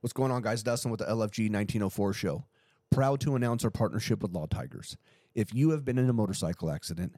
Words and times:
What's 0.00 0.14
going 0.14 0.32
on, 0.32 0.40
guys? 0.40 0.62
Dustin 0.62 0.90
with 0.90 1.00
the 1.00 1.06
LFG 1.06 1.50
1904 1.50 2.14
show. 2.14 2.46
Proud 2.90 3.20
to 3.20 3.36
announce 3.36 3.64
our 3.64 3.70
partnership 3.70 4.22
with 4.22 4.32
Law 4.32 4.46
Tigers. 4.46 4.96
If 5.34 5.52
you 5.54 5.70
have 5.70 5.84
been 5.84 5.98
in 5.98 6.08
a 6.08 6.14
motorcycle 6.14 6.70
accident, 6.70 7.16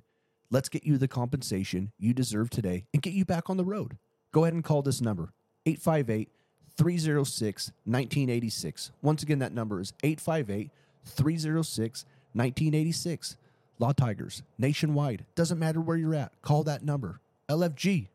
let's 0.51 0.69
get 0.69 0.83
you 0.85 0.99
the 0.99 1.07
compensation 1.07 1.93
you 1.97 2.13
deserve 2.13 2.51
today 2.51 2.87
and 2.93 3.01
get 3.01 3.13
you 3.13 3.25
back 3.25 3.49
on 3.49 3.57
the 3.57 3.65
road. 3.65 3.99
Go 4.33 4.43
ahead 4.43 4.55
and 4.55 4.65
call 4.65 4.83
this 4.83 5.01
number 5.01 5.33
858 5.65 6.29
306 6.77 7.69
1986. 7.85 8.91
Once 9.01 9.23
again, 9.23 9.39
that 9.39 9.53
number 9.53 9.81
is 9.81 9.93
858 10.03 10.71
306 11.05 12.05
1986. 12.33 13.37
Law 13.79 13.93
Tigers, 13.93 14.43
nationwide. 14.59 15.25
Doesn't 15.37 15.61
matter 15.61 15.81
where 15.81 15.97
you're 15.97 16.17
at. 16.17 16.33
Call 16.43 16.65
that 16.65 16.85
number. 16.85 17.21
LFG. 17.49 18.09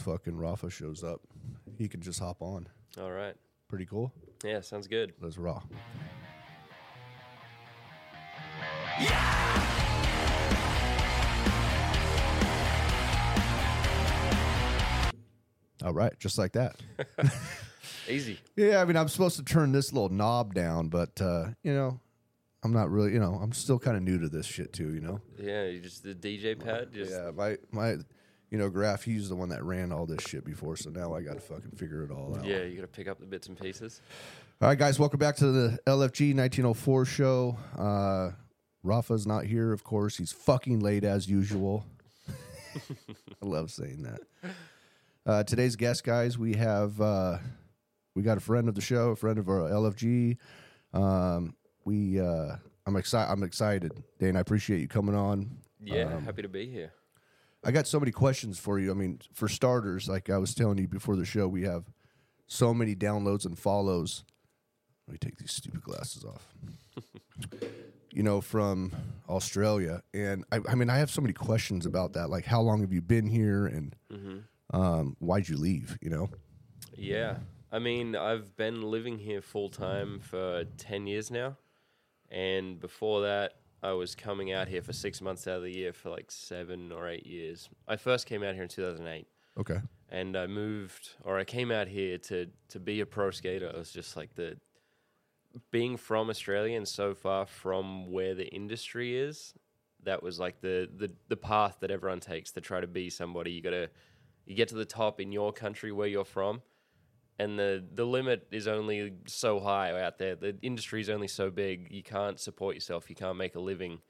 Fucking 0.00 0.36
Rafa 0.36 0.68
shows 0.68 1.02
up. 1.02 1.22
He 1.78 1.88
can 1.88 2.02
just 2.02 2.20
hop 2.20 2.42
on. 2.42 2.68
All 3.00 3.10
right. 3.10 3.34
Pretty 3.68 3.86
cool. 3.86 4.12
Yeah, 4.44 4.60
sounds 4.60 4.86
good. 4.86 5.14
Let's 5.20 5.38
raw. 5.38 5.62
All 15.84 15.92
right, 15.92 16.12
just 16.18 16.38
like 16.38 16.52
that. 16.52 16.76
Easy. 18.08 18.38
Yeah, 18.56 18.80
I 18.80 18.84
mean, 18.84 18.96
I'm 18.96 19.08
supposed 19.08 19.36
to 19.36 19.44
turn 19.44 19.72
this 19.72 19.92
little 19.92 20.10
knob 20.10 20.54
down, 20.54 20.88
but 20.88 21.20
uh, 21.20 21.46
you 21.62 21.72
know, 21.72 21.98
I'm 22.62 22.72
not 22.72 22.90
really. 22.90 23.12
You 23.12 23.20
know, 23.20 23.38
I'm 23.42 23.52
still 23.52 23.78
kind 23.78 23.96
of 23.96 24.02
new 24.02 24.18
to 24.18 24.28
this 24.28 24.46
shit 24.46 24.72
too. 24.72 24.94
You 24.94 25.00
know. 25.00 25.20
Yeah, 25.38 25.64
you 25.64 25.80
just 25.80 26.04
the 26.04 26.14
DJ 26.14 26.58
pad. 26.58 26.92
Just 26.92 27.10
Yeah, 27.10 27.30
my 27.34 27.56
my, 27.72 27.96
you 28.52 28.58
know, 28.58 28.68
Graf. 28.68 29.02
He's 29.02 29.30
the 29.30 29.34
one 29.34 29.48
that 29.48 29.64
ran 29.64 29.90
all 29.92 30.04
this 30.04 30.20
shit 30.28 30.44
before, 30.44 30.76
so 30.76 30.90
now 30.90 31.14
I 31.14 31.22
got 31.22 31.34
to 31.34 31.40
fucking 31.40 31.70
figure 31.70 32.04
it 32.04 32.10
all 32.10 32.36
out. 32.38 32.44
yeah, 32.44 32.62
you 32.64 32.76
got 32.76 32.82
to 32.82 32.86
pick 32.86 33.08
up 33.08 33.18
the 33.18 33.24
bits 33.24 33.48
and 33.48 33.58
pieces. 33.58 34.02
All 34.60 34.68
right, 34.68 34.78
guys, 34.78 34.98
welcome 34.98 35.18
back 35.18 35.36
to 35.36 35.50
the 35.50 35.78
LFG 35.86 36.36
1904 36.36 37.04
show. 37.06 37.56
Uh, 37.78 38.32
Rafa's 38.82 39.26
not 39.26 39.46
here, 39.46 39.72
of 39.72 39.82
course. 39.84 40.18
He's 40.18 40.32
fucking 40.32 40.80
late 40.80 41.02
as 41.02 41.26
usual. 41.28 41.86
I 42.76 43.46
love 43.46 43.70
saying 43.70 44.02
that. 44.02 44.20
Uh, 45.24 45.42
today's 45.44 45.74
guest, 45.76 46.04
guys, 46.04 46.36
we 46.36 46.52
have 46.54 47.00
uh, 47.00 47.38
we 48.14 48.22
got 48.22 48.36
a 48.36 48.40
friend 48.40 48.68
of 48.68 48.74
the 48.74 48.80
show, 48.82 49.10
a 49.10 49.16
friend 49.16 49.38
of 49.38 49.48
our 49.48 49.60
LFG. 49.60 50.36
Um, 50.92 51.54
we 51.86 52.20
uh, 52.20 52.56
I'm 52.86 52.96
excited. 52.96 53.32
I'm 53.32 53.42
excited, 53.44 53.92
Dane. 54.18 54.36
I 54.36 54.40
appreciate 54.40 54.80
you 54.80 54.88
coming 54.88 55.14
on. 55.14 55.56
Yeah, 55.82 56.14
Um, 56.14 56.24
happy 56.24 56.42
to 56.42 56.48
be 56.48 56.66
here. 56.66 56.92
I 57.64 57.70
got 57.70 57.86
so 57.86 58.00
many 58.00 58.12
questions 58.12 58.58
for 58.58 58.78
you. 58.78 58.90
I 58.90 58.94
mean, 58.94 59.20
for 59.32 59.48
starters, 59.48 60.08
like 60.08 60.30
I 60.30 60.38
was 60.38 60.54
telling 60.54 60.78
you 60.78 60.88
before 60.88 61.16
the 61.16 61.24
show, 61.24 61.46
we 61.46 61.62
have 61.62 61.84
so 62.46 62.74
many 62.74 62.94
downloads 62.94 63.46
and 63.46 63.58
follows. 63.58 64.24
Let 65.06 65.12
me 65.12 65.18
take 65.18 65.38
these 65.38 65.52
stupid 65.52 65.82
glasses 65.82 66.24
off. 66.24 66.54
you 68.12 68.22
know, 68.22 68.40
from 68.40 68.92
Australia, 69.28 70.02
and 70.12 70.44
I, 70.52 70.60
I 70.68 70.74
mean, 70.74 70.90
I 70.90 70.98
have 70.98 71.10
so 71.10 71.22
many 71.22 71.32
questions 71.32 71.86
about 71.86 72.12
that. 72.12 72.28
Like, 72.28 72.44
how 72.44 72.60
long 72.60 72.80
have 72.82 72.92
you 72.92 73.00
been 73.00 73.26
here, 73.26 73.66
and 73.66 73.96
um, 74.72 75.16
why'd 75.18 75.48
you 75.48 75.56
leave? 75.56 75.98
You 76.02 76.10
know, 76.10 76.30
Yeah, 76.94 77.36
I 77.70 77.78
mean, 77.78 78.14
I've 78.14 78.54
been 78.56 78.82
living 78.82 79.18
here 79.18 79.40
full 79.40 79.70
time 79.70 80.20
for 80.20 80.64
ten 80.76 81.06
years 81.06 81.30
now, 81.30 81.56
and 82.30 82.78
before 82.78 83.22
that, 83.22 83.54
I 83.82 83.92
was 83.92 84.14
coming 84.14 84.52
out 84.52 84.68
here 84.68 84.82
for 84.82 84.92
six 84.92 85.20
months 85.20 85.46
out 85.46 85.56
of 85.56 85.62
the 85.62 85.76
year 85.76 85.92
for 85.92 86.10
like 86.10 86.30
seven 86.30 86.92
or 86.92 87.08
eight 87.08 87.26
years. 87.26 87.68
I 87.88 87.96
first 87.96 88.26
came 88.26 88.42
out 88.42 88.54
here 88.54 88.62
in 88.62 88.68
two 88.68 88.82
thousand 88.84 89.06
eight. 89.08 89.26
okay, 89.58 89.80
and 90.08 90.36
I 90.36 90.46
moved 90.46 91.10
or 91.24 91.38
I 91.38 91.44
came 91.44 91.70
out 91.70 91.88
here 91.88 92.18
to 92.18 92.46
to 92.68 92.80
be 92.80 93.00
a 93.00 93.06
pro 93.06 93.30
skater. 93.30 93.66
It 93.66 93.76
was 93.76 93.92
just 93.92 94.16
like 94.16 94.34
the 94.34 94.56
being 95.70 95.96
from 95.96 96.30
Australia 96.30 96.76
and 96.76 96.88
so 96.88 97.14
far 97.14 97.44
from 97.46 98.10
where 98.10 98.34
the 98.34 98.46
industry 98.48 99.16
is. 99.16 99.54
That 100.04 100.22
was 100.22 100.38
like 100.38 100.60
the 100.60 100.88
the 100.96 101.12
the 101.28 101.36
path 101.36 101.78
that 101.80 101.90
everyone 101.90 102.20
takes 102.20 102.52
to 102.52 102.60
try 102.60 102.80
to 102.80 102.86
be 102.86 103.10
somebody. 103.10 103.52
You 103.52 103.62
gotta 103.62 103.90
you 104.46 104.54
get 104.56 104.68
to 104.68 104.74
the 104.74 104.84
top 104.84 105.20
in 105.20 105.30
your 105.32 105.52
country 105.52 105.92
where 105.92 106.08
you're 106.08 106.24
from, 106.24 106.62
and 107.38 107.58
the 107.58 107.84
the 107.94 108.04
limit 108.04 108.46
is 108.50 108.66
only 108.68 109.12
so 109.26 109.60
high 109.60 110.00
out 110.02 110.18
there. 110.18 110.34
The 110.36 110.56
industry 110.62 111.00
is 111.00 111.08
only 111.10 111.28
so 111.28 111.50
big. 111.50 111.88
You 111.90 112.02
can't 112.02 112.38
support 112.38 112.74
yourself. 112.74 113.08
You 113.10 113.16
can't 113.16 113.36
make 113.36 113.54
a 113.54 113.60
living, 113.60 114.00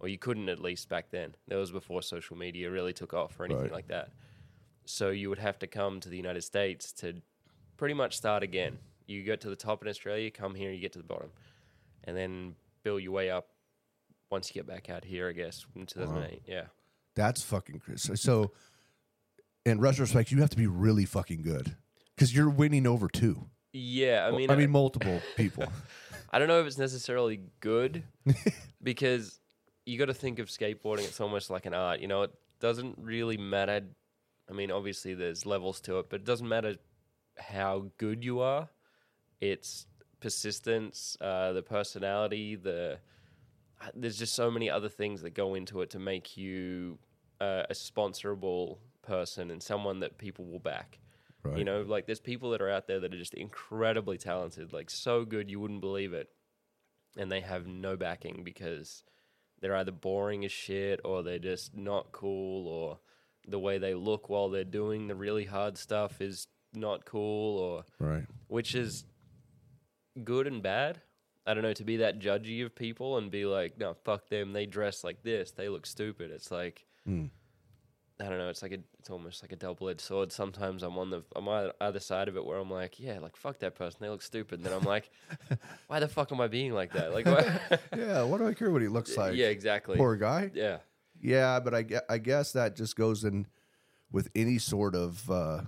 or 0.00 0.08
you 0.08 0.18
couldn't 0.18 0.48
at 0.48 0.58
least 0.60 0.88
back 0.88 1.10
then. 1.10 1.34
That 1.48 1.56
was 1.56 1.70
before 1.70 2.02
social 2.02 2.36
media 2.36 2.70
really 2.70 2.92
took 2.92 3.14
off 3.14 3.38
or 3.38 3.44
anything 3.44 3.64
Right. 3.64 3.72
like 3.72 3.88
that. 3.88 4.10
So 4.86 5.10
you 5.10 5.28
would 5.30 5.38
have 5.38 5.58
to 5.60 5.66
come 5.66 6.00
to 6.00 6.08
the 6.08 6.16
United 6.16 6.42
States 6.42 6.92
to 6.94 7.22
pretty 7.76 7.94
much 7.94 8.16
start 8.16 8.42
again. 8.42 8.78
You 9.06 9.22
get 9.22 9.40
to 9.42 9.50
the 9.50 9.56
top 9.56 9.82
in 9.82 9.88
Australia, 9.88 10.30
come 10.30 10.54
here, 10.54 10.70
you 10.72 10.80
get 10.80 10.92
to 10.92 10.98
the 10.98 11.04
bottom, 11.04 11.30
and 12.04 12.16
then 12.16 12.54
build 12.82 13.02
your 13.02 13.12
way 13.12 13.30
up. 13.30 13.48
Once 14.30 14.48
you 14.48 14.54
get 14.54 14.66
back 14.66 14.90
out 14.90 15.04
here, 15.04 15.28
I 15.28 15.32
guess 15.32 15.64
in 15.76 15.86
2008. 15.86 16.42
Yeah. 16.46 16.64
that's 17.14 17.42
fucking 17.42 17.78
crazy. 17.80 18.16
So, 18.16 18.52
in 19.64 19.80
retrospect, 19.80 20.32
you 20.32 20.40
have 20.40 20.50
to 20.50 20.56
be 20.56 20.66
really 20.66 21.04
fucking 21.04 21.42
good 21.42 21.76
because 22.14 22.34
you're 22.34 22.50
winning 22.50 22.86
over 22.86 23.08
two. 23.08 23.46
Yeah, 23.72 24.26
I 24.26 24.36
mean, 24.36 24.50
I 24.50 24.56
mean, 24.56 24.70
multiple 24.70 25.20
people. 25.36 25.64
I 26.30 26.38
don't 26.38 26.48
know 26.48 26.60
if 26.60 26.66
it's 26.66 26.78
necessarily 26.78 27.40
good 27.60 28.04
because 28.82 29.40
you 29.86 29.98
got 29.98 30.06
to 30.06 30.14
think 30.14 30.38
of 30.38 30.48
skateboarding. 30.48 31.04
It's 31.04 31.20
almost 31.20 31.50
like 31.50 31.66
an 31.66 31.74
art. 31.74 32.00
You 32.00 32.08
know, 32.08 32.22
it 32.22 32.32
doesn't 32.60 32.98
really 32.98 33.36
matter. 33.36 33.82
I 34.48 34.52
mean, 34.52 34.70
obviously 34.70 35.14
there's 35.14 35.46
levels 35.46 35.80
to 35.82 35.98
it, 35.98 36.10
but 36.10 36.20
it 36.20 36.26
doesn't 36.26 36.48
matter 36.48 36.76
how 37.38 37.90
good 37.98 38.24
you 38.24 38.40
are. 38.40 38.68
It's 39.40 39.86
persistence, 40.20 41.16
uh, 41.20 41.52
the 41.52 41.62
personality, 41.62 42.56
the 42.56 42.98
uh, 43.80 43.86
there's 43.94 44.18
just 44.18 44.34
so 44.34 44.50
many 44.50 44.70
other 44.70 44.88
things 44.88 45.22
that 45.22 45.34
go 45.34 45.54
into 45.54 45.82
it 45.82 45.90
to 45.90 45.98
make 45.98 46.36
you 46.36 46.98
uh, 47.40 47.64
a 47.68 47.74
sponsorable 47.74 48.78
person 49.02 49.50
and 49.50 49.62
someone 49.62 50.00
that 50.00 50.16
people 50.18 50.46
will 50.46 50.60
back. 50.60 50.98
Right. 51.44 51.58
You 51.58 51.64
know, 51.64 51.82
like 51.82 52.06
there's 52.06 52.20
people 52.20 52.50
that 52.50 52.62
are 52.62 52.70
out 52.70 52.86
there 52.86 53.00
that 53.00 53.12
are 53.12 53.18
just 53.18 53.34
incredibly 53.34 54.16
talented, 54.16 54.72
like 54.72 54.90
so 54.90 55.24
good 55.24 55.50
you 55.50 55.60
wouldn't 55.60 55.82
believe 55.82 56.12
it. 56.12 56.30
And 57.16 57.30
they 57.30 57.40
have 57.42 57.66
no 57.66 57.96
backing 57.96 58.42
because 58.44 59.04
they're 59.60 59.76
either 59.76 59.92
boring 59.92 60.44
as 60.44 60.52
shit 60.52 61.00
or 61.04 61.22
they're 61.22 61.38
just 61.38 61.76
not 61.76 62.12
cool 62.12 62.66
or 62.66 62.98
the 63.46 63.58
way 63.58 63.78
they 63.78 63.94
look 63.94 64.28
while 64.28 64.48
they're 64.48 64.64
doing 64.64 65.06
the 65.06 65.14
really 65.14 65.44
hard 65.44 65.76
stuff 65.76 66.20
is 66.20 66.46
not 66.72 67.04
cool 67.04 67.58
or 67.58 67.84
right. 68.00 68.24
which 68.48 68.74
is 68.74 69.04
good 70.24 70.46
and 70.46 70.62
bad. 70.62 71.00
I 71.46 71.52
don't 71.52 71.62
know 71.62 71.74
to 71.74 71.84
be 71.84 71.98
that 71.98 72.18
judgy 72.20 72.64
of 72.64 72.74
people 72.74 73.18
and 73.18 73.30
be 73.30 73.44
like, 73.44 73.78
no, 73.78 73.94
fuck 74.04 74.28
them. 74.28 74.54
They 74.54 74.64
dress 74.66 75.04
like 75.04 75.22
this. 75.22 75.50
They 75.50 75.68
look 75.68 75.84
stupid. 75.86 76.30
It's 76.30 76.50
like, 76.50 76.86
Mm. 77.06 77.28
I 78.20 78.28
don't 78.28 78.38
know. 78.38 78.48
It's 78.48 78.62
like 78.62 78.70
a, 78.72 78.78
it's 79.00 79.10
almost 79.10 79.42
like 79.42 79.50
a 79.50 79.56
double 79.56 79.88
edged 79.88 80.00
sword. 80.00 80.30
Sometimes 80.30 80.82
I'm 80.84 80.96
on 80.98 81.10
the 81.10 81.24
I'm 81.34 81.48
on 81.48 81.64
the 81.64 81.74
other 81.80 81.98
side 81.98 82.28
of 82.28 82.36
it 82.36 82.44
where 82.46 82.58
I'm 82.58 82.70
like, 82.70 83.00
yeah, 83.00 83.18
like 83.18 83.34
fuck 83.36 83.58
that 83.58 83.74
person. 83.74 83.98
They 84.00 84.08
look 84.08 84.22
stupid. 84.22 84.60
And 84.60 84.66
then 84.66 84.72
I'm 84.72 84.84
like, 84.84 85.10
why 85.88 85.98
the 85.98 86.06
fuck 86.08 86.30
am 86.30 86.40
I 86.40 86.46
being 86.46 86.72
like 86.72 86.92
that? 86.92 87.12
Like, 87.12 87.26
why? 87.70 87.78
Yeah, 87.96 88.22
what 88.22 88.38
do 88.38 88.46
I 88.46 88.54
care 88.54 88.70
what 88.70 88.82
he 88.82 88.88
looks 88.88 89.16
like? 89.16 89.34
yeah, 89.34 89.46
exactly. 89.48 89.96
Poor 89.96 90.14
guy. 90.16 90.50
Yeah, 90.54 90.78
Yeah, 91.20 91.58
but 91.58 91.74
I, 91.74 91.84
I 92.08 92.18
guess 92.18 92.52
that 92.52 92.76
just 92.76 92.94
goes 92.94 93.24
in 93.24 93.46
with 94.12 94.28
any 94.36 94.58
sort 94.58 94.94
of, 94.94 95.28
uh, 95.28 95.62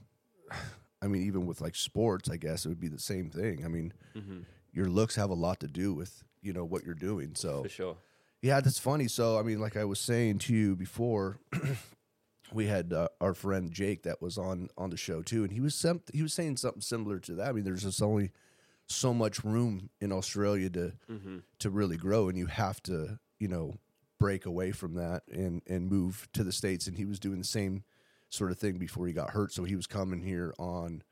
I 1.02 1.08
mean, 1.08 1.22
even 1.26 1.46
with 1.46 1.60
like 1.60 1.74
sports, 1.74 2.30
I 2.30 2.36
guess 2.36 2.64
it 2.64 2.68
would 2.68 2.80
be 2.80 2.88
the 2.88 2.98
same 3.00 3.28
thing. 3.30 3.64
I 3.64 3.68
mean, 3.68 3.92
Mm-hmm. 4.16 4.40
your 4.72 4.86
looks 4.86 5.16
have 5.16 5.30
a 5.30 5.34
lot 5.34 5.58
to 5.60 5.66
do 5.66 5.92
with, 5.92 6.22
you 6.42 6.52
know, 6.52 6.64
what 6.64 6.84
you're 6.84 6.94
doing. 6.94 7.34
So, 7.34 7.64
for 7.64 7.68
sure. 7.68 7.96
yeah, 8.40 8.60
that's 8.60 8.78
funny. 8.78 9.08
So, 9.08 9.36
I 9.38 9.42
mean, 9.42 9.58
like 9.58 9.76
I 9.76 9.84
was 9.84 9.98
saying 9.98 10.38
to 10.40 10.54
you 10.54 10.74
before, 10.76 11.38
we 12.52 12.66
had 12.66 12.92
uh, 12.92 13.08
our 13.20 13.34
friend 13.34 13.70
Jake 13.72 14.02
that 14.04 14.20
was 14.22 14.38
on 14.38 14.68
on 14.76 14.90
the 14.90 14.96
show 14.96 15.22
too, 15.22 15.42
and 15.44 15.52
he 15.52 15.60
was 15.60 15.74
some, 15.74 16.02
he 16.12 16.22
was 16.22 16.32
saying 16.32 16.56
something 16.56 16.80
similar 16.82 17.18
to 17.20 17.34
that. 17.34 17.48
I 17.48 17.52
mean, 17.52 17.64
there's 17.64 17.82
just 17.82 18.02
only 18.02 18.30
so 18.86 19.12
much 19.12 19.42
room 19.44 19.90
in 20.00 20.12
Australia 20.12 20.70
to 20.70 20.92
Mm-hmm. 21.10 21.38
to 21.58 21.70
really 21.70 21.96
grow, 21.96 22.28
and 22.28 22.38
you 22.38 22.46
have 22.46 22.82
to, 22.84 23.18
you 23.38 23.48
know, 23.48 23.74
break 24.18 24.46
away 24.46 24.72
from 24.72 24.94
that 24.94 25.22
and 25.30 25.62
and 25.66 25.90
move 25.90 26.28
to 26.32 26.44
the 26.44 26.52
states. 26.52 26.86
And 26.86 26.96
he 26.96 27.04
was 27.04 27.18
doing 27.18 27.38
the 27.38 27.44
same 27.44 27.84
sort 28.28 28.50
of 28.50 28.58
thing 28.58 28.78
before 28.78 29.06
he 29.06 29.12
got 29.12 29.30
hurt. 29.30 29.52
So 29.52 29.64
he 29.64 29.76
was 29.76 29.86
coming 29.86 30.22
here 30.22 30.52
on, 30.58 31.02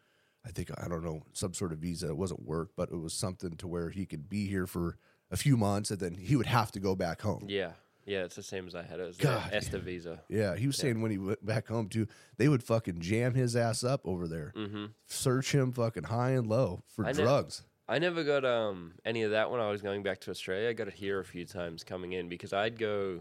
I 0.45 0.51
think 0.51 0.71
I 0.77 0.89
don't 0.89 1.05
know, 1.05 1.23
some 1.33 1.55
sort 1.55 1.73
of 1.73 1.79
visa. 1.79 2.09
It 2.09 2.17
wasn't 2.17 2.45
work, 2.47 2.71
but 2.77 2.91
it 2.91 2.97
was 2.97 3.13
something 3.13 3.57
to 3.57 3.67
where 3.69 3.91
he 3.91 4.07
could 4.07 4.29
be 4.29 4.47
here 4.47 4.67
for 4.67 4.97
a 5.31 5.37
few 5.37 5.57
months, 5.57 5.91
and 5.91 6.01
then 6.01 6.15
he 6.15 6.37
would 6.37 6.47
have 6.47 6.71
to 6.73 6.81
go 6.81 6.95
back 6.95 7.23
home. 7.23 7.47
Yeah, 7.49 7.73
yeah. 8.07 8.25
It's 8.25 8.37
the 8.37 8.43
same 8.43 8.67
as 8.67 8.75
I 8.75 8.83
had. 8.83 9.01
It 9.01 9.07
was 9.07 9.17
God. 9.17 9.51
the 9.51 9.57
ESTA 9.57 9.79
visa. 9.79 10.21
Yeah, 10.29 10.57
he 10.57 10.67
was 10.67 10.77
saying 10.77 11.01
when 11.01 11.11
he 11.11 11.19
went 11.19 11.45
back 11.45 11.69
home 11.69 11.89
too, 11.89 12.07
they 12.37 12.49
would 12.49 12.63
fucking 12.63 13.01
jam 13.01 13.35
his 13.35 13.57
ass 13.57 13.83
up 13.85 14.03
over 14.05 14.27
there, 14.29 14.53
Mm-hmm. 14.57 14.87
search 15.07 15.55
him 15.55 15.73
fucking 15.73 16.05
high 16.05 16.31
and 16.31 16.47
low 16.49 16.83
for 16.89 17.07
I 17.07 17.13
drugs. 17.13 17.63
I 17.89 17.99
never 17.99 18.25
got 18.25 18.45
um 18.45 18.95
any 19.05 19.23
of 19.25 19.33
that 19.33 19.51
when 19.51 19.61
I 19.61 19.71
was 19.71 19.83
going 19.83 20.03
back 20.03 20.21
to 20.23 20.31
Australia. 20.31 20.69
I 20.71 20.73
got 20.73 20.89
it 20.89 20.95
here 20.95 21.21
a 21.21 21.25
few 21.25 21.45
times 21.45 21.85
coming 21.85 22.13
in 22.13 22.29
because 22.29 22.53
I'd 22.53 22.79
go, 22.79 23.21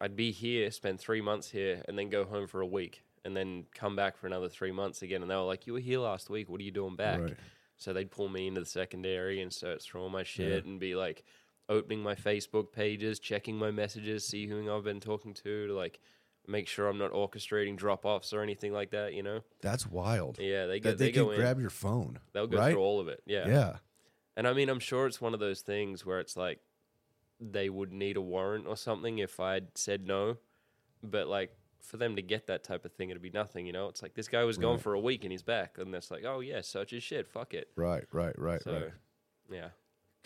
I'd 0.00 0.16
be 0.16 0.32
here, 0.32 0.70
spend 0.70 1.00
three 1.00 1.20
months 1.22 1.50
here, 1.50 1.82
and 1.88 1.98
then 1.98 2.10
go 2.10 2.24
home 2.24 2.46
for 2.46 2.60
a 2.60 2.66
week, 2.66 3.02
and 3.24 3.34
then 3.36 3.64
come 3.74 3.96
back 3.96 4.18
for 4.18 4.26
another 4.26 4.48
three 4.50 4.72
months 4.72 5.00
again. 5.02 5.22
And 5.22 5.30
they 5.30 5.34
were 5.34 5.42
like, 5.42 5.66
"You 5.66 5.72
were 5.74 5.78
here 5.80 6.00
last 6.00 6.28
week. 6.28 6.50
What 6.50 6.60
are 6.60 6.64
you 6.64 6.72
doing 6.72 6.94
back?" 6.96 7.20
Right. 7.20 7.36
So 7.78 7.92
they'd 7.92 8.10
pull 8.10 8.28
me 8.28 8.46
into 8.48 8.60
the 8.60 8.66
secondary 8.66 9.40
and 9.42 9.52
search 9.52 9.84
through 9.84 10.02
all 10.02 10.08
my 10.10 10.22
shit 10.24 10.64
and 10.66 10.78
be 10.80 10.94
like 10.94 11.24
opening 11.68 12.02
my 12.02 12.14
Facebook 12.14 12.72
pages, 12.72 13.18
checking 13.18 13.56
my 13.56 13.70
messages, 13.70 14.26
see 14.26 14.46
who 14.46 14.72
I've 14.74 14.84
been 14.84 15.00
talking 15.00 15.34
to, 15.34 15.66
to 15.68 15.72
like 15.74 16.00
make 16.46 16.68
sure 16.68 16.88
I'm 16.88 16.98
not 16.98 17.12
orchestrating 17.12 17.76
drop 17.76 18.04
offs 18.04 18.32
or 18.32 18.42
anything 18.42 18.72
like 18.72 18.90
that. 18.90 19.14
You 19.14 19.22
know? 19.22 19.40
That's 19.62 19.86
wild. 19.86 20.38
Yeah, 20.40 20.66
they 20.66 20.80
go. 20.80 20.90
that 20.90 20.98
they, 20.98 21.06
they, 21.06 21.12
go 21.12 21.24
can 21.26 21.34
in. 21.34 21.40
grab 21.40 21.60
your 21.60 21.70
phone. 21.70 22.20
They'll 22.32 22.46
go 22.46 22.58
right? 22.58 22.72
through 22.72 22.82
all 22.82 23.00
of 23.00 23.08
it. 23.08 23.22
Yeah. 23.26 23.48
Yeah. 23.48 23.76
And 24.36 24.46
I 24.46 24.52
mean, 24.52 24.68
I'm 24.68 24.80
sure 24.80 25.06
it's 25.06 25.20
one 25.20 25.34
of 25.34 25.40
those 25.40 25.62
things 25.62 26.04
where 26.04 26.20
it's 26.20 26.36
like 26.36 26.60
they 27.40 27.68
would 27.68 27.92
need 27.92 28.16
a 28.16 28.20
warrant 28.20 28.66
or 28.66 28.76
something 28.76 29.18
if 29.18 29.40
I'd 29.40 29.76
said 29.76 30.06
no. 30.06 30.36
But 31.02 31.26
like 31.26 31.56
for 31.80 31.96
them 31.96 32.16
to 32.16 32.22
get 32.22 32.46
that 32.48 32.62
type 32.62 32.84
of 32.84 32.92
thing, 32.92 33.10
it'd 33.10 33.22
be 33.22 33.30
nothing, 33.30 33.66
you 33.66 33.72
know? 33.72 33.88
It's 33.88 34.02
like 34.02 34.14
this 34.14 34.28
guy 34.28 34.44
was 34.44 34.58
gone 34.58 34.74
Right. 34.74 34.80
for 34.82 34.94
a 34.94 35.00
week 35.00 35.24
and 35.24 35.32
he's 35.32 35.42
back. 35.42 35.78
And 35.78 35.92
that's 35.92 36.10
like, 36.10 36.24
oh, 36.24 36.40
yeah, 36.40 36.60
such 36.60 36.90
his 36.90 37.02
shit. 37.02 37.26
Fuck 37.26 37.54
it. 37.54 37.68
Right. 37.76 38.04
Right. 38.12 38.38
Right. 38.38 38.62
so, 38.62 38.72
right. 38.72 38.92
yeah. 39.50 39.68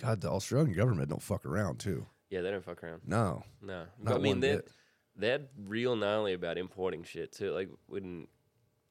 God, 0.01 0.21
the 0.21 0.31
Australian 0.31 0.73
government 0.75 1.09
don't 1.11 1.23
fuck 1.23 1.45
around 1.47 1.79
too. 1.79 2.07
Yeah, 2.31 2.41
they 2.43 2.51
don't 2.51 2.65
fuck 2.65 2.83
around. 2.83 3.03
No. 3.07 3.43
No. 3.61 3.85
Not 4.03 4.15
I 4.15 4.19
mean, 4.19 4.33
one 4.33 4.41
they're, 4.41 4.57
bit. 4.57 4.71
they're 5.17 5.41
real 5.67 5.97
gnarly 5.97 6.33
about 6.33 6.59
importing 6.59 7.03
shit 7.03 7.33
too. 7.33 7.53
Like, 7.53 7.69
when, 7.87 8.29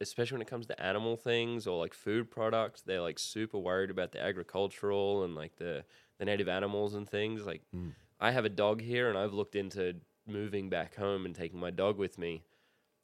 especially 0.01 0.35
when 0.35 0.41
it 0.41 0.49
comes 0.49 0.67
to 0.67 0.81
animal 0.81 1.15
things 1.15 1.65
or 1.67 1.79
like 1.79 1.93
food 1.93 2.29
products, 2.29 2.81
they're 2.81 3.01
like 3.01 3.17
super 3.19 3.57
worried 3.57 3.89
about 3.89 4.11
the 4.11 4.21
agricultural 4.21 5.23
and 5.23 5.35
like 5.35 5.55
the, 5.57 5.83
the 6.17 6.25
native 6.25 6.49
animals 6.49 6.93
and 6.95 7.07
things. 7.09 7.45
Like, 7.45 7.61
Mm. 7.75 7.93
I 8.21 8.31
have 8.31 8.43
a 8.43 8.49
dog 8.49 8.81
here 8.81 9.07
and 9.07 9.17
I've 9.17 9.31
looked 9.33 9.55
into 9.55 9.95
moving 10.27 10.69
back 10.69 10.95
home 10.95 11.25
and 11.25 11.33
taking 11.33 11.57
my 11.59 11.71
dog 11.71 11.97
with 11.97 12.17
me. 12.17 12.43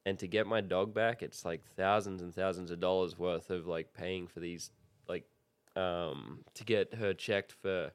And 0.05 0.19
to 0.19 0.27
get 0.27 0.45
my 0.45 0.59
dog 0.61 0.93
back, 0.93 1.23
it's 1.23 1.45
like 1.45 1.63
thousands 1.77 2.21
and 2.21 2.35
thousands 2.35 2.69
of 2.69 2.81
dollars 2.81 3.17
worth 3.17 3.49
of 3.49 3.65
like 3.65 3.93
paying 3.93 4.27
for 4.27 4.41
these, 4.41 4.69
um, 5.75 6.39
to 6.53 6.63
get 6.63 6.93
her 6.95 7.13
checked 7.13 7.51
for 7.51 7.91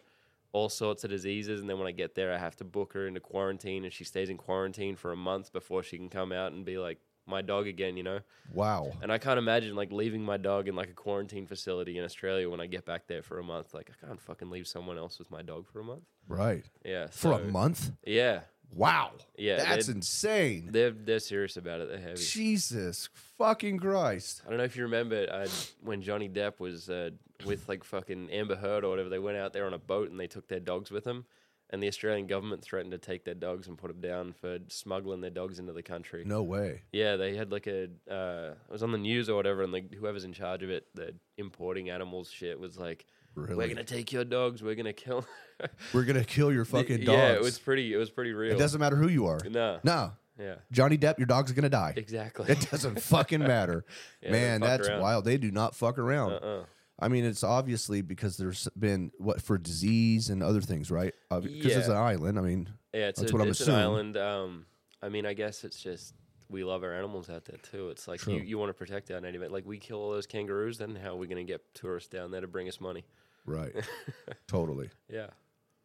all 0.53 0.69
sorts 0.69 1.05
of 1.05 1.11
diseases. 1.11 1.61
And 1.61 1.71
then 1.71 1.79
when 1.79 1.87
I 1.87 1.93
get 1.93 2.15
there, 2.15 2.33
I 2.33 2.39
have 2.39 2.57
to 2.57 2.65
book 2.65 2.93
her 2.95 3.07
into 3.07 3.21
quarantine 3.21 3.85
and 3.85 3.93
she 3.93 4.05
stays 4.05 4.31
in 4.31 4.37
quarantine 4.37 4.97
for 4.97 5.13
a 5.13 5.17
month 5.17 5.53
before 5.53 5.83
she 5.83 5.97
can 5.97 6.09
come 6.09 6.33
out 6.33 6.53
and 6.53 6.65
be 6.65 6.77
like 6.79 6.99
my 7.27 7.41
dog 7.43 7.69
again, 7.69 7.97
you 7.97 8.03
know? 8.03 8.19
Wow. 8.53 8.91
And 9.03 9.13
I 9.13 9.19
can't 9.19 9.39
imagine 9.39 9.77
like 9.77 9.93
leaving 9.93 10.23
my 10.25 10.37
dog 10.37 10.67
in 10.67 10.75
like 10.75 10.91
a 10.91 10.95
quarantine 10.95 11.47
facility 11.47 11.99
in 11.99 12.05
Australia 12.05 12.51
when 12.51 12.61
I 12.61 12.67
get 12.67 12.85
back 12.85 13.07
there 13.07 13.23
for 13.23 13.39
a 13.39 13.45
month. 13.45 13.73
Like, 13.75 13.91
I 14.03 14.07
can't 14.07 14.21
fucking 14.21 14.51
leave 14.51 14.67
someone 14.67 14.99
else 14.99 15.21
with 15.21 15.31
my 15.31 15.43
dog 15.43 15.69
for 15.69 15.79
a 15.81 15.85
month. 15.85 16.03
Right. 16.27 16.65
Yeah. 16.85 17.07
For 17.13 17.33
a 17.35 17.45
month. 17.45 17.93
Yeah. 18.05 18.41
Wow. 18.75 19.13
Yeah, 19.37 19.57
That's 19.65 19.87
they'd- 19.87 19.97
insane. 19.97 20.69
They're 20.71 20.93
they're 20.93 21.19
serious 21.19 21.57
about 21.57 21.81
it. 21.81 21.89
They're 21.89 21.99
heavy. 21.99 22.23
Jesus 22.23 23.09
fucking 23.37 23.79
Christ. 23.79 24.43
I 24.47 24.49
don't 24.49 24.59
know 24.59 24.65
if 24.65 24.77
you 24.77 24.85
remember 24.85 25.27
uh, 25.31 25.49
when 25.83 26.03
Johnny 26.03 26.29
Depp 26.29 26.61
was 26.61 26.89
uh, 26.89 27.11
with 27.45 27.69
like 27.69 27.85
fucking 27.85 28.31
Amber 28.31 28.57
Heard 28.57 28.85
or 28.85 28.91
whatever. 28.91 29.09
They 29.09 29.19
went 29.19 29.37
out 29.39 29.53
there 29.53 29.67
on 29.67 29.75
a 29.75 29.79
boat 29.79 30.11
and 30.11 30.19
they 30.19 30.27
took 30.27 30.49
their 30.49 30.61
dogs 30.61 30.91
with 30.91 31.05
them, 31.05 31.25
and 31.71 31.83
the 31.83 31.89
Australian 31.89 32.27
government 32.27 32.63
threatened 32.63 32.93
to 32.93 32.99
take 32.99 33.25
their 33.25 33.35
dogs 33.35 33.69
and 33.69 33.77
put 33.79 33.89
them 33.89 34.01
down 34.01 34.33
for 34.33 34.59
smuggling 34.69 35.21
their 35.21 35.31
dogs 35.31 35.59
into 35.59 35.73
the 35.73 35.83
country. 35.83 36.25
No 36.27 36.43
way. 36.43 36.83
Yeah, 36.93 37.17
they 37.17 37.37
had 37.37 37.53
like 37.53 37.67
a 37.67 37.85
uh, 38.11 38.55
it 38.69 38.73
was 38.73 38.83
on 38.83 38.93
the 38.93 38.99
news 38.99 39.29
or 39.29 39.37
whatever, 39.37 39.63
and 39.63 39.73
like 39.73 39.93
whoever's 39.95 40.25
in 40.25 40.33
charge 40.33 40.63
of 40.63 40.71
it, 40.71 40.87
the 40.95 41.15
importing 41.39 41.91
animals 41.91 42.31
shit 42.31 42.59
was 42.59 42.79
like, 42.79 43.07
Really? 43.35 43.55
"We're 43.57 43.69
gonna 43.69 43.85
take 43.85 44.13
your 44.13 44.25
dogs. 44.25 44.63
We're 44.63 44.75
gonna 44.75 44.93
kill." 44.93 45.25
We're 45.93 46.05
gonna 46.05 46.25
kill 46.25 46.51
your 46.53 46.65
fucking 46.65 47.05
dogs. 47.05 47.17
Yeah, 47.19 47.33
it 47.35 47.41
was 47.43 47.59
pretty. 47.59 47.93
It 47.93 47.97
was 47.99 48.11
pretty 48.11 48.33
real. 48.33 48.55
It 48.55 48.59
doesn't 48.59 48.81
matter 48.81 48.97
who 48.97 49.09
you 49.09 49.27
are. 49.27 49.39
No. 49.49 49.79
No. 49.85 50.13
Yeah. 50.39 50.55
Johnny 50.73 50.97
Depp, 50.97 51.19
your 51.19 51.27
dog's 51.27 51.53
gonna 51.53 51.69
die. 51.69 51.93
Exactly. 51.97 52.47
It 52.51 52.67
doesn't 52.71 53.01
fucking 53.03 53.41
matter. 53.41 53.85
Yeah, 54.23 54.33
Man, 54.33 54.61
that's 54.63 54.89
around. 54.89 55.01
wild. 55.03 55.25
They 55.27 55.37
do 55.37 55.51
not 55.51 55.75
fuck 55.75 55.99
around. 55.99 56.33
Uh-uh. 56.33 56.65
I 57.01 57.09
mean, 57.09 57.25
it's 57.25 57.43
obviously 57.43 58.03
because 58.03 58.37
there's 58.37 58.69
been 58.79 59.11
what 59.19 59.41
for 59.41 59.59
disease 59.59 60.29
and 60.31 60.43
other 60.43 60.61
things, 60.61 60.91
right? 60.91 61.15
Because 61.29 61.77
it's 61.77 61.89
an 61.89 61.97
island. 61.97 62.39
I 62.39 62.43
mean, 62.43 62.69
Yeah, 62.93 63.09
it's, 63.09 63.21
That's 63.21 63.33
a, 63.33 63.35
what 63.35 63.43
I'm 63.43 63.49
it's 63.49 63.61
an 63.61 63.65
assuming. 63.65 63.81
island. 63.83 64.17
Um, 64.17 64.67
I 65.03 65.09
mean, 65.09 65.25
I 65.27 65.33
guess 65.33 65.65
it's 65.65 65.83
just 65.83 66.15
we 66.51 66.65
love 66.65 66.83
our 66.83 66.93
animals 66.93 67.31
out 67.31 67.45
there 67.45 67.59
too. 67.59 67.91
It's 67.91 68.07
like 68.09 68.21
you, 68.27 68.39
True. 68.39 68.47
you 68.47 68.59
want 68.59 68.71
to 68.71 68.75
protect 68.75 69.11
our 69.11 69.21
native. 69.21 69.51
Like 69.51 69.65
we 69.65 69.79
kill 69.79 69.99
all 69.99 70.11
those 70.11 70.27
kangaroos, 70.27 70.79
then 70.79 70.95
how 70.97 71.11
are 71.11 71.17
we 71.17 71.27
going 71.27 71.45
to 71.45 71.51
get 71.51 71.63
tourists 71.75 72.09
down 72.09 72.31
there 72.31 72.41
to 72.41 72.49
bring 72.49 72.69
us 72.69 72.81
money? 72.81 73.05
right? 73.47 73.73
totally. 74.47 74.91
Yeah. 75.09 75.27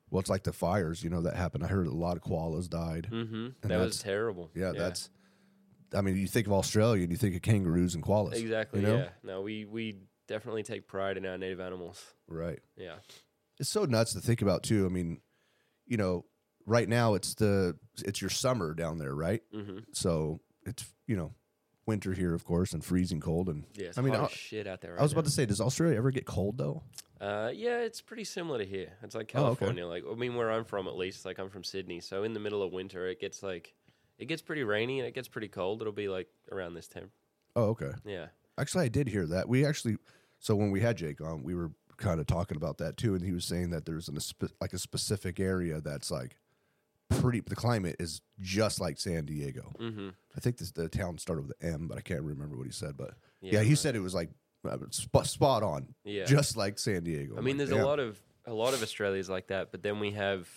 Well, 0.09 0.19
it's 0.19 0.29
like 0.29 0.43
the 0.43 0.53
fires, 0.53 1.03
you 1.03 1.09
know, 1.09 1.21
that 1.21 1.35
happened. 1.35 1.63
I 1.63 1.67
heard 1.67 1.87
a 1.87 1.91
lot 1.91 2.15
of 2.17 2.23
koalas 2.23 2.69
died. 2.69 3.07
Mm-hmm. 3.11 3.67
That 3.67 3.79
was 3.79 3.99
terrible. 3.99 4.51
Yeah, 4.53 4.71
that's. 4.75 5.09
I 5.93 6.01
mean, 6.01 6.17
you 6.17 6.27
think 6.27 6.47
of 6.47 6.53
Australia 6.53 7.03
and 7.03 7.11
you 7.11 7.17
think 7.17 7.35
of 7.35 7.41
kangaroos 7.41 7.95
and 7.95 8.03
koalas. 8.03 8.33
exactly. 8.35 8.81
you 8.81 8.87
know? 8.87 8.97
Yeah. 8.97 9.09
No, 9.23 9.41
we 9.41 9.65
we 9.65 9.97
definitely 10.27 10.63
take 10.63 10.87
pride 10.87 11.17
in 11.17 11.25
our 11.25 11.37
native 11.37 11.59
animals. 11.59 12.03
Right. 12.27 12.59
Yeah. 12.77 12.95
It's 13.59 13.69
so 13.69 13.85
nuts 13.85 14.13
to 14.13 14.19
think 14.19 14.41
about 14.41 14.63
too. 14.63 14.85
I 14.85 14.89
mean, 14.89 15.21
you 15.87 15.97
know, 15.97 16.25
right 16.65 16.89
now 16.89 17.13
it's 17.13 17.35
the 17.35 17.77
it's 18.03 18.21
your 18.21 18.29
summer 18.29 18.73
down 18.73 18.97
there, 18.97 19.13
right? 19.15 19.41
Mm-hmm. 19.53 19.79
So 19.93 20.39
it's 20.65 20.85
you 21.07 21.15
know, 21.15 21.33
winter 21.85 22.13
here, 22.13 22.33
of 22.33 22.43
course, 22.43 22.73
and 22.73 22.83
freezing 22.83 23.19
cold. 23.19 23.47
And 23.49 23.63
Yeah. 23.75 23.91
I 23.95 24.01
mean, 24.01 24.15
I- 24.15 24.27
shit 24.27 24.67
out 24.67 24.81
there. 24.81 24.93
Right 24.93 24.99
I 24.99 25.03
was 25.03 25.11
now. 25.13 25.19
about 25.19 25.25
to 25.25 25.31
say, 25.31 25.45
does 25.45 25.61
Australia 25.61 25.97
ever 25.97 26.11
get 26.11 26.25
cold 26.25 26.57
though? 26.57 26.83
Uh, 27.21 27.49
yeah, 27.53 27.77
it's 27.79 28.01
pretty 28.01 28.25
similar 28.25 28.57
to 28.59 28.65
here. 28.65 28.91
It's 29.01 29.15
like 29.15 29.31
Oh, 29.35 29.39
okay. 29.45 29.55
California. 29.59 29.87
Like, 29.87 30.03
I 30.09 30.15
mean, 30.15 30.35
where 30.35 30.51
I'm 30.51 30.65
from, 30.65 30.85
at 30.87 30.97
least. 30.97 31.23
Like, 31.25 31.39
I'm 31.39 31.49
from 31.49 31.63
Sydney, 31.63 32.01
so 32.01 32.23
in 32.23 32.33
the 32.33 32.41
middle 32.41 32.61
of 32.61 32.73
winter, 32.73 33.07
it 33.07 33.21
gets 33.21 33.41
like, 33.41 33.73
it 34.17 34.25
gets 34.25 34.41
pretty 34.41 34.63
rainy 34.65 34.99
and 34.99 35.07
it 35.07 35.13
gets 35.15 35.29
pretty 35.29 35.47
cold. 35.47 35.79
It'll 35.81 35.93
be 35.93 36.09
like 36.09 36.27
around 36.51 36.73
this 36.73 36.87
temp. 36.89 37.11
Oh, 37.55 37.67
okay. 37.69 37.91
Yeah. 38.05 38.27
Actually, 38.57 38.85
I 38.85 38.89
did 38.89 39.09
hear 39.09 39.25
that. 39.27 39.49
We 39.49 39.65
actually, 39.65 39.97
so 40.39 40.55
when 40.55 40.71
we 40.71 40.79
had 40.81 40.97
Jake 40.97 41.21
on, 41.21 41.43
we 41.43 41.55
were 41.55 41.71
kind 41.97 42.19
of 42.19 42.27
talking 42.27 42.57
about 42.57 42.77
that 42.79 42.97
too, 42.97 43.15
and 43.15 43.23
he 43.23 43.31
was 43.31 43.45
saying 43.45 43.69
that 43.71 43.85
there's 43.85 44.07
an, 44.07 44.17
a 44.17 44.47
like 44.61 44.73
a 44.73 44.79
specific 44.79 45.39
area 45.39 45.81
that's 45.81 46.09
like 46.11 46.37
pretty. 47.09 47.41
The 47.41 47.55
climate 47.55 47.95
is 47.99 48.21
just 48.39 48.79
like 48.79 48.97
San 48.99 49.25
Diego. 49.25 49.73
Mm-hmm. 49.79 50.09
I 50.35 50.39
think 50.39 50.57
this 50.57 50.71
the 50.71 50.89
town 50.89 51.17
started 51.17 51.47
with 51.47 51.55
M, 51.61 51.87
but 51.87 51.97
I 51.97 52.01
can't 52.01 52.23
remember 52.23 52.57
what 52.57 52.65
he 52.65 52.71
said. 52.71 52.97
But 52.97 53.15
yeah, 53.41 53.53
Yeah, 53.59 53.63
he 53.63 53.69
right. 53.69 53.77
said 53.77 53.95
it 53.95 53.99
was 54.01 54.13
like 54.15 54.29
uh, 54.67 54.77
spot, 54.89 55.27
spot 55.27 55.63
on, 55.63 55.93
Yeah. 56.03 56.25
just 56.25 56.57
like 56.57 56.79
San 56.79 57.03
Diego. 57.03 57.37
I 57.37 57.41
mean, 57.41 57.57
there's 57.57 57.71
a 57.71 57.81
a 57.81 57.85
lot 57.85 57.99
of 57.99 58.19
a 58.45 58.53
lot 58.53 58.73
of 58.73 58.81
Australia's 58.81 59.29
like 59.29 59.47
that, 59.47 59.71
but 59.71 59.83
then 59.83 59.99
we 59.99 60.11
have 60.11 60.47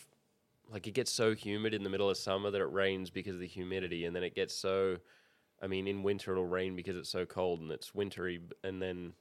like 0.71 0.87
it 0.87 0.93
gets 0.93 1.11
so 1.13 1.35
humid 1.35 1.75
in 1.75 1.83
the 1.83 1.91
middle 1.91 2.11
of 2.11 2.17
summer 2.17 2.51
that 2.51 2.61
it 2.61 2.71
rains 2.73 3.11
because 3.11 3.35
of 3.35 3.41
the 3.41 3.47
humidity, 3.47 4.05
and 4.05 4.15
then 4.15 4.23
it 4.23 4.35
gets 4.35 4.55
so. 4.55 4.99
I 5.61 5.67
mean, 5.67 5.87
in 5.89 6.03
winter 6.03 6.33
it'll 6.33 6.47
rain 6.47 6.77
because 6.77 6.97
it's 6.97 7.11
so 7.11 7.27
cold 7.27 7.61
and 7.61 7.71
it's 7.71 7.95
wintry, 7.95 8.41
and 8.63 8.81
then 8.81 9.15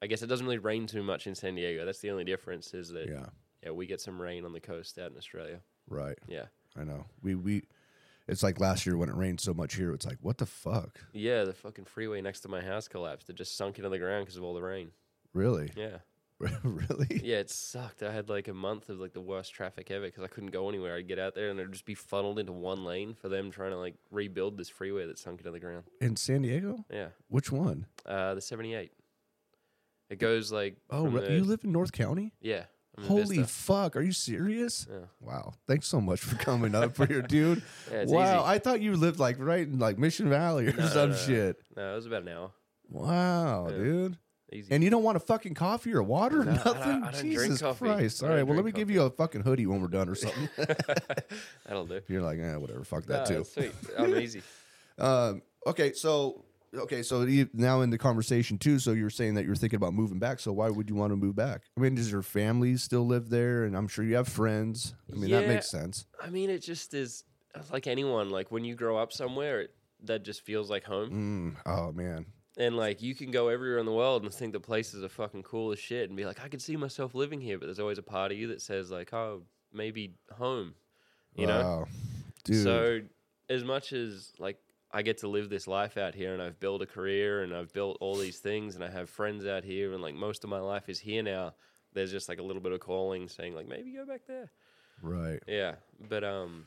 I 0.00 0.06
guess 0.06 0.22
it 0.22 0.26
doesn't 0.26 0.46
really 0.46 0.58
rain 0.58 0.86
too 0.86 1.02
much 1.02 1.26
in 1.26 1.34
San 1.34 1.54
Diego. 1.54 1.84
That's 1.84 2.00
the 2.00 2.10
only 2.10 2.24
difference 2.24 2.74
is 2.74 2.88
that 2.90 3.08
yeah, 3.08 3.26
Yeah, 3.62 3.70
we 3.70 3.86
get 3.86 4.00
some 4.00 4.20
rain 4.20 4.44
on 4.44 4.52
the 4.52 4.60
coast 4.60 4.98
out 4.98 5.10
in 5.10 5.16
Australia. 5.16 5.60
right. 5.88 6.18
Yeah, 6.26 6.46
I 6.76 6.84
know. 6.84 7.04
We 7.22 7.34
we. 7.34 7.62
It's 8.28 8.42
like 8.42 8.60
last 8.60 8.86
year 8.86 8.96
when 8.96 9.08
it 9.08 9.16
rained 9.16 9.40
so 9.40 9.52
much 9.52 9.74
here. 9.74 9.92
It's 9.92 10.06
like 10.06 10.18
what 10.20 10.38
the 10.38 10.46
fuck, 10.46 11.00
yeah. 11.12 11.44
The 11.44 11.52
fucking 11.52 11.84
freeway 11.86 12.20
next 12.22 12.40
to 12.40 12.48
my 12.48 12.60
house 12.62 12.88
collapsed. 12.88 13.28
It 13.28 13.36
just 13.36 13.56
sunk 13.56 13.78
into 13.78 13.88
the 13.90 13.98
ground 13.98 14.24
because 14.24 14.36
of 14.36 14.44
all 14.44 14.54
the 14.54 14.62
rain. 14.62 14.92
really, 15.34 15.70
Yeah, 15.76 15.98
really. 16.64 17.20
yeah. 17.24 17.36
It 17.38 17.50
sucked. 17.50 18.02
I 18.02 18.12
had 18.12 18.28
like 18.28 18.48
a 18.48 18.54
month 18.54 18.88
of 18.88 18.98
like 19.00 19.12
the 19.12 19.20
worst 19.20 19.54
traffic 19.54 19.90
ever 19.90 20.06
because 20.06 20.24
I 20.24 20.26
couldn't 20.26 20.50
go 20.50 20.68
anywhere. 20.68 20.96
I'd 20.96 21.08
get 21.08 21.18
out 21.18 21.34
there 21.34 21.50
and 21.50 21.58
it'd 21.60 21.72
just 21.72 21.84
be 21.86 21.94
funneled 21.94 22.38
into 22.38 22.52
one 22.52 22.84
lane 22.84 23.14
for 23.14 23.28
them 23.28 23.50
trying 23.50 23.70
to 23.70 23.78
like 23.78 23.94
rebuild 24.10 24.56
this 24.58 24.68
freeway 24.68 25.06
that 25.06 25.18
sunk 25.18 25.40
into 25.40 25.50
the 25.50 25.60
ground. 25.60 25.84
In 26.00 26.16
San 26.16 26.42
Diego, 26.42 26.84
Yeah, 26.90 27.08
which 27.28 27.50
one? 27.52 27.86
uh, 28.06 28.34
the 28.34 28.40
seventy-eight. 28.40 28.92
It 30.10 30.18
goes 30.18 30.52
like 30.52 30.76
Oh, 30.90 31.08
the- 31.08 31.32
you 31.32 31.44
live 31.44 31.64
in 31.64 31.72
North 31.72 31.92
County? 31.92 32.32
yeah. 32.40 32.64
I'm 32.98 33.04
Holy 33.04 33.42
fuck! 33.44 33.96
Are 33.96 34.02
you 34.02 34.12
serious? 34.12 34.86
Yeah. 34.90 35.06
Wow! 35.18 35.54
Thanks 35.66 35.86
so 35.86 35.98
much 35.98 36.20
for 36.20 36.36
coming 36.36 36.74
up 36.74 36.94
for 36.94 37.06
your 37.10 37.22
dude. 37.36 37.62
Yeah, 37.90 38.04
wow! 38.04 38.40
easy. 38.40 38.44
I 38.44 38.58
thought 38.58 38.82
you 38.82 38.94
lived 38.96 39.18
like 39.18 39.36
right 39.38 39.66
in 39.66 39.78
like 39.78 39.96
Mission 39.96 40.28
Valley 40.28 40.66
or 40.68 40.72
no, 40.74 40.86
some 40.88 41.08
no, 41.08 41.16
no. 41.16 41.22
shit. 41.22 41.56
No, 41.74 41.92
it 41.92 41.96
was 41.96 42.04
about 42.04 42.20
an 42.24 42.28
hour. 42.28 42.50
Wow, 42.90 43.68
Yeah. 43.70 43.76
dude! 43.78 44.18
Easy. 44.52 44.72
And 44.74 44.84
you 44.84 44.90
don't 44.90 45.02
want 45.02 45.16
a 45.16 45.20
fucking 45.20 45.54
coffee 45.54 45.92
or 45.94 46.02
water? 46.02 46.44
No, 46.44 46.52
I 46.52 46.54
don't- 46.54 46.64
Nothing? 46.64 47.02
I 47.04 47.10
don't 47.10 47.22
Jesus 47.22 47.60
coffee. 47.62 47.84
Christ! 47.86 48.22
I 48.22 48.26
All 48.28 48.34
right, 48.34 48.42
well, 48.42 48.56
let 48.56 48.64
me 48.64 48.70
drink 48.72 48.88
give 48.88 48.90
you 48.90 49.02
a 49.02 49.10
fucking 49.10 49.40
hoodie 49.42 49.66
when 49.66 49.80
we're 49.80 49.88
done 49.88 50.08
or 50.08 50.14
something. 50.14 50.48
That'll 51.66 51.86
do. 51.86 52.00
You're 52.08 52.22
like, 52.22 52.38
eh, 52.38 52.56
whatever. 52.56 52.84
Fuck 52.84 53.06
that 53.06 53.28
Nah, 53.30 53.36
too. 53.36 53.44
Sweet. 53.44 53.72
I'm 53.98 54.14
easy. 54.18 54.42
Um, 54.98 55.42
okay, 55.66 55.92
so 55.92 56.44
okay, 56.74 57.02
so 57.02 57.22
you, 57.22 57.48
now 57.52 57.80
in 57.82 57.90
the 57.90 57.98
conversation 57.98 58.58
too. 58.58 58.78
So 58.78 58.92
you're 58.92 59.10
saying 59.10 59.34
that 59.34 59.44
you're 59.44 59.54
thinking 59.54 59.76
about 59.76 59.94
moving 59.94 60.18
back. 60.18 60.40
So 60.40 60.52
why 60.52 60.68
would 60.70 60.88
you 60.88 60.96
want 60.96 61.12
to 61.12 61.16
move 61.16 61.36
back? 61.36 61.62
I 61.76 61.80
mean, 61.80 61.94
does 61.94 62.10
your 62.10 62.22
family 62.22 62.76
still 62.76 63.06
live 63.06 63.30
there? 63.30 63.64
And 63.64 63.76
I'm 63.76 63.88
sure 63.88 64.04
you 64.04 64.16
have 64.16 64.28
friends. 64.28 64.94
I 65.12 65.16
mean, 65.16 65.30
that 65.30 65.48
makes 65.48 65.70
sense. 65.70 66.06
I 66.22 66.30
mean, 66.30 66.50
it 66.50 66.60
just 66.62 66.94
is 66.94 67.24
like 67.70 67.86
anyone. 67.86 68.30
Like 68.30 68.50
when 68.50 68.64
you 68.64 68.74
grow 68.74 68.96
up 68.98 69.12
somewhere, 69.12 69.62
it, 69.62 69.74
that 70.04 70.24
just 70.24 70.42
feels 70.42 70.68
like 70.70 70.84
home. 70.84 71.54
Mm, 71.66 71.70
oh 71.70 71.92
man, 71.92 72.26
And 72.58 72.76
like 72.76 73.00
you 73.00 73.14
can 73.14 73.30
go 73.30 73.48
everywhere 73.48 73.78
in 73.78 73.86
the 73.86 73.92
world 73.92 74.22
and 74.22 74.32
think 74.32 74.52
the 74.52 74.60
places 74.60 75.02
are 75.02 75.08
fucking 75.08 75.42
cool 75.42 75.72
as 75.72 75.78
shit 75.78 76.10
and 76.10 76.16
be 76.16 76.26
like, 76.26 76.42
I 76.44 76.48
could 76.48 76.60
see 76.60 76.76
myself 76.76 77.14
living 77.14 77.40
here. 77.40 77.58
But 77.58 77.66
there's 77.66 77.80
always 77.80 77.98
a 77.98 78.02
part 78.02 78.30
of 78.30 78.38
you 78.38 78.48
that 78.48 78.60
says 78.60 78.90
like, 78.90 79.12
oh, 79.14 79.42
maybe 79.72 80.14
home. 80.30 80.74
You 81.34 81.46
know. 81.46 81.86
dude. 82.44 82.62
So 82.62 83.00
as 83.48 83.64
much 83.64 83.92
as 83.92 84.32
like 84.38 84.58
I 84.92 85.00
get 85.02 85.18
to 85.18 85.28
live 85.28 85.48
this 85.48 85.66
life 85.66 85.96
out 85.96 86.14
here, 86.14 86.34
and 86.34 86.42
I've 86.42 86.60
built 86.60 86.82
a 86.82 86.86
career, 86.86 87.42
and 87.42 87.54
I've 87.54 87.72
built 87.72 87.96
all 88.00 88.16
these 88.16 88.38
things, 88.38 88.74
and 88.74 88.84
I 88.84 88.90
have 88.90 89.08
friends 89.08 89.46
out 89.46 89.64
here, 89.64 89.94
and 89.94 90.02
like 90.02 90.14
most 90.14 90.44
of 90.44 90.50
my 90.50 90.60
life 90.60 90.88
is 90.88 90.98
here 91.00 91.22
now. 91.22 91.54
There's 91.94 92.10
just 92.10 92.28
like 92.28 92.38
a 92.38 92.42
little 92.42 92.62
bit 92.62 92.72
of 92.72 92.80
calling 92.80 93.28
saying 93.28 93.54
like 93.54 93.68
maybe 93.68 93.92
go 93.92 94.04
back 94.04 94.22
there. 94.26 94.50
Right. 95.00 95.42
Yeah, 95.46 95.76
but 96.08 96.24
um, 96.24 96.66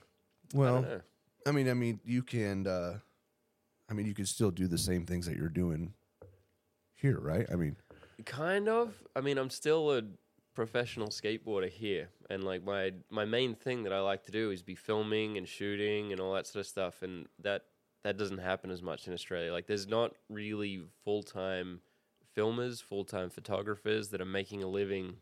I 0.54 0.58
Well, 0.58 0.82
know. 0.82 1.01
I 1.46 1.51
mean, 1.51 1.70
I 1.70 1.74
mean, 1.75 2.00
you 2.04 2.24
can. 2.24 2.65
Uh, 2.65 3.00
I 3.89 3.94
mean, 3.94 4.06
you 4.06 4.13
can 4.13 4.25
still 4.25 4.51
do 4.51 4.68
the 4.68 4.77
same 4.77 5.06
things 5.06 5.25
that 5.27 5.38
you're 5.38 5.50
doing 5.50 5.94
here, 6.96 7.20
right? 7.20 7.46
I 7.51 7.56
mean, 7.56 7.75
Kind 8.25 8.70
of. 8.70 9.04
I 9.15 9.22
mean, 9.22 9.38
I'm 9.38 9.50
still 9.50 9.92
a 9.92 10.04
professional 10.54 11.10
skateboarder 11.10 11.70
here, 11.70 12.10
and 12.30 12.44
like 12.44 12.63
my 12.63 12.94
my 13.10 13.25
main 13.25 13.56
thing 13.56 13.84
that 13.84 13.92
I 13.92 14.00
like 14.00 14.24
to 14.25 14.32
do 14.32 14.51
is 14.51 14.62
be 14.62 14.75
filming 14.75 15.38
and 15.38 15.48
shooting 15.48 16.13
and 16.13 16.22
all 16.22 16.34
that 16.34 16.48
sort 16.48 16.62
of 16.62 16.68
stuff, 16.68 17.01
and 17.01 17.27
that 17.42 17.65
that 18.04 18.18
doesn't 18.18 18.38
happen 18.38 18.72
as 18.72 18.82
much 18.82 19.08
in 19.08 19.13
Australia. 19.13 19.51
Like, 19.51 19.68
there's 19.68 19.88
not 19.88 20.13
really 20.30 20.84
full 21.04 21.24
time 21.24 21.82
filmers, 22.38 22.82
full 22.82 23.04
time 23.04 23.30
photographers 23.30 24.10
that 24.10 24.22
are 24.22 24.25
making 24.25 24.63
a 24.63 24.68
living 24.68 25.18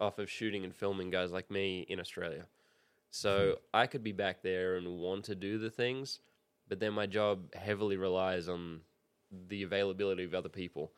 off 0.00 0.18
of 0.18 0.30
shooting 0.30 0.64
and 0.64 0.74
filming 0.74 1.10
guys 1.10 1.32
like 1.32 1.50
me 1.50 1.86
in 1.88 1.98
Australia. 1.98 2.46
So 3.10 3.38
mm-hmm. 3.38 3.60
I 3.72 3.86
could 3.86 4.04
be 4.04 4.12
back 4.12 4.42
there 4.42 4.76
and 4.76 4.98
want 4.98 5.24
to 5.24 5.34
do 5.34 5.58
the 5.58 5.70
things, 5.70 6.20
but 6.68 6.80
then 6.80 6.92
my 6.92 7.06
job 7.06 7.54
heavily 7.54 7.96
relies 7.96 8.48
on 8.48 8.80
the 9.48 9.62
availability 9.62 10.24
of 10.24 10.34
other 10.34 10.48
people. 10.48 10.92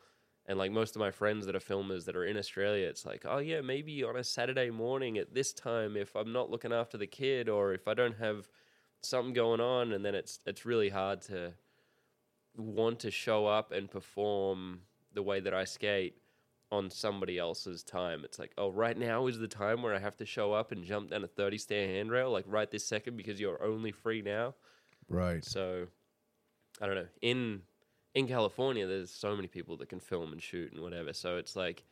And 0.47 0.57
like 0.57 0.71
most 0.71 0.95
of 0.95 0.99
my 0.99 1.11
friends 1.11 1.45
that 1.45 1.55
are 1.55 1.59
filmers 1.59 2.05
that 2.05 2.15
are 2.15 2.25
in 2.25 2.37
Australia, 2.37 2.87
it's 2.87 3.05
like, 3.05 3.25
oh 3.25 3.37
yeah, 3.37 3.61
maybe 3.61 4.03
on 4.03 4.17
a 4.17 4.23
Saturday 4.23 4.69
morning 4.69 5.17
at 5.17 5.33
this 5.33 5.53
time 5.53 5.95
if 5.95 6.15
I'm 6.15 6.33
not 6.33 6.49
looking 6.49 6.73
after 6.73 6.97
the 6.97 7.07
kid 7.07 7.47
or 7.47 7.73
if 7.73 7.87
I 7.87 7.93
don't 7.93 8.17
have 8.17 8.49
something 9.01 9.33
going 9.33 9.61
on 9.61 9.93
and 9.93 10.05
then 10.05 10.13
it's 10.13 10.39
it's 10.45 10.65
really 10.65 10.89
hard 10.89 11.21
to 11.21 11.53
want 12.55 12.99
to 12.99 13.11
show 13.11 13.45
up 13.45 13.71
and 13.71 13.89
perform 13.89 14.81
the 15.13 15.23
way 15.23 15.39
that 15.39 15.53
I 15.53 15.63
skate 15.63 16.15
on 16.71 16.89
somebody 16.89 17.37
else's 17.37 17.83
time. 17.83 18.23
It's 18.23 18.39
like, 18.39 18.53
oh, 18.57 18.69
right 18.69 18.97
now 18.97 19.27
is 19.27 19.39
the 19.39 19.47
time 19.47 19.81
where 19.81 19.93
I 19.93 19.99
have 19.99 20.17
to 20.17 20.25
show 20.25 20.53
up 20.53 20.71
and 20.71 20.83
jump 20.83 21.11
down 21.11 21.23
a 21.23 21.27
30 21.27 21.57
stair 21.57 21.87
handrail, 21.87 22.31
like 22.31 22.45
right 22.47 22.69
this 22.71 22.87
second 22.87 23.17
because 23.17 23.39
you're 23.39 23.61
only 23.63 23.91
free 23.91 24.21
now. 24.21 24.55
Right. 25.11 25.43
So 25.43 25.87
I 26.81 26.85
don't 26.85 26.95
know. 26.95 27.07
In 27.21 27.61
in 28.13 28.27
California, 28.27 28.87
there's 28.87 29.11
so 29.11 29.35
many 29.35 29.47
people 29.47 29.77
that 29.77 29.89
can 29.89 29.99
film 29.99 30.31
and 30.31 30.41
shoot 30.41 30.71
and 30.73 30.81
whatever. 30.81 31.13
So 31.13 31.37
it's 31.37 31.55
like 31.55 31.83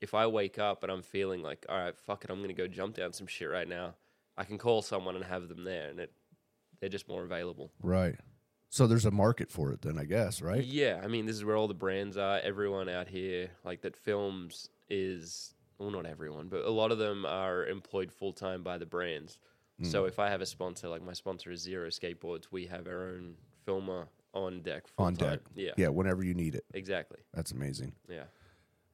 if 0.00 0.14
I 0.14 0.26
wake 0.26 0.58
up 0.58 0.82
and 0.82 0.92
I'm 0.92 1.02
feeling 1.02 1.42
like, 1.42 1.66
all 1.68 1.76
right, 1.76 1.96
fuck 1.96 2.24
it, 2.24 2.30
I'm 2.30 2.40
gonna 2.40 2.52
go 2.52 2.66
jump 2.66 2.94
down 2.94 3.12
some 3.12 3.26
shit 3.26 3.50
right 3.50 3.68
now. 3.68 3.94
I 4.36 4.44
can 4.44 4.58
call 4.58 4.82
someone 4.82 5.16
and 5.16 5.24
have 5.24 5.48
them 5.48 5.64
there, 5.64 5.88
and 5.88 5.98
it 5.98 6.12
they're 6.80 6.88
just 6.88 7.08
more 7.08 7.24
available. 7.24 7.72
Right. 7.82 8.16
So 8.70 8.86
there's 8.86 9.06
a 9.06 9.10
market 9.10 9.50
for 9.50 9.72
it 9.72 9.80
then, 9.80 9.98
I 9.98 10.04
guess, 10.04 10.42
right? 10.42 10.62
Yeah, 10.62 11.00
I 11.02 11.08
mean, 11.08 11.24
this 11.24 11.36
is 11.36 11.44
where 11.44 11.56
all 11.56 11.68
the 11.68 11.74
brands 11.74 12.18
are. 12.18 12.38
Everyone 12.40 12.88
out 12.88 13.08
here, 13.08 13.48
like 13.64 13.80
that 13.80 13.96
films, 13.96 14.68
is 14.90 15.54
well, 15.78 15.90
not 15.90 16.06
everyone, 16.06 16.48
but 16.48 16.64
a 16.64 16.70
lot 16.70 16.92
of 16.92 16.98
them 16.98 17.24
are 17.24 17.66
employed 17.66 18.12
full 18.12 18.32
time 18.32 18.62
by 18.62 18.78
the 18.78 18.86
brands. 18.86 19.38
So 19.82 20.02
Mm. 20.04 20.08
if 20.08 20.18
I 20.18 20.28
have 20.28 20.40
a 20.40 20.46
sponsor, 20.46 20.88
like 20.88 21.02
my 21.02 21.12
sponsor 21.12 21.50
is 21.52 21.60
Zero 21.60 21.88
Skateboards, 21.88 22.46
we 22.50 22.66
have 22.66 22.86
our 22.88 23.08
own 23.10 23.36
filmer 23.64 24.08
on 24.34 24.60
deck. 24.62 24.84
On 24.98 25.14
full-time. 25.14 25.36
deck. 25.38 25.40
Yeah, 25.54 25.72
Yeah, 25.76 25.88
whenever 25.88 26.24
you 26.24 26.34
need 26.34 26.54
it. 26.56 26.64
exactly. 26.74 27.18
That's 27.32 27.52
amazing. 27.52 27.94
Yeah, 28.08 28.24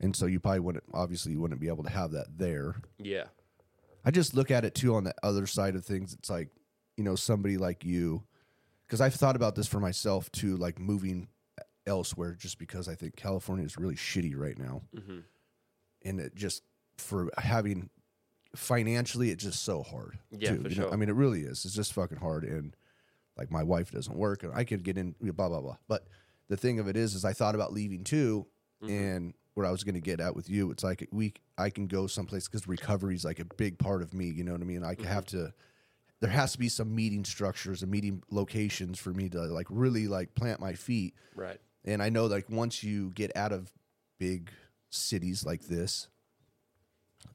And 0.00 0.14
so 0.14 0.26
you 0.26 0.40
probably 0.40 0.60
wouldn't, 0.60 0.84
obviously, 0.92 1.32
you 1.32 1.40
wouldn't 1.40 1.60
be 1.60 1.68
able 1.68 1.84
to 1.84 1.90
have 1.90 2.10
that 2.12 2.36
there. 2.36 2.76
yeah, 2.98 3.28
I 4.04 4.10
just 4.10 4.34
look 4.34 4.50
at 4.50 4.64
it 4.66 4.74
too 4.74 4.94
on 4.94 5.04
the 5.04 5.14
other 5.22 5.46
side 5.46 5.74
of 5.74 5.84
things. 5.86 6.12
It's 6.12 6.28
like, 6.28 6.50
you 6.98 7.02
know, 7.04 7.16
somebody 7.16 7.56
like 7.56 7.84
you, 7.84 8.24
because 8.86 9.00
I've 9.00 9.14
thought 9.14 9.36
about 9.36 9.54
this 9.54 9.66
for 9.66 9.80
myself 9.80 10.30
too, 10.32 10.56
like 10.58 10.78
moving 10.78 11.28
elsewhere, 11.86 12.34
just 12.34 12.58
because 12.58 12.88
I 12.88 12.94
think 12.94 13.16
California 13.16 13.64
is 13.64 13.78
really 13.78 13.94
shitty 13.96 14.36
right 14.36 14.58
now, 14.58 14.82
hmm 14.94 15.20
and 16.02 16.20
it 16.20 16.34
just 16.34 16.62
for 16.98 17.30
having 17.38 17.88
financially, 18.54 19.30
it's 19.30 19.44
just 19.44 19.62
so 19.62 19.82
hard. 19.82 20.18
Yeah, 20.30 20.50
too, 20.50 20.62
for 20.62 20.68
you 20.68 20.76
know? 20.76 20.82
sure. 20.84 20.92
I 20.92 20.96
mean, 20.96 21.08
it 21.08 21.14
really 21.14 21.42
is. 21.42 21.64
It's 21.64 21.74
just 21.74 21.92
fucking 21.92 22.18
hard, 22.18 22.44
and 22.44 22.74
like 23.36 23.50
my 23.50 23.62
wife 23.62 23.90
doesn't 23.90 24.16
work, 24.16 24.42
and 24.42 24.52
I 24.54 24.64
could 24.64 24.82
get 24.84 24.96
in 24.98 25.14
blah 25.20 25.48
blah 25.48 25.60
blah. 25.60 25.76
But 25.88 26.06
the 26.48 26.56
thing 26.56 26.78
of 26.78 26.88
it 26.88 26.96
is, 26.96 27.14
is 27.14 27.24
I 27.24 27.32
thought 27.32 27.54
about 27.54 27.72
leaving 27.72 28.04
too, 28.04 28.46
Mhm. 28.82 28.90
and 28.90 29.34
where 29.54 29.66
I 29.66 29.70
was 29.70 29.84
going 29.84 29.94
to 29.94 30.00
get 30.00 30.20
at 30.20 30.34
with 30.34 30.50
you, 30.50 30.70
it's 30.72 30.82
like 30.84 31.08
we 31.12 31.32
I 31.56 31.70
can 31.70 31.86
go 31.86 32.06
someplace 32.06 32.46
because 32.48 32.66
recovery 32.66 33.14
is 33.14 33.24
like 33.24 33.38
a 33.38 33.44
big 33.44 33.78
part 33.78 34.02
of 34.02 34.12
me. 34.12 34.26
You 34.26 34.44
know 34.44 34.52
what 34.52 34.60
I 34.60 34.64
mean? 34.64 34.82
I 34.84 34.94
Mm-hmm. 34.94 35.04
have 35.04 35.26
to. 35.26 35.52
There 36.20 36.30
has 36.30 36.52
to 36.52 36.58
be 36.58 36.68
some 36.70 36.94
meeting 36.94 37.24
structures 37.24 37.82
and 37.82 37.90
meeting 37.90 38.22
locations 38.30 38.98
for 38.98 39.10
me 39.12 39.28
to 39.30 39.42
like 39.42 39.66
really 39.68 40.08
like 40.08 40.34
plant 40.34 40.58
my 40.60 40.72
feet. 40.74 41.14
right. 41.34 41.60
And 41.84 42.02
I 42.02 42.08
know 42.08 42.26
like 42.26 42.48
once 42.48 42.82
you 42.82 43.10
get 43.10 43.36
out 43.36 43.52
of 43.52 43.70
big 44.18 44.50
cities 44.90 45.44
like 45.44 45.62
this, 45.66 46.08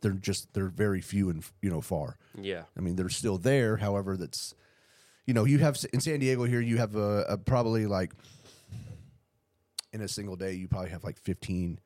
they're 0.02 0.12
just 0.12 0.54
they're 0.54 0.68
very 0.70 1.02
few 1.02 1.30
and 1.30 1.44
you 1.62 1.70
know 1.70 1.82
far. 1.82 2.18
Yeah, 2.40 2.64
I 2.78 2.82
mean, 2.82 2.96
they're 2.96 3.10
still 3.10 3.38
there. 3.38 3.78
However, 3.78 4.18
that's 4.18 4.54
you 5.26 5.34
know 5.34 5.46
you 5.46 5.60
have 5.60 5.78
in 5.94 6.02
San 6.02 6.20
Diego 6.20 6.44
here 6.46 6.62
you 6.62 6.78
have 6.78 6.96
a, 6.96 7.26
a 7.30 7.38
probably 7.38 7.86
like 7.86 8.14
in 9.92 10.02
a 10.02 10.08
single 10.08 10.36
day 10.36 10.54
you 10.54 10.68
probably 10.68 10.90
have 10.90 11.04
like 11.04 11.18
fifteen 11.18 11.80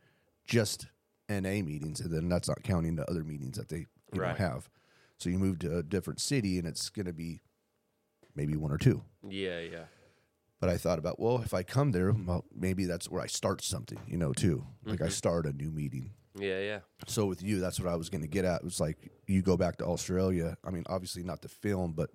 just 0.45 0.87
NA 1.29 1.61
meetings, 1.63 1.99
and 1.99 2.11
then 2.11 2.29
that's 2.29 2.47
not 2.47 2.63
counting 2.63 2.95
the 2.95 3.09
other 3.09 3.23
meetings 3.23 3.57
that 3.57 3.69
they 3.69 3.87
you 4.13 4.21
Right. 4.21 4.37
know 4.37 4.45
have. 4.45 4.69
So 5.17 5.29
you 5.29 5.39
move 5.39 5.59
to 5.59 5.77
a 5.77 5.83
different 5.83 6.19
city, 6.19 6.57
and 6.59 6.67
it's 6.67 6.89
going 6.89 7.05
to 7.05 7.13
be 7.13 7.41
maybe 8.35 8.55
one 8.57 8.71
or 8.71 8.77
two. 8.77 9.03
yeah, 9.27 9.59
yeah, 9.59 9.85
But 10.59 10.69
I 10.69 10.77
thought 10.77 10.99
about, 10.99 11.19
well, 11.19 11.41
if 11.43 11.53
I 11.53 11.63
come 11.63 11.91
there, 11.91 12.11
well, 12.11 12.43
maybe 12.53 12.85
that's 12.85 13.09
where 13.09 13.21
I 13.21 13.27
start 13.27 13.61
something, 13.61 13.99
you 14.07 14.17
know, 14.17 14.33
too. 14.33 14.65
Like 14.85 15.01
I 15.01 15.05
mm-hmm. 15.05 15.11
start 15.11 15.45
a 15.45 15.53
new 15.53 15.69
meeting. 15.71 16.11
Yeah, 16.35 16.59
yeah. 16.59 16.79
So 17.07 17.25
with 17.25 17.43
you, 17.43 17.59
that's 17.59 17.79
what 17.79 17.91
I 17.91 17.95
was 17.95 18.09
going 18.09 18.21
to 18.21 18.27
get 18.27 18.45
at. 18.45 18.61
It 18.61 18.63
was 18.63 18.79
like 18.79 19.11
you 19.27 19.41
go 19.41 19.57
back 19.57 19.77
to 19.77 19.85
Australia. 19.85 20.57
I 20.65 20.71
mean, 20.71 20.83
obviously 20.87 21.23
not 21.23 21.41
to 21.43 21.47
film, 21.47 21.93
but 21.93 22.11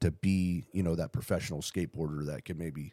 to 0.00 0.10
be, 0.10 0.66
you 0.72 0.82
know, 0.82 0.94
that 0.96 1.12
professional 1.12 1.60
skateboarder 1.60 2.26
that 2.26 2.44
can 2.44 2.58
maybe 2.58 2.92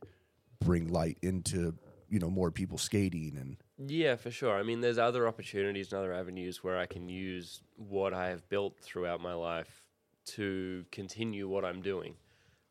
bring 0.63 0.87
light 0.87 1.17
into, 1.21 1.75
you 2.09 2.19
know, 2.19 2.29
more 2.29 2.51
people 2.51 2.77
skating 2.77 3.35
and 3.37 3.57
Yeah, 3.89 4.15
for 4.15 4.31
sure. 4.31 4.57
I 4.57 4.63
mean, 4.63 4.81
there's 4.81 4.97
other 4.99 5.27
opportunities 5.27 5.91
and 5.91 5.99
other 5.99 6.13
avenues 6.13 6.63
where 6.63 6.77
I 6.77 6.85
can 6.85 7.09
use 7.09 7.61
what 7.75 8.13
I 8.13 8.27
have 8.29 8.47
built 8.49 8.77
throughout 8.79 9.21
my 9.21 9.33
life 9.33 9.83
to 10.27 10.85
continue 10.91 11.47
what 11.47 11.65
I'm 11.65 11.81
doing. 11.81 12.15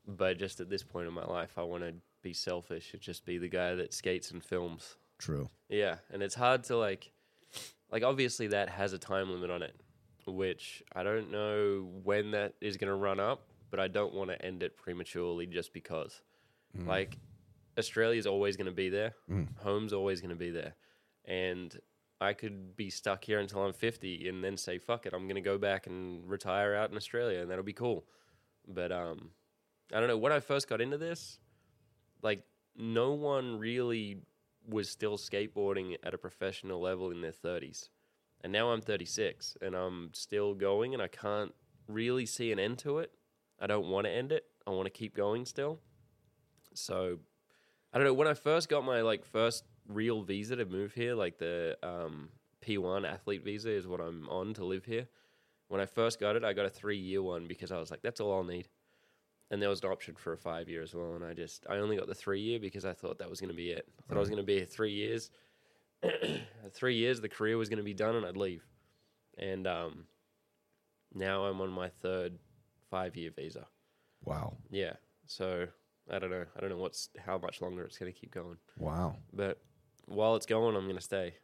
But 0.07 0.39
just 0.39 0.61
at 0.61 0.71
this 0.71 0.83
point 0.83 1.09
in 1.09 1.13
my 1.13 1.25
life, 1.25 1.59
I 1.59 1.63
want 1.63 1.83
to 1.83 1.95
be 2.23 2.33
selfish 2.33 2.93
and 2.93 3.03
just 3.03 3.27
be 3.27 3.39
the 3.39 3.49
guy 3.49 3.75
that 3.75 3.93
skates 3.93 4.31
and 4.31 4.43
films. 4.43 4.97
true. 5.19 5.51
Yeah, 5.69 5.97
and 6.11 6.23
it's 6.23 6.35
hard 6.35 6.65
to 6.65 6.77
like, 6.77 7.11
like 7.91 8.03
obviously 8.03 8.49
that 8.49 8.69
has 8.69 8.93
a 8.93 8.99
time 8.99 9.31
limit 9.31 9.51
on 9.51 9.63
it, 9.63 9.75
which 10.27 10.83
I 10.95 11.03
don't 11.03 11.31
know 11.31 11.89
when 12.05 12.33
that 12.33 12.55
is 12.61 12.77
going 12.77 12.89
to 12.89 12.95
run 12.95 13.21
up, 13.21 13.47
but 13.71 13.81
I 13.81 13.89
don't 13.89 14.15
want 14.15 14.31
to 14.31 14.43
end 14.45 14.63
it 14.63 14.77
prematurely 14.77 15.47
just 15.47 15.73
because. 15.73 16.21
Like, 16.87 17.19
Australia's 17.79 18.27
always 18.27 18.57
going 18.57 18.67
to 18.67 18.73
be 18.73 18.89
there. 18.89 19.15
Home's 19.63 19.93
always 19.93 20.21
going 20.21 20.31
to 20.31 20.37
be 20.37 20.51
there, 20.51 20.75
and 21.25 21.79
I 22.21 22.33
could 22.33 22.77
be 22.77 22.91
stuck 22.91 23.25
here 23.25 23.39
until 23.39 23.65
I'm 23.65 23.73
50 23.73 24.29
and 24.29 24.43
then 24.43 24.57
say 24.57 24.79
fuck 24.79 25.07
it, 25.07 25.13
I'm 25.15 25.25
going 25.27 25.37
to 25.37 25.41
go 25.41 25.57
back 25.57 25.87
and 25.87 26.29
retire 26.29 26.75
out 26.75 26.91
in 26.91 26.97
Australia, 26.97 27.41
and 27.41 27.51
that'll 27.51 27.65
be 27.65 27.73
cool. 27.73 28.05
But 28.67 28.91
um, 28.93 29.31
I 29.95 30.01
don't 30.01 30.09
know. 30.09 30.19
When 30.19 30.33
I 30.33 30.41
first 30.41 30.69
got 30.69 30.81
into 30.81 30.99
this, 30.99 31.39
like 32.23 32.43
no 32.77 33.13
one 33.13 33.59
really 33.59 34.19
was 34.69 34.89
still 34.91 35.17
skateboarding 35.17 35.97
at 36.03 36.15
a 36.15 36.19
professional 36.19 36.81
level 36.81 37.11
in 37.11 37.21
their 37.21 37.33
30s. 37.33 37.89
And 38.43 38.53
now 38.53 38.71
I'm 38.71 38.81
36 38.81 39.57
and 39.61 39.75
I'm 39.75 40.11
still 40.13 40.55
going 40.55 40.95
and 40.95 41.03
I 41.03 41.09
can't 41.09 41.53
really 41.89 42.27
see 42.27 42.53
an 42.53 42.59
end 42.59 42.79
to 42.81 42.99
it. 42.99 43.11
I 43.59 43.67
don't 43.67 43.89
want 43.89 44.07
to 44.07 44.13
end 44.13 44.31
it. 44.31 44.45
I 44.67 44.71
want 44.71 44.87
to 44.87 44.91
keep 44.91 45.17
going 45.17 45.47
still. 45.47 45.81
So 46.75 47.19
I 47.93 47.99
don't 47.99 48.07
know 48.07 48.15
when 48.15 48.29
I 48.29 48.35
first 48.35 48.69
got 48.69 48.85
my 48.85 49.01
like 49.01 49.25
first 49.25 49.65
real 49.89 50.23
visa 50.23 50.57
to 50.57 50.67
move 50.67 50.93
here, 50.93 51.15
like 51.15 51.39
the 51.39 51.77
um, 51.83 52.29
P1 52.65 53.11
athlete 53.11 53.45
visa 53.45 53.71
is 53.71 53.87
what 53.87 54.01
I'm 54.01 54.29
on 54.29 54.55
to 54.55 54.65
live 54.65 54.85
here. 54.85 55.09
When 55.69 55.81
I 55.81 55.87
first 55.87 56.21
got 56.21 56.37
it, 56.37 56.45
I 56.45 56.53
got 56.53 56.67
a 56.67 56.71
3-year 56.71 57.23
one 57.23 57.47
because 57.47 57.73
I 57.73 57.79
was 57.79 57.91
like 57.91 58.03
that's 58.03 58.21
all 58.21 58.33
I'll 58.33 58.45
need 58.45 58.69
and 59.51 59.63
there 59.63 59.69
was 59.69 59.83
an 59.83 59.91
option 59.91 60.15
for 60.15 60.33
a 60.33 60.39
five 60.39 60.69
year 60.69 60.83
as 60.83 60.95
well. 60.95 61.15
And 61.15 61.25
I 61.25 61.35
just 61.35 61.67
I 61.69 61.77
only 61.77 61.97
got 61.97 62.07
the 62.07 62.15
three 62.15 62.41
year 62.41 62.59
because 62.59 62.85
I 62.85 62.93
thought 62.93 63.19
that 63.19 63.31
was 63.31 63.41
going 63.41 63.51
to 63.51 63.57
be 63.57 63.71
it. 63.71 63.87
I 63.99 64.03
thought 64.09 64.17
I 64.17 64.21
was 64.21 64.29
going 64.29 64.43
to 64.43 64.47
be 64.47 64.57
here 64.57 64.67
three 64.67 64.93
years. 64.93 65.31
three 66.73 66.97
years, 66.97 67.21
the 67.21 67.29
career 67.29 67.57
was 67.57 67.69
going 67.69 67.79
to 67.79 67.85
be 67.85 67.95
done, 67.95 68.15
and 68.15 68.25
I'd 68.25 68.37
leave. 68.37 68.65
And 69.37 69.67
um, 69.67 70.05
now 71.15 71.45
I'm 71.45 71.61
on 71.61 71.71
my 71.71 71.89
third 71.89 72.39
five 72.91 73.17
year 73.17 73.31
visa. 73.35 73.67
Wow. 74.25 74.57
Yeah, 74.71 74.95
so 75.27 75.67
I 76.11 76.19
don't 76.19 76.31
know. 76.31 76.45
I 76.57 76.61
don't 76.61 76.71
know 76.71 76.77
what's 76.77 77.09
how 77.25 77.39
much 77.39 77.61
longer 77.61 77.85
it's 77.85 77.99
going 77.99 78.13
to 78.13 78.19
keep 78.19 78.33
going. 78.33 78.57
Wow. 78.79 79.17
But 79.33 79.61
while 80.07 80.37
it's 80.37 80.47
going, 80.47 80.77
I'm 80.77 80.85
going 80.85 80.97
to 80.97 81.03
stay. 81.03 81.35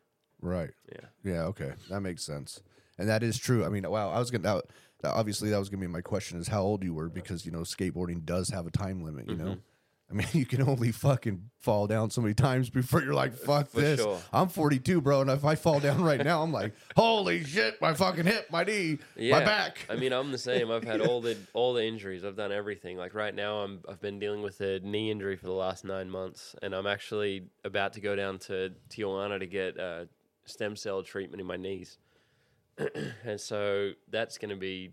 Right. 0.41 0.71
Yeah. 0.93 1.07
Yeah. 1.23 1.43
Okay. 1.45 1.73
That 1.91 2.01
makes 2.01 2.25
sense. 2.25 2.61
And 2.99 3.09
that 3.09 3.23
is 3.23 3.39
true. 3.39 3.65
I 3.65 3.69
mean, 3.69 3.89
wow. 3.89 4.11
I 4.11 4.19
was 4.19 4.31
going 4.31 4.43
to, 4.43 4.63
obviously, 5.13 5.51
that 5.51 5.59
was 5.59 5.69
going 5.69 5.81
to 5.81 5.87
be 5.87 5.93
my 5.93 6.01
question 6.01 6.39
is 6.39 6.49
how 6.49 6.63
old 6.63 6.83
you 6.85 6.95
were 6.95 7.09
because, 7.09 7.45
you 7.45 7.53
know, 7.53 7.61
skateboarding 7.61 8.25
does 8.25 8.49
have 8.51 8.67
a 8.67 8.71
time 8.71 9.03
limit, 9.03 9.29
you 9.29 9.37
know? 9.37 9.57
I 10.11 10.15
mean, 10.15 10.27
you 10.33 10.47
can 10.47 10.63
only 10.63 10.93
fucking 10.93 11.51
fall 11.59 11.87
down 11.87 12.11
so 12.11 12.21
many 12.21 12.35
times 12.35 12.71
before 12.71 13.03
you're 13.03 13.15
like, 13.15 13.35
fuck 13.35 13.71
For 13.71 13.81
this. 13.81 14.01
sure. 14.01 14.21
I'm 14.33 14.49
42, 14.49 15.01
bro. 15.01 15.23
And 15.23 15.31
if 15.31 15.45
I 15.45 15.55
fall 15.55 15.81
down 15.81 16.03
right 16.03 16.23
now, 16.23 16.43
I'm 16.43 16.53
like, 16.53 16.75
holy 16.97 17.43
shit, 17.45 17.81
my 17.81 17.95
fucking 17.95 18.27
hip, 18.27 18.51
my 18.51 18.65
knee, 18.65 18.99
my 19.19 19.41
back. 19.45 19.79
I 19.89 19.97
mean, 19.97 20.13
I'm 20.13 20.31
the 20.31 20.39
same. 20.39 20.71
I've 20.71 20.85
had 20.85 21.01
all 21.01 21.21
the 21.23 21.37
all 21.53 21.73
the 21.75 21.85
injuries. 21.85 22.25
I've 22.25 22.37
done 22.37 22.53
everything. 22.53 22.97
Like 22.97 23.15
right 23.15 23.35
now, 23.35 23.59
I'm 23.59 23.81
I've 23.89 24.01
been 24.01 24.19
dealing 24.19 24.43
with 24.43 24.61
a 24.61 24.81
knee 24.81 25.11
injury 25.11 25.37
for 25.37 25.47
the 25.47 25.53
last 25.53 25.85
nine 25.85 26.11
months, 26.11 26.55
and 26.63 26.75
I'm 26.75 26.87
actually 26.87 27.49
about 27.65 27.95
to 27.95 28.01
go 28.01 28.15
down 28.15 28.39
to 28.41 28.73
Tijuana 28.91 29.39
to 29.41 29.47
get 29.47 29.79
uh, 29.81 30.05
stem 30.45 30.77
cell 30.77 31.03
treatment 31.03 31.41
in 31.41 31.47
my 31.47 31.57
knees. 31.57 31.99
and 33.25 33.41
so 33.41 33.93
that's 34.11 34.39
gonna 34.39 34.57
be 34.57 34.91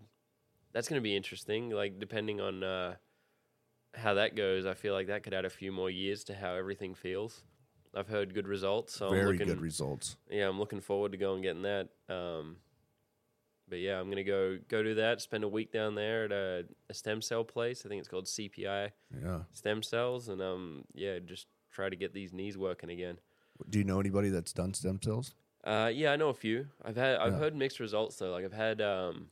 that's 0.73 0.87
gonna 0.87 1.01
be 1.01 1.15
interesting. 1.15 1.69
Like 1.69 1.99
depending 1.99 2.39
on 2.41 2.63
uh, 2.63 2.95
how 3.93 4.13
that 4.15 4.35
goes, 4.35 4.65
I 4.65 4.73
feel 4.73 4.93
like 4.93 5.07
that 5.07 5.23
could 5.23 5.33
add 5.33 5.45
a 5.45 5.49
few 5.49 5.71
more 5.71 5.89
years 5.89 6.23
to 6.25 6.35
how 6.35 6.53
everything 6.55 6.93
feels. 6.95 7.43
I've 7.93 8.07
heard 8.07 8.33
good 8.33 8.47
results, 8.47 8.95
so 8.95 9.09
Very 9.09 9.33
looking, 9.33 9.47
good 9.47 9.59
results. 9.59 10.15
yeah, 10.29 10.47
I'm 10.47 10.57
looking 10.59 10.79
forward 10.79 11.11
to 11.11 11.17
going 11.17 11.41
getting 11.41 11.63
that. 11.63 11.89
Um, 12.07 12.55
but 13.67 13.79
yeah, 13.79 13.99
I'm 13.99 14.09
gonna 14.09 14.23
go 14.23 14.57
go 14.69 14.81
do 14.83 14.95
that. 14.95 15.21
Spend 15.21 15.43
a 15.43 15.47
week 15.49 15.71
down 15.73 15.95
there 15.95 16.25
at 16.25 16.31
a, 16.31 16.65
a 16.89 16.93
stem 16.93 17.21
cell 17.21 17.43
place. 17.43 17.85
I 17.85 17.89
think 17.89 17.99
it's 17.99 18.07
called 18.07 18.25
CPI 18.25 18.91
Yeah. 19.23 19.39
Stem 19.51 19.83
Cells, 19.83 20.29
and 20.29 20.41
um, 20.41 20.83
yeah, 20.93 21.19
just 21.19 21.47
try 21.71 21.89
to 21.89 21.95
get 21.95 22.13
these 22.13 22.31
knees 22.31 22.57
working 22.57 22.89
again. 22.89 23.17
Do 23.69 23.77
you 23.77 23.83
know 23.85 23.99
anybody 23.99 24.29
that's 24.29 24.53
done 24.53 24.73
stem 24.73 24.99
cells? 25.03 25.35
Uh, 25.63 25.91
yeah, 25.93 26.11
I 26.11 26.15
know 26.15 26.29
a 26.29 26.33
few. 26.33 26.67
I've 26.83 26.95
had 26.95 27.17
I've 27.17 27.33
Yeah. 27.33 27.39
heard 27.39 27.55
mixed 27.55 27.79
results 27.79 28.15
though. 28.17 28.31
Like 28.31 28.45
I've 28.45 28.53
had 28.53 28.81
um, 28.81 29.29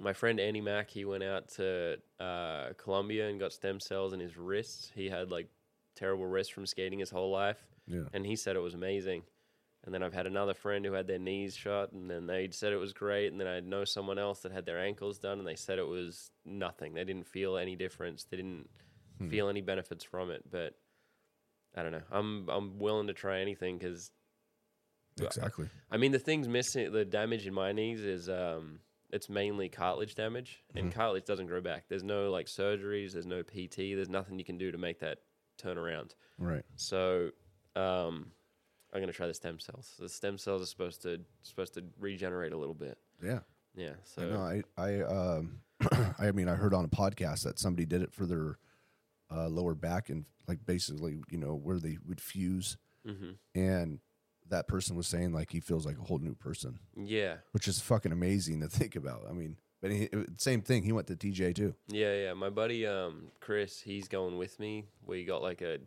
my 0.00 0.12
friend 0.12 0.38
Andy 0.40 0.60
Mack. 0.60 0.90
He 0.90 1.04
went 1.04 1.22
out 1.22 1.48
to 1.56 1.98
uh, 2.20 2.72
Colombia 2.76 3.28
and 3.28 3.40
got 3.40 3.52
stem 3.52 3.80
cells 3.80 4.12
in 4.12 4.20
his 4.20 4.36
wrists. 4.36 4.90
He 4.94 5.08
had 5.08 5.30
like 5.30 5.48
terrible 5.96 6.26
wrists 6.26 6.52
from 6.52 6.66
skating 6.66 6.98
his 6.98 7.10
whole 7.10 7.30
life. 7.30 7.64
Yeah. 7.86 8.04
and 8.14 8.24
he 8.24 8.34
said 8.34 8.56
it 8.56 8.60
was 8.60 8.72
amazing. 8.74 9.24
And 9.84 9.92
then 9.92 10.02
I've 10.02 10.14
had 10.14 10.26
another 10.26 10.54
friend 10.54 10.82
who 10.86 10.94
had 10.94 11.06
their 11.06 11.18
knees 11.18 11.54
shot, 11.54 11.92
and 11.92 12.10
then 12.10 12.26
they 12.26 12.48
said 12.50 12.72
it 12.72 12.78
was 12.78 12.94
great. 12.94 13.30
And 13.30 13.38
then 13.38 13.46
I 13.46 13.60
know 13.60 13.84
someone 13.84 14.18
else 14.18 14.40
that 14.40 14.52
had 14.52 14.64
their 14.64 14.78
ankles 14.78 15.18
done, 15.18 15.38
and 15.38 15.46
they 15.46 15.56
said 15.56 15.78
it 15.78 15.86
was 15.86 16.30
nothing. 16.46 16.94
They 16.94 17.04
didn't 17.04 17.26
feel 17.26 17.58
any 17.58 17.76
difference. 17.76 18.24
They 18.24 18.38
didn't 18.38 18.70
Hmm. 19.18 19.28
feel 19.28 19.48
any 19.50 19.60
benefits 19.60 20.02
from 20.02 20.30
it. 20.30 20.42
But 20.50 20.74
I 21.76 21.82
don't 21.82 21.92
know. 21.92 22.02
I'm 22.10 22.48
I'm 22.48 22.78
willing 22.78 23.06
to 23.08 23.12
try 23.12 23.40
anything 23.40 23.76
because 23.76 24.10
Exactly. 25.20 25.68
I 25.90 25.96
mean 25.96 26.12
the 26.12 26.18
things 26.18 26.48
missing, 26.48 26.90
the 26.92 27.04
damage 27.04 27.46
in 27.46 27.54
my 27.54 27.72
knees 27.72 28.00
is 28.00 28.28
um 28.28 28.80
it's 29.10 29.28
mainly 29.28 29.68
cartilage 29.68 30.14
damage, 30.16 30.62
and 30.74 30.86
Mm-hmm. 30.86 30.98
cartilage 30.98 31.24
doesn't 31.24 31.46
grow 31.46 31.60
back. 31.60 31.84
There's 31.88 32.02
no 32.02 32.30
like 32.30 32.46
surgeries. 32.46 33.12
There's 33.12 33.26
no 33.26 33.42
PT. 33.42 33.76
There's 33.76 34.08
nothing 34.08 34.38
you 34.38 34.44
can 34.44 34.58
do 34.58 34.72
to 34.72 34.78
make 34.78 34.98
that 35.00 35.18
turn 35.56 35.78
around. 35.78 36.14
Right. 36.36 36.64
So 36.74 37.30
um, 37.76 38.32
I'm 38.92 39.00
gonna 39.00 39.12
try 39.12 39.28
the 39.28 39.34
stem 39.34 39.60
cells. 39.60 39.94
The 40.00 40.08
stem 40.08 40.36
cells 40.38 40.62
are 40.62 40.66
supposed 40.66 41.02
to 41.02 41.20
supposed 41.42 41.74
to 41.74 41.84
regenerate 42.00 42.52
a 42.52 42.56
little 42.56 42.74
bit. 42.74 42.98
Yeah. 43.22 43.40
Yeah. 43.76 43.94
So 44.02 44.22
I 44.22 44.24
know. 44.26 44.62
I 44.76 44.82
I 44.82 45.00
um 45.02 45.60
I 46.18 46.32
mean 46.32 46.48
I 46.48 46.54
heard 46.54 46.74
on 46.74 46.84
a 46.84 46.88
podcast 46.88 47.44
that 47.44 47.58
somebody 47.60 47.86
did 47.86 48.02
it 48.02 48.12
for 48.12 48.26
their 48.26 48.58
uh, 49.30 49.48
lower 49.48 49.74
back 49.74 50.10
and 50.10 50.24
like 50.48 50.64
basically 50.66 51.18
you 51.30 51.38
know 51.38 51.54
where 51.54 51.78
they 51.78 51.98
would 52.06 52.20
fuse 52.20 52.76
mhm. 53.06 53.36
and 53.54 53.98
that 54.48 54.68
person 54.68 54.96
was 54.96 55.06
saying 55.06 55.32
like 55.32 55.50
he 55.50 55.60
feels 55.60 55.86
like 55.86 55.98
a 55.98 56.02
whole 56.02 56.18
new 56.18 56.34
person, 56.34 56.78
yeah, 56.96 57.36
which 57.52 57.66
is 57.68 57.80
fucking 57.80 58.12
amazing 58.12 58.60
to 58.60 58.68
think 58.68 58.96
about. 58.96 59.22
I 59.28 59.32
mean, 59.32 59.56
but 59.80 59.90
he, 59.90 60.08
same 60.38 60.62
thing. 60.62 60.82
He 60.82 60.92
went 60.92 61.06
to 61.08 61.16
TJ 61.16 61.54
too. 61.54 61.74
yeah, 61.88 62.14
yeah. 62.14 62.34
My 62.34 62.50
buddy 62.50 62.86
um, 62.86 63.28
Chris, 63.40 63.80
he's 63.80 64.08
going 64.08 64.36
with 64.38 64.58
me. 64.60 64.86
We 65.06 65.24
got 65.24 65.42
like 65.42 65.62
a 65.62 65.78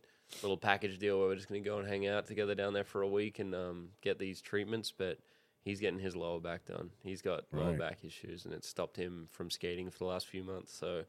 little 0.42 0.58
package 0.58 0.98
deal 1.00 1.20
where 1.20 1.28
we're 1.30 1.36
just 1.36 1.48
gonna 1.48 1.62
go 1.62 1.78
and 1.80 1.88
hang 1.88 2.08
out 2.08 2.26
together 2.28 2.56
down 2.56 2.74
there 2.74 2.84
for 2.84 3.02
a 3.02 3.08
week 3.08 3.40
and 3.40 3.54
um, 3.56 3.90
get 4.02 4.20
these 4.20 4.42
treatments. 4.42 4.92
But 4.96 5.20
he's 5.64 5.80
getting 5.80 6.00
his 6.00 6.16
lower 6.16 6.40
back 6.40 6.66
done. 6.66 6.90
He's 7.04 7.22
got 7.22 7.44
lower 7.52 7.78
back 7.78 8.00
issues, 8.04 8.46
and 8.46 8.54
it 8.54 8.64
stopped 8.66 8.98
him 8.98 9.28
from 9.32 9.50
skating 9.50 9.90
for 9.90 10.00
the 10.00 10.06
last 10.06 10.28
few 10.28 10.44
months. 10.44 10.76
So 10.78 11.04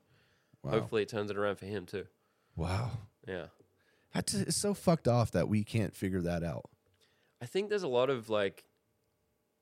Wow. 0.64 0.72
hopefully 0.72 1.02
it 1.02 1.08
turns 1.08 1.30
it 1.30 1.36
around 1.36 1.56
for 1.56 1.66
him 1.66 1.86
too. 1.86 2.06
Wow. 2.56 2.90
Yeah. 3.26 3.46
That's 4.12 4.34
it's 4.34 4.56
so 4.56 4.74
fucked 4.74 5.06
off 5.06 5.30
that 5.32 5.48
we 5.48 5.62
can't 5.62 5.94
figure 5.94 6.20
that 6.22 6.42
out. 6.42 6.64
I 7.40 7.46
think 7.46 7.68
there's 7.68 7.82
a 7.82 7.88
lot 7.88 8.10
of 8.10 8.28
like 8.30 8.64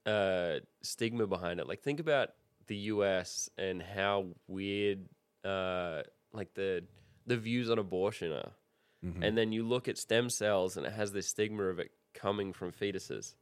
uh, 0.04 0.60
stigma 0.82 1.26
behind 1.26 1.60
it. 1.60 1.68
Like 1.68 1.80
think 1.82 2.00
about 2.00 2.30
the 2.66 2.76
U.S. 2.94 3.50
and 3.58 3.82
how 3.82 4.26
weird 4.48 5.08
uh, 5.44 6.02
like 6.32 6.54
the 6.54 6.84
the 7.26 7.36
views 7.36 7.70
on 7.70 7.78
abortion 7.78 8.32
are, 8.32 8.52
Mhm. 9.04 9.22
and 9.22 9.36
then 9.36 9.52
you 9.52 9.64
look 9.64 9.88
at 9.88 9.98
stem 9.98 10.30
cells 10.30 10.76
and 10.76 10.86
it 10.86 10.92
has 10.92 11.12
this 11.12 11.26
stigma 11.28 11.64
of 11.64 11.78
it 11.78 11.90
coming 12.14 12.52
from 12.52 12.72
fetuses. 12.72 13.34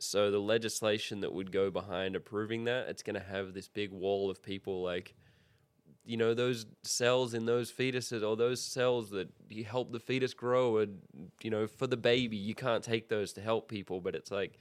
So 0.00 0.30
the 0.30 0.40
legislation 0.40 1.20
that 1.20 1.32
would 1.32 1.52
go 1.52 1.70
behind 1.70 2.16
approving 2.16 2.64
that, 2.64 2.88
it's 2.88 3.02
going 3.02 3.14
to 3.14 3.20
have 3.26 3.52
this 3.54 3.68
big 3.68 3.92
wall 3.92 4.30
of 4.30 4.42
people 4.42 4.82
like, 4.82 5.14
you 6.04 6.16
know, 6.16 6.34
those 6.34 6.66
cells 6.82 7.32
in 7.34 7.46
those 7.46 7.70
fetuses 7.70 8.26
or 8.28 8.36
those 8.36 8.60
cells 8.62 9.10
that 9.10 9.28
help 9.66 9.92
the 9.92 10.00
fetus 10.00 10.34
grow, 10.34 10.78
and 10.78 11.00
you 11.42 11.50
know, 11.50 11.66
for 11.66 11.86
the 11.86 11.96
baby, 11.96 12.36
you 12.36 12.54
can't 12.54 12.82
take 12.82 13.08
those 13.08 13.32
to 13.34 13.40
help 13.40 13.68
people. 13.68 14.00
But 14.00 14.14
it's 14.14 14.30
like 14.30 14.58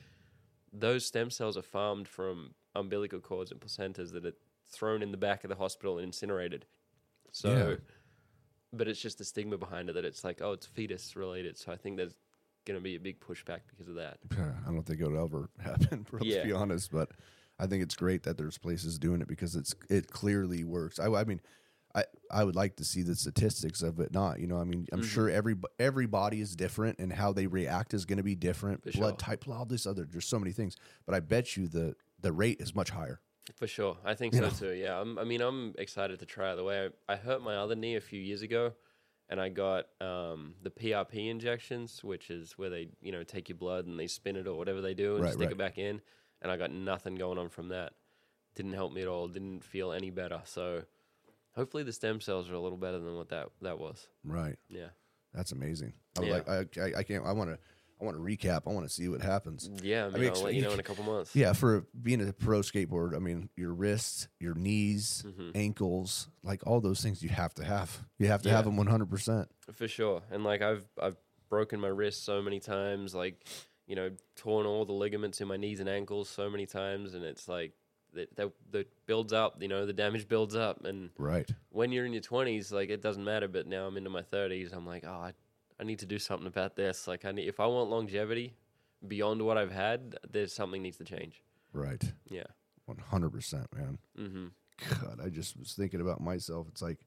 those 0.73 1.06
stem 1.06 1.30
cells 1.32 1.58
are 1.58 1.62
farmed 1.63 2.08
from 2.08 2.54
umbilical 2.75 3.19
cords 3.19 3.51
and 3.51 3.60
placentas 3.60 4.12
that 4.13 4.25
are 4.25 4.34
thrown 4.69 5.01
in 5.01 5.12
the 5.12 5.17
back 5.17 5.43
of 5.43 5.49
the 5.49 5.56
hospital 5.56 5.97
and 5.97 6.06
incinerated. 6.06 6.65
So, 7.34 7.49
Yeah. 7.49 7.75
but 8.71 8.88
it's 8.88 9.01
just 9.01 9.17
the 9.17 9.25
stigma 9.25 9.58
behind 9.58 9.89
it 9.89 9.93
that 9.93 10.06
it's 10.06 10.23
like, 10.23 10.41
oh, 10.41 10.54
it's 10.54 10.65
fetus 10.65 11.15
related. 11.15 11.58
So 11.58 11.71
I 11.73 11.75
think 11.75 11.97
there's 11.97 12.15
going 12.65 12.80
to 12.80 12.84
be 12.84 12.95
a 12.95 12.99
big 12.99 13.19
pushback 13.19 13.62
because 13.67 13.89
of 13.89 13.95
that. 13.95 14.19
I 14.32 14.71
don't 14.71 14.84
think 14.84 15.01
it'll 15.01 15.21
ever 15.21 15.49
happen. 15.60 16.04
Bro, 16.10 16.21
Yeah. 16.23 16.43
Be 16.45 16.54
honest, 16.54 16.91
but 16.91 17.10
I 17.62 17.67
think 17.67 17.84
it's 17.84 17.95
great 17.95 18.24
that 18.24 18.38
there's 18.38 18.58
places 18.58 18.97
doing 19.00 19.21
it 19.21 19.28
because 19.28 19.56
it's 19.56 19.74
it 19.89 20.10
clearly 20.12 20.63
works. 20.63 21.00
I, 21.00 21.08
I 21.13 21.24
mean, 21.24 21.41
I 21.95 22.06
I 22.32 22.43
would 22.43 22.56
like 22.56 22.76
to 22.78 22.84
see 22.86 23.04
the 23.04 23.15
statistics 23.15 23.82
of 23.84 24.00
it. 24.00 24.12
Not, 24.13 24.39
you 24.39 24.47
know, 24.47 24.58
I 24.58 24.63
mean, 24.63 24.88
I'm 24.91 25.02
Mhm. 25.02 25.06
sure 25.06 25.30
every 25.30 25.56
every 25.80 26.08
body 26.08 26.41
is 26.41 26.56
different 26.56 27.00
and 27.00 27.13
how 27.13 27.32
they 27.34 27.47
react 27.47 27.93
is 27.93 28.06
going 28.06 28.17
to 28.17 28.24
be 28.24 28.36
different. 28.36 28.84
For 28.84 28.91
Blood 28.91 29.13
sure. 29.13 29.17
type, 29.19 29.47
all 29.47 29.65
this 29.65 29.86
other. 29.86 30.06
There's 30.06 30.28
so 30.28 30.39
many 30.39 30.52
things, 30.52 30.76
but 31.06 31.13
I 31.15 31.19
bet 31.19 31.56
you 31.56 31.67
the 31.67 31.95
the 32.19 32.32
rate 32.34 32.60
is 32.62 32.74
much 32.76 32.89
higher. 32.89 33.21
For 33.56 33.67
sure, 33.67 33.97
I 34.06 34.13
think 34.13 34.34
You 34.34 34.39
so 34.39 34.50
know? 34.50 34.50
too. 34.50 34.71
Yeah, 34.71 35.00
I'm, 35.00 35.17
I 35.17 35.24
mean, 35.24 35.41
I'm 35.41 35.74
excited 35.78 36.19
to 36.19 36.26
try 36.26 36.54
it. 36.54 36.56
The 36.58 36.63
way 36.63 36.89
I, 37.10 37.13
I 37.13 37.15
hurt 37.15 37.41
my 37.41 37.58
other 37.58 37.76
knee 37.76 37.95
a 37.95 38.02
few 38.02 38.19
years 38.21 38.43
ago, 38.43 38.74
and 39.30 39.41
I 39.41 39.50
got 39.50 39.86
um, 40.00 40.56
the 40.62 40.69
PRP 40.69 41.28
injections, 41.30 42.04
which 42.04 42.30
is 42.30 42.58
where 42.58 42.69
they 42.69 42.89
you 43.02 43.12
know 43.12 43.24
take 43.24 43.50
your 43.50 43.58
blood 43.58 43.88
and 43.88 44.00
they 44.00 44.08
spin 44.08 44.36
it 44.36 44.47
or 44.47 44.58
whatever 44.58 44.80
they 44.82 44.93
do 44.93 45.17
and 45.17 45.24
Right, 45.24 45.34
stick 45.34 45.45
right. 45.45 45.52
it 45.52 45.58
back 45.58 45.78
in, 45.78 46.02
and 46.41 46.51
I 46.51 46.58
got 46.58 46.71
nothing 46.71 47.15
going 47.15 47.38
on 47.38 47.49
from 47.49 47.69
that. 47.69 47.93
Didn't 48.56 48.73
help 48.73 48.91
me 48.93 49.01
at 49.01 49.08
all. 49.08 49.27
Didn't 49.27 49.63
feel 49.63 49.91
any 49.91 50.10
better. 50.10 50.41
So 50.45 50.84
hopefully 51.56 51.84
the 51.84 51.93
stem 51.93 52.19
cells 52.21 52.49
are 52.49 52.54
a 52.56 52.60
little 52.60 52.77
better 52.77 52.99
than 52.99 53.15
what 53.15 53.30
that 53.30 53.49
that 53.62 53.80
was. 53.80 54.08
Right. 54.23 54.58
Yeah, 54.69 54.89
That's 55.34 55.51
amazing. 55.51 55.93
I 56.19 56.23
Yeah. 56.23 56.34
like. 56.34 56.49
I, 56.49 56.65
I 56.82 56.93
I 56.99 57.04
can't. 57.04 57.25
I 57.25 57.32
want 57.32 57.49
to. 57.51 57.58
I 57.99 58.04
want 58.04 58.17
to 58.17 58.23
recap. 58.23 58.63
I 58.65 58.71
want 58.71 58.88
to 58.88 58.91
see 58.91 59.08
what 59.10 59.21
happens. 59.21 59.69
yeah. 59.84 60.06
I 60.08 60.10
mean, 60.10 60.21
mean, 60.21 60.32
I'll 60.34 60.41
let 60.41 60.56
you 60.56 60.63
know 60.63 60.71
in 60.71 60.80
a 60.80 60.84
couple 60.84 61.04
months. 61.04 61.36
Yeah, 61.36 61.54
for 61.54 61.86
being 62.01 62.27
a 62.27 62.34
pro 62.34 62.62
skateboard, 62.62 63.15
I 63.15 63.19
mean, 63.19 63.47
your 63.56 63.73
wrists, 63.75 64.27
your 64.39 64.56
knees, 64.56 65.23
Mhm. 65.27 65.51
ankles, 65.54 66.27
like 66.41 66.65
all 66.65 66.82
those 66.82 66.99
things 67.04 67.21
you 67.21 67.30
have 67.30 67.54
to 67.54 67.63
have. 67.63 68.04
You 68.17 68.25
have 68.25 68.41
to 68.41 68.49
have 68.49 68.65
them 68.65 68.75
100%. 68.75 69.45
For 69.71 69.88
sure. 69.88 70.23
And 70.32 70.43
like 70.43 70.63
I've 70.63 70.84
I've 70.99 71.15
broken 71.47 71.80
my 71.80 71.89
wrist 71.89 72.23
so 72.25 72.41
many 72.41 72.60
times, 72.60 73.13
like, 73.13 73.45
you 73.91 73.95
know, 73.97 74.10
torn 74.38 74.65
all 74.65 74.86
the 74.86 74.93
ligaments 74.93 75.41
in 75.41 75.49
my 75.49 75.58
knees 75.58 75.82
and 75.82 75.89
ankles 75.89 76.30
so 76.30 76.49
many 76.49 76.65
times 76.65 77.13
and 77.13 77.25
it's 77.25 77.49
like 77.49 77.73
that 78.13 78.34
that, 78.38 78.54
that 78.71 78.88
builds 79.06 79.34
up, 79.34 79.62
you 79.62 79.67
know, 79.67 79.86
the 79.86 79.91
damage 79.91 80.30
builds 80.30 80.56
up 80.56 80.86
and 80.86 81.10
Right. 81.17 81.49
when 81.71 81.91
you're 81.91 82.06
in 82.06 82.13
your 82.13 82.21
20s, 82.21 82.71
like 82.71 82.89
it 82.89 83.01
doesn't 83.01 83.25
matter, 83.25 83.49
but 83.49 83.67
now 83.67 83.88
I'm 83.88 83.97
into 83.97 84.10
my 84.10 84.21
30s, 84.21 84.71
I'm 84.71 84.86
like, 84.88 85.04
"Oh, 85.06 85.12
I, 85.27 85.34
I 85.77 85.84
need 85.84 85.99
to 85.99 86.06
do 86.06 86.19
something 86.19 86.47
about 86.47 86.77
this. 86.77 87.06
Like 87.06 87.25
I 87.25 87.32
need 87.34 87.49
if 87.49 87.60
I 87.60 87.65
want 87.65 87.89
longevity 87.89 88.54
beyond 89.06 89.41
what 89.41 89.58
I've 89.58 89.71
had, 89.73 90.15
there's 90.32 90.54
something 90.54 90.82
needs 90.82 90.97
to 90.97 91.04
change." 91.04 91.43
Right. 91.73 92.13
Yeah. 92.30 92.47
100%, 92.88 93.65
man. 93.75 93.97
Mhm. 94.17 94.51
God, 95.01 95.19
I 95.21 95.27
just 95.30 95.58
was 95.60 95.73
thinking 95.73 95.99
about 95.99 96.21
myself. 96.21 96.67
It's 96.69 96.82
like 96.82 97.06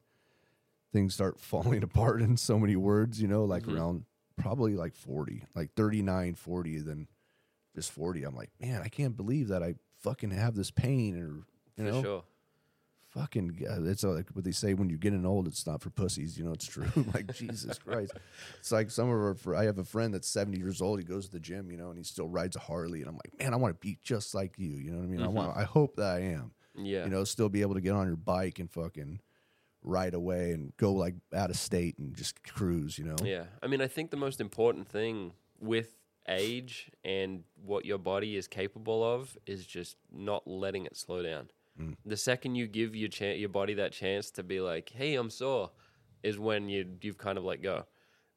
things 0.93 1.15
start 1.15 1.41
falling 1.53 1.83
apart 1.83 2.21
in 2.21 2.37
so 2.37 2.59
many 2.59 2.77
words, 2.77 3.23
you 3.23 3.29
know, 3.29 3.45
like 3.45 3.65
Mhm. 3.65 3.75
around 3.75 4.05
probably 4.37 4.75
like 4.75 4.95
40, 4.95 5.45
like 5.55 5.75
39, 5.75 6.35
40, 6.35 6.79
then 6.81 7.07
just 7.75 7.91
40. 7.93 8.25
I'm 8.25 8.35
like, 8.37 8.51
man, 8.61 8.83
I 8.83 8.89
can't 8.89 9.17
believe 9.17 9.49
that 9.49 9.63
I 9.63 9.75
fucking 10.01 10.31
have 10.31 10.55
this 10.55 10.71
pain 10.71 11.17
or, 11.17 11.45
you 11.83 11.91
For 11.91 11.93
know, 11.93 12.03
sure. 12.03 12.25
fucking 13.09 13.57
uh, 13.71 13.83
it's 13.85 14.03
like 14.05 14.29
what 14.31 14.45
they 14.45 14.51
say 14.51 14.75
when 14.75 14.89
you're 14.91 14.99
getting 14.99 15.25
old 15.25 15.47
it's 15.47 15.67
not 15.67 15.81
for 15.81 15.89
pussies 15.91 16.37
you 16.37 16.45
know 16.45 16.53
it's 16.53 16.67
true 16.67 16.87
like 17.15 17.33
jesus 17.33 17.79
christ 17.79 18.13
it's 18.59 18.73
like 18.73 18.91
some 18.91 19.09
of 19.09 19.15
our 19.47 19.55
i 19.57 19.65
have 19.65 19.79
a 19.79 19.85
friend 19.85 20.13
that's 20.13 20.27
70 20.29 20.59
years 20.59 20.83
old 20.83 20.99
he 20.99 21.05
goes 21.05 21.27
to 21.27 21.33
the 21.33 21.39
gym 21.41 21.71
you 21.71 21.77
know 21.77 21.91
and 21.91 21.97
he 21.99 22.03
still 22.03 22.29
rides 22.29 22.57
a 22.57 22.59
harley 22.59 23.01
and 23.01 23.09
i'm 23.09 23.15
like 23.15 23.33
man 23.39 23.55
i 23.55 23.57
want 23.57 23.73
to 23.73 23.79
be 23.87 23.99
just 24.03 24.35
like 24.35 24.59
you 24.59 24.69
you 24.71 24.91
know 24.91 24.99
what 24.99 25.05
i 25.05 25.07
mean 25.07 25.23
i 25.23 25.29
want 25.29 25.57
i 25.57 25.63
hope 25.63 25.95
that 25.97 26.17
i 26.17 26.21
am 26.23 26.51
Yeah. 26.77 27.05
you 27.05 27.11
know 27.11 27.23
still 27.23 27.49
be 27.49 27.63
able 27.63 27.75
to 27.75 27.81
get 27.81 27.93
on 27.93 28.07
your 28.09 28.17
bike 28.17 28.59
and 28.59 28.69
fucking 28.69 29.21
right 29.85 30.13
away 30.13 30.53
and 30.53 30.73
go 30.77 30.93
like 30.93 31.15
out 31.33 31.51
of 31.51 31.57
state 31.57 31.99
and 31.99 32.17
just 32.17 32.43
cruise. 32.43 32.99
You 32.99 33.05
know. 33.05 33.17
Yeah. 33.23 33.45
I 33.63 33.67
mean, 33.67 33.81
I 33.81 33.87
think 33.87 34.11
the 34.11 34.17
most 34.17 34.41
important 34.41 34.89
thing 34.89 35.33
with 35.61 35.97
age 36.29 36.91
and 37.05 37.45
what 37.63 37.85
your 37.85 37.99
body 37.99 38.37
is 38.37 38.49
capable 38.49 39.05
of 39.05 39.37
is 39.47 39.67
just 39.67 39.97
not 40.11 40.47
letting 40.47 40.87
it 40.87 40.97
slow 40.97 41.23
down. 41.23 41.51
Mm. 41.81 41.97
The 42.05 42.17
second 42.17 42.55
you 42.55 42.67
give 42.67 42.95
your 42.97 43.09
cha- 43.09 43.37
your 43.37 43.49
body 43.49 43.75
that 43.75 43.93
chance 43.93 44.31
to 44.33 44.43
be 44.43 44.61
like, 44.61 44.91
"Hey, 44.91 45.15
I'm 45.17 45.31
sore," 45.31 45.71
is 46.23 46.39
when 46.39 46.69
you 46.69 46.87
you've 47.01 47.19
kind 47.19 47.37
of 47.37 47.45
let 47.45 47.63
go. 47.63 47.85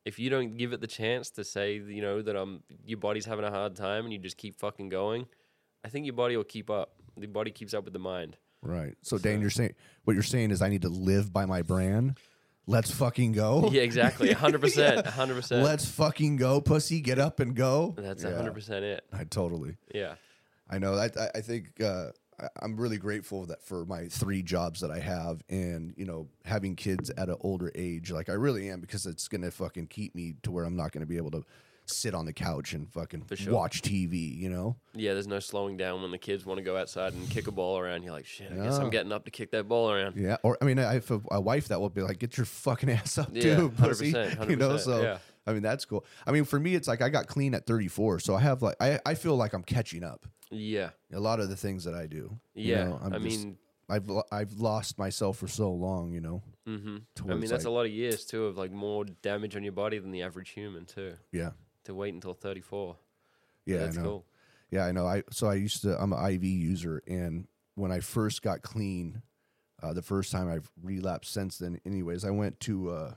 If 0.06 0.20
you 0.20 0.30
don't 0.30 0.58
give 0.58 0.74
it 0.74 0.82
the 0.82 0.88
chance 0.88 1.30
to 1.32 1.44
say, 1.44 1.76
you 1.76 2.02
know, 2.02 2.22
that 2.22 2.36
um 2.36 2.64
your 2.86 2.98
body's 2.98 3.26
having 3.26 3.46
a 3.46 3.52
hard 3.52 3.76
time 3.76 4.06
and 4.06 4.14
you 4.14 4.20
just 4.20 4.38
keep 4.38 4.56
fucking 4.56 4.90
going, 4.90 5.28
I 5.84 5.90
think 5.90 6.06
your 6.06 6.14
body 6.14 6.36
will 6.36 6.44
keep 6.44 6.70
up. 6.70 6.96
The 7.16 7.28
body 7.28 7.52
keeps 7.52 7.74
up 7.74 7.84
with 7.84 7.94
the 7.94 8.00
mind. 8.00 8.38
Right. 8.68 8.96
So, 9.02 9.18
Dan, 9.18 9.42
you're 9.42 9.50
saying 9.50 9.74
what 10.04 10.14
you're 10.14 10.24
saying 10.24 10.52
is 10.52 10.62
I 10.62 10.70
need 10.70 10.82
to 10.84 10.90
live 10.90 11.32
by 11.32 11.46
my 11.46 11.62
brand. 11.62 12.18
Let's 12.70 12.92
fucking 12.92 13.32
go. 13.32 13.70
Yeah, 13.72 13.82
exactly. 13.84 14.30
100%. 14.36 15.06
100%. 15.06 15.64
Let's 15.64 15.86
fucking 15.86 16.36
go, 16.36 16.60
pussy. 16.60 17.00
Get 17.00 17.18
up 17.18 17.40
and 17.40 17.56
go. 17.56 17.96
That's 17.98 18.24
Yeah, 18.24 18.32
100% 18.32 18.70
it. 18.82 19.06
I 19.14 19.24
totally. 19.24 19.78
Yeah. 19.96 20.16
I 20.70 20.78
know. 20.80 20.96
I 20.96 21.10
I, 21.34 21.40
think 21.40 21.82
uh, 21.82 22.08
I'm 22.62 22.76
really 22.76 22.98
grateful 22.98 23.46
that 23.46 23.64
for 23.64 23.86
my 23.86 24.08
three 24.10 24.44
jobs 24.44 24.82
that 24.82 24.92
I 24.92 25.00
have, 25.00 25.42
and 25.50 25.94
you 25.96 26.06
know, 26.06 26.28
having 26.44 26.76
kids 26.76 27.10
at 27.12 27.30
an 27.30 27.38
older 27.40 27.72
age, 27.74 28.12
like 28.12 28.28
I 28.28 28.34
really 28.34 28.70
am, 28.70 28.82
because 28.82 29.06
it's 29.06 29.30
gonna 29.30 29.50
fucking 29.50 29.88
keep 29.88 30.14
me 30.14 30.36
to 30.44 30.52
where 30.52 30.66
I'm 30.66 30.76
not 30.76 30.92
gonna 30.92 31.06
be 31.06 31.16
able 31.16 31.32
to 31.32 31.46
sit 31.90 32.14
on 32.14 32.26
the 32.26 32.34
couch 32.34 32.74
and 32.74 32.92
fucking 32.92 33.26
sure. 33.36 33.54
watch 33.54 33.82
TV. 33.82 34.36
You 34.38 34.50
know. 34.50 34.76
Yeah, 34.94 35.14
there's 35.14 35.28
no 35.28 35.40
slowing 35.40 35.78
down 35.78 36.02
when 36.02 36.12
the 36.12 36.18
kids 36.18 36.46
want 36.46 36.58
to 36.60 36.64
go 36.64 36.76
outside 36.78 37.14
and 37.14 37.30
kick 37.30 37.48
a 37.48 37.52
ball 37.52 37.78
around. 37.80 38.04
You're 38.04 38.14
like, 38.14 38.26
shit, 38.26 38.52
I 38.52 38.56
guess 38.56 38.78
I'm 38.78 38.90
getting 38.90 39.12
up 39.12 39.26
to 39.26 39.32
kick 39.32 39.52
that 39.52 39.68
ball 39.68 39.92
around. 39.92 40.16
Yeah. 40.18 40.38
Or 40.44 40.58
I 40.62 40.66
mean, 40.66 40.80
I 40.80 40.94
have 40.94 41.10
a, 41.12 41.22
a 41.32 41.42
wife 41.42 41.68
that 41.70 41.80
will 41.82 41.90
be 41.90 42.02
like, 42.02 42.20
"Get 42.20 42.38
your 42.38 42.46
fucking 42.46 42.90
ass 42.98 43.18
up, 43.18 43.30
Yeah, 43.32 43.56
too, 43.56 43.70
pussy." 43.70 44.14
100%, 44.14 44.50
You 44.50 44.56
know. 44.56 44.78
So 44.78 45.02
yeah. 45.02 45.18
I 45.46 45.54
mean, 45.54 45.62
that's 45.64 45.86
cool. 45.86 46.06
I 46.26 46.32
mean, 46.32 46.44
for 46.44 46.60
me, 46.60 46.76
it's 46.76 46.88
like 46.90 47.02
I 47.02 47.10
got 47.10 47.28
clean 47.28 47.54
at 47.56 47.66
34, 47.66 48.20
so 48.20 48.36
I 48.36 48.42
have 48.42 48.62
like 48.62 48.76
I 48.82 49.00
I 49.06 49.14
feel 49.14 49.36
like 49.36 49.54
I'm 49.54 49.64
catching 49.64 50.04
up. 50.04 50.26
Yeah. 50.52 50.90
A 51.14 51.20
lot 51.20 51.40
of 51.40 51.50
the 51.50 51.56
things 51.56 51.84
that 51.86 51.94
I 51.94 52.06
do. 52.08 52.38
you 52.54 52.74
Yeah. 52.76 52.84
know, 52.86 53.00
I'm 53.04 53.14
I 53.14 53.20
just- 53.20 53.44
mean, 53.46 53.58
I've 53.90 54.10
I've 54.34 54.54
lost 54.60 54.98
myself 55.00 55.38
for 55.38 55.48
so 55.48 55.72
long. 55.72 56.12
You 56.12 56.20
know. 56.22 56.42
hmm 56.66 56.98
I 57.24 57.36
mean, 57.36 57.42
that's 57.50 57.64
like- 57.64 57.66
a 57.66 57.70
lot 57.70 57.86
of 57.86 57.92
years 57.92 58.26
too 58.26 58.46
of 58.46 58.58
like 58.58 58.72
more 58.72 59.06
damage 59.22 59.56
on 59.56 59.64
your 59.64 59.72
body 59.72 59.98
than 60.00 60.12
the 60.12 60.24
average 60.24 60.50
human 60.50 60.86
too. 60.86 61.14
Yeah. 61.32 61.52
To 61.88 61.96
wait 61.96 62.14
until 62.14 62.34
34. 62.34 62.96
Yeah. 63.66 63.78
that's 63.80 63.98
I 63.98 64.02
know. 64.02 64.08
cool. 64.08 64.26
Yeah, 64.72 64.86
I 64.86 64.92
know. 64.92 65.06
I 65.08 65.24
so 65.32 65.48
I 65.48 65.56
used 65.56 65.82
to. 65.84 65.98
I'm 66.02 66.14
an 66.14 66.32
IV 66.34 66.44
user, 66.44 67.02
and 67.08 67.48
when 67.76 67.92
I 67.92 68.00
first 68.02 68.42
got 68.42 68.62
clean, 68.62 69.22
uh, 69.82 69.94
the 69.94 70.02
first 70.02 70.32
time 70.32 70.50
I've 70.50 70.70
relapsed 70.82 71.32
since 71.34 71.58
then. 71.58 71.80
Anyways, 71.86 72.24
I 72.26 72.32
went 72.32 72.60
to. 72.62 72.90
Uh, 72.92 73.14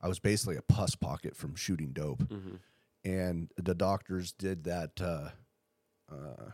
I 0.00 0.08
was 0.08 0.18
basically 0.18 0.56
a 0.56 0.62
pus 0.62 0.94
pocket 0.96 1.36
from 1.36 1.54
shooting 1.54 1.92
dope, 1.92 2.22
hmm 2.30 2.56
and 3.04 3.50
the 3.56 3.74
doctors 3.74 4.32
did 4.32 4.64
that. 4.64 5.00
Uh, 5.00 5.30
uh, 6.12 6.50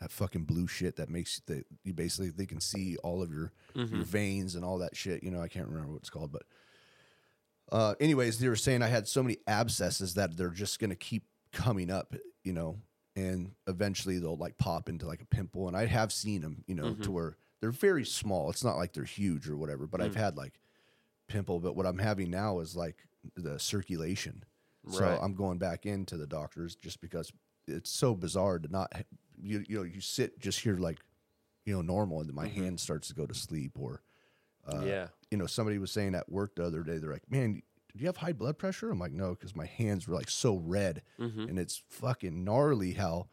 that 0.00 0.10
fucking 0.10 0.42
blue 0.42 0.66
shit 0.66 0.96
that 0.96 1.08
makes 1.08 1.40
the 1.46 1.62
you 1.84 1.92
basically 1.94 2.30
they 2.30 2.46
can 2.46 2.60
see 2.60 2.96
all 3.04 3.22
of 3.22 3.32
your 3.32 3.52
Mm-hmm. 3.76 3.94
your 3.94 4.04
veins 4.04 4.56
and 4.56 4.64
all 4.64 4.78
that 4.78 4.96
shit. 4.96 5.22
You 5.22 5.30
know, 5.30 5.40
I 5.40 5.46
can't 5.46 5.68
remember 5.68 5.92
what 5.92 5.98
it's 6.00 6.10
called, 6.10 6.32
but 6.32 6.42
uh, 7.72 7.94
anyways, 7.98 8.38
they 8.38 8.48
were 8.48 8.54
saying 8.56 8.82
I 8.82 8.86
had 8.88 9.08
so 9.08 9.22
many 9.22 9.38
abscesses 9.48 10.14
that 10.14 10.36
they're 10.36 10.50
just 10.50 10.78
gonna 10.78 10.94
keep 10.94 11.24
coming 11.52 11.90
up. 11.90 12.14
You 12.44 12.52
know, 12.52 12.78
and 13.16 13.52
eventually 13.66 14.18
they'll 14.18 14.36
like 14.36 14.58
pop 14.58 14.88
into 14.88 15.06
like 15.06 15.22
a 15.22 15.26
pimple. 15.26 15.66
And 15.68 15.76
I 15.76 15.86
have 15.86 16.12
seen 16.12 16.42
them, 16.42 16.62
you 16.66 16.74
know, 16.74 16.84
Mm-hmm. 16.84 17.02
to 17.02 17.10
where 17.10 17.36
they're 17.60 17.70
very 17.70 18.04
small. 18.04 18.50
It's 18.50 18.64
not 18.64 18.76
like 18.76 18.92
they're 18.92 19.04
huge 19.04 19.48
or 19.48 19.56
whatever, 19.56 19.86
but 19.86 20.00
Mm. 20.00 20.04
I've 20.04 20.16
had 20.16 20.36
like 20.36 20.58
pimple. 21.28 21.60
But 21.60 21.76
what 21.76 21.86
I'm 21.86 21.98
having 21.98 22.30
now 22.30 22.58
is 22.60 22.76
like 22.76 22.96
the 23.36 23.58
circulation. 23.58 24.44
So 24.90 25.04
I'm 25.22 25.34
going 25.34 25.58
back 25.58 25.86
into 25.86 26.16
the 26.16 26.26
doctors 26.26 26.74
just 26.74 27.00
because 27.00 27.32
it's 27.68 27.90
so 27.90 28.14
bizarre 28.16 28.58
to 28.58 28.68
not 28.68 28.92
you 29.40 29.64
you 29.68 29.76
know 29.76 29.84
you 29.84 30.00
sit 30.00 30.40
just 30.40 30.58
here 30.60 30.76
like 30.76 30.98
you 31.64 31.72
know 31.72 31.80
normal 31.82 32.18
and 32.18 32.28
then 32.28 32.34
my 32.34 32.48
hand 32.48 32.80
starts 32.80 33.06
to 33.08 33.14
go 33.14 33.24
to 33.24 33.34
sleep 33.34 33.78
or 33.78 34.02
uh, 34.66 34.82
yeah. 34.84 35.06
you 35.30 35.36
know 35.38 35.46
somebody 35.46 35.78
was 35.78 35.90
saying 35.90 36.14
at 36.14 36.30
work 36.30 36.54
the 36.56 36.64
other 36.64 36.82
day 36.82 36.98
they're 36.98 37.12
like 37.12 37.30
man 37.30 37.62
do 37.94 38.00
you 38.00 38.06
have 38.06 38.16
high 38.18 38.32
blood 38.32 38.58
pressure 38.58 38.90
I'm 38.90 38.98
like 38.98 39.12
no 39.12 39.30
because 39.30 39.54
my 39.56 39.66
hands 39.66 40.06
were 40.08 40.14
like 40.14 40.30
so 40.30 40.56
red 40.56 41.02
Mm-hmm. 41.20 41.42
and 41.48 41.58
it's 41.58 41.82
fucking 41.88 42.44
gnarly 42.44 42.92
how 42.92 43.28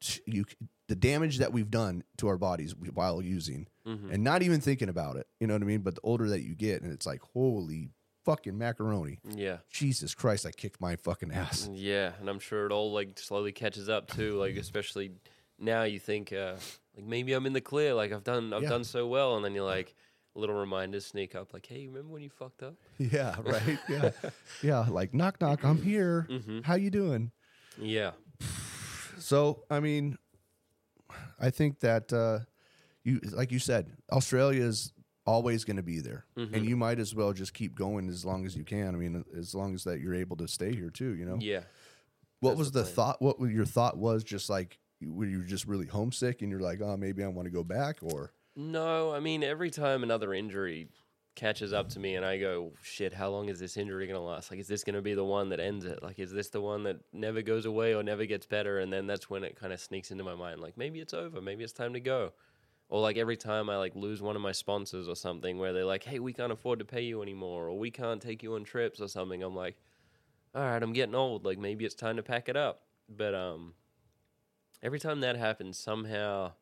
t- 0.00 0.20
you 0.26 0.44
the 0.88 0.96
damage 0.96 1.38
that 1.38 1.52
we've 1.52 1.70
done 1.70 2.02
to 2.18 2.26
our 2.28 2.36
bodies 2.38 2.74
while 2.94 3.22
using 3.22 3.66
Mm-hmm. 3.86 4.12
and 4.12 4.22
not 4.22 4.42
even 4.42 4.60
thinking 4.60 4.88
about 4.90 5.16
it 5.16 5.26
you 5.40 5.46
know 5.46 5.54
what 5.54 5.62
I 5.62 5.66
mean 5.66 5.80
but 5.80 5.94
the 5.94 6.00
older 6.02 6.28
that 6.28 6.42
you 6.42 6.54
get 6.54 6.82
and 6.82 6.92
it's 6.92 7.06
like 7.06 7.22
holy 7.32 7.88
fucking 8.26 8.56
macaroni 8.58 9.18
Yeah. 9.34 9.58
Jesus 9.70 10.14
Christ 10.14 10.44
I 10.44 10.50
kicked 10.50 10.80
my 10.80 10.96
fucking 10.96 11.32
ass 11.32 11.68
Yeah, 11.72 12.12
and 12.20 12.28
I'm 12.28 12.38
sure 12.40 12.66
it 12.66 12.72
all 12.72 12.92
like 12.92 13.18
slowly 13.18 13.52
catches 13.52 13.88
up 13.88 14.08
too. 14.08 14.34
Like 14.38 14.56
especially 14.56 15.12
now, 15.58 15.82
you 15.84 15.98
think 15.98 16.32
uh, 16.32 16.54
like 16.96 17.06
maybe 17.06 17.32
I'm 17.32 17.46
in 17.46 17.52
the 17.54 17.60
clear. 17.62 17.92
Like 17.94 18.12
I've 18.12 18.24
done, 18.24 18.52
I've 18.52 18.62
Yeah. 18.62 18.68
done 18.70 18.84
so 18.84 19.06
well, 19.06 19.36
and 19.36 19.44
then 19.44 19.54
you're 19.54 19.64
like, 19.64 19.94
little 20.34 20.54
reminders 20.54 21.06
sneak 21.06 21.34
up. 21.34 21.52
Like, 21.52 21.66
hey, 21.66 21.86
remember 21.86 22.12
when 22.12 22.22
you 22.22 22.30
fucked 22.30 22.62
up? 22.62 22.74
Yeah, 22.98 23.36
right. 23.44 23.78
Yeah, 23.88 24.10
yeah. 24.62 24.86
Like 24.88 25.14
knock, 25.14 25.40
knock. 25.40 25.64
I'm 25.64 25.80
here. 25.82 26.26
Mm-hmm. 26.30 26.60
How 26.62 26.74
you 26.74 26.90
doing? 26.90 27.32
Yeah, 27.78 28.12
So, 29.18 29.64
I 29.70 29.80
mean, 29.80 30.16
I 31.38 31.50
think 31.50 31.80
that 31.80 32.12
uh, 32.12 32.40
you, 33.04 33.20
like 33.32 33.52
you 33.52 33.58
said, 33.58 33.90
Australia 34.12 34.62
is 34.62 34.92
always 35.26 35.64
going 35.64 35.76
to 35.76 35.82
be 35.82 36.00
there, 36.00 36.24
Mm-hmm. 36.36 36.54
and 36.54 36.66
you 36.66 36.76
might 36.76 36.98
as 36.98 37.14
well 37.14 37.32
just 37.32 37.54
keep 37.54 37.74
going 37.74 38.08
as 38.08 38.24
long 38.24 38.46
as 38.46 38.56
you 38.56 38.64
can. 38.64 38.88
I 38.88 38.98
mean, 38.98 39.24
as 39.36 39.54
long 39.54 39.74
as 39.74 39.84
that 39.84 40.00
you're 40.00 40.14
able 40.14 40.36
to 40.38 40.48
stay 40.48 40.74
here 40.74 40.90
too. 40.90 41.14
You 41.14 41.24
know, 41.26 41.36
yeah. 41.40 41.60
what 42.40 42.50
that's 42.50 42.58
was 42.58 42.72
the 42.72 42.80
the 42.80 42.86
thought? 42.86 43.20
What 43.22 43.38
your 43.40 43.66
thought 43.66 43.96
was 43.96 44.24
just 44.24 44.48
like 44.50 44.78
were 45.02 45.24
you 45.24 45.42
just 45.44 45.66
really 45.66 45.86
homesick 45.86 46.42
and 46.42 46.50
you're 46.50 46.60
like, 46.60 46.80
oh, 46.82 46.96
maybe 46.96 47.24
I 47.24 47.28
want 47.28 47.46
to 47.46 47.50
go 47.52 47.64
back, 47.64 47.98
or 48.02 48.32
No, 48.56 49.12
I 49.12 49.20
mean 49.20 49.42
every 49.42 49.70
time 49.70 50.02
another 50.02 50.34
injury 50.34 50.88
catches 51.36 51.72
up 51.72 51.88
to 51.88 52.00
me 52.00 52.16
and 52.16 52.24
I 52.24 52.38
go, 52.38 52.72
shit, 52.82 53.14
how 53.14 53.30
long 53.30 53.48
is 53.48 53.58
this 53.58 53.76
injury 53.76 54.06
gonna 54.06 54.20
last? 54.20 54.50
Like, 54.50 54.60
is 54.60 54.68
this 54.68 54.84
gonna 54.84 55.00
be 55.00 55.14
the 55.14 55.24
one 55.24 55.48
that 55.50 55.60
ends 55.60 55.84
it? 55.84 56.02
Like, 56.02 56.18
is 56.18 56.32
this 56.32 56.50
the 56.50 56.60
one 56.60 56.82
that 56.82 56.98
never 57.12 57.42
goes 57.42 57.64
away 57.64 57.94
or 57.94 58.02
never 58.02 58.26
gets 58.26 58.46
better? 58.46 58.80
And 58.80 58.92
then 58.92 59.06
that's 59.06 59.30
when 59.30 59.44
it 59.44 59.56
kind 59.56 59.72
of 59.72 59.80
sneaks 59.80 60.10
into 60.10 60.24
my 60.24 60.34
mind, 60.34 60.60
like 60.60 60.76
maybe 60.76 61.00
it's 61.00 61.14
over, 61.14 61.40
maybe 61.40 61.64
it's 61.64 61.72
time 61.72 61.92
to 61.94 62.00
go. 62.00 62.32
Or 62.88 63.00
like 63.00 63.16
every 63.16 63.36
time 63.36 63.70
I 63.70 63.76
like 63.76 63.94
lose 63.94 64.20
one 64.20 64.34
of 64.34 64.42
my 64.42 64.52
sponsors 64.52 65.08
or 65.08 65.14
something, 65.14 65.58
where 65.58 65.72
they're 65.72 65.84
like, 65.84 66.02
hey, 66.02 66.18
we 66.18 66.32
can't 66.32 66.52
afford 66.52 66.80
to 66.80 66.84
pay 66.84 67.02
you 67.02 67.22
anymore, 67.22 67.68
or 67.68 67.78
we 67.78 67.90
can't 67.90 68.20
take 68.20 68.42
you 68.42 68.56
on 68.56 68.64
trips 68.64 69.00
or 69.00 69.06
something. 69.06 69.42
I'm 69.44 69.54
like, 69.54 69.76
all 70.54 70.62
right, 70.62 70.82
I'm 70.82 70.92
getting 70.92 71.14
old. 71.14 71.44
Like 71.44 71.58
maybe 71.58 71.84
it's 71.84 71.94
time 71.94 72.16
to 72.16 72.22
pack 72.22 72.48
it 72.48 72.56
up. 72.56 72.82
But 73.08 73.34
um, 73.34 73.74
every 74.82 74.98
time 74.98 75.20
that 75.20 75.36
happens, 75.36 75.78
somehow 75.78 76.52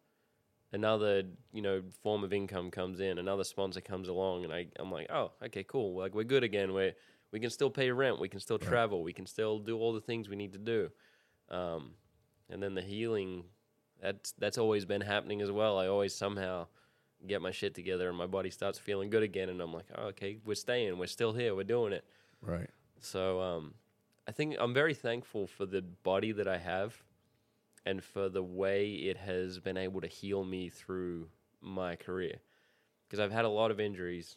another 0.72 1.22
you 1.52 1.62
know 1.62 1.82
form 2.02 2.24
of 2.24 2.32
income 2.32 2.70
comes 2.70 3.00
in, 3.00 3.18
another 3.18 3.44
sponsor 3.44 3.80
comes 3.80 4.08
along, 4.08 4.44
and 4.44 4.52
I 4.52 4.66
I'm 4.78 4.90
like, 4.92 5.10
oh, 5.10 5.32
okay, 5.46 5.64
cool. 5.64 5.96
Like 5.96 6.14
we're 6.14 6.24
good 6.24 6.44
again. 6.44 6.72
We 6.74 6.92
we 7.32 7.40
can 7.40 7.50
still 7.50 7.70
pay 7.70 7.90
rent, 7.90 8.18
we 8.20 8.28
can 8.28 8.40
still 8.40 8.58
travel, 8.58 9.02
we 9.02 9.12
can 9.12 9.26
still 9.26 9.58
do 9.58 9.78
all 9.78 9.92
the 9.92 10.00
things 10.00 10.28
we 10.28 10.36
need 10.36 10.52
to 10.52 10.58
do. 10.58 10.90
Um, 11.50 11.92
and 12.50 12.62
then 12.62 12.74
the 12.74 12.82
healing, 12.82 13.44
that's 14.00 14.32
that's 14.32 14.58
always 14.58 14.84
been 14.84 15.00
happening 15.00 15.40
as 15.42 15.50
well. 15.50 15.78
I 15.78 15.88
always 15.88 16.14
somehow 16.14 16.66
get 17.26 17.42
my 17.42 17.50
shit 17.50 17.74
together 17.74 18.08
and 18.08 18.16
my 18.16 18.26
body 18.26 18.50
starts 18.50 18.78
feeling 18.78 19.10
good 19.10 19.22
again, 19.22 19.48
and 19.48 19.60
I'm 19.60 19.72
like, 19.72 19.86
oh, 19.96 20.06
okay, 20.08 20.38
we're 20.44 20.54
staying, 20.54 20.98
we're 20.98 21.06
still 21.06 21.32
here, 21.32 21.54
we're 21.54 21.64
doing 21.64 21.92
it. 21.92 22.04
right? 22.42 22.70
So 23.00 23.40
um, 23.40 23.74
I 24.26 24.32
think 24.32 24.56
I'm 24.58 24.74
very 24.74 24.94
thankful 24.94 25.46
for 25.46 25.66
the 25.66 25.82
body 25.82 26.32
that 26.32 26.48
I 26.48 26.58
have 26.58 27.02
and 27.86 28.02
for 28.02 28.28
the 28.28 28.42
way 28.42 28.90
it 28.92 29.16
has 29.18 29.58
been 29.58 29.76
able 29.76 30.00
to 30.00 30.06
heal 30.06 30.44
me 30.44 30.68
through 30.68 31.28
my 31.60 31.96
career. 31.96 32.40
Because 33.06 33.20
I've 33.20 33.32
had 33.32 33.44
a 33.44 33.48
lot 33.48 33.70
of 33.70 33.80
injuries. 33.80 34.36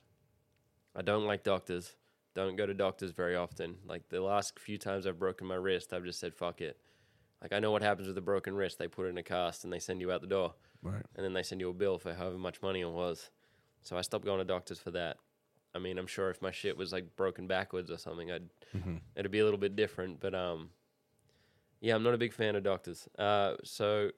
I 0.95 1.01
don't 1.01 1.25
like 1.25 1.43
doctors. 1.43 1.95
Don't 2.33 2.55
go 2.55 2.65
to 2.65 2.73
doctors 2.73 3.11
very 3.11 3.35
often. 3.35 3.75
Like 3.85 4.07
the 4.09 4.21
last 4.21 4.57
few 4.59 4.77
times 4.77 5.05
I've 5.05 5.19
broken 5.19 5.47
my 5.47 5.55
wrist, 5.55 5.91
I've 5.93 6.05
just 6.05 6.19
said, 6.19 6.33
fuck 6.33 6.61
it. 6.61 6.77
Like 7.41 7.51
I 7.53 7.59
know 7.59 7.71
what 7.71 7.81
happens 7.81 8.07
with 8.07 8.17
a 8.17 8.21
broken 8.21 8.55
wrist. 8.55 8.77
They 8.79 8.87
put 8.87 9.05
it 9.05 9.09
in 9.09 9.17
a 9.17 9.23
cast 9.23 9.63
and 9.63 9.73
they 9.73 9.79
send 9.79 9.99
you 10.01 10.11
out 10.11 10.21
the 10.21 10.27
door 10.27 10.53
Right. 10.83 11.03
and 11.15 11.25
then 11.25 11.33
they 11.33 11.43
send 11.43 11.59
you 11.61 11.69
a 11.69 11.73
bill 11.73 11.97
for 11.97 12.13
however 12.13 12.37
much 12.37 12.61
money 12.61 12.81
it 12.81 12.89
was. 12.89 13.29
So 13.81 13.97
I 13.97 14.01
stopped 14.01 14.25
going 14.25 14.39
to 14.39 14.45
doctors 14.45 14.79
for 14.79 14.91
that. 14.91 15.17
I 15.73 15.79
mean, 15.79 15.97
I'm 15.97 16.07
sure 16.07 16.29
if 16.29 16.41
my 16.41 16.51
shit 16.51 16.77
was 16.77 16.91
like 16.93 17.15
broken 17.15 17.47
backwards 17.47 17.89
or 17.91 17.97
something, 17.97 18.31
I'd 18.31 18.49
Mm-hmm. 18.77 18.97
it'd 19.17 19.31
be 19.31 19.39
a 19.39 19.43
little 19.43 19.59
bit 19.59 19.75
different. 19.75 20.19
But 20.21 20.33
um, 20.33 20.69
yeah, 21.81 21.95
I'm 21.95 22.03
not 22.03 22.13
a 22.13 22.17
big 22.17 22.33
fan 22.33 22.55
of 22.55 22.63
doctors. 22.63 23.07
Uh, 23.17 23.55
so 23.63 24.11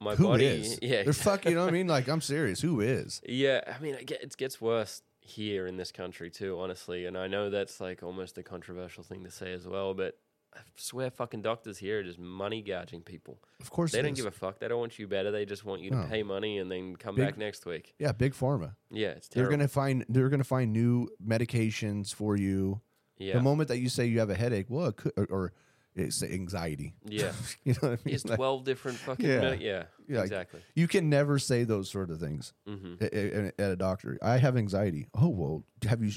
my 0.00 0.14
Who 0.14 0.24
body, 0.24 0.44
is? 0.46 0.78
yeah, 0.82 1.02
They're 1.02 1.12
fuck. 1.12 1.44
You 1.46 1.54
know 1.54 1.62
what 1.62 1.68
I 1.70 1.72
mean? 1.72 1.88
Like 1.88 2.06
I'm 2.08 2.20
serious. 2.20 2.60
Who 2.60 2.80
is? 2.80 3.20
yeah. 3.28 3.60
I 3.66 3.82
mean, 3.82 3.94
it, 3.94 4.06
get, 4.06 4.22
it 4.22 4.36
gets 4.36 4.60
worse 4.60 5.02
here 5.20 5.66
in 5.66 5.76
this 5.76 5.90
country 5.90 6.30
too, 6.30 6.58
honestly. 6.60 7.06
And 7.06 7.16
I 7.18 7.26
know 7.26 7.50
that's 7.50 7.80
like 7.80 8.02
almost 8.02 8.38
a 8.38 8.42
controversial 8.42 9.02
thing 9.02 9.24
to 9.24 9.30
say 9.30 9.52
as 9.52 9.66
well, 9.66 9.92
but 9.94 10.16
I 10.54 10.60
swear, 10.76 11.10
fucking 11.10 11.42
doctors 11.42 11.76
here 11.78 11.98
are 12.00 12.02
just 12.02 12.18
money 12.18 12.62
gouging 12.62 13.02
people. 13.02 13.38
Of 13.60 13.70
course, 13.70 13.92
They 13.92 14.00
don't 14.00 14.12
is. 14.12 14.16
give 14.18 14.26
a 14.26 14.30
fuck. 14.30 14.58
They 14.58 14.68
don't 14.68 14.78
want 14.78 14.98
you 14.98 15.06
better. 15.06 15.30
They 15.30 15.44
just 15.44 15.64
want 15.66 15.82
you 15.82 15.90
to 15.90 16.06
pay 16.08 16.22
money 16.22 16.58
and 16.58 16.70
then 16.70 16.96
come 16.96 17.14
Big- 17.14 17.26
back 17.26 17.36
next 17.38 17.66
week. 17.66 17.94
yeah, 17.98 18.12
big 18.12 18.32
pharma. 18.34 18.74
Yeah, 18.90 19.08
it's 19.08 19.28
They're 19.28 19.48
gonna 19.50 19.68
find 19.68 20.04
they're 20.08 20.28
gonna 20.30 20.44
find 20.44 20.72
new 20.72 21.08
medications 21.26 22.14
for 22.14 22.36
you. 22.36 22.80
yeah, 23.18 23.34
The 23.34 23.42
moment 23.42 23.68
that 23.68 23.78
you 23.78 23.88
say 23.88 24.06
you 24.06 24.18
have 24.20 24.30
a 24.30 24.34
headache, 24.34 24.66
well, 24.68 24.86
it 24.86 24.96
could, 24.96 25.12
or, 25.16 25.26
or 25.30 25.52
it's 25.96 26.22
anxiety. 26.22 26.94
yeah. 27.04 27.32
you 27.64 27.72
know 27.72 27.88
what 27.90 27.92
I 27.92 27.98
mean? 28.04 28.14
It's 28.14 28.24
Like, 28.24 28.36
twelve 28.36 28.64
different 28.64 28.98
fucking. 28.98 29.26
Yeah. 29.28 29.40
Yeah, 29.42 29.54
yeah, 29.54 29.82
Yeah, 30.08 30.22
exactly. 30.22 30.60
you 30.74 30.86
can 30.88 31.08
never 31.08 31.38
say 31.38 31.64
those 31.64 31.90
sort 31.90 32.10
of 32.10 32.20
things 32.20 32.52
hmm 32.66 32.94
at, 33.00 33.12
at, 33.14 33.70
a 33.70 33.76
doctor. 33.76 34.18
I 34.22 34.36
have 34.38 34.56
anxiety. 34.56 35.06
Oh 35.14 35.28
well, 35.28 35.64
have 35.88 36.02
you? 36.02 36.12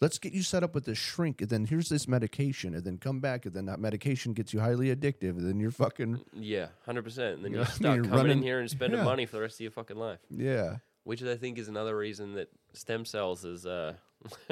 Let's 0.00 0.18
get 0.18 0.32
you 0.32 0.42
set 0.42 0.62
up 0.62 0.74
with 0.74 0.84
this 0.84 0.98
shrink, 0.98 1.40
and 1.40 1.48
then 1.48 1.64
here's 1.66 1.88
this 1.88 2.06
medication, 2.08 2.74
and 2.74 2.84
then 2.84 2.98
come 2.98 3.20
back, 3.20 3.46
and 3.46 3.54
then 3.54 3.66
that 3.66 3.78
medication 3.78 4.32
gets 4.34 4.52
you 4.52 4.60
highly 4.60 4.94
addictive, 4.94 5.30
and 5.38 5.48
then 5.48 5.58
you're 5.60 5.70
fucking 5.70 6.20
Yeah, 6.34 6.66
hundred 6.84 7.04
percent. 7.04 7.36
And 7.36 7.44
then 7.44 7.52
You 7.52 7.58
you're 7.58 7.66
stuck 7.66 7.94
you're 7.96 8.04
coming 8.04 8.16
running- 8.18 8.38
in 8.38 8.42
here 8.42 8.60
and 8.60 8.68
spending 8.70 8.98
yeah. 8.98 9.04
money 9.04 9.24
for 9.24 9.36
the 9.36 9.42
rest 9.42 9.56
of 9.56 9.60
your 9.60 9.70
fucking 9.70 9.96
life. 9.96 10.18
yeah, 10.30 10.76
Which 11.04 11.22
I 11.22 11.36
think 11.36 11.58
is 11.58 11.68
another 11.68 11.96
reason 11.96 12.34
that 12.34 12.48
stem 12.72 13.04
cells 13.04 13.44
is 13.44 13.64
uh, 13.66 13.94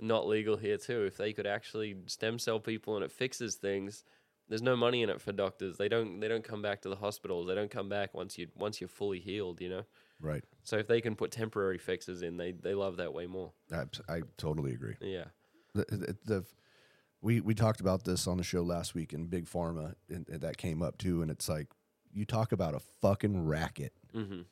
not 0.00 0.26
legal 0.26 0.56
here 0.56 0.76
too. 0.78 1.04
If 1.04 1.16
they 1.16 1.32
could 1.32 1.46
actually 1.46 1.96
stem 2.06 2.38
cell 2.38 2.60
people 2.60 2.96
and 2.96 3.04
it 3.04 3.12
fixes 3.12 3.54
things, 3.56 4.04
there's 4.48 4.62
no 4.62 4.76
money 4.76 5.02
in 5.02 5.10
it 5.10 5.20
for 5.20 5.32
doctors. 5.32 5.76
They 5.78 5.88
don't 5.88 6.20
they 6.20 6.28
don't 6.28 6.44
come 6.44 6.62
back 6.62 6.82
to 6.82 6.88
the 6.88 6.96
hospitals. 6.96 7.46
They 7.46 7.54
don't 7.54 7.70
come 7.70 7.88
back 7.88 8.14
once 8.14 8.36
you 8.38 8.48
once 8.56 8.80
you're 8.80 8.88
fully 8.88 9.20
healed. 9.20 9.60
You 9.60 9.68
know. 9.70 9.82
right. 10.20 10.44
So 10.62 10.76
if 10.76 10.86
they 10.86 11.00
can 11.00 11.14
put 11.14 11.30
temporary 11.30 11.78
fixes 11.78 12.22
in, 12.22 12.36
they 12.36 12.52
they 12.52 12.74
love 12.74 12.96
that 12.98 13.12
way 13.14 13.26
more. 13.26 13.52
I, 13.72 13.84
I 14.08 14.22
totally 14.36 14.72
agree. 14.72 14.96
Yeah. 15.00 15.24
the, 15.74 15.84
the, 15.88 16.16
the 16.24 16.44
we 17.22 17.40
we 17.40 17.54
talked 17.54 17.80
about 17.80 18.04
this 18.04 18.26
on 18.26 18.36
the 18.36 18.44
show 18.44 18.62
last 18.62 18.94
week 18.94 19.12
in 19.12 19.26
big 19.26 19.46
pharma 19.46 19.94
and, 20.10 20.28
and 20.28 20.40
that 20.42 20.56
came 20.58 20.82
up 20.82 20.98
too 20.98 21.22
and 21.22 21.30
it's 21.30 21.48
like 21.48 21.68
you 22.12 22.24
talk 22.26 22.52
about 22.52 22.74
a 22.74 22.80
fucking 23.00 23.44
racket 23.46 23.92
hmm 24.12 24.42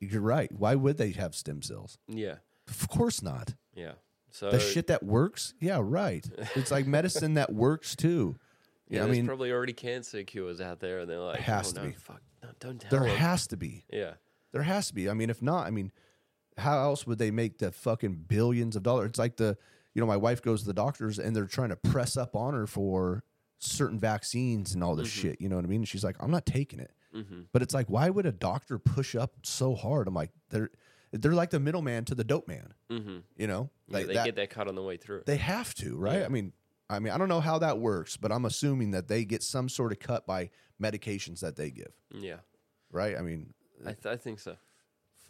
you're 0.00 0.20
right 0.20 0.50
why 0.52 0.74
would 0.76 0.96
they 0.98 1.10
have 1.10 1.34
stem 1.34 1.62
cells 1.62 1.98
Yeah. 2.08 2.36
of 2.68 2.88
course 2.88 3.22
not 3.22 3.54
Yeah. 3.74 3.92
So 4.32 4.50
the 4.50 4.58
shit 4.58 4.86
that 4.88 5.02
works 5.02 5.54
yeah 5.60 5.78
right 5.80 6.26
it's 6.56 6.70
like 6.70 6.86
medicine 6.98 7.34
that 7.34 7.52
works 7.52 7.94
too 7.94 8.36
yeah, 8.88 8.96
yeah, 8.98 9.02
i 9.02 9.06
there's 9.06 9.16
mean 9.18 9.26
probably 9.26 9.52
already 9.52 9.72
cancer 9.72 10.22
cures 10.24 10.60
out 10.60 10.80
there, 10.80 11.00
and 11.00 11.08
they're 11.10 11.18
like, 11.20 11.40
has 11.40 11.70
oh, 11.70 11.74
to 11.76 11.80
no, 11.82 11.86
be. 11.88 11.92
fuck, 11.94 12.20
no, 12.42 12.48
don't 12.60 12.80
tell 12.80 12.90
there 12.90 13.08
them. 13.08 13.16
has 13.18 13.46
to 13.46 13.56
be 13.56 13.84
yeah. 13.92 14.14
there 14.52 14.62
has 14.62 14.88
to 14.88 14.94
be 14.94 15.08
i 15.08 15.14
mean 15.14 15.30
if 15.30 15.40
not 15.42 15.66
i 15.66 15.70
mean 15.70 15.92
how 16.58 16.78
else 16.80 17.06
would 17.06 17.18
they 17.18 17.30
make 17.30 17.58
the 17.58 17.70
fucking 17.72 18.24
billions 18.26 18.74
of 18.76 18.82
dollars 18.82 19.08
it's 19.10 19.18
like 19.18 19.36
the 19.36 19.56
you 19.94 20.00
know 20.00 20.06
my 20.06 20.16
wife 20.16 20.40
goes 20.42 20.60
to 20.62 20.66
the 20.66 20.74
doctors 20.74 21.18
and 21.18 21.34
they're 21.36 21.46
trying 21.46 21.68
to 21.70 21.76
press 21.76 22.16
up 22.16 22.34
on 22.34 22.54
her 22.54 22.66
for 22.66 23.22
certain 23.58 23.98
vaccines 23.98 24.74
and 24.74 24.82
all 24.82 24.96
this 24.96 25.08
Mhm. 25.08 25.20
shit 25.22 25.40
you 25.40 25.48
know 25.48 25.56
what 25.56 25.64
i 25.64 25.68
mean 25.68 25.80
and 25.82 25.88
she's 25.88 26.04
like 26.04 26.16
i'm 26.20 26.30
not 26.30 26.44
taking 26.46 26.80
it 26.80 26.90
hmm 27.14 27.42
But 27.52 27.60
it's 27.62 27.74
like, 27.74 27.88
why 27.90 28.08
would 28.08 28.24
a 28.26 28.32
doctor 28.32 28.78
push 28.78 29.14
up 29.14 29.32
so 29.44 29.74
hard? 29.74 30.08
I'm 30.08 30.14
like, 30.14 30.30
they're 30.48 30.70
they're 31.12 31.32
like 31.32 31.50
the 31.50 31.60
middleman 31.60 32.04
to 32.06 32.14
the 32.14 32.24
dope 32.24 32.48
man. 32.48 32.74
hmm 32.90 33.18
You 33.36 33.46
know, 33.46 33.70
Yeah, 33.88 33.98
like 33.98 34.06
they 34.08 34.14
that, 34.14 34.24
get 34.24 34.36
that 34.36 34.50
cut 34.50 34.66
on 34.68 34.74
the 34.74 34.82
way 34.82 34.96
through. 34.96 35.22
they 35.26 35.36
have 35.36 35.74
to, 35.76 35.96
right? 35.96 36.20
Yeah. 36.20 36.24
I 36.26 36.28
mean, 36.28 36.52
I 36.90 36.98
mean, 36.98 37.12
I 37.12 37.18
don't 37.18 37.28
know 37.28 37.40
how 37.40 37.58
that 37.60 37.78
works, 37.78 38.16
but 38.16 38.30
I'm 38.32 38.44
assuming 38.44 38.90
that 38.92 39.08
they 39.08 39.24
get 39.24 39.42
some 39.42 39.68
sort 39.68 39.92
of 39.92 39.98
cut 40.00 40.26
by 40.26 40.50
medications 40.80 41.40
that 41.40 41.56
they 41.56 41.70
give, 41.70 41.92
yeah, 42.14 42.36
right? 42.90 43.16
I 43.16 43.22
mean, 43.22 43.54
I, 43.86 43.92
th- 43.92 44.06
I 44.06 44.16
think 44.16 44.40
so. 44.40 44.56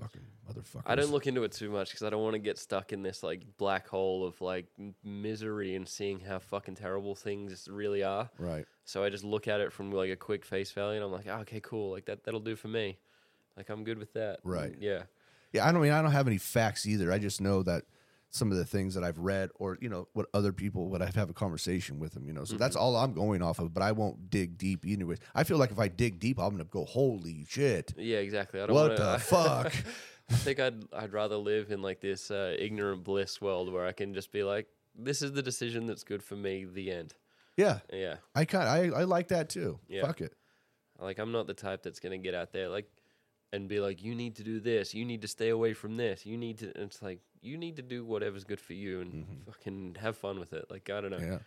fucking 0.00 0.22
motherfuckers. 0.48 0.82
I 0.86 0.94
don't 0.96 1.10
look 1.10 1.26
into 1.26 1.44
it 1.44 1.52
too 1.52 1.70
much 1.70 1.90
because 1.90 2.02
I 2.02 2.10
don't 2.10 2.22
want 2.22 2.34
to 2.34 2.38
get 2.40 2.58
stuck 2.58 2.92
in 2.92 3.02
this 3.02 3.22
like 3.22 3.42
black 3.58 3.86
hole 3.86 4.24
of 4.26 4.40
like 4.40 4.66
misery 5.04 5.74
and 5.76 5.86
seeing 5.88 6.20
how 6.20 6.38
fucking 6.38 6.76
terrible 6.76 7.14
things 7.14 7.68
really 7.70 8.02
are. 8.02 8.30
right. 8.38 8.66
So 8.84 9.04
I 9.04 9.10
just 9.10 9.22
look 9.24 9.46
at 9.46 9.60
it 9.60 9.72
from 9.72 9.92
like 9.92 10.10
a 10.10 10.16
quick 10.16 10.44
face 10.44 10.72
value, 10.72 10.96
and 10.96 11.04
I'm 11.04 11.12
like, 11.12 11.26
oh, 11.28 11.40
okay, 11.42 11.60
cool, 11.60 11.92
like 11.92 12.06
that 12.06 12.24
that'll 12.24 12.40
do 12.40 12.56
for 12.56 12.68
me. 12.68 12.98
Like 13.56 13.68
I'm 13.68 13.84
good 13.84 13.98
with 13.98 14.12
that. 14.14 14.40
Right. 14.42 14.72
And 14.72 14.82
Yeah. 14.82 15.02
Yeah, 15.52 15.66
I 15.66 15.72
don't 15.72 15.82
mean 15.82 15.92
I 15.92 16.02
don't 16.02 16.12
have 16.12 16.26
any 16.26 16.38
facts 16.38 16.86
either. 16.86 17.12
I 17.12 17.18
just 17.18 17.40
know 17.40 17.62
that 17.62 17.84
some 18.30 18.50
of 18.50 18.56
the 18.56 18.64
things 18.64 18.94
that 18.94 19.04
I've 19.04 19.18
read, 19.18 19.50
or 19.56 19.76
you 19.80 19.90
know, 19.90 20.08
what 20.14 20.26
other 20.32 20.52
people, 20.52 20.88
what 20.88 21.02
I've 21.02 21.16
a 21.16 21.26
conversation 21.34 21.98
with 21.98 22.14
them, 22.14 22.26
you 22.26 22.32
know. 22.32 22.44
So 22.44 22.56
that's 22.56 22.76
all 22.76 22.96
I'm 22.96 23.12
going 23.12 23.42
off 23.42 23.58
of. 23.58 23.74
But 23.74 23.82
I 23.82 23.92
won't 23.92 24.30
dig 24.30 24.56
deep 24.56 24.84
anyway. 24.86 25.16
I 25.34 25.44
feel 25.44 25.58
like 25.58 25.70
if 25.70 25.78
I 25.78 25.88
dig 25.88 26.18
deep, 26.18 26.38
I'm 26.38 26.52
gonna 26.52 26.64
go, 26.64 26.84
holy 26.84 27.44
shit, 27.48 27.92
Yeah. 27.96 28.18
Exactly. 28.18 28.60
I 28.60 28.66
don't 28.66 28.74
what 28.74 28.98
wanna, 28.98 29.12
the 29.12 29.18
fuck? 29.18 29.74
I 30.30 30.34
think 30.34 30.60
I'd 30.60 30.84
I'd 30.94 31.12
rather 31.12 31.36
live 31.36 31.70
in 31.70 31.82
like 31.82 32.00
this 32.00 32.30
uh, 32.30 32.56
ignorant 32.58 33.04
bliss 33.04 33.40
world 33.40 33.70
where 33.70 33.86
I 33.86 33.92
can 33.92 34.14
just 34.14 34.32
be 34.32 34.42
like, 34.42 34.66
this 34.98 35.20
is 35.20 35.32
the 35.32 35.42
decision 35.42 35.86
that's 35.86 36.04
good 36.04 36.22
for 36.22 36.36
me. 36.36 36.64
The 36.64 36.90
end. 36.90 37.14
yeah, 37.58 37.80
Yeah. 37.92 38.16
I 38.34 38.46
kind 38.46 38.66
I 38.68 39.00
I 39.00 39.04
like 39.04 39.28
that 39.28 39.50
too. 39.50 39.78
Yeah. 39.88 40.06
Fuck 40.06 40.22
it. 40.22 40.32
Like 40.98 41.18
I'm 41.18 41.32
not 41.32 41.46
the 41.46 41.54
type 41.54 41.82
that's 41.82 42.00
gonna 42.00 42.16
get 42.18 42.34
out 42.34 42.52
there 42.52 42.70
like 42.70 42.90
and 43.52 43.68
be 43.68 43.80
like, 43.80 44.02
you 44.02 44.14
need 44.14 44.36
to 44.36 44.42
do 44.42 44.60
this, 44.60 44.94
you 44.94 45.04
need 45.04 45.22
to 45.22 45.28
stay 45.28 45.50
away 45.50 45.74
from 45.74 45.96
this, 45.96 46.24
you 46.24 46.36
need 46.36 46.58
to. 46.58 46.72
It's 46.80 47.02
like 47.02 47.20
you 47.40 47.56
need 47.58 47.76
to 47.76 47.82
do 47.82 48.04
whatever's 48.04 48.44
good 48.44 48.60
for 48.60 48.72
you 48.72 49.00
and 49.00 49.26
fucking 49.46 49.96
have 50.00 50.16
fun 50.16 50.38
with 50.40 50.52
it. 50.52 50.66
Like 50.70 50.88
I 50.90 51.00
don't 51.00 51.10
know, 51.10 51.18
Mm-hmm. 51.18 51.32
Yeah, 51.32 51.38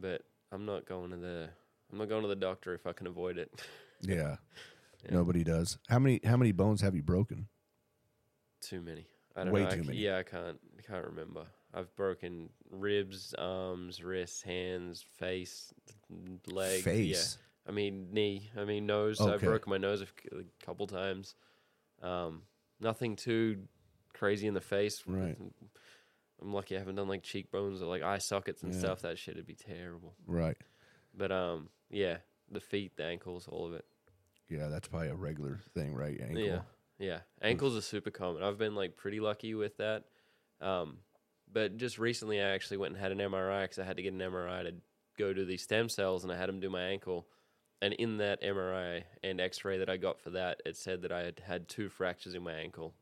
but 0.00 0.22
I'm 0.52 0.64
not 0.64 0.86
going 0.86 1.10
to 1.10 1.16
the 1.16 1.48
I'm 1.92 1.98
not 1.98 2.08
going 2.08 2.22
to 2.22 2.28
the 2.28 2.34
doctor 2.36 2.74
if 2.74 2.86
I 2.86 2.92
can 2.92 3.06
avoid 3.06 3.38
it. 3.38 3.50
yeah. 4.00 4.36
Yeah. 5.04 5.10
Nobody 5.10 5.44
does. 5.44 5.78
How 5.88 5.98
many 5.98 6.20
how 6.24 6.36
many 6.36 6.52
bones 6.52 6.80
have 6.80 6.94
you 6.96 7.02
broken? 7.02 7.48
too 8.60 8.80
many. 8.80 9.06
I 9.36 9.44
don't 9.44 9.52
Way 9.52 9.62
know. 9.62 9.68
I 9.68 9.70
too 9.70 9.82
c- 9.82 9.86
many. 9.86 9.98
Yeah, 9.98 10.18
I 10.18 10.22
can't 10.22 10.58
I 10.78 10.82
can't 10.82 11.04
remember. 11.04 11.42
I've 11.74 11.94
broken 11.94 12.48
ribs, 12.70 13.34
arms, 13.36 14.02
wrists, 14.02 14.42
hands, 14.42 15.04
face, 15.18 15.72
leg. 16.46 16.78
Yeah. 16.78 16.92
Face. 16.92 17.38
I 17.68 17.72
mean 17.72 18.08
knee. 18.12 18.50
I 18.56 18.64
mean 18.64 18.86
nose. 18.86 19.20
I've 19.20 19.28
Okay. 19.34 19.46
broken 19.46 19.70
my 19.70 19.78
nose 19.78 20.02
a 20.02 20.06
couple 20.64 20.86
times. 20.86 21.34
Um, 22.02 22.42
nothing 22.80 23.16
too 23.16 23.66
crazy 24.12 24.46
in 24.46 24.54
the 24.54 24.60
face. 24.60 25.02
Right. 25.06 25.36
I'm 26.40 26.52
lucky 26.52 26.76
I 26.76 26.78
haven't 26.78 26.96
done 26.96 27.08
like 27.08 27.22
cheekbones 27.22 27.82
or 27.82 27.86
like 27.86 28.02
eye 28.02 28.18
sockets 28.18 28.62
and 28.62 28.72
Yeah. 28.72 28.78
stuff. 28.80 29.02
That 29.02 29.18
shit 29.18 29.36
would 29.36 29.46
be 29.46 29.54
terrible. 29.54 30.14
Right. 30.26 30.56
But 31.14 31.32
um, 31.32 31.70
yeah, 31.90 32.18
the 32.50 32.60
feet, 32.60 32.96
the 32.96 33.04
ankles, 33.04 33.48
all 33.48 33.66
of 33.66 33.72
it. 33.74 33.84
Yeah, 34.48 34.68
that's 34.68 34.86
probably 34.86 35.08
a 35.08 35.14
regular 35.16 35.58
thing, 35.74 35.94
right? 35.94 36.20
Ankle. 36.20 36.38
Yeah, 36.44 36.60
yeah. 36.98 37.20
Ankles 37.42 37.76
are 37.76 37.80
super 37.80 38.10
common. 38.10 38.42
I've 38.44 38.58
been 38.58 38.74
like 38.76 38.96
pretty 38.96 39.18
lucky 39.18 39.54
with 39.54 39.76
that. 39.78 40.04
Um, 40.60 40.98
but 41.52 41.76
just 41.78 41.98
recently, 41.98 42.40
I 42.40 42.50
actually 42.50 42.76
went 42.76 42.94
and 42.94 43.02
had 43.02 43.12
an 43.12 43.18
MRI 43.18 43.64
because 43.64 43.78
I 43.78 43.84
had 43.84 43.96
to 43.96 44.02
get 44.02 44.12
an 44.12 44.20
MRI 44.20 44.62
to 44.64 44.74
go 45.18 45.32
to 45.32 45.44
these 45.44 45.62
stem 45.62 45.88
cells, 45.88 46.22
and 46.22 46.32
I 46.32 46.36
had 46.36 46.48
them 46.48 46.60
do 46.60 46.70
my 46.70 46.82
ankle. 46.82 47.26
And 47.82 47.92
in 47.94 48.18
that 48.18 48.42
MRI 48.42 49.04
and 49.22 49.40
X-ray 49.40 49.78
that 49.78 49.90
I 49.90 49.96
got 49.96 50.18
for 50.18 50.30
that, 50.30 50.62
it 50.64 50.76
said 50.76 51.02
that 51.02 51.12
I 51.12 51.20
had 51.20 51.42
had 51.44 51.68
two 51.68 51.88
fractures 51.88 52.34
in 52.34 52.42
my 52.42 52.54
ankle. 52.54 52.94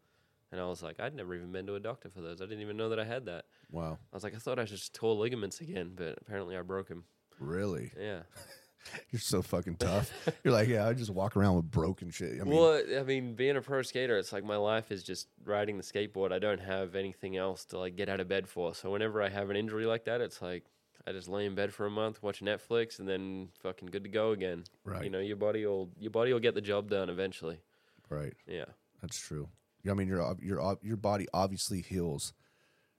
And 0.50 0.60
I 0.60 0.66
was 0.66 0.82
like, 0.82 1.00
I'd 1.00 1.14
never 1.14 1.34
even 1.34 1.52
been 1.52 1.66
to 1.66 1.74
a 1.74 1.80
doctor 1.80 2.08
for 2.08 2.20
those. 2.20 2.40
I 2.40 2.44
didn't 2.44 2.62
even 2.62 2.76
know 2.76 2.88
that 2.90 2.98
I 2.98 3.04
had 3.04 3.26
that. 3.26 3.44
Wow. 3.70 3.98
I 4.12 4.16
was 4.16 4.24
like, 4.24 4.34
I 4.34 4.38
thought 4.38 4.58
I 4.58 4.64
just 4.64 4.94
tore 4.94 5.14
ligaments 5.14 5.60
again, 5.60 5.92
but 5.94 6.18
apparently 6.20 6.56
I 6.56 6.62
broke 6.62 6.88
them. 6.88 7.04
Really? 7.38 7.92
Yeah. 8.00 8.20
You're 9.10 9.20
so 9.20 9.42
fucking 9.42 9.76
tough. 9.76 10.12
You're 10.44 10.52
like, 10.52 10.68
yeah, 10.68 10.86
I 10.86 10.92
just 10.92 11.10
walk 11.10 11.36
around 11.36 11.56
with 11.56 11.70
broken 11.70 12.10
shit. 12.10 12.40
I 12.40 12.44
mean, 12.44 12.56
well, 12.56 12.82
I 12.98 13.02
mean, 13.02 13.34
being 13.34 13.56
a 13.56 13.62
pro 13.62 13.82
skater, 13.82 14.18
it's 14.18 14.32
like 14.32 14.44
my 14.44 14.56
life 14.56 14.92
is 14.92 15.02
just 15.02 15.28
riding 15.44 15.76
the 15.76 15.82
skateboard. 15.82 16.32
I 16.32 16.38
don't 16.38 16.60
have 16.60 16.94
anything 16.94 17.36
else 17.36 17.64
to 17.66 17.78
like 17.78 17.96
get 17.96 18.08
out 18.08 18.20
of 18.20 18.28
bed 18.28 18.46
for. 18.46 18.74
So 18.74 18.90
whenever 18.90 19.22
I 19.22 19.28
have 19.28 19.50
an 19.50 19.56
injury 19.56 19.86
like 19.86 20.04
that, 20.04 20.20
it's 20.20 20.42
like 20.42 20.64
I 21.06 21.12
just 21.12 21.28
lay 21.28 21.44
in 21.46 21.54
bed 21.54 21.72
for 21.74 21.84
a 21.86 21.90
month, 21.90 22.22
watch 22.22 22.40
Netflix, 22.40 22.98
and 22.98 23.08
then 23.08 23.48
fucking 23.60 23.88
good 23.90 24.04
to 24.04 24.10
go 24.10 24.30
again. 24.32 24.64
right, 24.84 25.04
You 25.04 25.10
know, 25.10 25.20
your 25.20 25.36
body 25.36 25.66
will 25.66 25.90
your 25.98 26.10
body 26.10 26.32
will 26.32 26.40
get 26.40 26.54
the 26.54 26.60
job 26.62 26.88
done 26.90 27.08
eventually. 27.10 27.60
right. 28.08 28.32
Yeah. 28.46 28.64
That's 29.02 29.18
true. 29.18 29.48
I 29.88 29.92
mean, 29.92 30.08
your 30.08 30.34
your 30.40 30.78
your 30.82 30.96
body 30.96 31.26
obviously 31.34 31.82
heals. 31.82 32.32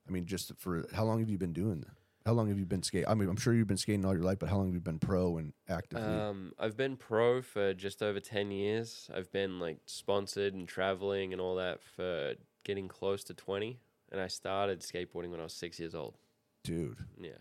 I 0.07 0.11
mean, 0.11 0.25
just 0.27 0.51
for 0.57 0.85
how 0.93 1.03
long 1.03 1.19
have 1.19 1.29
you 1.29 1.39
been 1.39 1.53
doing 1.53 1.81
that? 1.81 1.95
How 2.27 2.33
long 2.33 2.47
have 2.49 2.59
you 2.59 2.65
been 2.65 2.83
skating? 2.83 3.07
I 3.07 3.13
mean, 3.15 3.27
I'm 3.29 3.37
sure 3.37 3.53
you've 3.53 3.67
been 3.67 3.77
skating 3.77 4.05
all 4.05 4.13
your 4.13 4.23
life, 4.23 4.37
but 4.39 4.49
how 4.49 4.57
long 4.57 4.67
have 4.67 4.73
you 4.75 4.81
been 4.81 4.99
pro 4.99 5.37
and 5.37 5.53
active? 5.67 5.99
Um, 5.99 6.53
I've 6.59 6.75
been 6.77 6.95
pro 6.95 7.41
for 7.41 7.73
just 7.73 8.03
over 8.03 8.19
ten 8.19 8.51
years. 8.51 9.09
I've 9.15 9.31
been 9.31 9.59
like 9.59 9.77
sponsored 9.87 10.53
and 10.53 10.67
traveling 10.67 11.33
and 11.33 11.41
all 11.41 11.55
that 11.55 11.81
for 11.81 12.35
getting 12.63 12.87
close 12.87 13.23
to 13.25 13.33
twenty. 13.33 13.79
And 14.11 14.21
I 14.21 14.27
started 14.27 14.81
skateboarding 14.81 15.31
when 15.31 15.39
I 15.39 15.43
was 15.43 15.53
six 15.53 15.79
years 15.79 15.95
old. 15.95 16.17
Dude, 16.63 16.99
Yeah. 17.19 17.31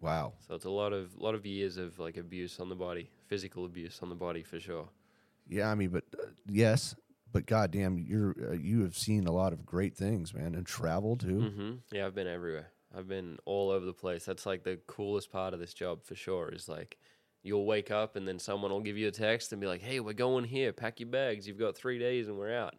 Wow. 0.00 0.32
So 0.46 0.54
it's 0.54 0.64
a 0.64 0.70
lot 0.70 0.92
of 0.92 1.16
lot 1.16 1.34
of 1.34 1.46
years 1.46 1.76
of 1.76 1.98
like 1.98 2.16
abuse 2.16 2.60
on 2.60 2.68
the 2.68 2.74
body, 2.76 3.10
physical 3.26 3.64
abuse 3.64 4.00
on 4.02 4.08
the 4.08 4.14
body 4.14 4.42
for 4.42 4.58
sure. 4.60 4.88
Yeah, 5.48 5.70
I 5.70 5.74
mean, 5.74 5.90
but 5.90 6.04
uh, 6.18 6.26
yes, 6.46 6.94
but 7.32 7.46
goddamn, 7.46 7.98
you're 7.98 8.34
uh, 8.50 8.52
you 8.54 8.82
have 8.82 8.96
seen 8.96 9.26
a 9.26 9.32
lot 9.32 9.52
of 9.52 9.64
great 9.64 9.96
things, 9.96 10.34
man, 10.34 10.54
and 10.54 10.66
travel 10.66 11.16
too. 11.16 11.40
hmm 11.40 11.72
Yeah, 11.92 12.06
I've 12.06 12.14
been 12.14 12.26
everywhere. 12.26 12.70
I've 12.96 13.08
been 13.08 13.38
all 13.44 13.70
over 13.70 13.84
the 13.84 13.92
place. 13.92 14.24
That's 14.24 14.46
like 14.46 14.64
the 14.64 14.78
coolest 14.86 15.30
part 15.30 15.54
of 15.54 15.60
this 15.60 15.74
job 15.74 16.04
for 16.04 16.14
sure. 16.14 16.48
Is 16.50 16.68
like 16.68 16.98
you'll 17.42 17.66
wake 17.66 17.90
up 17.90 18.16
and 18.16 18.26
then 18.26 18.38
someone 18.38 18.70
will 18.70 18.80
give 18.80 18.96
you 18.96 19.08
a 19.08 19.12
text 19.12 19.52
and 19.52 19.60
be 19.60 19.66
like, 19.66 19.82
"Hey, 19.82 20.00
we're 20.00 20.12
going 20.14 20.44
here. 20.44 20.72
Pack 20.72 21.00
your 21.00 21.08
bags. 21.08 21.46
You've 21.46 21.58
got 21.58 21.76
three 21.76 21.98
days 21.98 22.28
and 22.28 22.38
we're 22.38 22.54
out." 22.54 22.74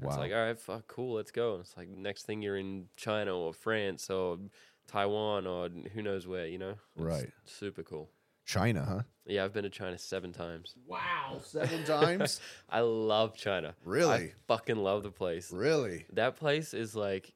Wow. 0.00 0.08
It's 0.08 0.18
like, 0.18 0.32
all 0.32 0.38
right, 0.46 0.58
fuck, 0.58 0.86
cool, 0.86 1.16
let's 1.16 1.30
go. 1.30 1.52
And 1.54 1.60
it's 1.60 1.76
like 1.76 1.88
next 1.90 2.22
thing 2.24 2.40
you're 2.40 2.56
in 2.56 2.86
China 2.96 3.36
or 3.36 3.52
France 3.52 4.08
or 4.08 4.38
Taiwan 4.90 5.46
or 5.46 5.68
who 5.94 6.02
knows 6.02 6.26
where, 6.26 6.46
you 6.46 6.58
know? 6.58 6.70
It's 6.96 7.04
Right. 7.04 7.30
Super 7.44 7.82
cool. 7.82 8.10
China, 8.44 8.84
huh? 8.84 9.02
Yeah, 9.26 9.44
I've 9.44 9.52
been 9.52 9.62
to 9.62 9.70
China 9.70 9.96
seven 9.96 10.32
times. 10.32 10.74
Wow, 10.86 11.38
seven 11.42 11.84
times. 11.84 12.40
I 12.68 12.80
love 12.80 13.36
China. 13.36 13.74
Really? 13.84 14.10
I 14.12 14.32
fucking 14.48 14.76
love 14.76 15.04
the 15.04 15.10
place. 15.12 15.52
really? 15.52 16.06
That 16.12 16.34
place 16.36 16.74
is 16.74 16.96
like, 16.96 17.32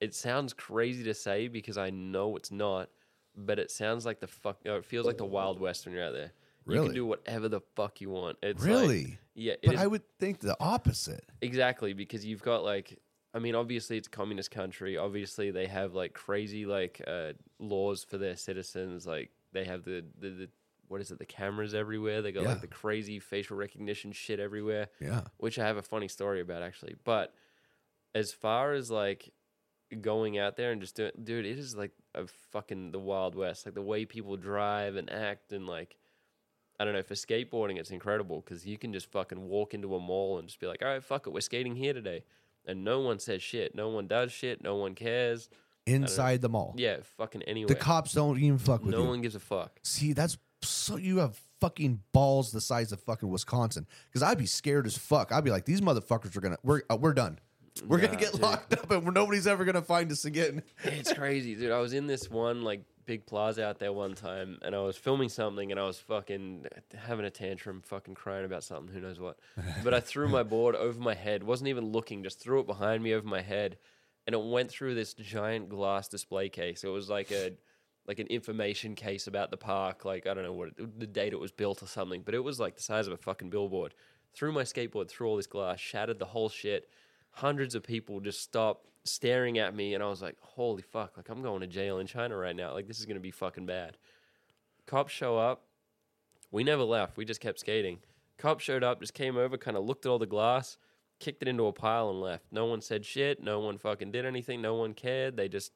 it 0.00 0.14
sounds 0.14 0.52
crazy 0.52 1.04
to 1.04 1.14
say 1.14 1.48
because 1.48 1.78
I 1.78 1.90
know 1.90 2.36
it's 2.36 2.50
not, 2.50 2.90
but 3.34 3.58
it 3.58 3.70
sounds 3.70 4.04
like 4.04 4.20
the 4.20 4.26
fuck. 4.26 4.58
No, 4.66 4.76
it 4.76 4.84
feels 4.84 5.06
like 5.06 5.16
the 5.16 5.24
Wild 5.24 5.58
West 5.60 5.86
when 5.86 5.94
you're 5.94 6.04
out 6.04 6.12
there. 6.12 6.32
Really? 6.66 6.74
You 6.74 6.74
Really? 6.74 6.86
can 6.88 6.94
do 6.94 7.06
whatever 7.06 7.48
the 7.48 7.60
fuck 7.74 8.00
you 8.02 8.10
want. 8.10 8.36
It's 8.42 8.60
like- 8.62 8.68
Really? 8.68 9.18
yeah, 9.34 9.54
it 9.54 9.60
But 9.64 9.74
is- 9.76 9.80
I 9.80 9.86
would 9.86 10.02
think 10.18 10.40
the 10.40 10.56
opposite. 10.60 11.24
exactly 11.40 11.94
because 11.94 12.26
you've 12.26 12.42
got 12.42 12.64
like, 12.64 12.98
I 13.34 13.38
mean, 13.38 13.54
obviously 13.54 13.96
it's 13.96 14.08
a 14.08 14.10
communist 14.10 14.50
country. 14.50 14.96
Obviously 14.98 15.50
they 15.50 15.66
have 15.66 15.94
like 15.94 16.12
crazy 16.12 16.66
like 16.66 17.00
uh, 17.06 17.32
laws 17.58 18.04
for 18.04 18.18
their 18.18 18.36
citizens. 18.36 19.06
Like 19.06 19.30
they 19.52 19.64
have 19.64 19.84
the, 19.84 20.04
the 20.18 20.28
the 20.30 20.48
what 20.88 21.00
is 21.00 21.10
it? 21.10 21.18
The 21.18 21.24
cameras 21.26 21.72
everywhere. 21.74 22.20
They 22.20 22.32
got 22.32 22.42
Yeah. 22.42 22.50
like 22.50 22.60
the 22.60 22.66
crazy 22.66 23.18
facial 23.18 23.56
recognition 23.56 24.12
shit 24.12 24.38
everywhere. 24.40 24.88
Yeah. 25.00 25.22
which 25.38 25.58
I 25.58 25.66
have 25.66 25.78
a 25.78 25.82
funny 25.82 26.08
story 26.08 26.40
about 26.42 26.62
actually. 26.62 26.96
But 27.04 27.32
as 28.14 28.32
far 28.32 28.72
as 28.74 28.90
like 28.90 29.32
going 30.02 30.38
out 30.38 30.56
there 30.56 30.70
and 30.72 30.80
just 30.80 30.96
doing, 30.96 31.12
dude, 31.22 31.46
it 31.46 31.58
is 31.58 31.74
like 31.74 31.92
a 32.14 32.26
fucking 32.50 32.92
the 32.92 32.98
Wild 32.98 33.34
West. 33.34 33.64
Like 33.64 33.74
the 33.74 33.80
way 33.82 34.04
people 34.04 34.36
drive 34.36 34.96
and 34.96 35.10
act 35.10 35.52
and 35.52 35.66
like, 35.66 35.96
I 36.78 36.84
don't 36.84 36.92
know. 36.94 37.02
For 37.02 37.14
skateboarding, 37.14 37.78
it's 37.78 37.90
incredible 37.90 38.42
because 38.42 38.66
you 38.66 38.76
can 38.76 38.92
just 38.92 39.10
fucking 39.10 39.48
walk 39.48 39.72
into 39.72 39.94
a 39.94 40.00
mall 40.00 40.38
and 40.38 40.48
just 40.48 40.60
be 40.60 40.66
like, 40.66 40.82
all 40.82 40.88
right, 40.88 41.02
fuck 41.02 41.26
it, 41.26 41.32
we're 41.32 41.40
skating 41.40 41.76
here 41.76 41.92
today, 41.94 42.24
and 42.66 42.84
no 42.84 43.00
one 43.00 43.18
says 43.18 43.42
shit. 43.42 43.74
No 43.74 43.88
one 43.88 44.06
does 44.06 44.32
shit. 44.32 44.62
No 44.62 44.76
one 44.76 44.94
cares. 44.94 45.48
Inside 45.86 46.42
the 46.42 46.48
mall. 46.48 46.74
Yeah, 46.76 46.98
fucking 47.18 47.42
anywhere. 47.42 47.68
The 47.68 47.74
cops 47.74 48.12
don't 48.12 48.38
even 48.38 48.58
fuck 48.58 48.82
with 48.84 48.92
no 48.94 49.02
you. 49.02 49.08
one 49.08 49.20
gives 49.20 49.34
a 49.34 49.40
fuck. 49.40 49.80
See, 49.82 50.12
that's 50.12 50.38
so 50.62 50.96
you 50.96 51.18
have 51.18 51.40
fucking 51.60 52.00
balls 52.12 52.52
the 52.52 52.60
size 52.60 52.92
of 52.92 53.00
fucking 53.00 53.28
Wisconsin. 53.28 53.86
Because 54.08 54.22
I'd 54.22 54.38
be 54.38 54.46
scared 54.46 54.86
as 54.86 54.96
fuck. 54.96 55.32
I'd 55.32 55.42
be 55.44 55.50
like, 55.50 55.64
these 55.64 55.80
motherfuckers 55.80 56.36
are 56.36 56.40
gonna 56.40 56.58
we're 56.62 56.82
uh, 56.88 56.96
we're 56.96 57.14
done. 57.14 57.40
We're 57.88 57.98
gonna 57.98 58.12
Nah, 58.12 58.18
get 58.20 58.32
dude. 58.32 58.42
locked 58.42 58.72
up 58.74 58.90
and 58.92 59.12
nobody's 59.12 59.46
ever 59.48 59.64
gonna 59.64 59.82
find 59.82 60.12
us 60.12 60.24
again. 60.24 60.62
It's 60.84 61.12
crazy, 61.14 61.56
dude. 61.56 61.72
I 61.72 61.78
was 61.80 61.94
in 61.94 62.06
this 62.06 62.30
one 62.30 62.62
like 62.62 62.84
big 63.06 63.26
plaza 63.26 63.66
out 63.66 63.78
there 63.78 63.92
one 63.92 64.14
time, 64.14 64.58
and 64.62 64.74
I 64.74 64.80
was 64.80 64.96
filming 64.96 65.28
something, 65.28 65.70
and 65.70 65.80
I 65.80 65.84
was 65.84 65.98
fucking 65.98 66.66
having 66.96 67.24
a 67.24 67.30
tantrum, 67.30 67.82
fucking 67.82 68.14
crying 68.14 68.44
about 68.44 68.64
something, 68.64 68.92
who 68.92 69.00
knows 69.00 69.20
what. 69.20 69.38
But 69.84 69.94
I 69.94 70.00
threw 70.00 70.28
my 70.28 70.42
board 70.42 70.74
over 70.74 70.98
my 71.00 71.14
head, 71.14 71.42
wasn't 71.42 71.68
even 71.68 71.92
looking, 71.92 72.22
just 72.22 72.40
threw 72.40 72.60
it 72.60 72.66
behind 72.66 73.02
me 73.02 73.14
over 73.14 73.26
my 73.26 73.42
head, 73.42 73.78
and 74.26 74.34
it 74.34 74.42
went 74.42 74.70
through 74.70 74.94
this 74.94 75.14
giant 75.14 75.68
glass 75.68 76.08
display 76.08 76.48
case. 76.48 76.84
It 76.84 76.88
was 76.88 77.08
like 77.08 77.30
a 77.30 77.52
like 78.06 78.18
an 78.18 78.26
information 78.26 78.96
case 78.96 79.28
about 79.28 79.50
the 79.50 79.56
park, 79.56 80.04
like 80.04 80.26
I 80.26 80.34
don't 80.34 80.44
know 80.44 80.52
what 80.52 80.68
it, 80.68 80.98
the 80.98 81.06
date 81.06 81.32
it 81.32 81.40
was 81.40 81.52
built 81.52 81.82
or 81.82 81.86
something, 81.86 82.22
but 82.22 82.34
it 82.34 82.42
was 82.42 82.58
like 82.58 82.76
the 82.76 82.82
size 82.82 83.06
of 83.06 83.12
a 83.12 83.16
fucking 83.16 83.50
billboard. 83.50 83.94
Threw 84.34 84.50
my 84.50 84.62
skateboard 84.62 85.08
through 85.08 85.28
all 85.28 85.36
this 85.36 85.46
glass, 85.46 85.78
shattered 85.78 86.18
the 86.18 86.26
whole 86.26 86.48
shit. 86.48 86.88
Hundreds 87.32 87.74
of 87.74 87.82
people 87.82 88.20
just 88.20 88.40
stopped 88.40 88.86
staring 89.04 89.58
at 89.58 89.74
me, 89.74 89.94
and 89.94 90.02
I 90.02 90.06
was 90.08 90.22
like, 90.22 90.36
"Holy 90.40 90.82
fuck! 90.82 91.16
Like 91.16 91.28
I'm 91.28 91.42
going 91.42 91.60
to 91.60 91.66
jail 91.66 91.98
in 91.98 92.06
China 92.06 92.36
right 92.36 92.54
now. 92.54 92.72
Like 92.72 92.86
this 92.86 92.98
is 92.98 93.06
gonna 93.06 93.20
be 93.20 93.30
fucking 93.30 93.66
bad." 93.66 93.96
Cops 94.86 95.12
show 95.12 95.38
up. 95.38 95.64
We 96.50 96.64
never 96.64 96.82
left. 96.82 97.16
We 97.16 97.24
just 97.24 97.40
kept 97.40 97.60
skating. 97.60 97.98
Cops 98.38 98.64
showed 98.64 98.82
up, 98.84 99.00
just 99.00 99.14
came 99.14 99.36
over, 99.36 99.56
kind 99.56 99.76
of 99.76 99.84
looked 99.84 100.04
at 100.04 100.10
all 100.10 100.18
the 100.18 100.26
glass, 100.26 100.76
kicked 101.20 101.40
it 101.42 101.48
into 101.48 101.66
a 101.66 101.72
pile, 101.72 102.10
and 102.10 102.20
left. 102.20 102.44
No 102.50 102.66
one 102.66 102.80
said 102.80 103.04
shit. 103.04 103.42
No 103.42 103.60
one 103.60 103.78
fucking 103.78 104.10
did 104.12 104.26
anything. 104.26 104.60
No 104.60 104.74
one 104.74 104.92
cared. 104.94 105.36
They 105.36 105.48
just 105.48 105.72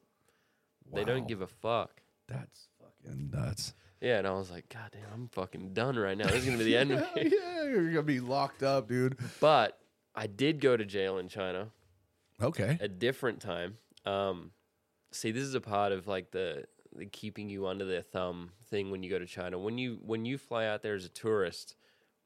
they 0.93 1.03
don't 1.03 1.27
give 1.27 1.41
a 1.41 1.47
fuck. 1.47 2.01
That's 2.27 2.67
fucking 2.79 3.31
nuts. 3.31 3.73
Yeah, 4.01 4.19
and 4.19 4.27
I 4.27 4.33
was 4.33 4.51
like, 4.51 4.69
God 4.69 4.91
damn, 4.91 5.11
I'm 5.13 5.27
fucking 5.29 5.73
done 5.73 5.97
right 5.97 6.15
now. 6.17 6.27
This 6.27 6.43
is 6.43 6.45
gonna 6.45 6.57
be 6.59 6.65
the 6.65 6.77
end 6.77 6.91
of 6.91 6.99
me. 7.15 7.31
yeah, 7.35 7.63
you're 7.63 7.89
gonna 7.89 8.03
be 8.03 8.19
locked 8.19 8.61
up, 8.61 8.87
dude. 8.87 9.17
But 9.39 9.79
I 10.17 10.27
did 10.27 10.59
go 10.59 10.75
to 10.75 10.83
jail 10.85 11.17
in 11.19 11.29
China 11.29 11.69
Okay. 12.41 12.77
a 12.79 12.87
different 12.87 13.41
time. 13.41 13.77
Um, 14.05 14.51
see, 15.11 15.31
this 15.31 15.43
is 15.43 15.55
a 15.55 15.61
part 15.61 15.91
of 15.91 16.07
like 16.07 16.31
the, 16.31 16.65
the 16.95 17.05
keeping 17.05 17.49
you 17.49 17.67
under 17.67 17.85
their 17.85 18.01
thumb 18.01 18.51
thing 18.69 18.91
when 18.91 19.03
you 19.03 19.09
go 19.09 19.19
to 19.19 19.25
China. 19.25 19.59
When 19.59 19.77
you 19.77 19.99
when 20.03 20.25
you 20.25 20.37
fly 20.37 20.65
out 20.65 20.81
there 20.81 20.95
as 20.95 21.05
a 21.05 21.09
tourist 21.09 21.75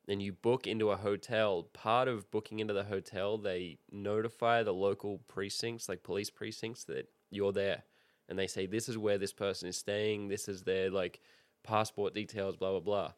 and 0.07 0.21
you 0.21 0.33
book 0.33 0.67
into 0.67 0.89
a 0.91 0.97
hotel, 0.97 1.63
part 1.73 2.07
of 2.07 2.29
booking 2.31 2.59
into 2.59 2.73
the 2.73 2.83
hotel, 2.83 3.37
they 3.37 3.77
notify 3.91 4.63
the 4.63 4.73
local 4.73 5.19
precincts, 5.27 5.87
like 5.89 6.03
police 6.03 6.29
precincts, 6.29 6.85
that 6.85 7.07
you're 7.29 7.53
there, 7.53 7.83
and 8.29 8.37
they 8.39 8.47
say 8.47 8.65
this 8.65 8.89
is 8.89 8.97
where 8.97 9.17
this 9.17 9.33
person 9.33 9.67
is 9.69 9.77
staying. 9.77 10.27
This 10.27 10.47
is 10.47 10.63
their 10.63 10.89
like 10.89 11.21
passport 11.63 12.13
details, 12.13 12.55
blah 12.55 12.71
blah 12.71 12.79
blah. 12.79 13.13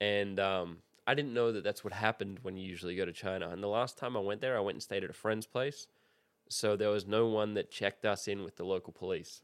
And 0.00 0.38
um, 0.40 0.78
I 1.08 1.14
didn't 1.14 1.34
know 1.34 1.50
that 1.52 1.64
that's 1.64 1.82
what 1.82 1.92
happened 1.92 2.38
when 2.42 2.56
you 2.56 2.68
usually 2.68 2.94
go 2.94 3.04
to 3.04 3.12
China. 3.12 3.48
And 3.48 3.62
the 3.62 3.68
last 3.68 3.98
time 3.98 4.16
I 4.16 4.20
went 4.20 4.40
there, 4.40 4.56
I 4.56 4.60
went 4.60 4.76
and 4.76 4.82
stayed 4.82 5.02
at 5.02 5.10
a 5.10 5.14
friend's 5.14 5.46
place 5.46 5.88
so 6.48 6.76
there 6.76 6.90
was 6.90 7.06
no 7.06 7.26
one 7.26 7.54
that 7.54 7.70
checked 7.70 8.04
us 8.04 8.26
in 8.26 8.42
with 8.42 8.56
the 8.56 8.64
local 8.64 8.92
police. 8.92 9.42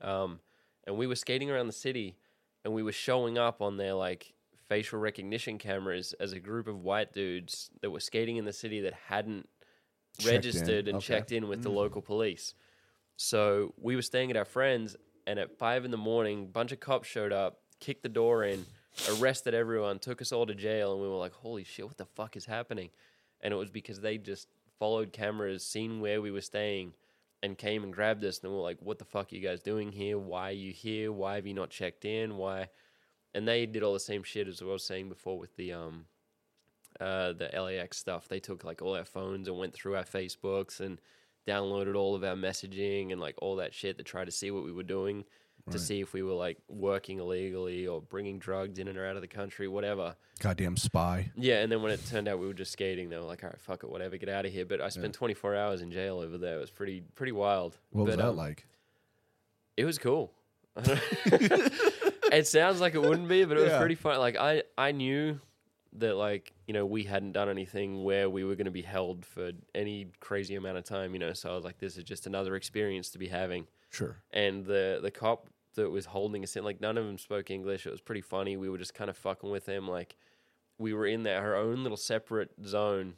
Um, 0.00 0.40
and 0.86 0.96
we 0.96 1.06
were 1.06 1.16
skating 1.16 1.50
around 1.50 1.66
the 1.66 1.72
city, 1.72 2.16
and 2.64 2.72
we 2.72 2.82
were 2.82 2.92
showing 2.92 3.38
up 3.38 3.60
on 3.60 3.76
their 3.76 3.94
like 3.94 4.32
facial 4.68 4.98
recognition 4.98 5.58
cameras 5.58 6.14
as 6.18 6.32
a 6.32 6.40
group 6.40 6.66
of 6.66 6.80
white 6.80 7.12
dudes 7.12 7.70
that 7.82 7.90
were 7.90 8.00
skating 8.00 8.36
in 8.36 8.44
the 8.44 8.52
city 8.52 8.80
that 8.80 8.94
hadn't 9.08 9.48
Checked 10.18 10.28
in, 10.28 10.34
registered 10.34 10.88
and 10.88 10.98
okay. 10.98 11.06
checked 11.06 11.32
in 11.32 11.48
with 11.48 11.62
the 11.62 11.70
local 11.70 12.00
police. 12.00 12.54
So 13.16 13.74
we 13.80 13.96
were 13.96 14.02
staying 14.02 14.30
at 14.30 14.36
our 14.36 14.44
friends, 14.44 14.96
and 15.26 15.38
at 15.38 15.58
five 15.58 15.84
in 15.84 15.90
the 15.90 15.96
morning, 15.96 16.44
a 16.44 16.46
bunch 16.46 16.72
of 16.72 16.80
cops 16.80 17.08
showed 17.08 17.32
up, 17.32 17.60
kicked 17.80 18.02
the 18.02 18.08
door 18.08 18.44
in, 18.44 18.64
arrested 19.08 19.54
everyone, 19.54 19.98
took 19.98 20.22
us 20.22 20.32
all 20.32 20.46
to 20.46 20.54
jail, 20.54 20.92
and 20.92 21.00
we 21.00 21.08
were 21.08 21.16
like, 21.16 21.32
"Holy 21.32 21.64
shit, 21.64 21.86
what 21.86 21.96
the 21.96 22.04
fuck 22.04 22.36
is 22.36 22.46
happening?" 22.46 22.90
And 23.40 23.52
it 23.52 23.56
was 23.56 23.70
because 23.70 24.00
they 24.00 24.18
just 24.18 24.48
followed 24.78 25.12
cameras, 25.12 25.64
seen 25.64 26.00
where 26.00 26.20
we 26.20 26.30
were 26.30 26.40
staying, 26.40 26.94
and 27.42 27.58
came 27.58 27.84
and 27.84 27.92
grabbed 27.92 28.24
us. 28.24 28.40
And 28.40 28.50
we 28.50 28.56
were 28.56 28.62
like, 28.62 28.80
"What 28.80 28.98
the 28.98 29.04
fuck 29.04 29.32
are 29.32 29.34
you 29.34 29.40
guys 29.40 29.60
doing 29.60 29.92
here? 29.92 30.18
Why 30.18 30.50
are 30.50 30.52
you 30.52 30.72
here? 30.72 31.12
Why 31.12 31.36
have 31.36 31.46
you 31.46 31.54
not 31.54 31.70
checked 31.70 32.04
in? 32.04 32.36
Why?" 32.36 32.68
And 33.34 33.48
they 33.48 33.66
did 33.66 33.82
all 33.82 33.92
the 33.92 34.00
same 34.00 34.22
shit 34.22 34.48
as 34.48 34.62
I 34.62 34.66
was 34.66 34.84
saying 34.84 35.08
before 35.08 35.38
with 35.38 35.56
the 35.56 35.72
um, 35.72 36.06
uh, 37.00 37.32
the 37.32 37.50
LAX 37.52 37.98
stuff. 37.98 38.28
They 38.28 38.40
took 38.40 38.64
like 38.64 38.80
all 38.80 38.96
our 38.96 39.04
phones 39.04 39.48
and 39.48 39.58
went 39.58 39.74
through 39.74 39.96
our 39.96 40.04
Facebooks 40.04 40.80
and 40.80 41.00
downloaded 41.46 41.96
all 41.96 42.14
of 42.14 42.24
our 42.24 42.36
messaging 42.36 43.12
and 43.12 43.20
like 43.20 43.34
all 43.38 43.56
that 43.56 43.74
shit 43.74 43.98
to 43.98 44.04
try 44.04 44.24
to 44.24 44.30
see 44.30 44.50
what 44.50 44.64
we 44.64 44.72
were 44.72 44.82
doing 44.82 45.24
to 45.70 45.78
see 45.78 46.00
if 46.00 46.12
we 46.12 46.22
were 46.22 46.34
like 46.34 46.58
working 46.68 47.20
illegally 47.20 47.86
or 47.86 48.02
bringing 48.02 48.38
drugs 48.38 48.78
in 48.78 48.86
and 48.88 48.98
or 48.98 49.06
out 49.06 49.16
of 49.16 49.22
the 49.22 49.28
country, 49.28 49.66
whatever. 49.66 50.14
Goddamn 50.40 50.76
spy. 50.76 51.30
Yeah, 51.36 51.60
and 51.62 51.72
then 51.72 51.80
when 51.80 51.90
it 51.92 52.04
turned 52.06 52.28
out 52.28 52.38
we 52.38 52.46
were 52.46 52.52
just 52.54 52.72
skating, 52.72 53.08
they 53.08 53.16
were 53.16 53.22
like, 53.22 53.42
"All 53.42 53.50
right, 53.50 53.60
fuck 53.60 53.82
it, 53.82 53.88
whatever, 53.90 54.16
get 54.18 54.28
out 54.28 54.44
of 54.44 54.52
here." 54.52 54.66
But 54.66 54.80
I 54.80 54.88
spent 54.90 55.14
24 55.14 55.54
hours 55.56 55.80
in 55.80 55.90
jail 55.90 56.18
over 56.18 56.36
there. 56.36 56.56
It 56.58 56.60
was 56.60 56.70
pretty 56.70 57.02
pretty 57.14 57.32
wild. 57.32 57.78
What 57.90 58.04
was 58.06 58.16
But, 58.16 58.22
that 58.22 58.28
um, 58.30 58.36
like? 58.36 58.66
It 59.76 59.84
was 59.84 59.98
cool. 59.98 60.32
it 60.76 62.46
sounds 62.46 62.80
like 62.80 62.94
it 62.94 63.00
wouldn't 63.02 63.28
be, 63.28 63.44
but 63.44 63.56
it 63.56 63.62
was 63.62 63.78
pretty 63.78 63.94
fun. 63.94 64.18
Like 64.18 64.36
I 64.36 64.64
I 64.76 64.92
knew 64.92 65.40
that 65.96 66.16
like 66.16 66.52
you 66.66 66.74
know 66.74 66.84
we 66.84 67.04
hadn't 67.04 67.32
done 67.32 67.48
anything 67.48 68.02
where 68.04 68.28
we 68.28 68.44
were 68.44 68.56
going 68.56 68.64
to 68.66 68.70
be 68.72 68.82
held 68.82 69.24
for 69.24 69.52
any 69.74 70.08
crazy 70.20 70.56
amount 70.56 70.76
of 70.78 70.84
time. 70.84 71.12
You 71.14 71.20
know, 71.20 71.32
so 71.32 71.50
I 71.52 71.54
was 71.54 71.64
like, 71.64 71.78
this 71.78 71.96
is 71.96 72.04
just 72.04 72.26
another 72.26 72.56
experience 72.56 73.10
to 73.10 73.18
be 73.18 73.28
having 73.28 73.66
Sure. 73.90 74.16
and 74.32 74.64
the 74.64 74.98
the 75.02 75.10
cop 75.10 75.48
that 75.74 75.90
was 75.90 76.06
holding 76.06 76.42
us 76.42 76.56
in, 76.56 76.64
like 76.64 76.80
none 76.80 76.96
of 76.98 77.04
them 77.06 77.18
spoke 77.18 77.50
English. 77.50 77.86
It 77.86 77.90
was 77.90 78.00
pretty 78.00 78.20
funny. 78.20 78.56
We 78.56 78.68
were 78.68 78.78
just 78.78 78.94
kind 78.94 79.10
of 79.10 79.16
fucking 79.16 79.50
with 79.50 79.66
him. 79.66 79.86
Like 79.88 80.16
we 80.78 80.92
were 80.92 81.06
in 81.06 81.22
there, 81.22 81.40
our 81.40 81.56
own 81.56 81.82
little 81.82 81.96
separate 81.96 82.50
zone, 82.66 83.14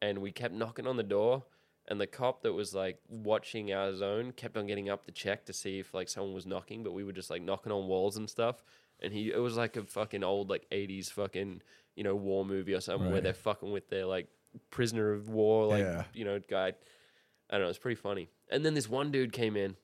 and 0.00 0.18
we 0.18 0.32
kept 0.32 0.54
knocking 0.54 0.86
on 0.86 0.96
the 0.96 1.02
door. 1.02 1.44
And 1.88 2.00
the 2.00 2.06
cop 2.06 2.42
that 2.42 2.52
was 2.52 2.74
like 2.74 3.00
watching 3.08 3.72
our 3.72 3.92
zone 3.92 4.30
kept 4.32 4.56
on 4.56 4.68
getting 4.68 4.88
up 4.88 5.04
to 5.06 5.12
check 5.12 5.44
to 5.46 5.52
see 5.52 5.80
if 5.80 5.92
like 5.92 6.08
someone 6.08 6.32
was 6.32 6.46
knocking, 6.46 6.84
but 6.84 6.92
we 6.92 7.02
were 7.02 7.12
just 7.12 7.28
like 7.28 7.42
knocking 7.42 7.72
on 7.72 7.88
walls 7.88 8.16
and 8.16 8.30
stuff. 8.30 8.62
And 9.00 9.12
he, 9.12 9.32
it 9.32 9.38
was 9.40 9.56
like 9.56 9.76
a 9.76 9.82
fucking 9.82 10.22
old 10.22 10.48
like 10.48 10.64
'80s 10.70 11.10
fucking 11.10 11.60
you 11.96 12.04
know 12.04 12.14
war 12.14 12.44
movie 12.44 12.72
or 12.72 12.80
something 12.80 13.10
where 13.10 13.20
they're 13.20 13.34
fucking 13.34 13.72
with 13.72 13.88
their 13.90 14.06
like 14.06 14.28
prisoner 14.70 15.12
of 15.12 15.28
war 15.28 15.66
like 15.66 15.80
Yeah. 15.80 16.04
you 16.14 16.24
know 16.24 16.38
guy. 16.48 16.68
I 17.50 17.56
don't 17.56 17.62
know. 17.62 17.68
It's 17.68 17.78
pretty 17.78 18.00
funny. 18.00 18.28
And 18.48 18.64
then 18.64 18.74
this 18.74 18.88
one 18.88 19.10
dude 19.10 19.32
came 19.32 19.56
in. 19.56 19.76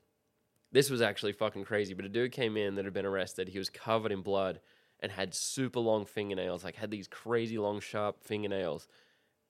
This 0.72 0.90
was 0.90 1.00
actually 1.00 1.32
fucking 1.32 1.64
crazy. 1.64 1.94
But 1.94 2.04
a 2.04 2.08
dude 2.08 2.32
came 2.32 2.56
in 2.56 2.74
that 2.74 2.84
had 2.84 2.94
been 2.94 3.06
arrested. 3.06 3.48
He 3.48 3.58
was 3.58 3.70
covered 3.70 4.12
in 4.12 4.22
blood 4.22 4.60
and 5.00 5.12
had 5.12 5.34
super 5.34 5.80
long 5.80 6.04
fingernails, 6.04 6.64
like 6.64 6.76
had 6.76 6.90
these 6.90 7.08
crazy 7.08 7.58
long, 7.58 7.80
sharp 7.80 8.22
fingernails. 8.22 8.88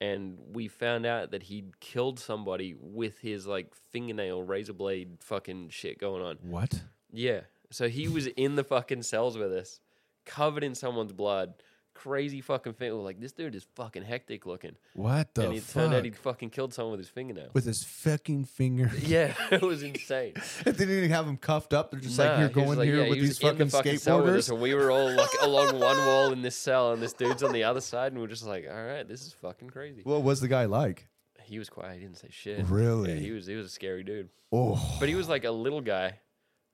And 0.01 0.37
we 0.53 0.67
found 0.67 1.05
out 1.05 1.31
that 1.31 1.43
he'd 1.43 1.79
killed 1.79 2.19
somebody 2.19 2.75
with 2.79 3.19
his 3.19 3.45
like 3.45 3.73
fingernail 3.91 4.43
razor 4.43 4.73
blade 4.73 5.17
fucking 5.19 5.69
shit 5.69 5.99
going 5.99 6.23
on. 6.23 6.37
What? 6.41 6.81
Yeah. 7.11 7.41
So 7.71 7.89
he 7.89 8.07
was 8.07 8.27
in 8.27 8.55
the 8.55 8.63
fucking 8.63 9.03
cells 9.03 9.37
with 9.37 9.51
us, 9.51 9.79
covered 10.25 10.63
in 10.63 10.73
someone's 10.73 11.11
blood, 11.11 11.55
crazy 12.03 12.41
fucking 12.41 12.73
thing. 12.73 12.93
Like 12.93 13.19
this 13.19 13.31
dude 13.31 13.55
is 13.55 13.65
fucking 13.75 14.03
hectic 14.03 14.45
looking, 14.45 14.75
What 14.93 15.33
the 15.35 15.43
and 15.45 15.53
he 15.53 15.59
fuck? 15.59 15.83
turned 15.83 15.93
out 15.93 16.03
he'd 16.05 16.15
fucking 16.15 16.49
killed 16.51 16.73
someone 16.73 16.91
with 16.91 16.99
his 17.01 17.09
fingernail. 17.09 17.49
With 17.53 17.65
his 17.65 17.83
fucking 17.83 18.45
finger. 18.45 18.91
yeah, 19.01 19.33
it 19.51 19.61
was 19.61 19.83
insane. 19.83 20.33
they 20.65 20.71
didn't 20.71 20.97
even 20.97 21.09
have 21.11 21.27
him 21.27 21.37
cuffed 21.37 21.73
up. 21.73 21.91
They're 21.91 21.99
just 21.99 22.17
Nah, 22.17 22.25
like, 22.25 22.39
you're 22.39 22.49
going 22.49 22.77
like- 22.77 22.85
here 22.87 23.03
yeah, 23.03 23.09
with 23.09 23.19
these 23.19 23.39
in 23.41 23.57
the 23.57 23.65
fucking 23.67 23.93
skateboarders. 23.95 24.49
and 24.49 24.61
we 24.61 24.73
were 24.73 24.91
all 24.91 25.11
like 25.13 25.29
along 25.41 25.79
one 25.79 25.97
wall 26.05 26.31
in 26.31 26.41
this 26.41 26.55
cell, 26.55 26.93
and 26.93 27.01
this 27.01 27.13
dude's 27.13 27.43
on 27.43 27.51
the 27.53 27.63
other 27.63 27.81
side, 27.81 28.11
and 28.13 28.21
we're 28.21 28.27
just 28.27 28.45
like, 28.45 28.65
all 28.69 28.83
right, 28.85 29.07
this 29.07 29.25
is 29.25 29.33
fucking 29.33 29.69
crazy. 29.69 30.01
What 30.03 30.23
was 30.23 30.39
the 30.41 30.47
guy 30.47 30.65
like? 30.65 31.07
He 31.43 31.57
was 31.57 31.67
quiet. 31.69 31.95
He 31.95 32.01
didn't 32.01 32.17
say 32.17 32.27
shit. 32.29 32.65
Really? 32.67 33.13
Yeah, 33.13 33.19
he 33.19 33.31
was. 33.31 33.47
He 33.47 33.55
was 33.55 33.65
a 33.65 33.69
scary 33.69 34.03
dude. 34.03 34.29
Oh, 34.51 34.79
But 34.99 35.09
he 35.09 35.15
was 35.15 35.27
like 35.27 35.45
a 35.45 35.51
little 35.51 35.81
guy, 35.81 36.19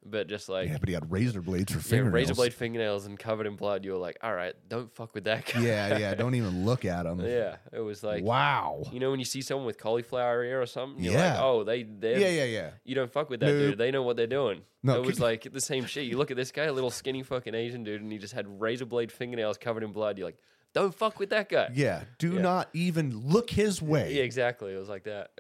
but 0.05 0.27
just 0.27 0.47
like 0.49 0.67
yeah, 0.69 0.77
but 0.79 0.87
he 0.87 0.93
had 0.93 1.11
razor 1.11 1.41
blades 1.41 1.73
for 1.73 1.95
yeah, 1.95 2.01
razor 2.01 2.35
blade 2.35 2.53
fingernails 2.53 3.05
and 3.05 3.17
covered 3.17 3.47
in 3.47 3.55
blood. 3.55 3.83
You 3.83 3.93
were 3.93 3.97
like, 3.97 4.17
all 4.21 4.33
right, 4.33 4.53
don't 4.69 4.93
fuck 4.95 5.13
with 5.15 5.23
that 5.25 5.45
guy. 5.45 5.61
yeah, 5.61 5.97
yeah. 5.97 6.13
Don't 6.15 6.35
even 6.35 6.65
look 6.65 6.85
at 6.85 7.05
him. 7.05 7.19
yeah. 7.21 7.55
It 7.73 7.79
was 7.79 8.03
like, 8.03 8.23
wow. 8.23 8.83
you 8.91 8.99
know, 8.99 9.09
when 9.11 9.19
you 9.19 9.25
see 9.25 9.41
someone 9.41 9.65
with 9.65 9.77
cauliflower 9.77 10.43
ear 10.43 10.61
or 10.61 10.65
something, 10.65 11.03
you're 11.03 11.13
Yeah. 11.13 11.33
like, 11.33 11.41
oh, 11.41 11.63
they, 11.63 11.83
they, 11.83 12.21
Yeah, 12.21 12.43
yeah, 12.43 12.43
yeah. 12.45 12.69
You 12.83 12.95
don't 12.95 13.11
fuck 13.11 13.29
with 13.29 13.39
that 13.39 13.47
Nope. 13.47 13.57
dude. 13.71 13.77
They 13.77 13.91
know 13.91 14.03
what 14.03 14.15
they're 14.17 14.27
doing. 14.27 14.61
No, 14.83 14.95
it 15.01 15.05
was 15.05 15.19
like 15.19 15.51
the 15.51 15.61
same 15.61 15.85
shit. 15.85 16.05
You 16.05 16.17
look 16.17 16.29
at 16.29 16.37
this 16.37 16.51
guy, 16.51 16.65
a 16.65 16.73
little 16.73 16.91
skinny 16.91 17.23
fucking 17.23 17.55
Asian 17.55 17.83
dude, 17.83 18.01
and 18.01 18.11
he 18.11 18.19
just 18.19 18.33
had 18.33 18.61
razor 18.61 18.85
blade 18.85 19.11
fingernails 19.11 19.57
covered 19.57 19.81
in 19.83 19.91
blood. 19.91 20.19
You're 20.19 20.27
like, 20.27 20.37
don't 20.76 20.93
fuck 20.93 21.19
with 21.19 21.32
that 21.32 21.49
guy. 21.49 21.69
Yeah. 21.73 22.03
Do 22.19 22.34
Yeah. 22.36 22.41
not 22.41 22.69
even 22.73 23.17
look 23.28 23.49
his 23.49 23.82
way. 23.82 24.13
Yeah, 24.13 24.23
exactly. 24.23 24.73
It 24.73 24.78
was 24.78 24.89
like 24.89 25.05
that. 25.05 25.32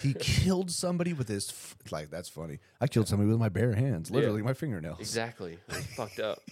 He 0.00 0.12
killed 0.20 0.70
somebody 0.70 1.12
with 1.14 1.26
his 1.28 1.48
f- 1.50 1.76
like. 1.90 2.10
That's 2.10 2.28
funny. 2.28 2.58
I 2.80 2.86
killed 2.86 3.08
somebody 3.08 3.28
with 3.30 3.40
my 3.40 3.48
bare 3.48 3.72
hands, 3.74 4.10
Yeah. 4.10 4.16
literally 4.18 4.42
my 4.42 4.52
fingernails. 4.54 5.00
exactly. 5.00 5.58
Fucked 5.96 6.20
up. 6.20 6.38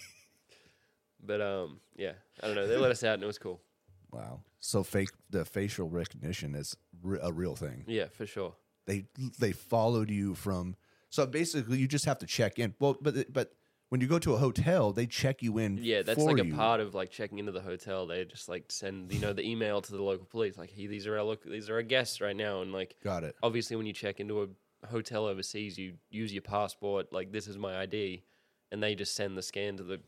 But 1.23 1.39
um, 1.39 1.79
yeah, 1.95 2.13
I 2.41 2.47
don't 2.47 2.55
know. 2.55 2.65
They 2.67 2.77
let 2.77 2.89
us 2.89 3.03
out, 3.03 3.13
and 3.13 3.23
it 3.23 3.27
was 3.27 3.37
cool. 3.37 3.61
Wow. 4.11 4.41
So 4.59 4.81
fake 4.83 5.09
the 5.29 5.45
facial 5.45 5.87
recognition 5.87 6.55
is 6.55 6.75
re- 7.03 7.19
a 7.21 7.31
real 7.31 7.55
thing. 7.55 7.83
Yeah, 7.87 8.05
for 8.11 8.25
sure. 8.25 8.55
They 8.87 9.05
they 9.39 9.51
followed 9.51 10.09
you 10.09 10.33
from. 10.33 10.75
So 11.09 11.27
basically, 11.27 11.77
you 11.77 11.87
just 11.87 12.05
have 12.05 12.17
to 12.19 12.25
check 12.25 12.57
in. 12.57 12.73
Well, 12.79 12.97
but 12.99 13.31
but 13.31 13.53
when 13.91 13.99
you 13.99 14.07
go 14.07 14.17
to 14.19 14.33
a 14.33 14.37
hotel, 14.37 14.93
they 14.93 15.05
check 15.05 15.43
you 15.43 15.57
in. 15.57 15.77
Yeah, 15.81 16.01
that's 16.01 16.17
like 16.17 16.37
a 16.37 16.45
part 16.45 16.79
of 16.79 16.95
like 16.95 17.11
checking 17.11 17.39
into 17.39 17.51
the 17.51 17.59
hotel. 17.59 18.07
They 18.07 18.23
just 18.23 18.47
like 18.47 18.71
send 18.71 19.11
you 19.11 19.19
know 19.19 19.33
the 19.33 19.45
email 19.45 19.81
to 19.81 19.91
the 19.91 20.01
local 20.01 20.25
police, 20.25 20.57
like, 20.57 20.71
hey, 20.71 20.87
these 20.87 21.05
are 21.07 21.17
our 21.17 21.23
local, 21.23 21.51
these 21.51 21.69
are 21.69 21.75
our 21.75 21.81
guests 21.81 22.21
right 22.21 22.35
now, 22.35 22.61
and 22.61 22.71
like 22.71 22.95
Got 23.03 23.25
it. 23.25 23.35
obviously 23.43 23.75
when 23.75 23.85
you 23.85 23.91
check 23.91 24.21
into 24.21 24.43
a 24.43 24.87
hotel 24.87 25.25
overseas, 25.25 25.77
you 25.77 25.95
use 26.09 26.31
your 26.31 26.41
passport, 26.41 27.11
like 27.11 27.33
this 27.33 27.47
is 27.47 27.57
my 27.57 27.81
ID, 27.81 28.23
and 28.71 28.81
they 28.81 28.95
just 28.95 29.13
send 29.13 29.37
the 29.37 29.41
scan 29.41 29.75
to 29.75 29.83
the 29.83 29.99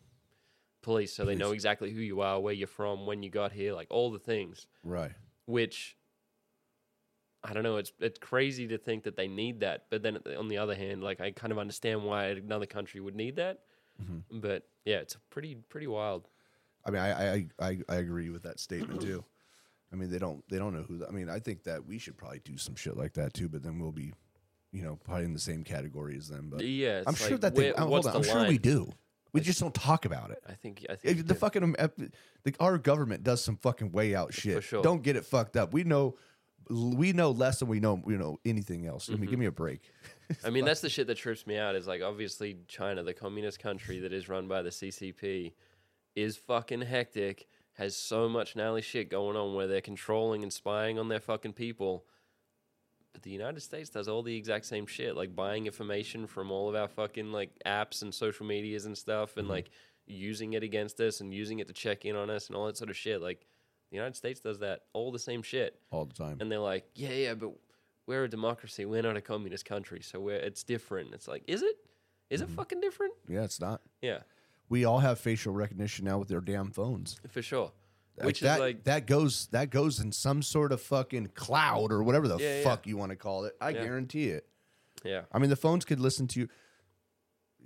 police 0.81 1.13
so 1.13 1.25
they 1.25 1.35
know 1.35 1.51
exactly 1.51 1.91
who 1.91 1.99
you 1.99 2.21
are, 2.21 2.39
where 2.39 2.53
you're 2.53 2.67
from, 2.67 3.05
when 3.05 3.21
you 3.21 3.29
got 3.29 3.51
here, 3.51 3.73
like 3.73 3.87
all 3.89 4.11
the 4.11 4.19
things. 4.19 4.65
Right. 4.85 5.11
Which 5.45 5.97
I 7.43 7.51
don't 7.51 7.63
know. 7.63 7.75
It's 7.75 7.91
it's 7.99 8.17
crazy 8.17 8.65
to 8.69 8.77
think 8.77 9.03
that 9.03 9.17
they 9.17 9.27
need 9.27 9.59
that, 9.59 9.87
but 9.89 10.03
then 10.03 10.19
on 10.39 10.47
the 10.47 10.59
other 10.59 10.73
hand, 10.73 11.03
like 11.03 11.19
I 11.19 11.31
kind 11.31 11.51
of 11.51 11.59
understand 11.59 12.05
why 12.05 12.27
another 12.27 12.65
country 12.65 13.01
would 13.01 13.15
need 13.15 13.35
that. 13.35 13.59
Mm-hmm. 14.01 14.39
But 14.39 14.63
yeah, 14.85 14.97
it's 14.97 15.17
pretty 15.29 15.55
pretty 15.69 15.87
wild. 15.87 16.29
I 16.85 16.91
mean, 16.91 17.01
I 17.01 17.33
I, 17.33 17.47
I 17.59 17.77
I 17.89 17.95
agree 17.95 18.29
with 18.29 18.43
that 18.43 18.59
statement 18.59 19.01
too. 19.01 19.23
I 19.91 19.95
mean, 19.95 20.09
they 20.09 20.17
don't 20.19 20.43
they 20.49 20.57
don't 20.57 20.73
know 20.75 20.83
who. 20.83 20.97
The, 20.97 21.07
I 21.07 21.11
mean, 21.11 21.29
I 21.29 21.39
think 21.39 21.63
that 21.63 21.85
we 21.85 21.99
should 21.99 22.17
probably 22.17 22.41
do 22.43 22.57
some 22.57 22.75
shit 22.75 22.97
like 22.97 23.13
that 23.13 23.33
too. 23.33 23.47
But 23.47 23.61
then 23.63 23.79
we'll 23.79 23.91
be, 23.91 24.11
you 24.71 24.81
know, 24.83 24.97
probably 25.03 25.25
in 25.25 25.33
the 25.33 25.39
same 25.39 25.63
category 25.63 26.17
as 26.17 26.29
them. 26.29 26.49
But 26.51 26.65
yeah, 26.65 27.03
I'm 27.05 27.15
sure 27.15 27.37
that 27.37 27.55
they. 27.55 27.73
oh, 27.73 27.85
hold 27.87 28.07
on, 28.07 28.11
the 28.13 28.17
I'm 28.17 28.23
sure 28.23 28.47
we 28.47 28.57
do. 28.57 28.91
We 29.33 29.41
just 29.41 29.59
don't 29.59 29.73
talk 29.73 30.05
about 30.05 30.29
it. 30.31 30.43
I 30.47 30.53
think 30.53 30.85
I 30.89 30.95
think 30.95 31.25
The 31.27 31.35
fucking 31.35 31.75
the, 32.43 32.55
our 32.59 32.77
government 32.77 33.23
does 33.23 33.43
some 33.43 33.57
fucking 33.57 33.91
way 33.91 34.13
out 34.15 34.33
shit. 34.33 34.63
sure. 34.63 34.83
Don't 34.83 35.01
get 35.01 35.15
it 35.15 35.25
fucked 35.25 35.57
up. 35.57 35.73
We 35.73 35.83
know 35.83 36.15
we 36.69 37.13
know 37.13 37.31
less 37.31 37.59
than 37.59 37.67
we 37.67 37.79
know 37.79 38.01
you 38.07 38.17
know 38.17 38.39
anything 38.45 38.85
else. 38.85 39.09
I 39.09 39.13
mean, 39.13 39.21
Mm-hmm. 39.21 39.29
give 39.29 39.39
me 39.39 39.45
a 39.47 39.51
break. 39.51 39.81
I 40.45 40.49
mean, 40.49 40.65
that's 40.65 40.81
the 40.81 40.89
shit 40.89 41.07
that 41.07 41.17
trips 41.17 41.45
me 41.47 41.57
out. 41.57 41.75
Is 41.75 41.87
like 41.87 42.01
obviously 42.01 42.57
China, 42.67 43.03
the 43.03 43.13
communist 43.13 43.59
country 43.59 43.99
that 43.99 44.13
is 44.13 44.29
run 44.29 44.47
by 44.47 44.61
the 44.61 44.69
CCP, 44.69 45.53
is 46.15 46.37
fucking 46.37 46.81
hectic. 46.81 47.47
Has 47.73 47.95
so 47.95 48.29
much 48.29 48.55
gnarly 48.55 48.83
shit 48.83 49.09
going 49.09 49.35
on 49.35 49.55
where 49.55 49.67
they're 49.67 49.81
controlling 49.81 50.43
and 50.43 50.53
spying 50.53 50.99
on 50.99 51.07
their 51.07 51.19
fucking 51.19 51.53
people. 51.53 52.05
But 53.13 53.23
the 53.23 53.31
United 53.31 53.61
States 53.61 53.89
does 53.89 54.07
all 54.07 54.21
the 54.21 54.35
exact 54.35 54.65
same 54.65 54.85
shit, 54.85 55.15
like 55.15 55.35
buying 55.35 55.65
information 55.65 56.27
from 56.27 56.51
all 56.51 56.69
of 56.69 56.75
our 56.75 56.87
fucking 56.87 57.31
like 57.31 57.51
apps 57.65 58.01
and 58.01 58.13
social 58.13 58.45
medias 58.45 58.85
and 58.85 58.97
stuff, 58.97 59.37
and 59.37 59.45
mm-hmm. 59.45 59.53
like 59.53 59.71
using 60.05 60.53
it 60.53 60.63
against 60.63 60.99
us 60.99 61.21
and 61.21 61.33
using 61.33 61.59
it 61.59 61.67
to 61.67 61.73
check 61.73 62.05
in 62.05 62.15
on 62.15 62.29
us 62.29 62.47
and 62.47 62.55
all 62.55 62.65
that 62.65 62.77
sort 62.77 62.89
of 62.89 62.97
shit. 62.97 63.21
Like 63.21 63.45
the 63.89 63.97
United 63.97 64.15
States 64.15 64.39
does 64.39 64.59
that 64.59 64.81
all 64.93 65.11
the 65.11 65.19
same 65.19 65.43
shit 65.43 65.79
all 65.91 66.05
the 66.05 66.13
time. 66.13 66.37
and 66.41 66.51
they're 66.51 66.59
like, 66.59 66.85
yeah, 66.95 67.11
yeah, 67.11 67.33
but 67.35 67.51
we're 68.05 68.25
a 68.25 68.29
democracy. 68.29 68.85
We're 68.85 69.01
not 69.01 69.17
a 69.17 69.21
communist 69.21 69.65
country, 69.65 70.01
so 70.01 70.19
we're 70.19 70.35
it's 70.35 70.63
different. 70.63 71.13
It's 71.13 71.27
like, 71.27 71.43
is 71.47 71.61
it? 71.61 71.75
Is 72.29 72.41
it 72.41 72.45
mm-hmm. 72.47 72.55
fucking 72.55 72.81
different? 72.81 73.13
yeah, 73.27 73.43
it's 73.43 73.59
not. 73.61 73.81
Yeah, 74.01 74.19
We 74.69 74.85
all 74.85 74.99
have 74.99 75.19
facial 75.19 75.53
recognition 75.53 76.05
now 76.05 76.17
with 76.17 76.29
their 76.29 76.41
damn 76.41 76.71
phones. 76.71 77.19
for 77.29 77.41
sure. 77.41 77.71
Like, 78.17 78.25
Which 78.27 78.39
that, 78.41 78.55
is 78.55 78.59
like, 78.59 78.83
that 78.83 79.07
goes 79.07 79.47
that 79.51 79.69
goes 79.71 79.99
in 79.99 80.11
some 80.11 80.41
sort 80.43 80.71
of 80.71 80.81
fucking 80.81 81.31
cloud 81.35 81.91
or 81.91 82.03
whatever 82.03 82.27
the 82.27 82.37
Yeah, 82.37 82.57
yeah. 82.59 82.63
fuck 82.63 82.85
you 82.85 82.95
want 82.97 83.09
to 83.11 83.15
call 83.15 83.45
it. 83.45 83.55
I 83.59 83.69
Yeah. 83.69 83.83
guarantee 83.83 84.29
it. 84.29 84.47
yeah, 85.03 85.21
I 85.31 85.39
mean, 85.39 85.49
the 85.49 85.55
phones 85.55 85.83
could 85.85 85.99
listen 85.99 86.27
to 86.27 86.41
you. 86.41 86.47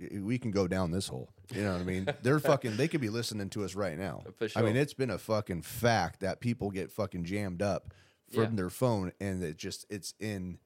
y- 0.00 0.20
We 0.20 0.38
can 0.38 0.50
go 0.50 0.66
down 0.66 0.90
this 0.90 1.08
hole. 1.08 1.28
You 1.54 1.62
know 1.62 1.72
what 1.72 1.80
I 1.80 1.84
mean? 1.84 2.08
They're 2.22 2.40
fucking. 2.40 2.76
They 2.76 2.88
could 2.88 3.00
be 3.00 3.08
listening 3.10 3.50
to 3.50 3.64
us 3.64 3.74
right 3.74 3.98
now. 3.98 4.22
For 4.38 4.48
I 4.56 4.62
mean, 4.62 4.74
sure. 4.74 4.82
it's 4.82 4.94
been 4.94 5.10
a 5.10 5.18
fucking 5.18 5.62
fact 5.62 6.20
that 6.20 6.40
people 6.40 6.70
get 6.70 6.90
fucking 6.90 7.24
jammed 7.24 7.62
up 7.62 7.92
from 8.30 8.42
Yeah. 8.42 8.50
their 8.54 8.70
phone, 8.70 9.12
and 9.20 9.42
it 9.42 9.56
just 9.56 9.86
it's 9.90 10.14
in, 10.20 10.58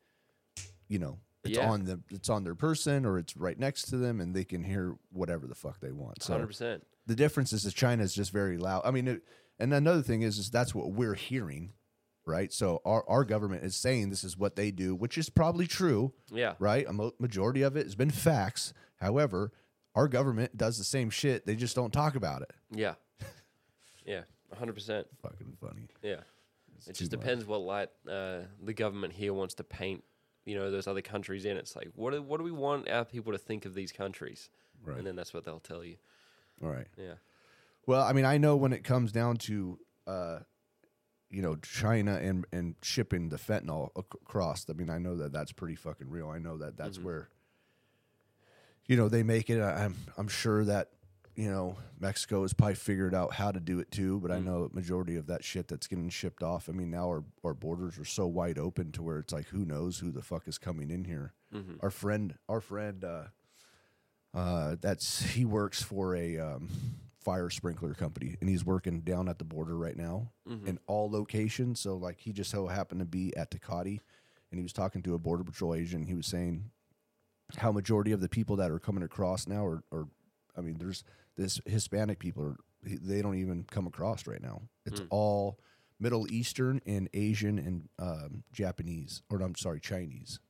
you 0.88 0.98
know, 0.98 1.18
it's 1.44 1.56
Yeah. 1.56 1.70
on 1.70 1.84
the 1.84 2.00
it's 2.10 2.28
on 2.28 2.44
their 2.44 2.54
person 2.54 3.04
or 3.04 3.18
it's 3.18 3.36
right 3.36 3.58
next 3.58 3.82
to 3.88 3.96
them, 3.96 4.20
and 4.20 4.34
they 4.34 4.44
can 4.44 4.64
hear 4.64 4.96
whatever 5.10 5.46
the 5.46 5.54
fuck 5.54 5.80
they 5.80 5.92
want. 5.92 6.22
So 6.22 6.32
hundred 6.34 6.48
percent. 6.48 6.86
the 7.06 7.14
difference 7.16 7.52
is 7.52 7.62
that 7.64 7.74
China 7.74 8.02
is 8.02 8.14
just 8.14 8.30
very 8.32 8.58
loud. 8.58 8.82
I 8.84 8.90
mean, 8.90 9.08
it, 9.08 9.22
and 9.58 9.72
another 9.74 10.02
thing 10.02 10.22
is, 10.22 10.38
is 10.38 10.50
that's 10.50 10.74
what 10.74 10.92
we're 10.92 11.14
hearing, 11.14 11.72
right? 12.24 12.52
So 12.52 12.80
our, 12.84 13.04
our 13.08 13.24
government 13.24 13.64
is 13.64 13.76
saying 13.76 14.10
this 14.10 14.24
is 14.24 14.36
what 14.36 14.56
they 14.56 14.70
do, 14.70 14.94
which 14.94 15.16
is 15.18 15.28
probably 15.30 15.66
true, 15.66 16.12
Yeah, 16.30 16.54
right? 16.58 16.86
A 16.86 16.92
mo- 16.92 17.14
majority 17.18 17.62
of 17.62 17.76
it 17.76 17.84
has 17.86 17.94
been 17.94 18.10
facts. 18.10 18.72
However, 18.96 19.52
our 19.94 20.08
government 20.08 20.56
does 20.56 20.78
the 20.78 20.84
same 20.84 21.10
shit. 21.10 21.44
They 21.44 21.54
just 21.56 21.74
don't 21.76 21.92
talk 21.92 22.14
about 22.16 22.42
it. 22.42 22.50
yeah, 22.70 22.94
yeah, 24.06 24.22
hundred 24.56 24.72
percent. 24.74 25.06
Fucking 25.22 25.56
funny. 25.60 25.88
Yeah, 26.02 26.20
it 26.88 26.96
just 26.96 27.10
depends 27.10 27.44
what 27.44 27.60
light 27.60 27.88
uh, 28.08 28.40
the 28.62 28.72
government 28.72 29.12
here 29.12 29.32
wants 29.32 29.54
to 29.54 29.64
paint. 29.64 30.04
You 30.44 30.56
know, 30.56 30.70
those 30.70 30.86
other 30.88 31.02
countries 31.02 31.44
in. 31.44 31.56
It's 31.56 31.76
like, 31.76 31.90
what 31.94 32.12
do, 32.12 32.20
what 32.20 32.38
do 32.38 32.44
we 32.44 32.50
want 32.50 32.88
our 32.88 33.04
people 33.04 33.32
to 33.32 33.38
think 33.38 33.64
of 33.64 33.74
these 33.74 33.92
countries? 33.92 34.50
Right. 34.84 34.98
And 34.98 35.06
then 35.06 35.14
that's 35.14 35.32
what 35.32 35.44
they'll 35.44 35.60
tell 35.60 35.84
you. 35.84 35.96
All 36.62 36.68
right. 36.68 36.88
Yeah, 36.96 37.14
Well, 37.86 38.02
I 38.02 38.12
mean, 38.12 38.24
I 38.24 38.38
know 38.38 38.56
when 38.56 38.72
it 38.72 38.82
comes 38.84 39.12
down 39.12 39.36
to, 39.36 39.78
uh, 40.06 40.38
you 41.30 41.42
know, 41.42 41.56
China 41.56 42.16
and 42.16 42.44
and 42.52 42.74
shipping 42.82 43.28
the 43.30 43.36
fentanyl 43.36 43.90
across. 43.96 44.66
I 44.68 44.74
mean, 44.74 44.90
I 44.90 44.98
know 44.98 45.16
that 45.16 45.32
that's 45.32 45.52
pretty 45.52 45.76
fucking 45.76 46.10
real. 46.10 46.28
I 46.28 46.38
know 46.38 46.58
that 46.58 46.76
that's 46.76 46.98
where, 46.98 47.28
you 48.86 48.96
know, 48.96 49.08
they 49.08 49.22
make 49.22 49.48
it. 49.48 49.60
I'm 49.62 49.96
I'm 50.18 50.28
sure 50.28 50.64
that 50.64 50.90
you 51.34 51.50
know 51.50 51.76
Mexico 51.98 52.42
has 52.42 52.52
probably 52.52 52.74
figured 52.74 53.14
out 53.14 53.34
how 53.34 53.50
to 53.50 53.60
do 53.60 53.78
it 53.80 53.90
too. 53.90 54.20
But 54.20 54.30
I 54.30 54.38
know 54.38 54.68
majority 54.72 55.16
of 55.16 55.26
that 55.28 55.44
shit 55.44 55.68
that's 55.68 55.86
getting 55.86 56.08
shipped 56.10 56.42
off. 56.42 56.68
I 56.68 56.72
mean, 56.72 56.90
now 56.90 57.06
our 57.08 57.24
our 57.44 57.54
borders 57.54 57.98
are 57.98 58.04
so 58.04 58.26
wide 58.26 58.58
open 58.58 58.92
to 58.92 59.02
where 59.02 59.18
it's 59.18 59.32
like, 59.32 59.48
who 59.48 59.64
knows 59.64 59.98
who 59.98 60.10
the 60.10 60.22
fuck 60.22 60.46
is 60.48 60.58
coming 60.58 60.90
in 60.90 61.04
here. 61.04 61.32
Our 61.80 61.90
friend, 61.90 62.34
our 62.48 62.60
friend. 62.60 63.04
uh 63.04 63.24
uh, 64.34 64.76
that's 64.80 65.22
he 65.22 65.44
works 65.44 65.82
for 65.82 66.16
a 66.16 66.38
um, 66.38 66.70
fire 67.20 67.50
sprinkler 67.50 67.92
company, 67.92 68.36
and 68.40 68.48
he's 68.48 68.64
working 68.64 69.00
down 69.00 69.28
at 69.28 69.38
the 69.38 69.44
border 69.44 69.76
right 69.76 69.96
now 69.96 70.30
in 70.66 70.78
all 70.86 71.10
locations. 71.10 71.80
So 71.80 71.96
like 71.96 72.18
he 72.20 72.32
just 72.32 72.50
so 72.50 72.66
happened 72.66 73.00
to 73.00 73.04
be 73.04 73.36
at 73.36 73.50
Tecate, 73.50 74.00
and 74.50 74.58
he 74.58 74.62
was 74.62 74.72
talking 74.72 75.02
to 75.02 75.14
a 75.14 75.18
border 75.18 75.44
patrol 75.44 75.74
agent. 75.74 76.08
He 76.08 76.14
was 76.14 76.26
saying 76.26 76.70
how 77.58 77.72
majority 77.72 78.12
of 78.12 78.20
the 78.22 78.28
people 78.28 78.56
that 78.56 78.70
are 78.70 78.78
coming 78.78 79.02
across 79.02 79.46
now 79.46 79.66
are, 79.66 79.82
are 79.92 80.08
I 80.56 80.62
mean, 80.62 80.76
there's 80.78 81.04
this 81.36 81.60
Hispanic 81.66 82.18
people 82.18 82.42
are 82.44 82.56
they 82.84 83.22
don't 83.22 83.36
even 83.36 83.64
come 83.70 83.86
across 83.86 84.26
right 84.26 84.42
now. 84.42 84.62
It's 84.84 85.00
all 85.10 85.58
Middle 86.00 86.30
Eastern 86.32 86.80
and 86.84 87.08
Asian 87.14 87.58
and 87.58 87.88
um, 87.98 88.42
Japanese, 88.52 89.22
or 89.30 89.40
I'm 89.40 89.54
sorry, 89.54 89.78
Chinese. 89.80 90.40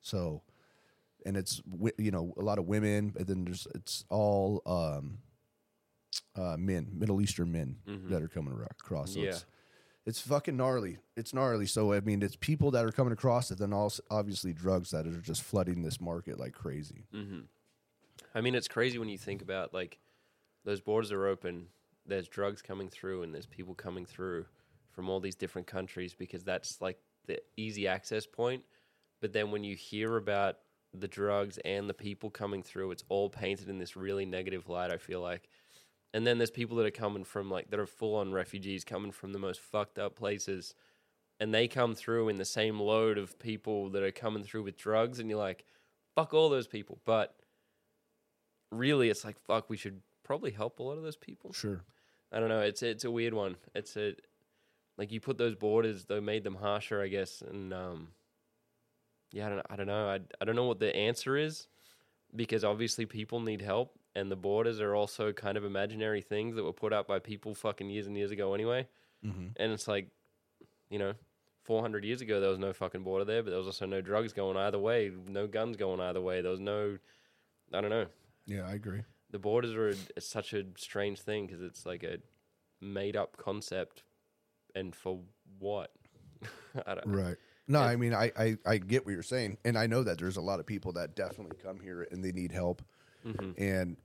So 0.00 0.42
and 1.26 1.36
it's 1.36 1.60
you 1.98 2.10
know 2.10 2.32
a 2.38 2.42
lot 2.42 2.58
of 2.58 2.66
women, 2.66 3.12
and 3.16 3.26
then 3.26 3.44
there's 3.44 3.66
it's 3.74 4.04
all 4.08 4.62
um, 4.64 5.18
uh, 6.36 6.56
men, 6.56 6.88
Middle 6.92 7.20
Eastern 7.20 7.52
men 7.52 7.76
that 8.08 8.22
are 8.22 8.28
coming 8.28 8.54
across. 8.70 9.12
So 9.12 9.20
Yeah. 9.20 9.26
it's, 9.30 9.44
it's 10.06 10.20
fucking 10.20 10.56
gnarly. 10.56 10.98
It's 11.16 11.34
gnarly. 11.34 11.66
So 11.66 11.92
I 11.92 12.00
mean, 12.00 12.22
it's 12.22 12.36
people 12.36 12.70
that 12.70 12.84
are 12.84 12.92
coming 12.92 13.12
across 13.12 13.50
it, 13.50 13.58
then 13.58 13.72
also 13.72 14.02
obviously 14.10 14.52
drugs 14.52 14.90
that 14.92 15.06
are 15.06 15.20
just 15.20 15.42
flooding 15.42 15.82
this 15.82 16.00
market 16.00 16.38
like 16.38 16.52
crazy. 16.52 17.06
I 18.34 18.40
mean, 18.40 18.54
it's 18.54 18.68
crazy 18.68 18.98
when 18.98 19.08
you 19.08 19.18
think 19.18 19.42
about 19.42 19.74
like 19.74 19.98
those 20.66 20.80
borders 20.80 21.12
are 21.12 21.26
open, 21.26 21.68
there's 22.04 22.28
drugs 22.28 22.60
coming 22.60 22.88
through 22.88 23.22
and 23.22 23.32
there's 23.32 23.46
people 23.46 23.74
coming 23.74 24.04
through 24.04 24.44
from 24.90 25.08
all 25.08 25.20
these 25.20 25.36
different 25.36 25.66
countries 25.66 26.12
because 26.12 26.42
that's 26.42 26.80
like 26.82 26.98
the 27.26 27.40
easy 27.56 27.86
access 27.86 28.26
point. 28.26 28.64
But 29.20 29.32
then 29.32 29.52
when 29.52 29.64
you 29.64 29.76
hear 29.76 30.16
about 30.16 30.56
the 30.92 31.08
drugs 31.08 31.58
and 31.64 31.88
the 31.88 31.94
people 31.94 32.30
coming 32.30 32.62
through, 32.62 32.90
it's 32.90 33.04
all 33.08 33.30
painted 33.30 33.68
in 33.68 33.78
this 33.78 33.96
really 33.96 34.26
negative 34.26 34.68
light, 34.68 34.90
I 34.90 34.98
feel 34.98 35.20
like. 35.20 35.48
And 36.12 36.26
then 36.26 36.38
there's 36.38 36.50
people 36.50 36.76
that 36.78 36.86
are 36.86 36.90
coming 36.90 37.24
from 37.24 37.48
like 37.48 37.70
that 37.70 37.80
are 37.80 37.86
full 37.86 38.16
on 38.16 38.32
refugees 38.32 38.84
coming 38.84 39.12
from 39.12 39.32
the 39.32 39.38
most 39.38 39.60
fucked 39.60 39.98
up 39.98 40.16
places 40.16 40.74
and 41.38 41.54
they 41.54 41.68
come 41.68 41.94
through 41.94 42.28
in 42.28 42.36
the 42.36 42.44
same 42.44 42.80
load 42.80 43.18
of 43.18 43.38
people 43.38 43.90
that 43.90 44.02
are 44.02 44.10
coming 44.10 44.42
through 44.42 44.64
with 44.64 44.76
drugs 44.76 45.20
and 45.20 45.30
you're 45.30 45.38
like, 45.38 45.64
fuck 46.16 46.34
all 46.34 46.48
those 46.48 46.66
people. 46.66 46.98
But 47.04 47.36
really 48.72 49.10
it's 49.10 49.24
like 49.24 49.38
fuck, 49.46 49.70
we 49.70 49.76
should 49.76 50.00
probably 50.26 50.50
help 50.50 50.80
a 50.80 50.82
lot 50.82 50.98
of 50.98 51.04
those 51.04 51.16
people. 51.16 51.52
Sure. 51.52 51.84
I 52.32 52.40
don't 52.40 52.48
know. 52.48 52.60
It's 52.60 52.82
it's 52.82 53.04
a 53.04 53.10
weird 53.10 53.32
one. 53.32 53.56
It's 53.74 53.96
a 53.96 54.16
like 54.98 55.12
you 55.12 55.20
put 55.20 55.38
those 55.38 55.54
borders, 55.54 56.04
they 56.04 56.20
made 56.20 56.42
them 56.42 56.56
harsher, 56.56 57.00
I 57.00 57.08
guess, 57.08 57.42
and 57.42 57.72
um, 57.72 58.08
yeah, 59.32 59.46
I 59.46 59.48
don't, 59.50 59.66
I 59.70 59.76
don't 59.76 59.86
know. 59.86 60.08
I, 60.08 60.20
I 60.40 60.44
don't 60.44 60.56
know 60.56 60.64
what 60.64 60.80
the 60.80 60.94
answer 60.94 61.36
is 61.36 61.68
because 62.34 62.64
obviously 62.64 63.06
people 63.06 63.40
need 63.40 63.60
help, 63.60 63.98
and 64.16 64.30
the 64.30 64.36
borders 64.36 64.80
are 64.80 64.94
also 64.94 65.32
kind 65.32 65.56
of 65.56 65.64
imaginary 65.64 66.22
things 66.22 66.56
that 66.56 66.64
were 66.64 66.72
put 66.72 66.92
up 66.92 67.06
by 67.06 67.18
people 67.18 67.54
fucking 67.54 67.88
years 67.88 68.06
and 68.06 68.16
years 68.16 68.30
ago 68.30 68.54
anyway. 68.54 68.88
Mm-hmm. 69.24 69.48
And 69.56 69.72
it's 69.72 69.86
like, 69.86 70.08
you 70.90 70.98
know, 70.98 71.12
400 71.62 72.04
years 72.04 72.20
ago 72.20 72.40
there 72.40 72.50
was 72.50 72.58
no 72.58 72.72
fucking 72.72 73.02
border 73.02 73.24
there, 73.24 73.42
but 73.42 73.50
there 73.50 73.58
was 73.58 73.66
also 73.66 73.86
no 73.86 74.00
drugs 74.00 74.32
going 74.32 74.56
either 74.56 74.78
way, 74.78 75.12
no 75.28 75.46
guns 75.46 75.76
going 75.76 76.00
either 76.00 76.20
way. 76.20 76.40
There 76.40 76.50
was 76.50 76.60
no, 76.60 76.98
I 77.72 77.80
don't 77.80 77.90
know. 77.90 78.06
Yeah, 78.46 78.66
I 78.66 78.74
agree. 78.74 79.02
The 79.30 79.38
borders 79.38 79.74
are 79.74 79.88
a, 80.16 80.20
such 80.20 80.52
a 80.52 80.64
strange 80.76 81.20
thing 81.20 81.46
because 81.46 81.62
it's 81.62 81.84
like 81.84 82.02
a 82.04 82.18
made 82.80 83.16
up 83.16 83.36
concept, 83.36 84.02
and 84.74 84.94
for 84.94 85.20
what? 85.58 85.90
I 86.86 86.94
don't. 86.94 87.06
Right. 87.06 87.36
No. 87.68 87.80
I 87.80 87.96
mean, 87.96 88.14
I, 88.14 88.30
I, 88.38 88.56
I 88.64 88.78
get 88.78 89.04
what 89.04 89.12
you're 89.12 89.22
saying. 89.22 89.58
And 89.64 89.76
I 89.76 89.86
know 89.86 90.02
that 90.04 90.18
there's 90.18 90.36
a 90.36 90.40
lot 90.42 90.60
of 90.60 90.66
people 90.66 90.92
that 90.92 91.16
definitely 91.16 91.56
come 91.62 91.80
here 91.80 92.06
and 92.10 92.22
they 92.22 92.32
need 92.32 92.52
help. 92.52 92.82
hmm 93.24 93.50
And 93.58 93.96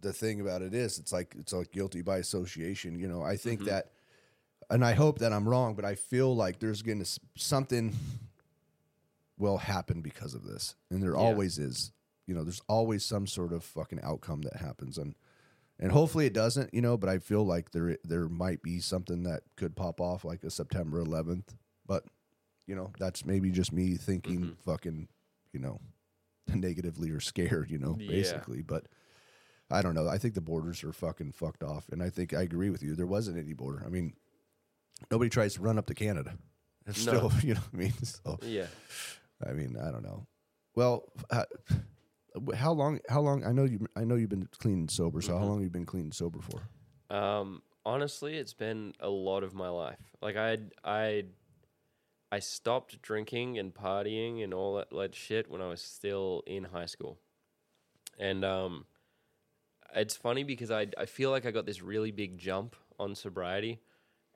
the 0.00 0.12
thing 0.12 0.40
about 0.40 0.62
it 0.62 0.74
is, 0.74 0.98
it's 0.98 1.12
like, 1.12 1.34
it's 1.38 1.52
like 1.52 1.72
guilty 1.72 2.02
by 2.02 2.18
association. 2.18 2.98
You 2.98 3.08
know, 3.08 3.22
I 3.22 3.36
think 3.36 3.62
Mhm. 3.62 3.64
that, 3.66 3.90
and 4.70 4.84
I 4.84 4.92
hope 4.92 5.18
that 5.18 5.32
I'm 5.32 5.48
wrong, 5.48 5.74
but 5.74 5.84
I 5.84 5.94
feel 5.96 6.34
like 6.36 6.60
there's 6.60 6.82
going 6.82 7.02
to, 7.02 7.20
something 7.36 7.94
will 9.38 9.58
happen 9.58 10.00
because 10.00 10.34
of 10.34 10.44
this. 10.44 10.76
And 10.90 11.02
there 11.02 11.16
Yeah. 11.16 11.22
always 11.22 11.58
is. 11.58 11.92
You 12.26 12.34
know, 12.34 12.42
there's 12.42 12.62
always 12.68 13.04
some 13.04 13.26
sort 13.26 13.52
of 13.52 13.64
fucking 13.64 14.00
outcome 14.02 14.42
that 14.42 14.56
happens. 14.56 14.96
And, 14.98 15.14
and 15.78 15.92
hopefully 15.92 16.26
it 16.26 16.32
doesn't, 16.32 16.72
you 16.72 16.80
know, 16.80 16.96
but 16.96 17.08
I 17.10 17.18
feel 17.18 17.44
like 17.44 17.70
there 17.72 17.98
there 18.04 18.28
might 18.28 18.62
be 18.62 18.80
something 18.80 19.24
that 19.24 19.42
could 19.56 19.76
pop 19.76 20.00
off 20.00 20.24
like 20.24 20.42
a 20.44 20.50
September 20.50 21.02
11th. 21.04 21.54
But, 21.86 22.04
you 22.66 22.74
know, 22.74 22.92
that's 22.98 23.26
maybe 23.26 23.50
just 23.50 23.72
me 23.72 23.96
thinking 23.96 24.40
Mhm. 24.40 24.58
fucking, 24.64 25.08
you 25.52 25.60
know, 25.60 25.80
negatively 26.54 27.10
or 27.10 27.20
scared, 27.20 27.70
you 27.70 27.78
know, 27.78 27.96
Yeah. 27.98 28.08
basically. 28.08 28.62
But 28.62 28.86
I 29.70 29.82
don't 29.82 29.94
know. 29.94 30.08
I 30.08 30.18
think 30.18 30.34
the 30.34 30.40
borders 30.40 30.82
are 30.84 30.92
fucking 30.92 31.32
fucked 31.32 31.62
off. 31.62 31.88
And 31.90 32.02
I 32.02 32.08
think 32.10 32.32
I 32.32 32.42
agree 32.42 32.70
with 32.70 32.82
you. 32.82 32.94
There 32.94 33.06
wasn't 33.06 33.38
any 33.38 33.52
border. 33.54 33.82
I 33.84 33.88
mean, 33.88 34.14
nobody 35.10 35.28
tries 35.30 35.54
to 35.54 35.60
run 35.62 35.78
up 35.78 35.86
to 35.86 35.94
Canada. 35.94 36.38
It's 36.86 37.04
No. 37.04 37.28
still, 37.28 37.32
you 37.48 37.54
know 37.54 37.60
what 37.60 37.74
I 37.74 37.76
mean? 37.76 37.92
So, 38.04 38.38
Yeah. 38.42 38.66
I 39.46 39.52
mean, 39.52 39.76
I 39.76 39.90
don't 39.90 40.02
know. 40.04 40.26
Well, 40.74 41.04
uh, 41.30 41.44
how 42.54 42.72
long? 42.72 43.00
How 43.08 43.20
long? 43.20 43.44
I 43.44 43.52
know 43.52 43.64
you. 43.64 43.86
I 43.96 44.04
know 44.04 44.16
you've 44.16 44.30
been 44.30 44.48
clean 44.58 44.78
and 44.80 44.90
sober. 44.90 45.20
So 45.22 45.36
how 45.36 45.44
Mhm. 45.44 45.48
long 45.48 45.56
have 45.58 45.64
you 45.64 45.70
been 45.70 45.86
clean 45.86 46.04
and 46.04 46.14
sober 46.14 46.40
for? 46.40 46.60
Um, 47.10 47.62
honestly, 47.84 48.36
it's 48.36 48.54
been 48.54 48.94
a 49.00 49.08
lot 49.08 49.42
of 49.44 49.54
my 49.54 49.68
life. 49.68 50.00
Like 50.20 50.36
I, 50.36 50.58
I, 50.82 51.24
I 52.32 52.38
stopped 52.40 53.00
drinking 53.02 53.58
and 53.58 53.72
partying 53.72 54.42
and 54.42 54.52
all 54.52 54.76
that, 54.76 54.88
that 54.90 55.14
shit 55.14 55.48
when 55.50 55.60
I 55.60 55.68
was 55.68 55.80
still 55.82 56.42
in 56.46 56.64
high 56.64 56.86
school, 56.86 57.18
and 58.18 58.44
um, 58.44 58.86
it's 59.94 60.16
funny 60.16 60.44
because 60.44 60.70
I 60.70 60.88
I 60.98 61.06
feel 61.06 61.30
like 61.30 61.46
I 61.46 61.50
got 61.50 61.66
this 61.66 61.82
really 61.82 62.10
big 62.10 62.38
jump 62.38 62.74
on 62.98 63.14
sobriety, 63.14 63.80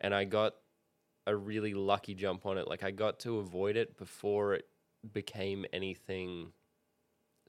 and 0.01 0.15
I 0.15 0.25
got 0.25 0.55
a 1.27 1.35
really 1.35 1.75
lucky 1.75 2.15
jump 2.15 2.47
on 2.47 2.59
it. 2.59 2.69
Like 2.69 2.85
I 2.85 2.91
got 2.91 3.19
to 3.21 3.39
avoid 3.39 3.77
it 3.77 3.97
before 3.99 4.55
it 4.55 4.67
became 5.13 5.65
anything 5.73 6.53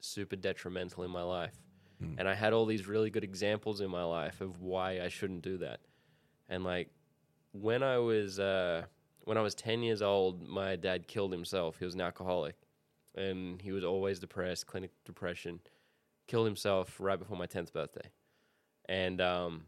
super 0.02 0.36
detrimental 0.36 1.04
in 1.04 1.12
my 1.12 1.24
life. 1.24 1.56
Mm. 2.04 2.16
And 2.18 2.30
I 2.30 2.34
had 2.34 2.54
all 2.54 2.66
these 2.66 2.88
really 2.88 3.10
good 3.10 3.24
examples 3.24 3.82
in 3.82 3.90
my 3.90 4.04
life 4.04 4.42
of 4.42 4.62
why 4.62 5.02
I 5.02 5.10
shouldn't 5.10 5.42
do 5.42 5.58
that. 5.58 5.80
And 6.48 6.64
like 6.64 6.90
when 7.52 7.84
I 7.84 7.98
was 7.98 8.40
uh, 8.40 8.84
when 9.26 9.38
I 9.38 9.42
was 9.42 9.56
10 9.56 9.84
years 9.84 10.02
old, 10.02 10.48
my 10.48 10.76
dad 10.76 11.08
killed 11.08 11.32
himself. 11.32 11.78
He 11.80 11.86
was 11.86 11.96
an 11.96 12.02
alcoholic 12.02 12.56
and 13.16 13.62
he 13.62 13.72
was 13.72 13.84
always 13.84 14.20
depressed, 14.20 14.68
clinic 14.68 14.92
depression. 15.06 15.60
Killed 16.28 16.46
himself 16.46 16.96
right 17.00 17.18
before 17.18 17.38
my 17.38 17.48
10th 17.48 17.74
birthday. 17.74 18.10
And 18.88 19.20
um, 19.20 19.66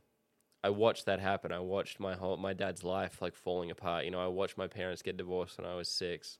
I 0.63 0.69
watched 0.69 1.05
that 1.05 1.19
happen. 1.19 1.51
I 1.51 1.59
watched 1.59 1.99
my 1.99 2.13
whole 2.13 2.38
my 2.38 2.53
dad's 2.53 2.84
life 2.84 3.21
like 3.21 3.36
falling 3.36 3.71
apart. 3.71 4.05
You 4.05 4.11
know, 4.11 4.23
I 4.23 4.27
watched 4.27 4.57
my 4.57 4.67
parents 4.67 5.01
get 5.01 5.17
divorced 5.17 5.57
when 5.57 5.67
I 5.67 5.75
was 5.75 5.89
6. 5.89 6.38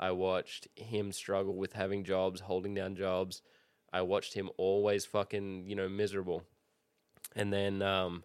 I 0.00 0.12
watched 0.12 0.66
him 0.76 1.12
struggle 1.12 1.54
with 1.54 1.74
having 1.74 2.04
jobs, 2.04 2.40
holding 2.40 2.72
down 2.72 2.96
jobs. 2.96 3.42
I 3.92 4.00
watched 4.00 4.32
him 4.32 4.48
always 4.56 5.04
fucking, 5.04 5.66
you 5.66 5.76
know, 5.76 5.90
miserable. 5.90 6.42
And 7.36 7.52
then 7.52 7.82
um, 7.82 8.24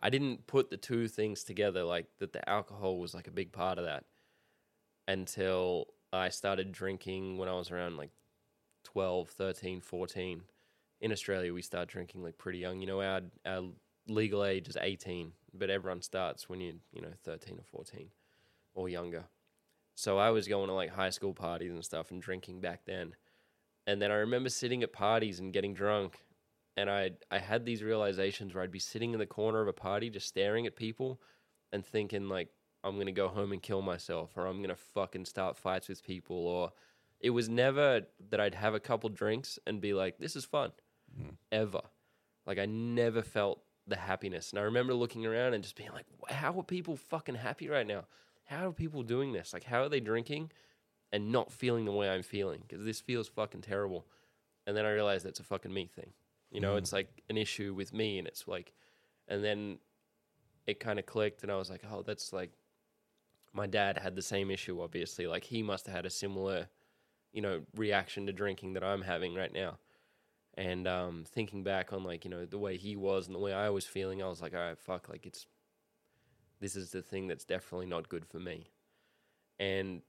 I 0.00 0.10
didn't 0.10 0.46
put 0.46 0.70
the 0.70 0.76
two 0.76 1.08
things 1.08 1.42
together, 1.42 1.82
like 1.82 2.06
that 2.18 2.32
the 2.32 2.48
alcohol 2.48 2.98
was 2.98 3.14
like 3.14 3.26
a 3.26 3.32
big 3.32 3.50
part 3.50 3.78
of 3.78 3.84
that 3.84 4.04
until 5.08 5.88
I 6.12 6.28
started 6.28 6.70
drinking 6.70 7.36
when 7.36 7.48
I 7.48 7.54
was 7.54 7.72
around 7.72 7.96
like 7.96 8.10
12, 8.84 9.28
13, 9.28 9.80
14. 9.80 10.42
In 11.00 11.12
Australia, 11.12 11.52
we 11.52 11.62
start 11.62 11.88
drinking 11.88 12.22
like 12.22 12.38
pretty 12.38 12.58
young. 12.58 12.80
You 12.80 12.86
know, 12.86 13.02
our, 13.02 13.22
our 13.44 13.64
legal 14.06 14.44
age 14.44 14.68
is 14.68 14.76
18, 14.80 15.32
but 15.52 15.68
everyone 15.68 16.00
starts 16.00 16.48
when 16.48 16.60
you're, 16.60 16.74
you 16.92 17.02
know, 17.02 17.12
13 17.24 17.58
or 17.58 17.64
14 17.64 18.06
or 18.74 18.88
younger. 18.88 19.24
So 19.98 20.16
I 20.16 20.30
was 20.30 20.46
going 20.46 20.68
to 20.68 20.74
like 20.74 20.90
high 20.90 21.10
school 21.10 21.34
parties 21.34 21.72
and 21.72 21.84
stuff 21.84 22.12
and 22.12 22.22
drinking 22.22 22.60
back 22.60 22.82
then. 22.86 23.16
And 23.84 24.00
then 24.00 24.12
I 24.12 24.18
remember 24.18 24.48
sitting 24.48 24.84
at 24.84 24.92
parties 24.92 25.40
and 25.40 25.52
getting 25.52 25.74
drunk. 25.74 26.24
And 26.76 26.88
I 26.88 27.10
I 27.32 27.38
had 27.38 27.66
these 27.66 27.82
realizations 27.82 28.54
where 28.54 28.62
I'd 28.62 28.70
be 28.70 28.78
sitting 28.78 29.12
in 29.12 29.18
the 29.18 29.26
corner 29.26 29.60
of 29.60 29.66
a 29.66 29.72
party 29.72 30.08
just 30.08 30.28
staring 30.28 30.68
at 30.68 30.76
people 30.76 31.20
and 31.72 31.84
thinking 31.84 32.28
like 32.28 32.48
I'm 32.84 32.94
going 32.94 33.06
to 33.06 33.12
go 33.12 33.26
home 33.26 33.50
and 33.50 33.60
kill 33.60 33.82
myself 33.82 34.36
or 34.36 34.46
I'm 34.46 34.58
going 34.58 34.68
to 34.68 34.76
fucking 34.76 35.24
start 35.24 35.56
fights 35.56 35.88
with 35.88 36.04
people 36.04 36.46
or 36.46 36.70
it 37.18 37.30
was 37.30 37.48
never 37.48 38.02
that 38.30 38.38
I'd 38.38 38.54
have 38.54 38.74
a 38.74 38.80
couple 38.80 39.10
drinks 39.10 39.58
and 39.66 39.80
be 39.80 39.94
like 39.94 40.18
this 40.18 40.36
is 40.36 40.44
fun. 40.44 40.70
Mm. 41.20 41.34
Ever. 41.50 41.82
Like 42.46 42.60
I 42.60 42.66
never 42.66 43.22
felt 43.22 43.64
the 43.88 43.96
happiness. 43.96 44.50
And 44.50 44.60
I 44.60 44.62
remember 44.62 44.94
looking 44.94 45.26
around 45.26 45.54
and 45.54 45.64
just 45.64 45.74
being 45.74 45.90
like 45.90 46.06
how 46.28 46.56
are 46.56 46.62
people 46.62 46.94
fucking 46.94 47.34
happy 47.34 47.68
right 47.68 47.86
now? 47.86 48.04
How 48.48 48.68
are 48.68 48.72
people 48.72 49.02
doing 49.02 49.32
this? 49.32 49.52
Like 49.52 49.64
how 49.64 49.82
are 49.82 49.88
they 49.88 50.00
drinking 50.00 50.50
and 51.12 51.30
not 51.30 51.52
feeling 51.52 51.84
the 51.84 51.92
way 51.92 52.08
I'm 52.08 52.22
feeling 52.22 52.62
because 52.66 52.84
this 52.84 53.00
feels 53.00 53.28
fucking 53.28 53.60
terrible. 53.60 54.06
And 54.66 54.76
then 54.76 54.84
I 54.86 54.92
realized 54.92 55.24
that's 55.26 55.40
a 55.40 55.44
fucking 55.44 55.72
me 55.72 55.86
thing. 55.86 56.12
You 56.50 56.60
know, 56.60 56.74
Mhm. 56.74 56.78
it's 56.78 56.92
like 56.92 57.22
an 57.28 57.36
issue 57.36 57.74
with 57.74 57.92
me, 57.92 58.18
and 58.18 58.26
it's 58.26 58.48
like, 58.48 58.72
and 59.26 59.44
then 59.44 59.80
it 60.66 60.80
kind 60.80 60.98
of 60.98 61.04
clicked, 61.04 61.42
and 61.42 61.52
I 61.52 61.56
was 61.56 61.68
like, 61.68 61.82
oh, 61.90 62.02
that's 62.02 62.32
like, 62.32 62.52
my 63.52 63.66
dad 63.66 63.98
had 63.98 64.14
the 64.16 64.22
same 64.22 64.50
issue, 64.50 64.80
obviously. 64.80 65.26
Like, 65.26 65.44
he 65.44 65.62
must 65.62 65.86
have 65.86 65.94
had 65.94 66.06
a 66.06 66.10
similar, 66.10 66.68
you 67.32 67.42
know, 67.42 67.66
reaction 67.74 68.26
to 68.26 68.32
drinking 68.32 68.74
that 68.74 68.84
I'm 68.84 69.02
having 69.02 69.34
right 69.34 69.52
now. 69.52 69.78
And 70.54 70.86
um, 70.88 71.24
thinking 71.26 71.64
back 71.64 71.92
on, 71.92 72.02
like, 72.04 72.24
you 72.24 72.30
know, 72.30 72.44
the 72.46 72.58
way 72.58 72.76
he 72.78 72.96
was 72.96 73.26
and 73.26 73.34
the 73.34 73.40
way 73.40 73.52
I 73.52 73.68
was 73.70 73.86
feeling, 73.86 74.22
I 74.22 74.28
was 74.28 74.40
like, 74.42 74.54
all 74.54 74.60
right, 74.60 74.78
fuck, 74.78 75.08
like, 75.08 75.26
it's, 75.26 75.46
this 76.60 76.76
is 76.76 76.90
the 76.90 77.02
thing 77.02 77.28
that's 77.28 77.44
definitely 77.44 77.86
not 77.86 78.08
good 78.08 78.26
for 78.26 78.38
me. 78.38 78.70
And 79.58 80.02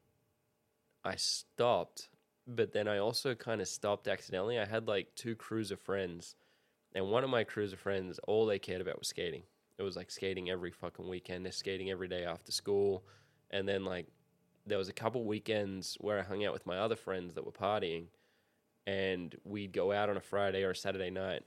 I 1.04 1.16
stopped, 1.16 2.10
but 2.48 2.74
then 2.74 2.88
I 2.88 2.98
also 2.98 3.36
kind 3.36 3.62
of 3.62 3.68
stopped 3.68 4.08
accidentally. 4.08 4.60
I 4.60 4.66
had 4.66 4.88
like 4.88 5.16
two 5.16 5.36
cruiser 5.36 5.78
friends, 5.78 6.36
and 6.94 7.10
one 7.10 7.24
of 7.24 7.30
my 7.30 7.44
cruiser 7.44 7.78
friends, 7.78 8.20
all 8.28 8.46
they 8.46 8.60
cared 8.60 8.82
about 8.82 9.00
was 9.00 9.08
skating. 9.08 9.44
It 9.78 9.84
was 9.84 9.96
like 9.96 10.12
skating 10.12 10.50
every 10.50 10.72
fucking 10.72 11.08
weekend. 11.08 11.46
They're 11.46 11.52
skating 11.52 11.90
every 11.90 12.08
day 12.08 12.26
after 12.26 12.52
school, 12.52 13.04
and 13.50 13.68
then 13.68 13.86
like 13.86 14.08
there 14.66 14.78
was 14.78 14.90
a 14.90 14.94
couple 14.94 15.24
weekends 15.24 15.98
where 16.00 16.20
I 16.20 16.24
hung 16.24 16.46
out 16.46 16.54
with 16.54 16.66
my 16.66 16.78
other 16.78 16.96
friends 16.96 17.34
that 17.36 17.46
were 17.46 17.52
partying, 17.52 18.08
and 18.86 19.36
we'd 19.44 19.72
go 19.72 19.92
out 19.92 20.10
on 20.10 20.18
a 20.18 20.22
Friday 20.22 20.64
or 20.64 20.72
a 20.72 20.76
Saturday 20.76 21.10
night. 21.10 21.44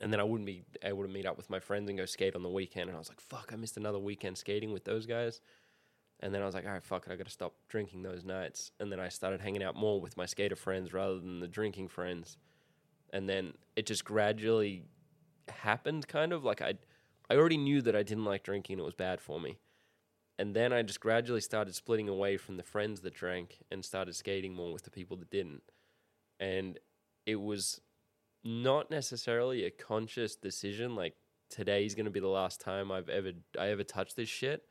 And 0.00 0.12
then 0.12 0.20
I 0.20 0.24
wouldn't 0.24 0.46
be 0.46 0.64
able 0.82 1.02
to 1.02 1.08
meet 1.08 1.26
up 1.26 1.36
with 1.36 1.50
my 1.50 1.60
friends 1.60 1.88
and 1.88 1.98
go 1.98 2.06
skate 2.06 2.34
on 2.34 2.42
the 2.42 2.48
weekend. 2.48 2.88
And 2.88 2.96
I 2.96 2.98
was 2.98 3.08
like, 3.08 3.20
fuck, 3.20 3.50
I 3.52 3.56
missed 3.56 3.76
another 3.76 3.98
weekend 3.98 4.38
skating 4.38 4.72
with 4.72 4.84
those 4.84 5.04
guys. 5.04 5.40
And 6.20 6.34
then 6.34 6.42
I 6.42 6.46
was 6.46 6.54
like, 6.54 6.66
all 6.66 6.72
right, 6.72 6.82
fuck 6.82 7.06
it, 7.06 7.12
I 7.12 7.16
got 7.16 7.26
to 7.26 7.32
stop 7.32 7.54
drinking 7.68 8.02
those 8.02 8.24
nights. 8.24 8.72
And 8.80 8.90
then 8.90 9.00
I 9.00 9.08
started 9.08 9.40
hanging 9.40 9.62
out 9.62 9.76
more 9.76 10.00
with 10.00 10.16
my 10.16 10.26
skater 10.26 10.56
friends 10.56 10.92
rather 10.92 11.18
than 11.18 11.40
the 11.40 11.48
drinking 11.48 11.88
friends. 11.88 12.36
And 13.12 13.28
then 13.28 13.54
it 13.76 13.86
just 13.86 14.04
gradually 14.04 14.84
happened, 15.48 16.08
kind 16.08 16.32
of 16.32 16.44
like 16.44 16.62
I, 16.62 16.74
I 17.28 17.36
already 17.36 17.56
knew 17.56 17.82
that 17.82 17.96
I 17.96 18.02
didn't 18.02 18.24
like 18.24 18.42
drinking 18.42 18.78
it 18.78 18.84
was 18.84 18.94
bad 18.94 19.20
for 19.20 19.40
me. 19.40 19.58
And 20.38 20.54
then 20.54 20.72
I 20.72 20.82
just 20.82 21.00
gradually 21.00 21.42
started 21.42 21.74
splitting 21.74 22.08
away 22.08 22.38
from 22.38 22.56
the 22.56 22.62
friends 22.62 23.00
that 23.00 23.14
drank 23.14 23.58
and 23.70 23.84
started 23.84 24.14
skating 24.14 24.54
more 24.54 24.72
with 24.72 24.84
the 24.84 24.90
people 24.90 25.16
that 25.18 25.30
didn't. 25.30 25.62
And 26.38 26.78
it 27.26 27.36
was 27.36 27.80
not 28.44 28.90
necessarily 28.90 29.64
a 29.64 29.70
conscious 29.70 30.36
decision 30.36 30.94
like 30.94 31.14
today's 31.50 31.94
going 31.94 32.04
to 32.04 32.10
be 32.10 32.20
the 32.20 32.28
last 32.28 32.60
time 32.60 32.90
I've 32.90 33.08
ever 33.08 33.32
I 33.58 33.68
ever 33.68 33.84
touched 33.84 34.16
this 34.16 34.28
shit, 34.28 34.64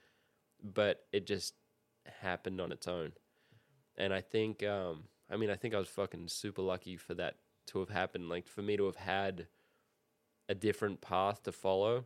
but 0.63 1.01
it 1.11 1.27
just 1.27 1.53
happened 2.21 2.59
on 2.59 2.71
its 2.71 2.87
own. 2.87 3.11
And 3.97 4.13
I 4.13 4.21
think 4.21 4.63
um 4.63 5.03
I 5.29 5.37
mean 5.37 5.49
I 5.49 5.55
think 5.55 5.75
I 5.75 5.79
was 5.79 5.87
fucking 5.87 6.27
super 6.29 6.61
lucky 6.61 6.97
for 6.97 7.13
that 7.15 7.35
to 7.67 7.79
have 7.79 7.89
happened 7.89 8.29
like 8.29 8.47
for 8.47 8.61
me 8.61 8.77
to 8.77 8.85
have 8.85 8.95
had 8.95 9.47
a 10.47 10.55
different 10.55 11.01
path 11.01 11.43
to 11.43 11.51
follow. 11.51 12.05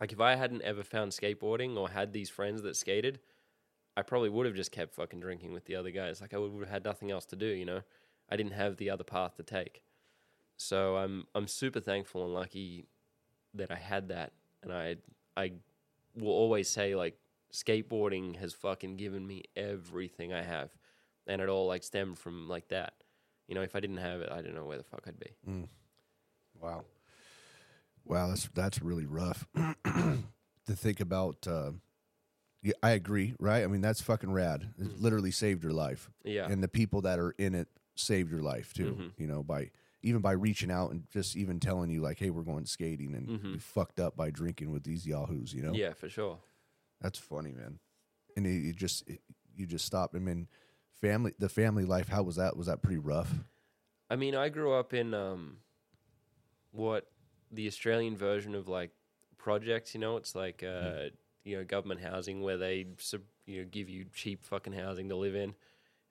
Like 0.00 0.12
if 0.12 0.20
I 0.20 0.34
hadn't 0.34 0.62
ever 0.62 0.82
found 0.82 1.12
skateboarding 1.12 1.76
or 1.76 1.90
had 1.90 2.12
these 2.12 2.30
friends 2.30 2.62
that 2.62 2.76
skated, 2.76 3.20
I 3.96 4.02
probably 4.02 4.30
would 4.30 4.46
have 4.46 4.56
just 4.56 4.72
kept 4.72 4.94
fucking 4.94 5.20
drinking 5.20 5.52
with 5.52 5.66
the 5.66 5.76
other 5.76 5.90
guys. 5.90 6.20
Like 6.20 6.34
I 6.34 6.38
would 6.38 6.52
have 6.60 6.70
had 6.70 6.84
nothing 6.84 7.10
else 7.10 7.26
to 7.26 7.36
do, 7.36 7.46
you 7.46 7.64
know. 7.64 7.82
I 8.28 8.36
didn't 8.36 8.52
have 8.52 8.78
the 8.78 8.90
other 8.90 9.04
path 9.04 9.36
to 9.36 9.42
take. 9.42 9.83
So 10.56 10.96
I'm 10.96 11.26
I'm 11.34 11.46
super 11.48 11.80
thankful 11.80 12.24
and 12.24 12.34
lucky 12.34 12.86
that 13.54 13.70
I 13.70 13.76
had 13.76 14.08
that, 14.08 14.32
and 14.62 14.72
I 14.72 14.96
I 15.36 15.52
will 16.16 16.32
always 16.32 16.68
say 16.68 16.94
like 16.94 17.18
skateboarding 17.52 18.36
has 18.36 18.52
fucking 18.52 18.96
given 18.96 19.26
me 19.26 19.42
everything 19.56 20.32
I 20.32 20.42
have, 20.42 20.70
and 21.26 21.40
it 21.40 21.48
all 21.48 21.66
like 21.66 21.82
stemmed 21.82 22.18
from 22.18 22.48
like 22.48 22.68
that. 22.68 22.94
You 23.48 23.54
know, 23.54 23.62
if 23.62 23.76
I 23.76 23.80
didn't 23.80 23.98
have 23.98 24.20
it, 24.20 24.30
I 24.30 24.42
don't 24.42 24.54
know 24.54 24.64
where 24.64 24.78
the 24.78 24.84
fuck 24.84 25.04
I'd 25.06 25.18
be. 25.18 25.34
Wow. 26.60 26.84
Wow, 28.04 28.28
that's 28.28 28.48
that's 28.54 28.82
really 28.82 29.06
rough 29.06 29.46
to 29.84 30.22
think 30.72 31.00
about. 31.00 31.46
Uh, 31.46 31.72
yeah, 32.62 32.74
I 32.82 32.90
agree, 32.90 33.34
right? 33.38 33.62
I 33.62 33.66
mean, 33.66 33.80
that's 33.82 34.00
fucking 34.00 34.32
rad. 34.32 34.72
It 34.78 35.00
literally 35.00 35.30
saved 35.30 35.62
your 35.62 35.72
life, 35.72 36.10
Yeah, 36.22 36.46
and 36.46 36.62
the 36.62 36.68
people 36.68 37.02
that 37.02 37.18
are 37.18 37.32
in 37.38 37.54
it 37.54 37.68
saved 37.94 38.30
your 38.30 38.42
life 38.42 38.72
too. 38.72 38.96
Mhm. 38.98 39.12
You 39.18 39.26
know, 39.26 39.42
by 39.42 39.70
even 40.04 40.20
by 40.20 40.32
reaching 40.32 40.70
out 40.70 40.90
and 40.92 41.08
just 41.10 41.34
even 41.34 41.58
telling 41.58 41.90
you 41.90 42.00
like, 42.00 42.18
"Hey, 42.18 42.30
we're 42.30 42.42
going 42.42 42.66
skating," 42.66 43.14
and 43.14 43.28
Mhm. 43.28 43.52
you 43.54 43.58
fucked 43.58 43.98
up 43.98 44.16
by 44.16 44.30
drinking 44.30 44.70
with 44.70 44.84
these 44.84 45.06
yahoos. 45.06 45.52
You 45.52 45.62
know, 45.62 45.72
yeah, 45.74 45.94
for 45.94 46.08
sure. 46.08 46.38
that's 47.00 47.18
funny, 47.18 47.52
man. 47.52 47.78
And 48.36 48.46
it, 48.46 48.50
you 48.60 48.72
just 48.72 49.08
it, 49.08 49.20
you 49.56 49.66
just 49.66 49.84
stopped. 49.84 50.14
I 50.14 50.18
mean, 50.18 50.48
family, 51.00 51.32
the 51.38 51.48
family 51.48 51.84
life. 51.84 52.08
How 52.08 52.22
was 52.22 52.36
that? 52.36 52.56
Was 52.56 52.66
that 52.66 52.82
pretty 52.82 52.98
rough? 52.98 53.32
I 54.10 54.16
mean, 54.16 54.34
I 54.34 54.48
grew 54.50 54.72
up 54.74 54.92
in 54.92 55.14
um, 55.14 55.58
what 56.72 57.10
the 57.50 57.66
Australian 57.66 58.16
version 58.16 58.54
of 58.54 58.68
like 58.68 58.90
projects. 59.38 59.94
You 59.94 60.00
know, 60.00 60.16
it's 60.16 60.34
like 60.34 60.62
uh, 60.62 61.04
you 61.44 61.56
know 61.56 61.64
government 61.64 62.00
housing 62.00 62.42
where 62.42 62.56
they 62.58 62.86
sub- 62.98 63.22
you 63.46 63.62
know 63.62 63.68
give 63.70 63.88
you 63.88 64.06
cheap 64.12 64.42
fucking 64.44 64.72
housing 64.72 65.08
to 65.08 65.16
live 65.16 65.34
in, 65.34 65.54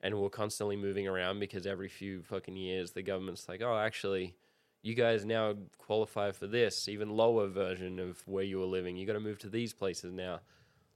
and 0.04 0.20
we're 0.20 0.30
constantly 0.30 0.76
moving 0.76 1.08
around 1.08 1.40
because 1.40 1.66
every 1.66 1.88
few 1.88 2.22
fucking 2.24 2.58
years 2.58 2.92
the 2.92 3.02
government's 3.02 3.48
like, 3.48 3.62
oh, 3.64 3.78
actually, 3.78 4.36
you 4.82 4.94
guys 4.94 5.24
now 5.24 5.54
qualify 5.78 6.32
for 6.34 6.46
this 6.46 6.90
even 6.90 7.10
lower 7.10 7.48
version 7.48 8.00
of 8.00 8.22
where 8.28 8.44
you 8.44 8.60
were 8.60 8.66
living. 8.66 8.98
You 8.98 9.08
got 9.08 9.14
to 9.14 9.22
move 9.22 9.40
to 9.40 9.50
these 9.50 9.74
places 9.74 10.12
now. 10.12 10.42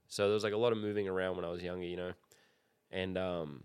So 0.10 0.26
there 0.26 0.34
was 0.34 0.44
like 0.44 0.54
a 0.54 0.58
lot 0.58 0.74
of 0.74 0.78
moving 0.78 1.08
around 1.08 1.38
when 1.38 1.46
I 1.46 1.50
was 1.50 1.64
younger, 1.64 1.86
you 1.86 1.96
know, 1.96 2.12
and 2.92 3.18
um, 3.18 3.64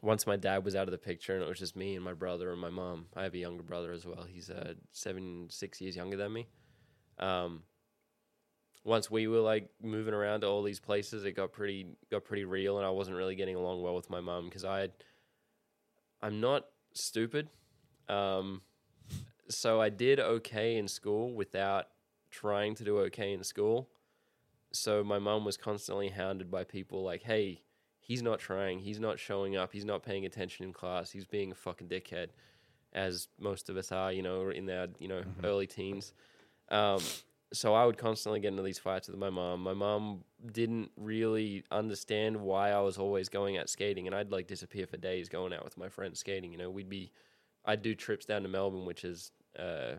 once 0.00 0.28
my 0.28 0.36
dad 0.36 0.64
was 0.64 0.76
out 0.76 0.86
of 0.86 0.92
the 0.92 0.98
picture 0.98 1.34
and 1.34 1.42
it 1.42 1.48
was 1.48 1.58
just 1.58 1.74
me 1.74 1.96
and 1.96 2.04
my 2.04 2.14
brother 2.14 2.52
and 2.52 2.60
my 2.60 2.70
mom. 2.70 3.06
I 3.16 3.24
have 3.24 3.34
a 3.34 3.38
younger 3.38 3.64
brother 3.64 3.92
as 3.92 4.06
well. 4.06 4.24
He's 4.28 4.48
uh, 4.48 4.74
seven, 4.92 5.48
six 5.50 5.80
years 5.80 5.96
younger 5.96 6.16
than 6.16 6.32
me. 6.32 6.46
Um, 7.18 7.62
once 8.86 9.10
we 9.10 9.26
were 9.26 9.40
like 9.40 9.68
moving 9.82 10.14
around 10.14 10.42
to 10.42 10.46
all 10.46 10.62
these 10.62 10.78
places, 10.78 11.24
it 11.24 11.32
got 11.32 11.52
pretty 11.52 11.88
got 12.08 12.24
pretty 12.24 12.44
real, 12.44 12.78
and 12.78 12.86
I 12.86 12.90
wasn't 12.90 13.16
really 13.16 13.34
getting 13.34 13.56
along 13.56 13.82
well 13.82 13.96
with 13.96 14.08
my 14.08 14.20
mom 14.20 14.44
because 14.44 14.64
I, 14.64 14.90
I'm 16.22 16.40
not 16.40 16.66
stupid, 16.94 17.50
um, 18.08 18.62
so 19.48 19.80
I 19.80 19.88
did 19.88 20.20
okay 20.20 20.76
in 20.76 20.86
school 20.86 21.34
without 21.34 21.88
trying 22.30 22.76
to 22.76 22.84
do 22.84 22.98
okay 23.00 23.32
in 23.32 23.42
school. 23.42 23.88
So 24.72 25.02
my 25.02 25.18
mom 25.18 25.44
was 25.44 25.56
constantly 25.56 26.08
hounded 26.08 26.48
by 26.48 26.62
people 26.62 27.02
like, 27.02 27.24
"Hey, 27.24 27.62
he's 27.98 28.22
not 28.22 28.38
trying. 28.38 28.78
He's 28.78 29.00
not 29.00 29.18
showing 29.18 29.56
up. 29.56 29.72
He's 29.72 29.84
not 29.84 30.04
paying 30.04 30.26
attention 30.26 30.64
in 30.64 30.72
class. 30.72 31.10
He's 31.10 31.24
being 31.24 31.50
a 31.50 31.56
fucking 31.56 31.88
dickhead, 31.88 32.28
as 32.92 33.26
most 33.40 33.68
of 33.68 33.76
us 33.76 33.90
are, 33.90 34.12
you 34.12 34.22
know, 34.22 34.50
in 34.50 34.70
our 34.70 34.86
you 35.00 35.08
know 35.08 35.24
early 35.42 35.66
teens. 35.66 36.12
Um, 36.68 37.00
so 37.52 37.74
I 37.74 37.84
would 37.84 37.98
constantly 37.98 38.40
get 38.40 38.48
into 38.48 38.62
these 38.62 38.78
fights 38.78 39.08
with 39.08 39.18
my 39.18 39.30
mom. 39.30 39.62
My 39.62 39.74
mom 39.74 40.24
didn't 40.52 40.90
really 40.96 41.64
understand 41.70 42.36
why 42.36 42.70
I 42.70 42.80
was 42.80 42.98
always 42.98 43.28
going 43.28 43.56
out 43.56 43.68
skating, 43.68 44.06
and 44.06 44.14
I'd 44.14 44.32
like 44.32 44.46
disappear 44.46 44.86
for 44.86 44.96
days 44.96 45.28
going 45.28 45.52
out 45.52 45.64
with 45.64 45.78
my 45.78 45.88
friends 45.88 46.18
skating. 46.18 46.52
You 46.52 46.58
know, 46.58 46.70
we'd 46.70 46.88
be, 46.88 47.12
I'd 47.64 47.82
do 47.82 47.94
trips 47.94 48.26
down 48.26 48.42
to 48.42 48.48
Melbourne, 48.48 48.84
which 48.84 49.04
is. 49.04 49.32
Uh, 49.58 49.62
a 49.62 49.98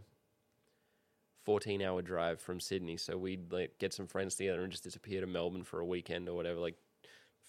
14 1.48 1.82
hour 1.82 2.02
drive 2.02 2.42
from 2.42 2.60
Sydney. 2.60 2.98
So 2.98 3.18
we'd 3.18 3.54
like 3.54 3.80
get 3.80 3.94
some 3.94 4.06
friends 4.06 4.36
together 4.36 4.64
and 4.64 4.72
just 4.72 4.84
disappear 4.84 5.22
to 5.22 5.28
Melbourne 5.28 5.64
for 5.64 5.80
a 5.80 5.86
weekend 5.86 6.28
or 6.28 6.36
whatever. 6.36 6.60
Like 6.60 6.76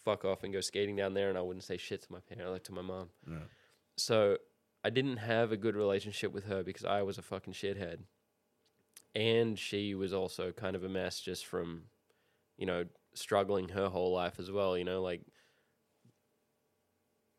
fuck 0.05 0.25
off 0.25 0.45
and 0.45 0.53
go 0.53 0.61
skating 0.61 0.97
down 0.97 1.15
there, 1.15 1.29
and 1.29 1.37
I 1.37 1.43
wouldn't 1.43 1.65
say 1.65 1.77
shit 1.77 2.03
to 2.03 2.13
my 2.13 2.21
parent, 2.21 2.51
like 2.53 2.65
to 2.65 2.73
my 2.73 2.83
mom. 2.83 3.11
Yeah. 3.29 3.39
So 3.97 4.39
I 4.85 4.91
didn't 4.91 5.19
have 5.19 5.53
a 5.53 5.57
good 5.57 5.77
relationship 5.77 6.33
with 6.33 6.45
her 6.45 6.63
because 6.63 6.85
I 6.85 7.03
was 7.03 7.19
a 7.19 7.23
fucking 7.23 7.53
shithead, 7.53 7.99
and 9.15 9.59
she 9.59 9.95
was 9.95 10.13
also 10.13 10.53
kind 10.53 10.77
of 10.77 10.85
a 10.85 10.89
mess 10.89 11.21
just 11.21 11.47
from, 11.47 11.83
you 12.57 12.67
know, 12.67 12.85
struggling 13.15 13.71
her 13.71 13.89
whole 13.89 14.13
life 14.13 14.39
as 14.39 14.51
well. 14.51 14.77
You 14.77 14.85
know, 14.85 15.03
like, 15.03 15.23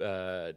uh, 0.03 0.53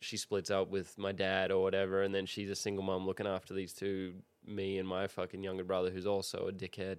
she 0.00 0.16
splits 0.16 0.50
up 0.50 0.70
with 0.70 0.96
my 0.98 1.12
dad 1.12 1.50
or 1.50 1.62
whatever, 1.62 2.02
and 2.02 2.14
then 2.14 2.26
she's 2.26 2.50
a 2.50 2.56
single 2.56 2.84
mom 2.84 3.06
looking 3.06 3.26
after 3.26 3.54
these 3.54 3.72
two, 3.72 4.14
me 4.46 4.78
and 4.78 4.88
my 4.88 5.06
fucking 5.06 5.42
younger 5.42 5.64
brother, 5.64 5.90
who's 5.90 6.06
also 6.06 6.48
a 6.48 6.52
dickhead. 6.52 6.98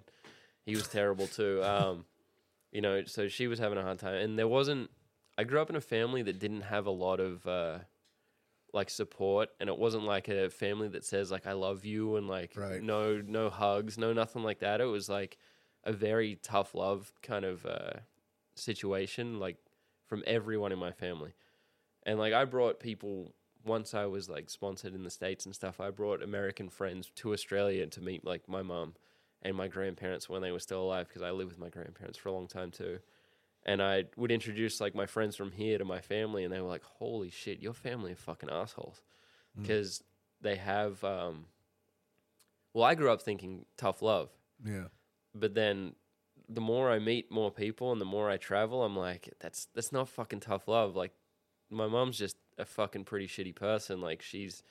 He 0.64 0.74
was 0.74 0.88
terrible 0.88 1.26
too. 1.26 1.62
Um, 1.76 2.04
you 2.72 2.82
know, 2.82 3.04
so 3.04 3.28
she 3.28 3.46
was 3.46 3.58
having 3.58 3.78
a 3.78 3.82
hard 3.82 4.00
time, 4.00 4.16
and 4.16 4.38
there 4.38 4.48
wasn't. 4.48 4.90
I 5.38 5.44
grew 5.44 5.60
up 5.60 5.70
in 5.70 5.76
a 5.76 5.80
family 5.80 6.22
that 6.22 6.38
didn't 6.38 6.62
have 6.62 6.86
a 6.86 6.90
lot 6.90 7.20
of 7.20 7.46
uh, 7.46 7.78
like 8.72 8.90
support, 8.90 9.50
and 9.60 9.68
it 9.68 9.78
wasn't 9.78 10.04
like 10.04 10.28
a 10.28 10.50
family 10.50 10.88
that 10.88 11.04
says 11.04 11.30
like 11.30 11.46
"I 11.46 11.52
love 11.52 11.84
you" 11.84 12.16
and 12.16 12.28
like 12.28 12.56
Right. 12.56 12.82
no 12.82 13.20
no 13.20 13.50
hugs, 13.50 13.98
no 13.98 14.12
nothing 14.12 14.42
like 14.42 14.60
that. 14.60 14.80
It 14.80 14.84
was 14.86 15.08
like 15.08 15.38
a 15.84 15.92
very 15.92 16.36
tough 16.36 16.74
love 16.74 17.12
kind 17.22 17.44
of 17.44 17.64
uh, 17.66 18.00
situation, 18.56 19.38
like 19.40 19.58
from 20.06 20.24
everyone 20.26 20.72
in 20.72 20.78
my 20.78 20.92
family, 20.92 21.34
and 22.04 22.18
like 22.18 22.32
I 22.32 22.44
brought 22.44 22.80
people 22.80 23.34
once 23.64 23.94
I 23.94 24.06
was 24.06 24.28
like 24.28 24.50
sponsored 24.50 24.94
in 24.94 25.04
the 25.04 25.10
states 25.10 25.46
and 25.46 25.54
stuff. 25.54 25.80
I 25.80 25.90
brought 25.90 26.22
American 26.22 26.68
friends 26.68 27.10
to 27.16 27.32
Australia 27.32 27.86
to 27.86 28.00
meet 28.00 28.24
like 28.24 28.48
my 28.48 28.62
mom 28.62 28.94
and 29.42 29.56
my 29.56 29.68
grandparents 29.68 30.28
when 30.28 30.42
they 30.42 30.52
were 30.52 30.58
still 30.60 30.82
alive 30.82 31.08
because 31.08 31.22
I 31.22 31.30
lived 31.30 31.50
with 31.50 31.58
my 31.60 31.68
grandparents 31.68 32.18
for 32.18 32.28
a 32.28 32.32
long 32.32 32.48
time 32.48 32.70
too. 32.70 33.00
And 33.66 33.82
I 33.82 34.04
would 34.16 34.30
introduce 34.30 34.80
like 34.80 34.94
my 34.94 35.06
friends 35.06 35.34
from 35.36 35.50
here 35.52 35.76
to 35.76 35.84
my 35.84 36.00
family, 36.00 36.44
and 36.44 36.52
they 36.52 36.60
were 36.60 36.68
like, 36.68 36.84
"Holy 36.84 37.30
shit, 37.30 37.60
your 37.60 37.74
family 37.74 38.12
are 38.12 38.16
fucking 38.16 38.48
assholes," 38.48 39.02
because 39.60 40.02
they 40.40 40.54
have. 40.56 41.02
Um, 41.04 41.46
well, 42.72 42.84
I 42.84 42.94
grew 42.94 43.10
up 43.10 43.20
thinking 43.22 43.66
tough 43.76 44.02
love, 44.02 44.30
Yeah. 44.64 44.88
but 45.34 45.54
then 45.54 45.96
the 46.48 46.60
more 46.60 46.90
I 46.90 46.98
meet 47.00 47.30
more 47.30 47.50
people 47.50 47.90
and 47.90 48.00
the 48.00 48.04
more 48.04 48.30
I 48.30 48.36
travel, 48.36 48.84
I'm 48.84 48.96
like, 48.96 49.34
that's 49.40 49.66
that's 49.74 49.90
not 49.92 50.08
fucking 50.08 50.40
tough 50.40 50.68
love. 50.68 50.94
Like, 50.94 51.12
my 51.70 51.88
mom's 51.88 52.18
just 52.18 52.36
a 52.58 52.64
fucking 52.64 53.04
pretty 53.04 53.26
shitty 53.26 53.54
person. 53.56 54.00
Like, 54.00 54.22
she's 54.22 54.62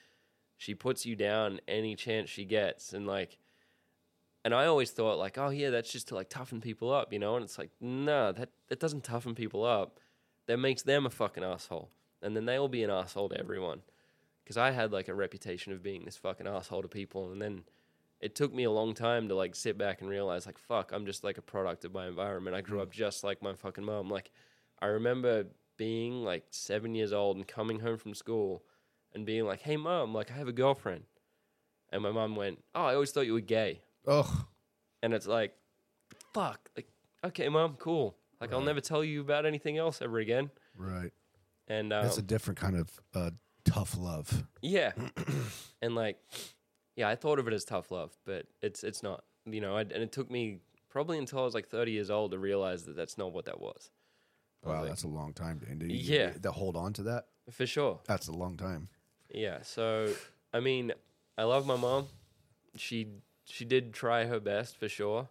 she 0.58 0.74
puts 0.74 1.06
you 1.06 1.18
down 1.18 1.60
any 1.68 1.96
chance 1.98 2.30
she 2.30 2.46
gets, 2.46 2.94
and 2.94 3.06
like, 3.06 3.38
and 4.46 4.54
I 4.54 4.68
always 4.68 4.92
thought 4.92 5.18
like, 5.18 5.40
oh 5.40 5.50
yeah, 5.50 5.72
that's 5.72 5.92
just 5.92 6.10
to 6.10 6.16
like 6.16 6.30
toughen 6.30 6.62
people 6.62 6.94
up, 6.94 7.12
you 7.12 7.18
know. 7.18 7.36
And 7.36 7.44
it's 7.44 7.58
like, 7.58 7.72
no, 7.82 8.32
that 8.32 8.50
that 8.70 8.80
doesn't 8.80 9.04
toughen 9.04 9.34
people 9.34 9.66
up. 9.66 10.00
That 10.46 10.58
makes 10.58 10.84
them 10.84 11.08
a 11.08 11.10
fucking 11.10 11.44
asshole, 11.44 11.90
and 12.22 12.36
then 12.36 12.46
they'll 12.46 12.68
be 12.68 12.84
an 12.84 12.92
asshole 12.92 13.30
to 13.30 13.40
everyone. 13.40 13.82
Because 14.44 14.58
I 14.58 14.70
had 14.70 14.94
like 14.94 15.08
a 15.08 15.16
reputation 15.16 15.74
of 15.74 15.82
being 15.82 16.06
this 16.06 16.16
fucking 16.16 16.48
asshole 16.48 16.84
to 16.84 16.88
people, 16.88 17.32
and 17.32 17.42
then 17.42 17.64
it 18.22 18.36
took 18.36 18.54
me 18.54 18.66
a 18.66 18.72
long 18.72 18.94
time 18.94 19.28
to 19.30 19.36
like 19.36 19.56
sit 19.56 19.80
back 19.80 20.02
and 20.02 20.10
realize 20.10 20.46
like 20.46 20.58
fuck 20.58 20.92
i'm 20.94 21.06
just 21.06 21.24
like 21.24 21.38
a 21.38 21.42
product 21.42 21.84
of 21.84 21.94
my 21.94 22.08
environment. 22.08 22.56
I 22.56 22.62
grew 22.62 22.80
mm. 22.80 22.84
up 22.84 22.92
just 22.92 23.24
like 23.24 23.42
my 23.42 23.54
fucking 23.54 23.84
mom. 23.84 24.10
Like 24.10 24.32
i 24.80 24.86
remember 24.86 25.46
being 25.78 26.24
like 26.24 26.46
seven 26.52 26.94
years 26.96 27.12
old 27.12 27.36
and 27.36 27.48
coming 27.48 27.80
home 27.80 27.98
from 27.98 28.14
school 28.14 28.64
and 29.14 29.26
being 29.26 29.46
like 29.46 29.62
hey 29.62 29.76
mom 29.76 30.14
like 30.14 30.32
i 30.32 30.36
have 30.36 30.48
a 30.48 30.54
girlfriend. 30.54 31.04
And 31.92 32.04
my 32.04 32.12
mom 32.12 32.36
went 32.36 32.64
oh 32.76 32.86
i 32.86 32.94
always 32.94 33.12
thought 33.12 33.26
you 33.26 33.34
were 33.34 33.42
gay 33.42 33.82
Oh, 34.08 34.46
and 35.04 35.14
it's 35.14 35.28
like 35.28 35.54
fuck 36.34 36.70
like 36.76 36.88
okay 37.24 37.48
mom 37.50 37.76
cool 37.80 38.18
like 38.42 38.52
i'll 38.52 38.60
Right. 38.60 38.66
never 38.66 38.82
tell 38.82 39.04
you 39.04 39.22
about 39.22 39.46
anything 39.46 39.78
else 39.78 40.02
ever 40.02 40.18
again 40.20 40.50
right. 40.78 41.12
and 41.68 41.94
um, 41.94 42.04
That's 42.04 42.18
a 42.18 42.22
different 42.22 42.60
kind 42.60 42.76
of 42.76 42.90
uh, 43.14 43.32
tough 43.64 43.98
love. 43.98 44.44
Yeah. 44.62 44.92
and 45.82 45.96
like 45.96 46.18
yeah, 46.96 47.10
I 47.10 47.16
thought 47.16 47.40
of 47.40 47.48
it 47.48 47.54
as 47.54 47.66
tough 47.66 47.92
love, 47.92 48.12
but 48.26 48.46
it's 48.62 48.84
it's 48.84 49.02
not. 49.04 49.24
you 49.46 49.60
know, 49.62 49.76
I, 49.76 49.82
and 49.82 49.92
it 49.92 50.12
took 50.14 50.30
me 50.32 50.60
probably 50.90 51.18
until 51.18 51.40
I 51.40 51.44
was 51.44 51.54
like 51.54 51.68
30 51.68 51.92
years 51.92 52.10
old 52.10 52.32
to 52.32 52.38
realize 52.40 52.84
that 52.86 52.96
that's 52.96 53.18
not 53.18 53.34
what 53.34 53.46
that 53.46 53.60
was. 53.60 53.90
I 54.64 54.68
was 54.70 54.74
Wow, 54.76 54.80
like, 54.82 54.90
that's 54.90 55.04
a 55.04 55.08
long 55.10 55.34
time, 55.34 55.60
Dan. 55.60 55.80
To, 55.80 55.92
Yeah. 55.94 56.30
To 56.32 56.52
hold 56.52 56.76
on 56.78 56.94
to 56.94 57.04
that, 57.04 57.26
for 57.52 57.66
sure. 57.66 58.00
that's 58.08 58.28
a 58.30 58.32
long 58.32 58.56
time. 58.58 58.88
Yeah. 59.30 59.60
So, 59.64 60.14
I 60.54 60.60
mean, 60.62 60.94
I 61.38 61.44
love 61.44 61.66
my 61.68 61.76
mom. 61.76 62.08
She 62.78 63.08
she 63.46 63.66
did 63.66 63.94
try 63.94 64.26
her 64.26 64.40
best 64.40 64.78
for 64.78 64.90
sure, 64.90 65.30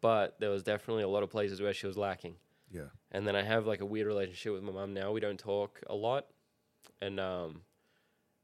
but 0.00 0.36
there 0.40 0.50
was 0.50 0.62
definitely 0.62 1.02
a 1.02 1.08
lot 1.08 1.22
of 1.22 1.30
places 1.30 1.60
where 1.60 1.74
she 1.74 1.86
was 1.86 1.98
lacking. 1.98 2.36
Yeah. 2.70 2.88
And 3.12 3.26
then 3.26 3.36
I 3.36 3.42
have 3.42 3.66
like 3.66 3.80
a 3.80 3.86
weird 3.86 4.06
relationship 4.06 4.52
with 4.52 4.62
my 4.62 4.72
mom 4.72 4.94
now. 4.94 5.12
We 5.12 5.20
don't 5.20 5.38
talk 5.38 5.80
a 5.88 5.94
lot, 5.94 6.26
and 7.00 7.20
um, 7.20 7.62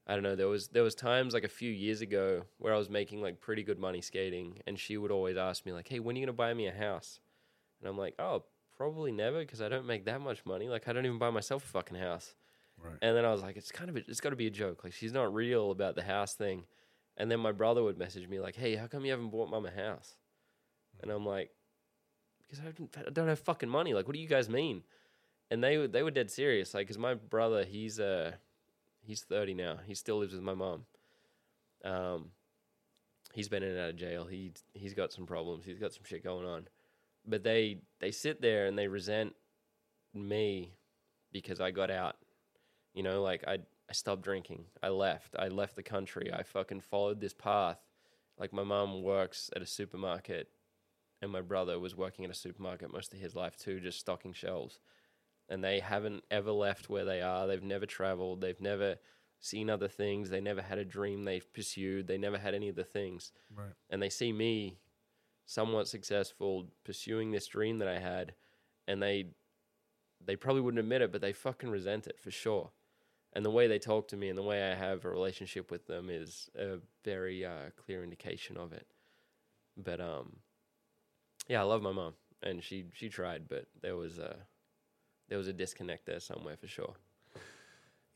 I 0.07 0.15
don't 0.15 0.23
know. 0.23 0.37
There 0.37 0.49
was 0.49 0.69
there 0.69 0.83
was 0.83 0.95
times 0.95 1.35
like 1.35 1.45
a 1.45 1.49
few 1.49 1.71
years 1.71 2.01
ago 2.01 2.43
where 2.59 2.75
I 2.75 2.79
was 2.79 2.91
making 2.91 3.23
like 3.23 3.41
pretty 3.41 3.63
good 3.63 3.79
money 3.79 4.01
skating, 4.01 4.61
and 4.67 4.79
she 4.79 4.97
would 4.97 5.11
always 5.11 5.37
ask 5.37 5.65
me 5.65 5.73
like, 5.73 5.89
"Hey, 5.89 6.01
when 6.01 6.17
are 6.17 6.19
you 6.19 6.27
gonna 6.27 6.37
buy 6.37 6.53
me 6.55 6.67
a 6.67 6.73
house?" 6.73 7.21
And 7.81 7.89
I'm 7.89 7.99
like, 7.99 8.15
"Oh, 8.19 8.45
probably 8.77 9.13
never, 9.13 9.41
because 9.41 9.63
I 9.63 9.69
don't 9.69 9.87
make 9.87 10.05
that 10.05 10.21
much 10.21 10.45
money. 10.45 10.69
Like, 10.69 10.89
I 10.89 10.93
don't 10.93 11.07
even 11.07 11.19
buy 11.19 11.31
myself 11.31 11.65
a 11.65 11.69
fucking 11.69 11.97
house." 11.97 12.35
Right. 12.83 12.97
And 13.03 13.17
then 13.17 13.25
I 13.25 13.33
was 13.33 13.43
like, 13.43 13.57
"It's 13.57 13.73
kind 13.73 13.91
of 13.91 13.97
a, 13.97 14.01
it's 14.09 14.21
got 14.21 14.31
to 14.31 14.37
be 14.37 14.47
a 14.47 14.51
joke. 14.51 14.85
Like, 14.85 14.93
she's 14.93 15.13
not 15.13 15.35
real 15.35 15.71
about 15.71 15.97
the 15.97 16.03
house 16.03 16.35
thing." 16.35 16.65
And 17.21 17.31
then 17.31 17.39
my 17.39 17.53
brother 17.53 17.83
would 17.83 17.99
message 17.99 18.27
me 18.27 18.41
like, 18.41 18.57
"Hey, 18.57 18.77
how 18.77 18.87
come 18.87 19.05
you 19.05 19.11
haven't 19.11 19.29
bought 19.29 19.51
mom 19.51 19.67
a 19.67 19.71
house?" 19.71 20.17
And 21.03 21.11
I'm 21.11 21.27
like, 21.27 21.51
"Because 22.49 22.65
I 22.65 22.71
don't, 22.71 22.97
I 23.07 23.11
don't 23.11 23.29
have 23.29 23.39
fucking 23.41 23.69
money. 23.69 23.93
Like, 23.93 24.07
what 24.07 24.15
do 24.15 24.21
you 24.21 24.27
guys 24.27 24.49
mean?" 24.49 24.85
And 25.51 25.63
they 25.63 25.87
they 25.87 26.03
were 26.03 26.11
dead 26.11 26.31
serious. 26.31 26.73
Like, 26.73 26.87
because 26.87 26.97
my 26.97 27.13
brother, 27.13 27.63
he's 27.65 28.01
uh, 28.01 28.33
he's 29.03 29.21
30 29.21 29.53
now. 29.53 29.77
He 29.87 29.95
still 29.95 30.19
lives 30.19 30.33
with 30.33 30.43
my 30.43 30.55
mom. 30.55 30.87
Um, 31.85 32.31
he's 33.35 33.51
been 33.51 33.63
in 33.63 33.73
and 33.73 33.81
out 33.81 33.91
of 33.91 33.97
jail. 33.97 34.25
He 34.25 34.53
he's 34.73 34.95
got 34.95 35.13
some 35.13 35.27
problems. 35.27 35.67
He's 35.67 35.79
got 35.79 35.93
some 35.93 36.05
shit 36.05 36.25
going 36.25 36.47
on. 36.47 36.69
But 37.27 37.45
they 37.45 37.83
they 37.99 38.13
sit 38.13 38.41
there 38.41 38.65
and 38.65 38.79
they 38.79 38.89
resent 38.89 39.35
me 40.15 40.73
because 41.33 41.61
I 41.61 41.71
got 41.71 41.91
out. 41.91 42.17
You 42.95 43.03
know, 43.03 43.23
like 43.23 43.45
I 43.47 43.59
I 43.91 43.93
stopped 43.93 44.23
drinking. 44.23 44.67
I 44.83 44.89
left. 44.89 45.35
I 45.37 45.49
left 45.49 45.75
the 45.75 45.83
country. 45.83 46.31
I 46.33 46.45
fucking 46.45 46.81
followed 46.81 47.21
this 47.21 47.35
path. 47.35 47.81
Like 48.39 48.53
my 48.53 48.63
mom 48.63 49.03
works 49.03 49.51
at 49.57 49.63
a 49.63 49.67
supermarket 49.67 50.49
and 51.21 51.33
my 51.33 51.41
brother 51.41 51.79
was 51.79 51.97
working 51.97 52.25
at 52.25 52.31
a 52.31 52.35
supermarket 52.35 52.93
most 52.93 53.13
of 53.13 53.19
his 53.19 53.35
life 53.35 53.57
too, 53.57 53.81
just 53.81 53.99
stocking 53.99 54.33
shelves. 54.33 54.79
And 55.49 55.65
they 55.65 55.81
haven't 55.81 56.23
ever 56.31 56.53
left 56.53 56.89
where 56.89 57.05
they 57.05 57.21
are. 57.21 57.49
They've 57.49 57.63
never 57.63 57.85
traveled. 57.85 58.41
They've 58.41 58.61
never 58.61 58.97
seen 59.41 59.69
other 59.69 59.89
things. 59.89 60.31
They 60.31 60.41
never 60.41 60.63
had 60.63 60.79
a 60.79 60.85
dream 60.85 61.25
they've 61.25 61.53
pursued. 61.53 62.07
They 62.07 62.19
never 62.19 62.39
had 62.39 62.55
any 62.55 62.69
of 62.69 62.77
the 62.77 62.85
things. 62.85 63.33
Right. 63.55 63.73
And 63.91 64.01
they 64.01 64.09
see 64.09 64.33
me 64.33 64.79
somewhat 65.47 65.89
successful 65.89 66.69
pursuing 66.85 67.33
this 67.33 67.49
dream 67.49 67.79
that 67.79 67.89
I 67.89 67.99
had 67.99 68.35
and 68.87 69.03
they 69.03 69.31
they 70.25 70.37
probably 70.37 70.61
wouldn't 70.61 70.79
admit 70.79 71.03
it, 71.03 71.11
but 71.11 71.23
they 71.23 71.33
fucking 71.33 71.71
resent 71.71 72.07
it 72.07 72.21
for 72.21 72.31
sure. 72.31 72.71
And 73.33 73.45
the 73.45 73.51
way 73.51 73.69
they 73.69 73.79
talk 73.79 74.09
to 74.09 74.17
me 74.17 74.29
and 74.29 74.37
the 74.37 74.43
way 74.43 74.71
I 74.73 74.75
have 74.75 75.05
a 75.05 75.11
relationship 75.11 75.71
with 75.71 75.87
them 75.87 76.11
is 76.11 76.51
a 76.59 76.79
very 77.05 77.45
uh, 77.45 77.71
clear 77.77 78.03
indication 78.03 78.57
of 78.57 78.73
it. 78.73 78.87
But 79.77 80.01
um, 80.01 80.37
yeah, 81.49 81.61
I 81.61 81.65
love 81.65 81.81
my 81.83 81.93
mom, 81.93 82.15
and 82.43 82.63
she 82.63 82.87
she 82.93 83.09
tried, 83.09 83.49
but 83.49 83.67
there 83.83 83.97
was 83.97 84.19
a 84.19 84.35
there 85.29 85.39
was 85.39 85.47
a 85.47 85.53
disconnect 85.53 86.07
there 86.07 86.19
somewhere 86.21 86.57
for 86.57 86.67
sure. 86.67 86.95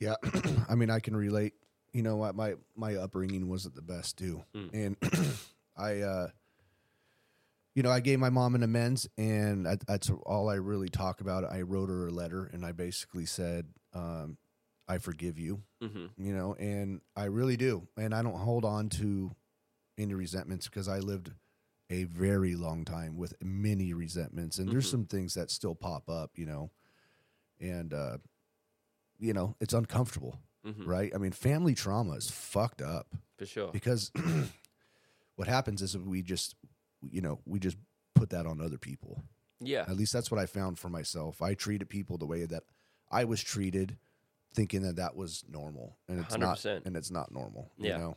Yeah, 0.01 0.17
I 0.69 0.75
mean, 0.75 0.91
I 0.91 0.99
can 1.01 1.17
relate. 1.17 1.55
You 1.93 2.03
know, 2.03 2.17
what 2.17 2.35
my 2.35 2.55
my 2.75 2.97
upbringing 2.97 3.49
wasn't 3.49 3.77
the 3.77 3.83
best 3.83 4.19
too, 4.19 4.43
Mm. 4.53 4.71
and 4.75 4.97
I, 5.77 6.01
uh, 6.01 6.29
you 7.77 7.85
know, 7.85 7.91
I 7.91 8.01
gave 8.01 8.19
my 8.19 8.31
mom 8.31 8.57
an 8.57 8.65
amends, 8.65 9.09
and 9.17 9.65
that, 9.67 9.87
that's 9.87 10.11
all 10.27 10.49
I 10.49 10.55
really 10.57 10.89
talk 10.89 11.21
about. 11.21 11.45
I 11.45 11.63
wrote 11.63 11.89
her 11.89 12.09
a 12.09 12.11
letter, 12.11 12.51
and 12.53 12.67
I 12.67 12.73
basically 12.73 13.27
said, 13.27 13.67
um, 13.93 14.39
"I 14.89 14.99
forgive 14.99 15.39
you," 15.39 15.63
hmm 15.81 16.07
you 16.17 16.33
know, 16.35 16.55
and 16.55 17.01
I 17.17 17.25
really 17.25 17.57
do, 17.57 17.89
and 17.97 18.15
I 18.15 18.23
don't 18.23 18.37
hold 18.39 18.65
on 18.65 18.89
to 18.91 19.35
any 19.99 20.15
resentments 20.15 20.67
because 20.69 20.89
I 20.89 20.99
lived 21.01 21.33
a 21.91 22.05
very 22.05 22.55
long 22.55 22.85
time 22.85 23.17
with 23.17 23.35
many 23.43 23.93
resentments, 23.93 24.59
and 24.59 24.69
there's 24.71 24.87
Mhm. 24.87 24.91
some 24.91 25.05
things 25.07 25.35
that 25.35 25.51
still 25.51 25.75
pop 25.75 26.09
up, 26.09 26.39
you 26.39 26.47
know, 26.47 26.71
and 27.61 27.93
uh, 27.93 28.19
you 29.19 29.33
know, 29.33 29.55
it's 29.61 29.75
uncomfortable 29.75 30.41
hmm 30.65 30.87
right? 30.87 31.15
I 31.15 31.19
mean, 31.19 31.33
family 31.33 31.75
trauma 31.75 32.13
is 32.13 32.31
fucked 32.31 32.81
up 32.83 33.15
for 33.39 33.47
sure. 33.47 33.71
because 33.73 34.11
what 35.37 35.49
happens 35.49 35.83
is 35.83 35.97
we 35.97 36.23
just, 36.23 36.55
you 37.11 37.21
know, 37.21 37.41
we 37.45 37.59
just 37.59 37.77
put 38.15 38.31
that 38.31 38.47
on 38.47 38.61
other 38.61 38.79
people. 38.79 39.23
Yeah, 39.61 39.85
At 39.89 39.97
least 39.97 40.13
that's 40.13 40.31
what 40.31 40.41
I 40.41 40.47
found 40.47 40.79
for 40.79 40.89
myself. 40.89 41.41
I 41.43 41.55
treated 41.55 41.89
people 41.89 42.19
the 42.19 42.27
way 42.27 42.45
that 42.45 42.65
I 43.11 43.25
was 43.25 43.43
treated, 43.43 43.99
thinking 44.55 44.83
that 44.83 44.97
that 44.97 45.17
was 45.17 45.45
normal, 45.51 45.97
and 46.09 46.21
it's 46.21 46.37
not, 46.37 46.57
100%. 46.59 46.87
and 46.87 46.97
it's 46.97 47.11
not 47.11 47.33
normal. 47.33 47.71
Yeah. 47.79 47.93
You 47.93 47.99
know, 47.99 48.17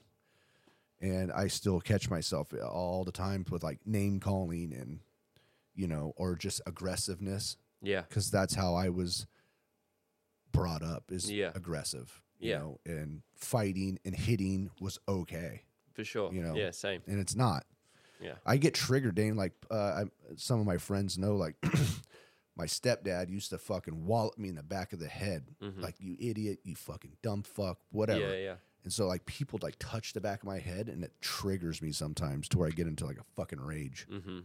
and 1.01 1.31
I 1.31 1.47
still 1.47 1.79
catch 1.81 2.09
myself 2.09 2.53
all 2.53 3.03
the 3.03 3.11
time 3.11 3.45
with 3.49 3.63
like 3.63 3.79
name 3.85 4.19
calling 4.19 4.73
and, 4.73 4.99
you 5.75 5.88
know, 5.88 6.13
or 6.15 6.35
just 6.35 6.61
aggressiveness 6.65 7.57
yeah, 7.81 8.01
because 8.01 8.31
that's 8.31 8.55
how 8.55 8.73
I 8.75 8.89
was 8.89 9.27
brought 10.51 10.81
up 10.83 11.11
is 11.11 11.31
Yeah. 11.31 11.51
aggressive. 11.53 12.21
You 12.39 12.49
Yeah. 12.51 12.57
know, 12.59 12.79
and 12.85 13.21
fighting 13.35 13.99
and 14.05 14.15
hitting 14.15 14.69
was 14.79 14.99
okay, 15.07 15.63
for 15.93 16.03
sure. 16.03 16.31
You 16.33 16.41
know, 16.43 16.55
yeah, 16.55 16.71
same. 16.71 17.01
and 17.07 17.19
it's 17.19 17.35
not. 17.35 17.65
Yeah. 18.19 18.35
I 18.45 18.57
get 18.57 18.73
triggered, 18.73 19.13
Dane. 19.15 19.35
Like 19.35 19.53
uh, 19.69 19.75
I, 19.75 20.35
some 20.35 20.59
of 20.59 20.65
my 20.65 20.77
friends 20.77 21.17
know, 21.19 21.35
like 21.35 21.55
my 22.58 22.66
stepdad 22.66 23.30
used 23.30 23.51
to 23.51 23.58
fucking 23.60 24.05
wallop 24.05 24.38
me 24.38 24.49
in 24.49 24.55
the 24.55 24.64
back 24.64 24.91
of 24.91 24.99
the 24.99 25.08
head, 25.08 25.55
Mhm. 25.62 25.82
like 25.82 25.99
you 26.01 26.18
idiot, 26.20 26.60
you 26.64 26.76
fucking 26.76 27.16
dumb 27.22 27.43
fuck, 27.43 27.80
whatever. 27.91 28.34
Yeah, 28.34 28.43
yeah, 28.43 28.55
And 28.84 28.91
so 28.91 29.05
like 29.08 29.26
people 29.26 29.60
like 29.62 29.76
touch 29.80 30.14
the 30.14 30.22
back 30.22 30.39
of 30.41 30.45
my 30.47 30.58
head, 30.60 30.89
and 30.89 31.03
it 31.03 31.14
triggers 31.22 31.82
me 31.82 31.91
sometimes 31.91 32.47
to 32.49 32.58
where 32.58 32.68
I 32.68 32.72
get 32.72 32.88
into 32.88 33.05
like 33.05 33.18
a 33.20 33.24
fucking 33.36 33.60
rage. 33.62 34.08
hmm 34.10 34.39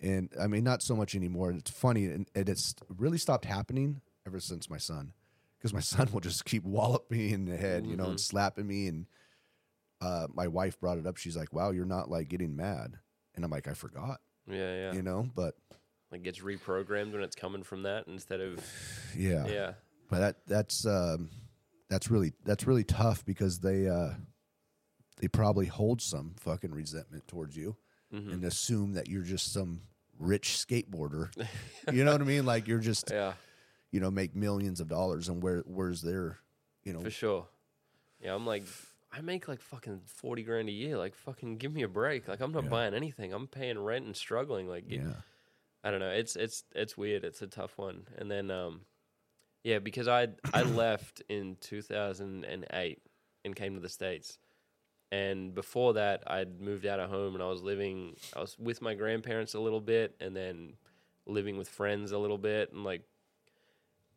And 0.00 0.30
I 0.40 0.46
mean, 0.46 0.64
not 0.64 0.82
so 0.82 0.96
much 0.96 1.14
anymore. 1.14 1.50
It's 1.52 1.70
funny, 1.70 2.06
and, 2.06 2.28
and 2.34 2.48
it's 2.48 2.74
really 2.88 3.18
stopped 3.18 3.44
happening 3.44 4.00
ever 4.26 4.40
since 4.40 4.68
my 4.70 4.78
son, 4.78 5.12
because 5.58 5.72
my 5.74 5.80
son 5.94 6.10
will 6.12 6.20
just 6.20 6.44
keep 6.44 6.64
walloping 6.64 7.18
me 7.18 7.32
in 7.32 7.44
the 7.44 7.56
head, 7.56 7.86
you 7.86 7.96
know, 7.96 8.10
and 8.10 8.20
slapping 8.20 8.66
me. 8.66 8.86
And 8.88 9.06
uh, 10.00 10.28
my 10.32 10.46
wife 10.48 10.78
brought 10.80 10.98
it 10.98 11.06
up. 11.06 11.16
She's 11.16 11.36
like, 11.36 11.52
"Wow, 11.52 11.70
you're 11.70 11.84
not 11.84 12.10
like 12.10 12.28
getting 12.28 12.56
mad," 12.56 12.98
and 13.34 13.44
I'm 13.44 13.50
like, 13.50 13.68
"I 13.68 13.74
forgot," 13.74 14.20
yeah, 14.46 14.74
yeah. 14.74 14.92
you 14.92 15.02
know. 15.02 15.28
But 15.34 15.56
Like 16.14 16.22
gets 16.22 16.38
reprogrammed 16.38 17.12
when 17.12 17.22
it's 17.22 17.34
coming 17.34 17.64
from 17.64 17.82
that 17.82 18.06
instead 18.06 18.40
of 18.40 18.60
yeah, 19.16 19.46
yeah, 19.48 19.72
but 20.08 20.18
that 20.20 20.36
that's 20.46 20.86
um, 20.86 21.28
that's 21.90 22.08
really 22.08 22.32
that's 22.44 22.66
really 22.68 22.84
tough 22.84 23.24
because 23.26 23.58
they 23.58 23.88
uh, 23.88 24.10
they 25.18 25.26
probably 25.26 25.66
hold 25.66 26.00
some 26.00 26.34
fucking 26.38 26.70
resentment 26.72 27.26
towards 27.26 27.56
you 27.56 27.76
Mhm. 28.12 28.32
and 28.32 28.44
assume 28.44 28.92
that 28.92 29.08
you're 29.08 29.22
just 29.24 29.52
some 29.52 29.80
rich 30.20 30.50
skateboarder. 30.64 31.30
you 31.92 32.04
know 32.04 32.12
what 32.12 32.20
I 32.20 32.24
mean? 32.24 32.46
Like 32.46 32.68
you're 32.68 32.78
just 32.78 33.10
yeah, 33.10 33.32
you 33.90 33.98
know, 33.98 34.10
make 34.12 34.36
millions 34.36 34.78
of 34.80 34.86
dollars 34.86 35.28
and 35.28 35.42
where 35.42 35.64
where's 35.66 36.00
their 36.00 36.38
you 36.84 36.92
know 36.92 37.00
for 37.00 37.10
sure. 37.10 37.48
Yeah, 38.20 38.36
I'm 38.36 38.46
like, 38.46 38.62
I 39.12 39.20
make 39.20 39.48
like 39.48 39.60
fucking 39.60 40.02
forty 40.06 40.44
grand 40.44 40.68
a 40.68 40.72
year. 40.72 40.96
Like, 40.96 41.16
fucking 41.16 41.56
give 41.58 41.74
me 41.74 41.82
a 41.82 41.88
break. 41.88 42.28
Like, 42.28 42.40
I'm 42.40 42.52
not 42.52 42.62
Yeah. 42.64 42.70
buying 42.70 42.94
anything. 42.94 43.32
I'm 43.32 43.48
paying 43.48 43.78
rent 43.80 44.06
and 44.06 44.16
struggling. 44.16 44.68
Like, 44.68 44.84
yeah. 44.88 45.14
I 45.84 45.90
don't 45.90 46.00
know. 46.00 46.10
It's 46.10 46.34
it's 46.34 46.64
it's 46.74 46.96
weird. 46.96 47.22
It's 47.24 47.42
a 47.42 47.46
tough 47.46 47.76
one. 47.76 48.06
And 48.18 48.30
then 48.30 48.50
um, 48.50 48.80
yeah, 49.62 49.78
because 49.78 50.08
I 50.08 50.28
I 50.52 50.62
left 50.82 51.22
in 51.28 51.56
2008 51.60 52.98
and 53.44 53.54
came 53.56 53.74
to 53.74 53.80
the 53.80 53.88
states. 53.88 54.38
And 55.12 55.54
before 55.54 55.92
that, 55.92 56.24
I'd 56.26 56.60
moved 56.60 56.86
out 56.86 56.98
of 56.98 57.10
home 57.10 57.34
and 57.34 57.42
I 57.42 57.48
was 57.48 57.62
living. 57.62 58.16
I 58.34 58.40
was 58.40 58.56
with 58.58 58.82
my 58.82 58.94
grandparents 58.94 59.54
a 59.54 59.60
little 59.60 59.80
bit, 59.80 60.16
and 60.20 60.34
then 60.34 60.72
living 61.26 61.56
with 61.58 61.68
friends 61.68 62.10
a 62.12 62.18
little 62.18 62.38
bit. 62.38 62.72
And 62.72 62.82
like, 62.82 63.02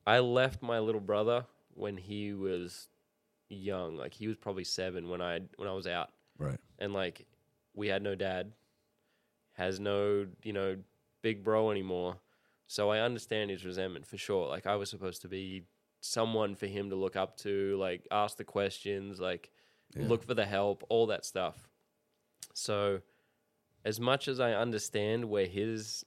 I 0.07 0.19
left 0.19 0.63
my 0.63 0.79
little 0.79 1.01
brother 1.01 1.45
when 1.73 1.97
he 1.97 2.33
was 2.33 2.87
young. 3.49 3.95
Like 3.97 4.13
he 4.13 4.27
was 4.27 4.37
probably 4.37 4.63
seven 4.63 5.09
when 5.09 5.21
I 5.21 5.41
when 5.57 5.67
I 5.67 5.73
was 5.73 5.85
out 5.87 6.09
Right. 6.39 6.59
and 6.79 6.93
like 6.93 7.25
we 7.75 7.87
had 7.87 8.01
no 8.01 8.13
dad 8.15 8.51
has 9.53 9.79
no 9.79 10.27
you 10.43 10.53
know 10.53 10.77
big 11.27 11.43
bro 11.43 11.71
anymore. 11.71 12.13
So 12.75 12.81
i 12.95 12.99
understand 13.09 13.49
his 13.51 13.63
resentment 13.65 14.05
for 14.11 14.17
sure. 14.27 14.45
Like 14.55 14.65
i 14.73 14.75
was 14.81 14.89
supposed 14.89 15.21
to 15.23 15.27
be 15.39 15.63
someone 16.01 16.55
for 16.55 16.67
him 16.67 16.89
to 16.91 16.95
look 17.03 17.15
up 17.23 17.31
to 17.45 17.53
like 17.77 18.01
ask 18.11 18.37
the 18.37 18.43
questions 18.57 19.19
like 19.29 19.43
Yeah. 19.95 20.07
look 20.11 20.23
for 20.29 20.35
the 20.41 20.45
help 20.57 20.83
all 20.89 21.07
that 21.07 21.23
stuff. 21.33 21.57
So 22.53 22.79
as 23.85 23.99
much 23.99 24.27
as 24.27 24.39
i 24.39 24.51
understand 24.65 25.19
where 25.33 25.47
his 25.59 26.03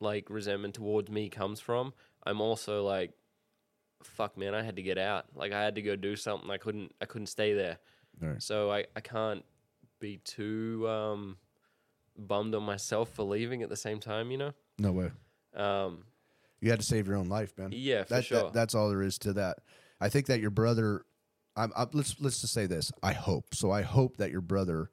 like 0.00 0.26
resentment 0.30 0.74
towards 0.74 1.08
me 1.10 1.28
comes 1.28 1.60
from 1.60 1.92
i'm 2.26 2.40
also 2.40 2.74
like 2.94 3.12
fuck 4.02 4.32
man 4.42 4.54
i 4.54 4.62
had 4.62 4.76
to 4.76 4.82
get 4.90 4.98
out. 5.10 5.24
Like 5.34 5.52
i 5.52 5.60
had 5.66 5.74
to 5.76 5.82
go 5.82 5.94
do 5.96 6.16
something. 6.16 6.50
I 6.50 6.58
couldn't 6.64 6.90
i 7.00 7.04
couldn't 7.10 7.26
stay 7.38 7.52
there. 7.62 7.78
Right. 8.20 8.42
so 8.42 8.70
I, 8.70 8.80
I 8.96 9.00
can't 9.00 9.44
be 10.00 10.18
too 10.18 10.86
um, 10.88 11.36
bummed 12.26 12.54
on 12.54 12.62
myself 12.62 13.10
for 13.10 13.22
leaving 13.24 13.62
at 13.62 13.68
the 13.68 13.76
same 13.76 14.00
time. 14.00 14.30
You 14.30 14.38
know. 14.38 14.52
No 14.78 14.92
way. 14.92 15.10
Um, 15.54 16.04
You 16.60 16.70
had 16.70 16.80
to 16.80 16.86
save 16.86 17.06
your 17.08 17.16
own 17.16 17.28
life, 17.28 17.56
man. 17.58 17.70
yeah, 17.72 18.04
for 18.04 18.14
that, 18.14 18.24
sure. 18.24 18.42
that 18.44 18.52
that's 18.52 18.74
all 18.74 18.88
there 18.88 19.02
is 19.02 19.18
to 19.18 19.32
that. 19.34 19.58
I 20.00 20.08
think 20.08 20.26
that 20.26 20.40
your 20.40 20.50
brother. 20.50 21.04
I'm, 21.56 21.72
i 21.76 21.84
let's 21.92 22.14
let's 22.20 22.40
just 22.40 22.52
say 22.52 22.66
this. 22.66 22.92
I 23.02 23.12
hope 23.12 23.54
so. 23.54 23.70
I 23.72 23.82
hope 23.82 24.18
that 24.18 24.30
your 24.30 24.40
brother 24.40 24.90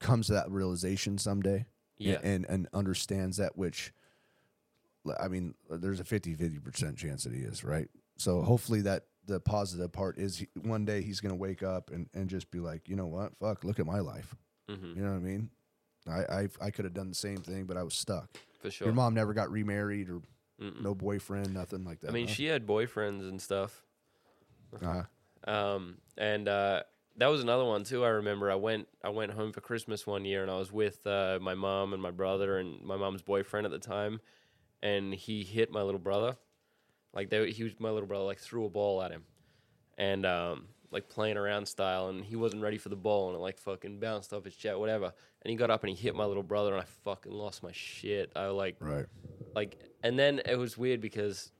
comes 0.00 0.26
to 0.28 0.32
that 0.32 0.50
realization 0.50 1.18
someday. 1.18 1.66
yeah. 1.98 2.18
And 2.22 2.46
and 2.48 2.66
understands 2.72 3.36
that. 3.36 3.56
Which, 3.56 3.92
I 5.20 5.28
mean, 5.28 5.54
there's 5.70 6.00
a 6.00 6.04
50 6.04 6.34
50 6.34 6.58
percent 6.60 6.96
chance 6.96 7.24
that 7.24 7.34
he 7.34 7.40
is 7.42 7.62
right. 7.64 7.88
So 8.16 8.42
hopefully 8.42 8.80
that 8.82 9.04
the 9.26 9.40
positive 9.40 9.92
part 9.92 10.18
is 10.18 10.38
he, 10.38 10.48
one 10.62 10.84
day 10.84 11.02
he's 11.02 11.20
going 11.20 11.30
to 11.32 11.36
wake 11.36 11.62
up 11.62 11.90
and 11.90 12.08
and 12.14 12.28
just 12.30 12.50
be 12.50 12.60
like, 12.60 12.88
you 12.88 12.96
know 12.96 13.06
what, 13.06 13.36
fuck, 13.38 13.62
look 13.64 13.78
at 13.78 13.86
my 13.86 14.00
life. 14.00 14.34
hmm 14.68 14.94
You 14.96 15.02
know 15.02 15.10
what 15.10 15.16
I 15.16 15.20
mean? 15.20 15.50
I 16.08 16.42
I, 16.42 16.48
I 16.60 16.70
could 16.70 16.84
have 16.84 16.94
done 16.94 17.08
the 17.08 17.14
same 17.14 17.38
thing, 17.38 17.64
but 17.64 17.76
I 17.76 17.82
was 17.82 17.94
stuck. 17.94 18.28
For 18.60 18.70
sure. 18.70 18.86
Your 18.86 18.94
mom 18.94 19.14
never 19.14 19.34
got 19.34 19.50
remarried 19.50 20.08
or 20.08 20.22
Mm-mm. 20.60 20.82
no 20.82 20.94
boyfriend, 20.94 21.52
nothing 21.52 21.84
like 21.84 22.00
that. 22.00 22.10
I 22.10 22.12
mean, 22.12 22.28
huh? 22.28 22.34
she 22.34 22.46
had 22.46 22.66
boyfriends 22.66 23.28
and 23.28 23.40
stuff. 23.40 23.82
Uh-huh. 24.82 25.02
Um, 25.46 25.98
and 26.16 26.48
uh, 26.48 26.82
that 27.16 27.26
was 27.26 27.42
another 27.42 27.64
one 27.64 27.84
too. 27.84 28.04
I 28.04 28.08
remember 28.08 28.50
I 28.50 28.54
went 28.54 28.88
I 29.02 29.10
went 29.10 29.32
home 29.32 29.52
for 29.52 29.60
Christmas 29.60 30.06
one 30.06 30.24
year, 30.24 30.42
and 30.42 30.50
I 30.50 30.56
was 30.56 30.72
with 30.72 31.06
uh, 31.06 31.38
my 31.40 31.54
mom 31.54 31.92
and 31.92 32.02
my 32.02 32.10
brother 32.10 32.58
and 32.58 32.82
my 32.82 32.96
mom's 32.96 33.22
boyfriend 33.22 33.66
at 33.66 33.72
the 33.72 33.78
time, 33.78 34.20
and 34.82 35.14
he 35.14 35.42
hit 35.42 35.70
my 35.70 35.82
little 35.82 36.00
brother. 36.00 36.36
Like 37.12 37.30
they, 37.30 37.50
he 37.50 37.62
was 37.62 37.72
my 37.78 37.90
little 37.90 38.08
brother. 38.08 38.24
Like 38.24 38.38
threw 38.38 38.64
a 38.64 38.70
ball 38.70 39.02
at 39.02 39.10
him, 39.10 39.24
and 39.98 40.24
um, 40.26 40.66
like 40.94 41.08
playing 41.10 41.36
around 41.36 41.66
style, 41.66 42.08
and 42.08 42.24
he 42.24 42.36
wasn't 42.36 42.62
ready 42.62 42.78
for 42.78 42.88
the 42.88 42.96
ball, 42.96 43.28
and 43.28 43.36
it 43.36 43.40
like 43.40 43.58
fucking 43.58 44.00
bounced 44.00 44.32
off 44.32 44.44
his 44.44 44.54
jet, 44.56 44.78
whatever. 44.78 45.12
And 45.42 45.50
he 45.50 45.56
got 45.56 45.68
up 45.70 45.82
and 45.82 45.90
he 45.90 45.96
hit 45.96 46.14
my 46.14 46.24
little 46.24 46.42
brother, 46.42 46.72
and 46.72 46.80
I 46.80 46.86
fucking 47.04 47.32
lost 47.32 47.62
my 47.62 47.72
shit. 47.72 48.32
I 48.34 48.46
like 48.46 48.76
Right. 48.80 49.04
like 49.54 49.76
and 50.02 50.18
then 50.18 50.40
it 50.46 50.56
was 50.56 50.78
weird 50.78 51.00
because 51.02 51.52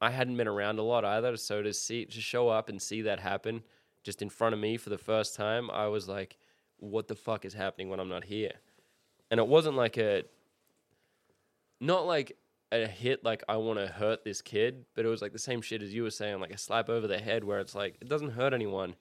I 0.00 0.10
hadn't 0.10 0.36
been 0.36 0.48
around 0.48 0.78
a 0.80 0.82
lot 0.82 1.04
either. 1.04 1.36
So 1.38 1.62
to 1.62 1.72
see 1.72 2.04
to 2.04 2.20
show 2.20 2.48
up 2.48 2.68
and 2.68 2.82
see 2.82 3.02
that 3.02 3.20
happen 3.20 3.62
just 4.02 4.20
in 4.20 4.28
front 4.28 4.52
of 4.52 4.60
me 4.60 4.76
for 4.76 4.90
the 4.90 4.98
first 4.98 5.36
time, 5.36 5.70
I 5.70 5.86
was 5.86 6.08
like, 6.08 6.36
"What 6.78 7.06
the 7.06 7.14
fuck 7.14 7.44
is 7.44 7.54
happening 7.54 7.88
when 7.88 8.00
I'm 8.00 8.08
not 8.08 8.24
here?" 8.24 8.52
And 9.30 9.38
it 9.38 9.46
wasn't 9.46 9.76
like 9.76 9.96
a, 9.96 10.24
not 11.80 12.04
like 12.06 12.36
a 12.72 12.86
hit 12.86 13.24
like 13.24 13.42
I 13.48 13.56
want 13.56 13.78
to 13.78 13.86
hurt 13.86 14.24
this 14.24 14.42
kid, 14.42 14.84
but 14.94 15.04
it 15.04 15.08
was 15.08 15.22
like 15.22 15.32
the 15.32 15.38
same 15.38 15.62
shit 15.62 15.82
as 15.82 15.92
you 15.92 16.02
were 16.02 16.10
saying, 16.10 16.40
like 16.40 16.52
a 16.52 16.58
slap 16.58 16.88
over 16.88 17.06
the 17.06 17.18
head 17.18 17.44
where 17.44 17.60
it's 17.60 17.74
like 17.74 17.98
it 18.00 18.08
doesn't 18.08 18.30
hurt 18.30 18.54
anyone, 18.54 18.96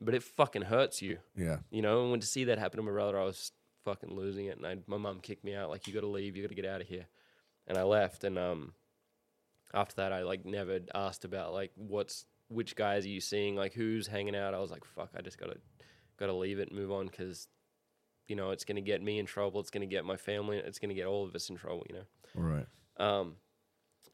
but 0.00 0.14
it 0.14 0.22
fucking 0.22 0.62
hurts 0.62 1.00
you. 1.00 1.18
Yeah. 1.36 1.58
You 1.70 1.82
know, 1.82 2.02
and 2.02 2.10
when 2.10 2.20
to 2.20 2.26
see 2.26 2.44
that 2.44 2.58
happen 2.58 2.78
to 2.78 2.82
my 2.82 2.92
brother, 2.92 3.18
I 3.18 3.24
was 3.24 3.52
fucking 3.84 4.14
losing 4.14 4.46
it. 4.46 4.56
And 4.56 4.66
I, 4.66 4.76
my 4.86 4.96
mom 4.96 5.20
kicked 5.20 5.44
me 5.44 5.54
out, 5.54 5.70
like, 5.70 5.86
you 5.86 5.94
got 5.94 6.00
to 6.00 6.08
leave, 6.08 6.36
you 6.36 6.42
got 6.42 6.48
to 6.48 6.54
get 6.54 6.66
out 6.66 6.80
of 6.80 6.86
here. 6.86 7.06
And 7.66 7.78
I 7.78 7.84
left. 7.84 8.24
And 8.24 8.38
um, 8.38 8.72
after 9.74 9.96
that, 9.96 10.12
I 10.12 10.22
like 10.22 10.44
never 10.44 10.80
asked 10.94 11.24
about 11.24 11.52
like 11.52 11.72
what's 11.76 12.26
which 12.48 12.76
guys 12.76 13.06
are 13.06 13.10
you 13.10 13.20
seeing, 13.20 13.56
like 13.56 13.72
who's 13.72 14.06
hanging 14.06 14.36
out. 14.36 14.54
I 14.54 14.58
was 14.58 14.70
like, 14.70 14.84
fuck, 14.84 15.10
I 15.16 15.22
just 15.22 15.38
gotta 15.38 15.56
gotta 16.18 16.34
leave 16.34 16.58
it 16.58 16.68
and 16.68 16.78
move 16.78 16.92
on 16.92 17.06
because 17.06 17.48
you 18.26 18.36
know 18.36 18.50
it's 18.50 18.64
gonna 18.64 18.80
get 18.80 19.02
me 19.02 19.18
in 19.18 19.26
trouble. 19.26 19.60
It's 19.60 19.70
gonna 19.70 19.86
get 19.86 20.04
my 20.04 20.16
family. 20.16 20.58
It's 20.58 20.78
gonna 20.78 20.94
get 20.94 21.06
all 21.06 21.24
of 21.24 21.34
us 21.34 21.48
in 21.48 21.56
trouble. 21.56 21.84
You 21.88 21.96
know. 21.96 22.04
Right. 22.34 22.66
Um, 23.02 23.34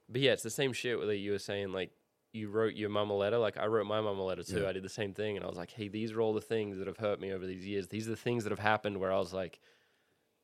but 0.09 0.21
yeah, 0.21 0.33
it's 0.33 0.43
the 0.43 0.51
same 0.51 0.73
shit 0.73 0.99
that 1.07 1.17
you 1.17 1.33
were 1.33 1.39
saying. 1.39 1.73
Like 1.73 1.91
you 2.33 2.49
wrote 2.49 2.75
your 2.75 2.89
mum 2.91 3.11
a 3.11 3.17
letter. 3.17 3.39
Like 3.39 3.57
I 3.59 3.67
wrote 3.67 3.87
my 3.87 4.01
mum 4.01 4.19
a 4.19 4.25
letter 4.25 4.43
too. 4.43 4.63
Yeah. 4.63 4.69
I 4.69 4.73
did 4.73 4.83
the 4.83 4.89
same 4.89 5.13
thing, 5.15 5.37
and 5.37 5.45
I 5.45 5.49
was 5.49 5.59
like, 5.59 5.71
hey, 5.71 5.89
these 5.89 6.13
are 6.13 6.21
all 6.21 6.33
the 6.35 6.41
things 6.41 6.79
that 6.79 6.87
have 6.87 6.97
hurt 6.97 7.21
me 7.21 7.33
over 7.33 7.47
these 7.47 7.67
years. 7.67 7.89
These 7.89 8.07
are 8.07 8.11
the 8.11 8.17
things 8.17 8.45
that 8.45 8.51
have 8.51 8.59
happened 8.59 8.99
where 8.99 9.13
I 9.13 9.19
was 9.19 9.33
like, 9.33 9.61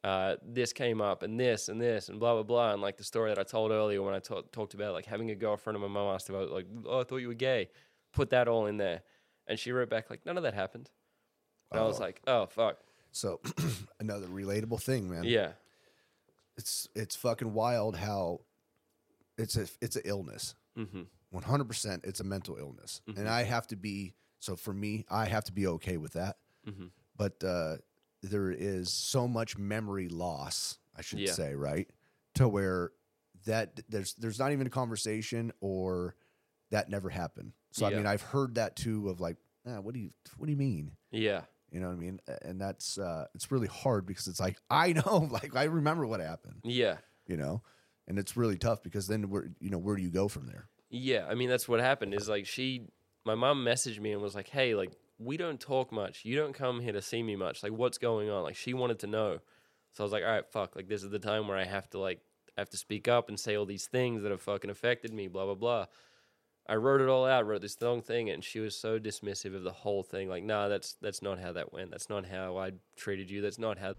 uh, 0.03 0.37
this 0.43 0.73
came 0.75 1.01
up, 1.01 1.23
and 1.23 1.41
this, 1.41 1.69
and 1.71 1.81
this, 1.81 2.09
and 2.11 2.21
blah 2.21 2.35
blah 2.35 2.43
blah, 2.43 2.73
and 2.73 2.83
like 2.83 2.97
the 2.99 3.05
story 3.05 3.31
that 3.31 3.39
I 3.39 3.43
told 3.43 3.71
earlier 3.71 4.03
when 4.03 4.15
I 4.15 4.19
ta- 4.19 4.43
talked 4.53 4.75
about 4.75 4.93
like 4.93 5.07
having 5.07 5.31
a 5.31 5.35
girlfriend, 5.35 5.77
and 5.77 5.83
my 5.83 5.89
mom 5.89 6.15
asked 6.15 6.29
about 6.29 6.51
like, 6.51 6.67
oh, 6.87 7.01
I 7.01 7.05
thought 7.05 7.19
you 7.19 7.29
were 7.29 7.35
gay. 7.35 7.71
Put 8.13 8.31
that 8.31 8.47
all 8.49 8.67
in 8.67 8.77
there, 8.77 9.03
and 9.47 9.59
she 9.59 9.73
wrote 9.73 9.89
back 9.89 10.11
like, 10.11 10.25
none 10.27 10.37
of 10.37 10.43
that 10.43 10.53
happened. 10.55 10.91
And 11.73 11.81
I 11.81 11.85
was 11.87 11.99
Oh. 11.99 12.03
like, 12.03 12.21
oh 12.27 12.47
fuck, 12.47 12.79
So 13.13 13.41
another 14.01 14.27
relatable 14.27 14.83
thing, 14.83 15.09
man. 15.11 15.25
yeah, 15.25 15.53
It's 16.57 16.89
it's 16.95 17.17
fucking 17.17 17.53
wild 17.53 17.97
how 17.97 18.41
it's 19.39 19.57
a 19.57 19.67
it's 19.81 19.97
an 19.97 20.03
illness. 20.05 20.55
mm-hmm. 20.77 21.03
One 21.31 21.43
hundred 21.43 21.67
percent, 21.67 22.05
it's 22.05 22.21
a 22.21 22.25
mental 22.25 22.57
illness, 22.57 23.01
Mhm. 23.09 23.19
and 23.19 23.29
I 23.29 23.43
have 23.43 23.67
to 23.69 23.77
be. 23.77 24.15
So 24.39 24.55
for 24.57 24.73
me, 24.73 25.05
I 25.11 25.25
have 25.27 25.45
to 25.45 25.53
be 25.53 25.67
okay 25.67 25.97
with 25.97 26.13
that. 26.13 26.39
Mhm. 26.69 26.91
But 27.17 27.43
uh, 27.43 27.79
there 28.23 28.51
is 28.53 28.93
so 28.93 29.27
much 29.27 29.57
memory 29.59 30.09
loss, 30.09 30.79
I 30.95 31.03
should 31.03 31.21
Yeah. 31.21 31.33
say, 31.33 31.55
right, 31.55 31.91
to 32.35 32.49
where 32.49 32.93
that 33.47 33.81
there's 33.89 34.15
there's 34.15 34.39
not 34.39 34.53
even 34.53 34.67
a 34.67 34.71
conversation 34.71 35.53
or 35.61 36.15
that 36.71 36.89
never 36.89 37.11
happened. 37.11 37.53
So 37.73 37.85
I 37.87 37.91
mean, 37.91 38.07
I've 38.07 38.23
heard 38.23 38.55
that 38.55 38.77
too 38.77 39.09
of 39.09 39.21
like, 39.21 39.37
ah, 39.67 39.81
what 39.81 39.95
do 39.95 40.01
you 40.01 40.11
what 40.37 40.47
do 40.47 40.53
you 40.53 40.57
mean? 40.59 40.93
yeah, 41.11 41.47
You 41.75 41.81
know 41.81 41.89
what 41.89 41.95
I 41.95 41.99
mean? 41.99 42.21
And 42.43 42.61
that's 42.61 42.99
uh, 42.99 43.27
it's 43.35 43.51
really 43.51 43.67
hard 43.67 44.07
because 44.07 44.29
it's 44.29 44.39
like 44.39 44.59
I 44.71 44.93
know, 44.93 45.29
like 45.31 45.57
I 45.57 45.65
remember 45.65 46.07
what 46.07 46.21
happened. 46.21 46.61
yeah. 46.63 46.99
You 47.27 47.37
know, 47.37 47.63
and 48.07 48.19
it's 48.19 48.37
really 48.37 48.59
tough 48.59 48.83
because 48.83 49.09
then 49.09 49.29
where 49.29 49.49
you 49.59 49.71
know 49.71 49.79
where 49.79 49.97
do 49.97 50.03
you 50.03 50.11
go 50.11 50.29
from 50.29 50.47
there? 50.47 50.69
Yeah, 50.89 51.27
I 51.29 51.35
mean 51.35 51.49
that's 51.49 51.67
what 51.67 51.81
happened. 51.81 52.15
Is 52.15 52.29
like 52.29 52.47
she, 52.47 52.83
my 53.25 53.35
mom 53.35 53.65
messaged 53.65 53.99
me 53.99 54.13
and 54.13 54.23
was 54.23 54.35
like, 54.37 54.49
"Hey, 54.49 54.75
like 54.77 54.93
we 55.19 55.37
don't 55.37 55.59
talk 55.59 55.91
much. 55.91 56.25
You 56.25 56.37
don't 56.37 56.53
come 56.53 56.81
here 56.81 56.93
to 56.93 57.03
see 57.03 57.23
me 57.23 57.35
much. 57.35 57.63
Like 57.63 57.73
what's 57.73 57.99
going 57.99 58.31
on?" 58.31 58.45
Like 58.45 58.57
she 58.57 58.73
wanted 58.75 59.01
to 59.01 59.07
know. 59.07 59.39
So 59.95 60.05
I 60.05 60.05
was 60.05 60.13
like, 60.13 60.23
"All 60.23 60.31
right, 60.31 60.47
fuck. 60.47 60.77
Like 60.77 60.87
this 60.87 61.03
is 61.03 61.11
the 61.11 61.19
time 61.19 61.49
where 61.49 61.57
I 61.57 61.65
have 61.65 61.89
to 61.91 61.99
like 61.99 62.21
I 62.57 62.61
have 62.61 62.71
to 62.71 62.77
speak 62.77 63.09
up 63.09 63.29
and 63.31 63.41
say 63.41 63.57
all 63.57 63.67
these 63.67 63.87
things 63.87 64.23
that 64.23 64.31
have 64.31 64.43
fucking 64.43 64.71
affected 64.71 65.13
me. 65.13 65.27
Blah 65.27 65.47
blah 65.47 65.55
blah." 65.55 65.87
I 66.67 66.77
wrote 66.77 67.03
it 67.03 67.09
all 67.09 67.27
out, 67.27 67.47
wrote 67.47 67.61
this 67.61 67.81
long 67.83 68.01
thing, 68.01 68.31
and 68.31 68.43
she 68.43 68.59
was 68.59 68.75
so 68.75 68.99
dismissive 68.99 69.55
of 69.55 69.65
the 69.65 69.73
whole 69.73 70.03
thing. 70.03 70.29
Like, 70.29 70.45
nah, 70.45 70.69
that's 70.69 70.97
that's 71.01 71.21
not 71.21 71.39
how 71.39 71.53
that 71.53 71.73
went. 71.73 71.91
That's 71.91 72.09
not 72.09 72.27
how 72.27 72.57
I 72.57 72.73
treated 72.97 73.31
you. 73.31 73.43
That's 73.43 73.59
not 73.59 73.79
how. 73.79 73.95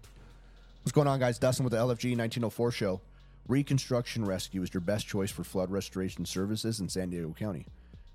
What's 0.82 0.92
going 0.92 1.06
on, 1.06 1.20
guys? 1.20 1.38
Dustin 1.38 1.64
with 1.64 1.72
the 1.72 1.78
LFG 1.78 2.16
1904 2.16 2.70
show. 2.72 3.00
Reconstruction 3.48 4.24
Rescue 4.24 4.62
is 4.62 4.74
your 4.74 4.80
best 4.80 5.06
choice 5.06 5.30
for 5.30 5.44
flood 5.44 5.70
restoration 5.70 6.24
services 6.24 6.80
in 6.80 6.88
San 6.88 7.10
Diego 7.10 7.34
County. 7.38 7.66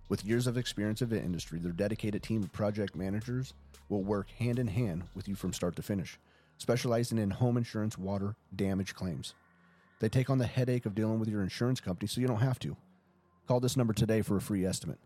With 0.10 0.26
years 0.26 0.46
of 0.46 0.58
experience 0.58 1.02
in 1.02 1.08
the 1.08 1.22
industry, 1.22 1.60
their 1.60 1.72
dedicated 1.72 2.22
team 2.22 2.44
of 2.44 2.52
project 2.52 2.98
managers 2.98 3.54
will 3.88 4.04
work 4.04 4.30
hand 4.32 4.60
in 4.60 4.68
hand 4.68 5.04
with 5.16 5.30
you 5.30 5.36
from 5.36 5.54
start 5.54 5.78
to 5.78 5.82
finish, 5.82 6.20
specializing 6.58 7.18
in 7.18 7.30
home 7.30 7.56
insurance 7.56 7.98
water 7.98 8.36
damage 8.54 8.94
claims. 8.94 9.34
They 10.02 10.10
take 10.10 10.30
on 10.30 10.38
the 10.38 10.48
headache 10.48 10.86
of 10.86 10.96
dealing 10.96 11.20
with 11.20 11.30
your 11.30 11.44
insurance 11.44 11.80
company 11.80 12.08
so 12.10 12.20
you 12.20 12.28
don't 12.28 12.42
have 12.42 12.60
to. 12.60 12.76
Call 13.52 13.60
this 13.60 13.76
number 13.76 13.92
today 13.92 14.22
for 14.22 14.38
a 14.38 14.42
free 14.42 14.66
estimate 14.66 14.98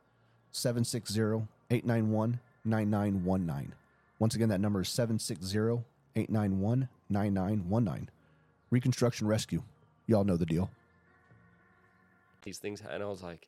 760 0.51 1.47
891 1.71 2.39
9919. 2.63 3.73
Once 4.19 4.35
again, 4.35 4.49
that 4.49 4.61
number 4.61 4.81
is 4.81 4.89
760 4.89 5.83
891 6.15 6.87
9919. 7.09 8.09
Reconstruction 8.69 9.25
Rescue. 9.25 9.63
Y'all 10.05 10.23
know 10.23 10.37
the 10.37 10.45
deal. 10.45 10.69
these 12.43 12.59
things 12.59 12.83
and 12.87 13.01
I 13.01 13.07
was 13.07 13.23
like, 13.23 13.47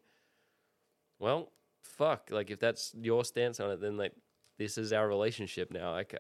well, 1.19 1.51
fuck. 1.83 2.29
Like 2.31 2.49
if 2.49 2.59
that's 2.59 2.91
your 2.99 3.23
stance 3.23 3.59
on 3.59 3.69
it, 3.69 3.79
then 3.79 3.97
like 3.97 4.13
this 4.57 4.79
is 4.79 4.91
our 4.93 5.07
relationship 5.07 5.69
now. 5.69 5.91
Like 5.91 6.17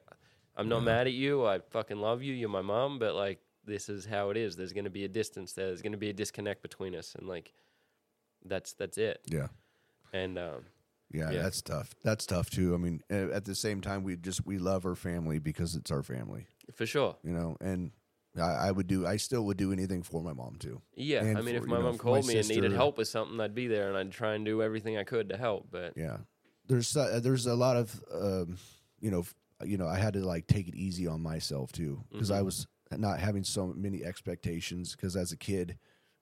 I'm 0.55 0.69
not 0.69 0.83
mad 0.83 1.07
at 1.07 1.13
you. 1.13 1.47
I 1.47 1.61
fucking 1.71 1.97
love 1.97 2.21
you. 2.21 2.35
You're 2.35 2.47
my 2.47 2.61
mom, 2.61 2.99
but 2.99 3.15
like 3.15 3.39
this 3.65 3.89
is 3.89 4.05
how 4.05 4.29
it 4.29 4.37
is. 4.37 4.55
There's 4.55 4.71
going 4.71 4.83
to 4.83 4.91
be 4.91 5.03
a 5.03 5.09
distance 5.09 5.53
there. 5.53 5.65
There's 5.65 5.81
going 5.81 5.93
to 5.93 5.97
be 5.97 6.11
a 6.11 6.13
disconnect 6.13 6.61
between 6.61 6.93
us, 6.93 7.15
and 7.17 7.27
like 7.27 7.53
that's 8.49 8.73
that's 8.73 8.97
it. 8.97 9.21
Yeah. 9.25 9.47
And 10.13 10.37
um, 10.37 10.65
Yeah, 11.11 11.31
Yeah. 11.31 11.43
that's 11.43 11.61
tough. 11.61 11.93
That's 12.03 12.25
tough 12.25 12.49
too. 12.49 12.73
I 12.73 12.77
mean, 12.77 13.01
at 13.09 13.45
the 13.45 13.55
same 13.55 13.81
time, 13.81 14.03
we 14.03 14.15
just 14.17 14.45
we 14.45 14.57
love 14.57 14.85
our 14.85 14.95
family 14.95 15.39
because 15.39 15.75
it's 15.75 15.91
our 15.91 16.03
family, 16.03 16.47
for 16.73 16.85
sure, 16.85 17.15
you 17.23 17.31
know. 17.31 17.55
And 17.61 17.91
I, 18.37 18.67
I 18.67 18.71
would 18.71 18.87
do, 18.87 19.07
I 19.07 19.17
still 19.17 19.45
would 19.45 19.57
do 19.57 19.71
anything 19.71 20.03
for 20.03 20.21
my 20.21 20.33
mom 20.33 20.57
too. 20.59 20.81
yeah. 20.95 21.23
And 21.23 21.37
I 21.37 21.41
mean, 21.41 21.55
for, 21.55 21.61
if 21.63 21.67
you 21.67 21.73
my 21.73 21.77
know, 21.79 21.83
mom 21.85 21.97
for 21.97 22.05
my 22.07 22.11
called 22.13 22.27
me 22.27 22.37
and 22.37 22.47
needed 22.47 22.71
help 22.73 22.97
with 22.97 23.07
something, 23.07 23.39
I'd 23.39 23.55
be 23.55 23.67
there 23.67 23.87
and 23.87 23.97
I'd 23.97 24.11
try 24.11 24.33
and 24.35 24.43
do 24.45 24.61
everything 24.61 24.97
I 24.97 25.03
could 25.03 25.29
to 25.29 25.37
help. 25.37 25.67
But 25.71 25.97
Yeah, 25.97 26.17
there's 26.67 26.95
uh, 26.95 27.19
there's 27.23 27.45
a 27.47 27.55
lot 27.55 27.77
of 27.77 28.03
um, 28.13 28.57
you 28.99 29.09
know 29.11 29.21
f- 29.21 29.35
you 29.65 29.77
know 29.77 29.87
I 29.87 29.97
had 29.97 30.13
to 30.13 30.19
like 30.25 30.47
take 30.47 30.67
it 30.67 30.75
easy 30.75 31.07
on 31.07 31.21
myself 31.21 31.71
too 31.71 32.03
because 32.11 32.31
I 32.31 32.41
Mhm. 32.41 32.45
was 32.45 32.67
not 32.97 33.19
having 33.19 33.43
so 33.43 33.67
many 33.67 34.03
expectations 34.03 34.95
because 34.95 35.15
as 35.15 35.31
a 35.31 35.37
kid, 35.37 35.77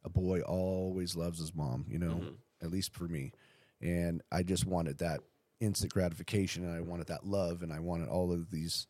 a 0.06 0.10
boy 0.10 0.40
always 0.42 1.16
loves 1.16 1.40
his 1.40 1.54
mom, 1.54 1.86
you 1.90 2.00
know, 2.00 2.16
Mhm. 2.16 2.38
at 2.62 2.72
least 2.72 2.94
for 2.94 3.08
me, 3.08 3.34
and 3.82 4.22
I 4.32 4.44
just 4.44 4.66
wanted 4.66 5.00
that 5.00 5.20
instant 5.60 5.92
gratification 5.94 6.64
and 6.64 6.74
I 6.74 6.80
wanted 6.82 7.08
that 7.08 7.26
love 7.26 7.62
and 7.64 7.74
I 7.74 7.80
wanted 7.80 8.08
all 8.08 8.32
of 8.32 8.52
these 8.52 8.88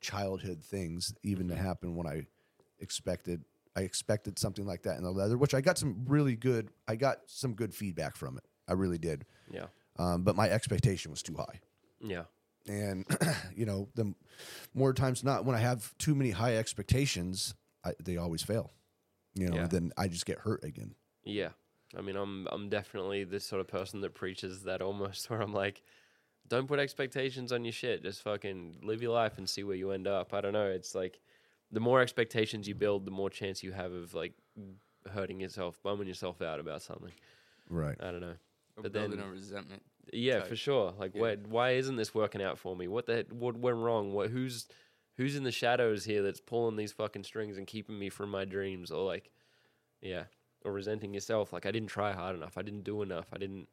childhood 0.00 0.62
things 0.62 1.14
even 1.22 1.48
to 1.48 1.54
happen 1.56 1.94
when 1.94 2.06
I 2.06 2.26
expected 2.78 3.44
I 3.74 3.82
expected 3.82 4.38
something 4.38 4.66
like 4.66 4.82
that 4.82 4.98
in 4.98 5.02
the 5.02 5.10
leather, 5.10 5.38
which 5.38 5.54
I 5.54 5.62
got 5.62 5.78
some 5.78 6.04
really 6.06 6.36
good 6.36 6.70
I 6.86 6.96
got 6.96 7.20
some 7.30 7.54
good 7.54 7.74
feedback 7.74 8.16
from 8.16 8.36
it. 8.36 8.44
I 8.68 8.72
really 8.74 8.98
did. 8.98 9.24
yeah, 9.50 9.68
Um, 9.96 10.24
but 10.24 10.36
my 10.36 10.48
expectation 10.50 11.10
was 11.10 11.22
too 11.22 11.34
high. 11.36 11.60
yeah, 12.00 12.24
and 12.68 13.06
you 13.56 13.64
know 13.64 13.88
the 13.94 14.14
more 14.74 14.92
times 14.92 15.22
not 15.24 15.44
when 15.44 15.54
I 15.56 15.60
have 15.60 15.96
too 15.98 16.14
many 16.14 16.30
high 16.30 16.56
expectations, 16.56 17.54
I, 17.84 17.94
they 18.02 18.16
always 18.16 18.42
fail. 18.42 18.72
You 19.34 19.48
know, 19.48 19.56
Yeah. 19.56 19.66
then 19.66 19.92
I 19.96 20.08
just 20.08 20.26
get 20.26 20.38
hurt 20.38 20.62
again. 20.64 20.94
Yeah. 21.24 21.50
I 21.96 22.00
mean, 22.00 22.16
I'm 22.16 22.46
I'm 22.50 22.68
definitely 22.68 23.24
this 23.24 23.44
sort 23.44 23.60
of 23.60 23.68
person 23.68 24.00
that 24.02 24.14
preaches 24.14 24.62
that 24.64 24.80
almost 24.82 25.28
where 25.30 25.40
I'm 25.40 25.52
like, 25.54 25.82
don't 26.48 26.66
put 26.66 26.78
expectations 26.78 27.52
on 27.52 27.64
your 27.64 27.72
shit. 27.72 28.02
Just 28.02 28.22
fucking 28.22 28.78
live 28.82 29.02
your 29.02 29.12
life 29.12 29.38
and 29.38 29.48
see 29.48 29.62
where 29.64 29.76
you 29.76 29.90
end 29.92 30.06
up. 30.06 30.32
I 30.34 30.40
don't 30.40 30.52
know. 30.52 30.66
It's 30.68 30.94
like 30.94 31.20
the 31.70 31.80
more 31.80 32.00
expectations 32.00 32.68
you 32.68 32.74
build, 32.74 33.04
the 33.06 33.10
more 33.10 33.30
chance 33.30 33.62
you 33.62 33.72
have 33.72 33.92
of 33.92 34.14
like 34.14 34.34
hurting 35.10 35.40
yourself, 35.40 35.78
bumming 35.82 36.08
yourself 36.08 36.42
out 36.42 36.60
about 36.60 36.82
something. 36.82 37.12
Right. 37.68 37.96
I 38.00 38.10
don't 38.10 38.20
know. 38.20 38.36
Or 38.76 38.82
But 38.84 38.92
building 38.92 39.18
then- 39.18 39.28
a 39.28 39.30
resentment. 39.30 39.82
Yeah, 40.12 40.40
type. 40.40 40.48
for 40.48 40.56
sure. 40.56 40.92
Like, 40.98 41.14
Yeah. 41.14 41.20
why 41.20 41.36
why 41.36 41.70
isn't 41.72 41.94
this 41.96 42.12
working 42.14 42.42
out 42.42 42.58
for 42.58 42.74
me? 42.74 42.88
What 42.88 43.06
the 43.06 43.24
what 43.30 43.56
went 43.56 43.76
wrong? 43.78 44.12
What 44.12 44.30
who's 44.30 44.66
who's 45.22 45.36
in 45.36 45.44
the 45.44 45.52
shadows 45.52 46.04
here 46.04 46.22
that's 46.22 46.40
pulling 46.40 46.76
these 46.76 46.92
fucking 46.92 47.22
strings 47.22 47.56
and 47.56 47.66
keeping 47.66 47.98
me 47.98 48.08
from 48.08 48.30
my 48.30 48.44
dreams? 48.44 48.90
Or 48.90 49.04
like, 49.04 49.30
yeah, 50.00 50.24
or 50.64 50.72
resenting 50.72 51.14
yourself. 51.14 51.52
Like, 51.52 51.64
I 51.64 51.70
didn't 51.70 51.88
try 51.88 52.12
hard 52.12 52.34
enough. 52.34 52.58
I 52.58 52.62
didn't 52.62 52.82
do 52.82 53.02
enough. 53.02 53.26
I 53.32 53.38
didn't. 53.38 53.68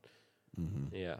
Mm-hmm. 0.60 0.95
Yeah, 0.95 1.18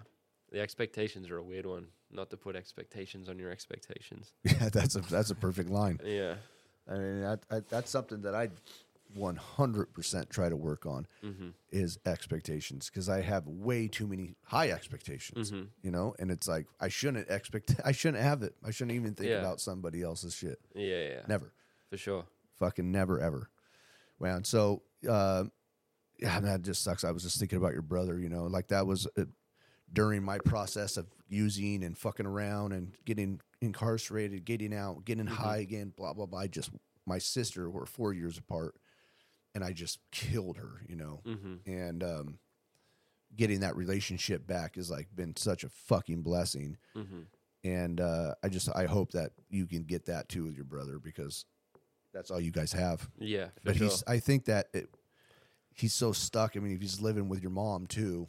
the 0.52 0.60
expectations 0.60 1.30
are 1.30 1.38
a 1.38 1.44
weird 1.44 1.66
one. 1.66 1.88
Not 2.12 2.30
to 2.30 2.38
put 2.38 2.56
expectations 2.56 3.28
on 3.30 3.38
your 3.40 3.52
expectations. 3.52 4.34
Yeah, 4.44 4.70
that's 4.70 4.96
a 4.96 5.02
that's 5.02 5.32
a 5.32 5.36
perfect 5.36 5.70
line. 5.70 6.00
Yeah. 6.04 6.36
I 6.88 6.94
mean, 6.98 7.22
that, 7.22 7.40
I, 7.52 7.62
that's 7.70 7.92
something 7.92 8.22
that 8.24 8.34
I 8.34 8.50
100% 9.18 10.30
try 10.30 10.50
to 10.50 10.56
work 10.56 10.86
on 10.86 11.08
Mm-hmm. 11.24 11.50
is 11.72 11.98
expectations 12.06 12.90
because 12.90 13.10
I 13.10 13.22
have 13.22 13.48
way 13.48 13.88
too 13.88 14.08
many 14.08 14.36
high 14.44 14.70
expectations, 14.72 15.52
Mm-hmm. 15.52 15.66
you 15.82 15.92
know, 15.92 16.16
and 16.20 16.32
it's 16.32 16.48
like 16.48 16.68
I 16.80 16.88
shouldn't 16.90 17.30
expect, 17.30 17.76
I 17.86 17.92
shouldn't 17.92 18.24
have 18.24 18.44
it. 18.44 18.56
I 18.66 18.72
shouldn't 18.72 18.96
even 18.96 19.14
think 19.16 19.30
Yeah. 19.30 19.40
about 19.40 19.60
somebody 19.62 20.02
else's 20.02 20.34
shit. 20.36 20.60
Yeah, 20.76 21.04
yeah, 21.10 21.22
Never, 21.28 21.52
for 21.90 21.98
sure. 21.98 22.26
fucking 22.58 22.92
never, 22.92 23.20
ever. 23.20 23.50
Wow. 24.20 24.36
And 24.38 24.46
so, 24.48 24.84
uh, 25.10 25.46
yeah, 26.20 26.40
that 26.42 26.62
just 26.64 26.84
sucks. 26.84 27.04
I 27.04 27.12
was 27.12 27.24
just 27.24 27.40
thinking 27.40 27.58
about 27.58 27.74
your 27.74 27.82
brother, 27.82 28.20
you 28.20 28.28
know, 28.30 28.44
like 28.44 28.68
that 28.68 28.86
was 28.86 29.08
uh, 29.18 29.24
during 29.94 30.22
my 30.24 30.38
process 30.40 30.98
of 30.98 31.08
using 31.30 31.84
and 31.84 31.98
fucking 31.98 32.26
around 32.26 32.74
and 32.74 32.92
getting 33.06 33.40
incarcerated, 33.62 34.44
getting 34.46 34.74
out, 34.74 35.06
getting 35.06 35.26
Mhm. 35.26 35.30
high 35.30 35.58
again, 35.58 35.94
blah, 35.96 36.14
blah, 36.14 36.26
blah. 36.26 36.40
I 36.42 36.48
just, 36.48 36.72
my 37.06 37.18
sister, 37.18 37.70
we're 37.70 37.86
four 37.86 38.14
years 38.14 38.38
apart 38.38 38.76
and 39.56 39.64
I 39.64 39.74
just 39.74 40.00
killed 40.12 40.58
her, 40.58 40.82
you 40.88 40.96
know, 40.96 41.22
Mm-hmm. 41.26 41.70
and, 41.70 42.04
um, 42.04 42.40
getting 43.36 43.60
that 43.60 43.76
relationship 43.76 44.48
back 44.48 44.76
has 44.76 44.90
like 44.90 45.08
been 45.16 45.36
such 45.36 45.64
a 45.64 45.70
fucking 45.70 46.22
blessing. 46.24 46.78
Mm-hmm. 46.96 47.22
And, 47.64 48.02
uh, 48.02 48.34
I 48.44 48.50
just, 48.50 48.70
I 48.76 48.86
hope 48.86 49.12
that 49.12 49.32
you 49.50 49.68
can 49.68 49.84
get 49.84 50.06
that 50.06 50.30
too 50.30 50.46
with 50.46 50.56
your 50.56 50.66
brother 50.66 50.98
because 51.00 51.46
that's 52.14 52.32
all 52.32 52.40
you 52.40 52.52
guys 52.52 52.72
have 52.74 53.08
Yeah, 53.20 53.46
for 53.48 53.52
but 53.66 53.76
sure. 53.76 53.88
he's 53.88 54.04
i 54.08 54.18
think 54.18 54.46
that 54.46 54.68
it, 54.74 54.90
he's 55.76 55.94
so 55.94 56.12
stuck 56.12 56.58
i 56.58 56.60
mean 56.60 56.74
if 56.74 56.82
he's 56.82 57.00
living 57.00 57.30
with 57.30 57.42
your 57.44 57.52
mom 57.52 57.86
too 57.86 58.28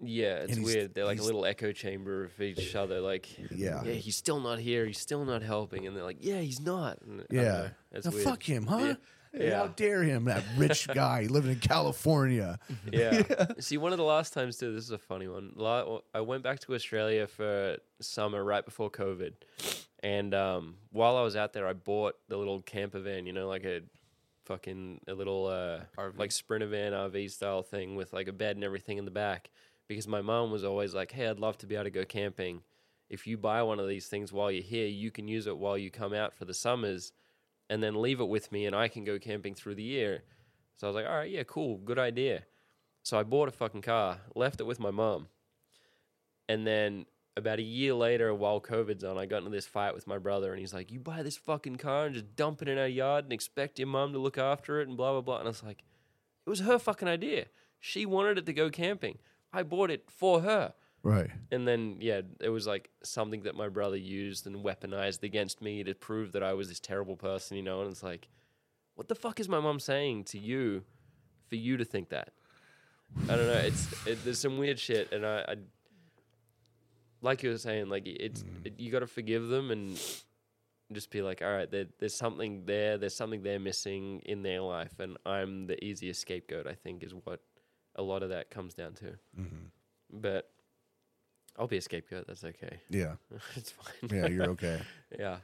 Yeah, 0.00 0.46
it's 0.48 0.58
weird. 0.58 0.94
They're 0.94 1.04
like 1.04 1.18
a 1.20 1.22
little 1.22 1.44
echo 1.44 1.70
chamber 1.72 2.24
of 2.24 2.40
each 2.40 2.74
other. 2.74 3.00
Like, 3.00 3.28
Yeah. 3.54 3.84
yeah, 3.84 3.92
he's 3.92 4.16
still 4.16 4.40
not 4.40 4.58
here. 4.58 4.84
He's 4.86 4.98
still 4.98 5.24
not 5.24 5.42
helping, 5.42 5.86
and 5.86 5.94
they're 5.94 6.02
like, 6.02 6.24
yeah, 6.24 6.40
he's 6.40 6.58
not. 6.58 7.00
And 7.02 7.24
Yeah. 7.30 7.68
it's 7.92 8.06
now 8.06 8.10
fuck 8.12 8.42
him 8.42 8.66
huh 8.66 8.78
Yeah. 8.80 8.94
Hey, 9.32 9.50
how 9.50 9.68
dare 9.68 10.02
him 10.02 10.26
that 10.26 10.44
rich 10.56 10.88
guy 10.94 11.26
living 11.30 11.52
in 11.52 11.58
california 11.58 12.58
Yeah. 12.92 13.22
See, 13.58 13.78
one 13.78 13.92
of 13.92 13.98
the 13.98 14.04
last 14.04 14.32
times 14.32 14.58
too. 14.58 14.74
This 14.74 14.84
is 14.84 14.90
a 14.90 14.98
funny 14.98 15.26
one. 15.28 15.54
I 16.14 16.20
went 16.20 16.42
back 16.42 16.60
to 16.60 16.74
Australia 16.74 17.26
for 17.26 17.78
summer 18.00 18.44
right 18.44 18.64
before 18.64 18.90
COVID, 18.90 19.32
and 20.02 20.34
um, 20.34 20.74
while 20.90 21.16
I 21.16 21.22
was 21.22 21.36
out 21.36 21.52
there, 21.52 21.66
I 21.66 21.72
bought 21.72 22.16
the 22.28 22.36
little 22.36 22.60
camper 22.60 23.00
van. 23.00 23.26
You 23.26 23.32
know, 23.32 23.48
like 23.48 23.64
a 23.64 23.80
fucking 24.44 25.00
a 25.08 25.14
little 25.14 25.46
uh, 25.46 25.80
RV. 25.96 26.18
like 26.18 26.32
sprinter 26.32 26.66
van 26.66 26.92
RV 26.92 27.30
style 27.30 27.62
thing 27.62 27.94
with 27.96 28.12
like 28.12 28.28
a 28.28 28.32
bed 28.32 28.56
and 28.56 28.64
everything 28.64 28.98
in 28.98 29.04
the 29.04 29.10
back. 29.10 29.50
Because 29.88 30.06
my 30.06 30.20
mom 30.22 30.50
was 30.50 30.64
always 30.64 30.94
like, 30.94 31.12
"Hey, 31.12 31.28
I'd 31.28 31.38
love 31.38 31.56
to 31.58 31.66
be 31.66 31.74
able 31.74 31.84
to 31.84 31.90
go 31.90 32.04
camping. 32.04 32.62
If 33.08 33.26
you 33.26 33.36
buy 33.36 33.62
one 33.62 33.78
of 33.78 33.88
these 33.88 34.06
things 34.08 34.32
while 34.32 34.50
you're 34.50 34.62
here, 34.62 34.86
you 34.86 35.10
can 35.10 35.28
use 35.28 35.46
it 35.46 35.56
while 35.56 35.78
you 35.78 35.90
come 35.90 36.12
out 36.12 36.34
for 36.34 36.44
the 36.44 36.54
summers." 36.54 37.12
And 37.72 37.82
then 37.82 38.02
leave 38.02 38.20
it 38.20 38.28
with 38.28 38.52
me 38.52 38.66
and 38.66 38.76
I 38.76 38.86
can 38.86 39.02
go 39.02 39.18
camping 39.18 39.54
through 39.54 39.76
the 39.76 39.82
year. 39.82 40.24
So 40.76 40.86
I 40.86 40.90
was 40.90 40.94
like, 40.94 41.06
all 41.06 41.16
right, 41.16 41.30
yeah, 41.30 41.44
cool, 41.44 41.78
good 41.78 41.98
idea. 41.98 42.42
So 43.02 43.18
I 43.18 43.22
bought 43.22 43.48
a 43.48 43.50
fucking 43.50 43.80
car, 43.80 44.18
left 44.34 44.60
it 44.60 44.64
with 44.64 44.78
my 44.78 44.90
mom. 44.90 45.28
And 46.50 46.66
then 46.66 47.06
about 47.34 47.60
a 47.60 47.62
year 47.62 47.94
later, 47.94 48.34
while 48.34 48.60
COVID's 48.60 49.04
on, 49.04 49.16
I 49.16 49.24
got 49.24 49.38
into 49.38 49.48
this 49.48 49.64
fight 49.64 49.94
with 49.94 50.06
my 50.06 50.18
brother 50.18 50.50
and 50.50 50.60
he's 50.60 50.74
like, 50.74 50.92
you 50.92 51.00
buy 51.00 51.22
this 51.22 51.38
fucking 51.38 51.76
car 51.76 52.04
and 52.04 52.14
just 52.14 52.36
dump 52.36 52.60
it 52.60 52.68
in 52.68 52.76
our 52.76 52.86
yard 52.86 53.24
and 53.24 53.32
expect 53.32 53.78
your 53.78 53.88
mom 53.88 54.12
to 54.12 54.18
look 54.18 54.36
after 54.36 54.82
it 54.82 54.88
and 54.88 54.98
blah, 54.98 55.12
blah, 55.12 55.22
blah. 55.22 55.38
And 55.38 55.46
I 55.46 55.48
was 55.48 55.62
like, 55.62 55.82
it 56.46 56.50
was 56.50 56.60
her 56.60 56.78
fucking 56.78 57.08
idea. 57.08 57.46
She 57.80 58.04
wanted 58.04 58.36
it 58.36 58.44
to 58.44 58.52
go 58.52 58.68
camping. 58.68 59.16
I 59.50 59.62
bought 59.62 59.90
it 59.90 60.10
for 60.10 60.42
her. 60.42 60.74
Right 61.02 61.30
And 61.50 61.66
then, 61.66 61.96
yeah, 62.00 62.20
it 62.40 62.48
was 62.50 62.66
like 62.66 62.90
something 63.02 63.42
that 63.42 63.54
my 63.56 63.68
brother 63.68 63.96
used 63.96 64.46
and 64.46 64.56
weaponized 64.64 65.22
against 65.22 65.60
me 65.60 65.82
to 65.84 65.94
prove 65.94 66.32
that 66.32 66.42
I 66.42 66.52
was 66.54 66.68
this 66.68 66.80
terrible 66.80 67.16
person, 67.16 67.56
you 67.56 67.62
know? 67.62 67.80
And 67.82 67.90
it's 67.90 68.02
like, 68.02 68.28
what 68.94 69.08
the 69.08 69.14
fuck 69.14 69.40
is 69.40 69.48
my 69.48 69.58
mom 69.60 69.80
saying 69.80 70.24
to 70.24 70.38
you 70.38 70.84
for 71.48 71.56
you 71.56 71.76
to 71.76 71.84
think 71.84 72.10
that? 72.10 72.28
I 73.28 73.36
don't 73.36 73.46
know. 73.46 73.52
It's 73.54 74.06
it, 74.06 74.24
there's 74.24 74.38
some 74.38 74.58
weird 74.58 74.78
shit, 74.78 75.12
and 75.12 75.26
I, 75.26 75.44
I 75.48 75.56
like 77.20 77.42
you 77.42 77.50
were 77.50 77.58
saying, 77.58 77.88
like 77.88 78.06
it's 78.06 78.44
it, 78.64 78.74
you 78.78 78.90
got 78.90 79.00
to 79.00 79.06
forgive 79.06 79.48
them 79.48 79.70
and 79.70 79.98
just 80.92 81.10
be 81.10 81.22
like, 81.22 81.42
all 81.42 81.52
right, 81.52 81.70
there, 81.70 81.86
there's 81.98 82.14
something 82.14 82.64
there, 82.66 82.98
there's 82.98 83.14
something 83.14 83.42
they're 83.42 83.58
missing 83.58 84.20
in 84.24 84.42
their 84.42 84.60
life, 84.60 84.98
and 84.98 85.16
I'm 85.26 85.66
the 85.66 85.82
easiest 85.84 86.20
scapegoat. 86.20 86.66
I 86.66 86.74
think 86.74 87.02
is 87.02 87.12
what 87.12 87.40
a 87.96 88.02
lot 88.02 88.22
of 88.22 88.30
that 88.30 88.50
comes 88.50 88.74
down 88.74 88.94
to. 88.94 89.18
Mhm. 89.38 89.70
But 90.10 90.50
I'll 91.58 91.66
be 91.66 91.76
a 91.76 91.82
scapegoat. 91.82 92.26
That's 92.26 92.44
okay. 92.44 92.80
yeah 92.90 93.14
it's 93.56 93.70
fine. 93.70 94.10
yeah 94.10 94.26
you're 94.28 94.50
okay 94.50 94.80
yeah. 95.18 95.36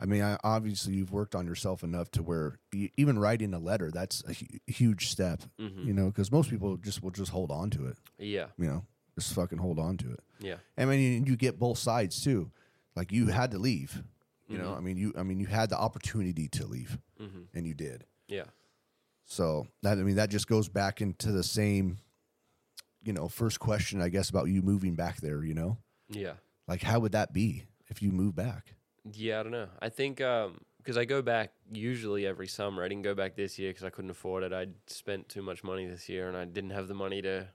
i 0.00 0.06
mean 0.06 0.22
I, 0.22 0.38
obviously 0.42 0.94
you've 0.94 1.12
worked 1.12 1.34
on 1.34 1.46
yourself 1.46 1.82
enough 1.82 2.10
to 2.12 2.22
where 2.22 2.58
e- 2.74 2.90
even 2.96 3.18
writing 3.18 3.52
a 3.54 3.58
letter 3.58 3.90
that's 3.90 4.22
a 4.28 4.32
hu- 4.32 4.58
huge 4.66 5.08
step 5.08 5.42
hmm 5.58 5.86
you 5.86 5.92
know 5.92 6.06
because 6.06 6.30
most 6.32 6.48
people 6.50 6.76
just 6.76 7.02
will 7.02 7.10
just 7.10 7.30
hold 7.32 7.50
on 7.50 7.70
to 7.70 7.86
it 7.86 7.96
Yeah. 8.18 8.46
you 8.58 8.66
know 8.66 8.84
just 9.18 9.34
fucking 9.34 9.58
hold 9.58 9.78
on 9.78 9.96
to 9.98 10.10
it 10.12 10.20
Yeah. 10.40 10.56
I 10.78 10.84
mean, 10.86 11.26
you 11.26 11.36
get 11.36 11.58
both 11.58 11.76
sides 11.78 12.22
too. 12.24 12.50
Like 12.96 13.12
you 13.12 13.26
had 13.26 13.50
to 13.50 13.58
leave. 13.58 14.02
You 14.48 14.56
know, 14.58 14.70
Mhm. 14.72 14.76
I 14.78 14.80
mean, 14.80 14.96
you 14.96 15.12
I 15.18 15.22
mean, 15.22 15.38
you 15.38 15.46
had 15.46 15.68
the 15.68 15.76
opportunity 15.78 16.48
to 16.48 16.66
leave, 16.66 16.98
hmm 17.18 17.44
and 17.54 17.66
you 17.66 17.74
did. 17.74 18.04
Yeah. 18.28 18.46
So 19.26 19.66
that 19.82 19.98
I 19.98 20.02
mean, 20.02 20.16
that 20.16 20.30
just 20.30 20.46
goes 20.48 20.68
back 20.68 21.00
into 21.02 21.30
the 21.32 21.42
same, 21.42 21.98
you 23.02 23.12
know, 23.12 23.28
first 23.28 23.60
question 23.60 24.00
I 24.00 24.08
guess 24.08 24.30
about 24.30 24.48
you 24.48 24.62
moving 24.62 24.94
back 24.94 25.20
there. 25.20 25.42
You 25.44 25.54
know, 25.54 25.78
Yeah. 26.08 26.34
like 26.68 26.82
how 26.82 27.00
would 27.00 27.12
that 27.12 27.32
be 27.32 27.64
if 27.88 28.02
you 28.02 28.10
move 28.12 28.34
back? 28.34 28.74
Yeah. 29.12 29.40
I 29.40 29.42
don't 29.42 29.52
know. 29.52 29.68
I 29.80 29.88
think 29.88 30.20
um 30.20 30.60
because 30.78 30.96
I 30.96 31.04
go 31.04 31.20
back 31.20 31.52
usually 31.70 32.26
every 32.26 32.46
summer. 32.48 32.82
I 32.82 32.88
didn't 32.88 33.02
go 33.02 33.14
back 33.14 33.36
this 33.36 33.58
year 33.58 33.68
because 33.70 33.84
I 33.84 33.90
couldn't 33.90 34.10
afford 34.10 34.42
it. 34.44 34.52
I'd 34.52 34.72
spent 34.86 35.28
too 35.28 35.42
much 35.42 35.62
money 35.62 35.86
this 35.86 36.08
year, 36.08 36.26
and 36.26 36.34
I 36.36 36.46
didn't 36.46 36.70
have 36.70 36.88
the 36.88 36.94
money 36.94 37.20
to 37.22 37.48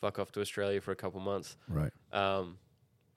fuck 0.00 0.18
off 0.20 0.30
to 0.32 0.40
Australia 0.40 0.80
for 0.80 0.92
a 0.92 0.96
couple 0.96 1.18
months. 1.20 1.56
Right. 1.68 1.90
Um, 2.12 2.58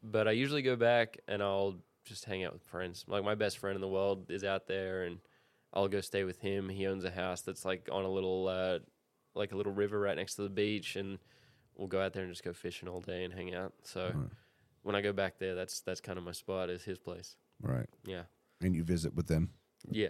but 0.01 0.27
I 0.27 0.31
usually 0.31 0.63
go 0.63 0.75
back 0.75 1.19
and 1.27 1.43
I'll 1.43 1.75
just 2.05 2.25
hang 2.25 2.43
out 2.43 2.53
with 2.53 2.63
friends. 2.63 3.05
Like 3.07 3.23
my 3.23 3.35
best 3.35 3.59
friend 3.59 3.75
in 3.75 3.81
the 3.81 3.87
world 3.87 4.29
is 4.31 4.43
out 4.43 4.65
there, 4.67 5.03
and 5.03 5.19
I'll 5.73 5.87
go 5.87 6.01
stay 6.01 6.23
with 6.23 6.39
him. 6.39 6.67
He 6.69 6.87
owns 6.87 7.03
a 7.05 7.11
house 7.11 7.41
that's 7.41 7.65
like 7.65 7.87
on 7.91 8.03
a 8.03 8.09
little, 8.09 8.47
uh, 8.47 8.79
like 9.35 9.51
a 9.51 9.57
little 9.57 9.73
river 9.73 9.99
right 9.99 10.15
next 10.17 10.35
to 10.35 10.41
the 10.41 10.49
beach, 10.49 10.95
and 10.95 11.19
we'll 11.77 11.87
go 11.87 12.01
out 12.01 12.13
there 12.13 12.23
and 12.23 12.31
just 12.31 12.43
go 12.43 12.53
fishing 12.53 12.87
all 12.87 13.01
day 13.01 13.23
and 13.23 13.33
hang 13.33 13.53
out. 13.53 13.73
So 13.83 14.11
Right. 14.13 14.29
when 14.83 14.95
I 14.95 15.01
go 15.01 15.13
back 15.13 15.39
there, 15.39 15.55
that's 15.55 15.81
that's 15.81 16.01
kind 16.01 16.17
of 16.17 16.23
my 16.23 16.31
spot. 16.31 16.69
Is 16.69 16.83
his 16.83 16.97
place. 16.99 17.35
Right. 17.61 17.87
Yeah, 18.05 18.23
And 18.61 18.75
you 18.75 18.83
visit 18.83 19.15
with 19.15 19.27
them. 19.27 19.49
yeah, 19.89 20.09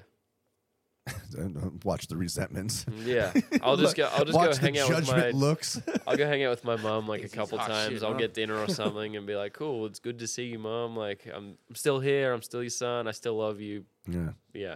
Watch 1.84 2.07
the 2.07 2.18
resentments. 2.18 2.86
yeah. 3.05 3.32
I'll 3.61 3.78
just 3.78 3.95
go. 3.97 4.09
I'll 4.11 4.26
just 4.26 4.36
Watch 4.36 4.47
go 4.47 4.53
the 4.53 4.59
hang 4.61 4.78
out 4.80 4.89
with 4.89 5.07
my. 5.07 5.13
judgment 5.13 5.36
looks. 5.36 5.82
I'll 6.07 6.18
go 6.18 6.26
hang 6.26 6.43
out 6.43 6.49
with 6.49 6.63
my 6.63 6.76
mom 6.78 7.07
like 7.07 7.24
a 7.24 7.30
couple 7.30 7.57
times. 7.59 7.93
shit, 7.93 8.03
I'll 8.03 8.13
huh? 8.13 8.18
get 8.18 8.34
dinner 8.34 8.57
or 8.57 8.68
something 8.68 9.16
and 9.16 9.28
be 9.28 9.36
like, 9.36 9.53
"Cool, 9.53 9.86
it's 9.86 9.99
good 9.99 10.18
to 10.20 10.28
see 10.28 10.45
you, 10.45 10.57
mom. 10.57 10.95
Like, 10.95 11.28
I'm, 11.32 11.57
I'm 11.70 11.76
still 11.76 11.99
here. 11.99 12.34
I'm 12.34 12.41
still 12.41 12.63
your 12.63 12.70
son. 12.72 13.07
I 13.07 13.11
still 13.11 13.36
love 13.36 13.59
you. 13.61 13.86
yeah. 14.09 14.30
Yeah, 14.53 14.76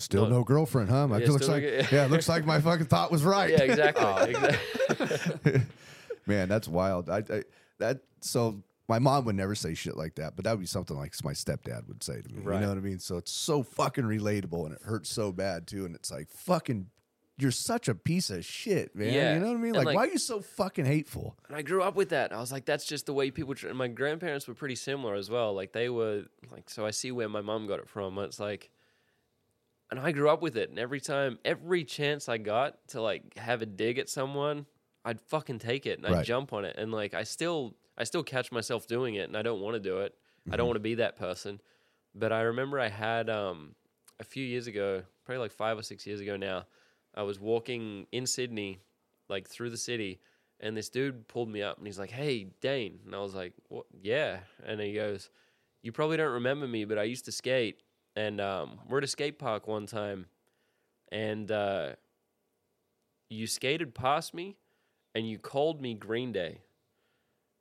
Still 0.00 0.24
No- 0.28 0.38
no 0.38 0.44
girlfriend, 0.44 0.90
huh? 0.90 1.06
Like, 1.06 1.22
Yeah, 1.22 1.30
looks 1.30 1.44
still 1.44 1.54
like 1.54 1.62
no- 1.64 1.86
yeah, 1.98 2.06
looks 2.06 2.28
like 2.28 2.44
my 2.44 2.60
fucking 2.60 2.86
thought 2.86 3.10
was 3.10 3.24
right. 3.24 3.50
yeah, 3.50 3.62
exactly. 3.62 4.30
exactly. 4.34 5.62
Man, 6.26 6.48
that's 6.48 6.68
wild. 6.68 7.10
I, 7.10 7.18
I 7.30 7.42
that 7.78 8.00
so 8.20 8.62
my 8.88 8.98
mom 8.98 9.24
would 9.24 9.36
never 9.36 9.54
say 9.54 9.74
shit 9.74 9.96
like 9.96 10.14
that, 10.16 10.36
but 10.36 10.44
that 10.44 10.52
would 10.52 10.60
be 10.60 10.66
something 10.66 10.96
like 10.96 11.14
my 11.24 11.32
stepdad 11.32 11.88
would 11.88 12.02
say 12.02 12.20
to 12.20 12.28
me. 12.28 12.42
You 12.42 12.60
know 12.60 12.68
what 12.68 12.78
I 12.78 12.80
mean? 12.80 12.98
So 12.98 13.16
it's 13.16 13.32
so 13.32 13.62
fucking 13.62 14.04
relatable 14.04 14.66
and 14.66 14.74
it 14.74 14.82
hurts 14.82 15.10
so 15.10 15.32
bad 15.32 15.66
too. 15.66 15.86
And 15.86 15.94
it's 15.94 16.10
like 16.10 16.28
fucking 16.30 16.90
you're 17.36 17.50
such 17.50 17.88
a 17.88 17.94
piece 17.94 18.30
of 18.30 18.44
shit, 18.44 18.94
man. 18.94 19.12
Yeah. 19.12 19.34
You 19.34 19.40
know 19.40 19.48
what 19.48 19.56
I 19.56 19.60
mean? 19.60 19.72
Like, 19.72 19.86
like- 19.86 19.96
why 19.96 20.04
are 20.04 20.10
you 20.10 20.18
so 20.18 20.40
fucking 20.40 20.84
hateful? 20.84 21.36
And 21.48 21.56
I 21.56 21.62
grew 21.62 21.82
up 21.82 21.96
with 21.96 22.10
that. 22.10 22.32
I 22.32 22.38
was 22.38 22.52
like, 22.52 22.64
that's 22.64 22.84
just 22.84 23.06
the 23.06 23.12
way 23.12 23.30
people. 23.30 23.54
Tr-. 23.54 23.68
And 23.68 23.78
my 23.78 23.88
grandparents 23.88 24.46
were 24.46 24.54
pretty 24.54 24.76
similar 24.76 25.14
as 25.14 25.30
well. 25.30 25.52
Like 25.54 25.72
they 25.72 25.88
were 25.88 26.24
like, 26.52 26.70
so 26.70 26.86
I 26.86 26.90
see 26.90 27.10
where 27.10 27.28
my 27.28 27.40
mom 27.40 27.66
got 27.66 27.80
it 27.80 27.88
from. 27.88 28.18
It's 28.18 28.38
like, 28.38 28.70
and 29.90 29.98
I 29.98 30.12
grew 30.12 30.28
up 30.28 30.42
with 30.42 30.56
it. 30.56 30.70
And 30.70 30.78
every 30.78 31.00
time, 31.00 31.38
every 31.44 31.84
chance 31.84 32.28
I 32.28 32.38
got 32.38 32.86
to 32.88 33.00
like 33.02 33.36
have 33.38 33.62
a 33.62 33.66
dig 33.66 33.98
at 33.98 34.08
someone, 34.08 34.66
I'd 35.04 35.20
fucking 35.20 35.58
take 35.58 35.86
it 35.86 35.98
and 35.98 36.06
I'd 36.06 36.12
Right. 36.14 36.24
jump 36.24 36.52
on 36.52 36.64
it. 36.64 36.76
And 36.78 36.92
like, 36.92 37.14
I 37.14 37.24
still, 37.24 37.74
I 37.98 38.04
still 38.04 38.22
catch 38.22 38.50
myself 38.52 38.86
doing 38.86 39.14
it, 39.16 39.28
and 39.28 39.36
I 39.36 39.42
don't 39.42 39.60
want 39.60 39.74
to 39.74 39.80
do 39.80 39.98
it. 40.00 40.14
I 40.50 40.56
Mm-hmm. 40.56 40.56
don't 40.56 40.66
want 40.66 40.76
to 40.76 40.80
be 40.80 40.94
that 40.96 41.16
person. 41.16 41.60
But 42.14 42.32
I 42.32 42.42
remember 42.42 42.78
I 42.80 42.88
had 42.88 43.28
um 43.28 43.74
a 44.20 44.24
few 44.24 44.44
years 44.44 44.66
ago, 44.66 45.02
probably 45.24 45.40
like 45.40 45.52
five 45.52 45.78
or 45.78 45.82
six 45.82 46.06
years 46.06 46.20
ago 46.20 46.36
now. 46.36 46.64
I 47.14 47.22
was 47.22 47.38
walking 47.40 48.06
in 48.12 48.26
Sydney, 48.26 48.80
like 49.28 49.48
through 49.48 49.70
the 49.70 49.76
city, 49.76 50.20
and 50.60 50.76
this 50.76 50.88
dude 50.88 51.26
pulled 51.28 51.48
me 51.48 51.62
up 51.62 51.78
and 51.78 51.86
he's 51.86 51.98
like, 51.98 52.10
"Hey, 52.10 52.44
Dane," 52.60 53.00
and 53.04 53.14
I 53.14 53.18
was 53.18 53.34
like, 53.34 53.52
"What? 53.68 53.86
Yeah," 54.02 54.40
and 54.64 54.80
he 54.80 54.94
goes, 54.94 55.30
"You 55.82 55.92
probably 55.92 56.16
don't 56.16 56.32
remember 56.32 56.66
me, 56.68 56.84
but 56.84 56.98
I 56.98 57.04
used 57.04 57.24
to 57.26 57.32
skate, 57.32 57.82
and 58.16 58.40
um, 58.40 58.80
we're 58.88 58.98
at 58.98 59.04
a 59.04 59.08
skate 59.08 59.38
park 59.38 59.66
one 59.66 59.86
time, 59.86 60.26
and 61.10 61.50
uh, 61.50 61.94
you 63.28 63.46
skated 63.46 63.94
past 63.94 64.34
me, 64.34 64.56
and 65.14 65.28
you 65.28 65.38
called 65.38 65.80
me 65.80 65.94
Green 65.94 66.32
Day." 66.32 66.60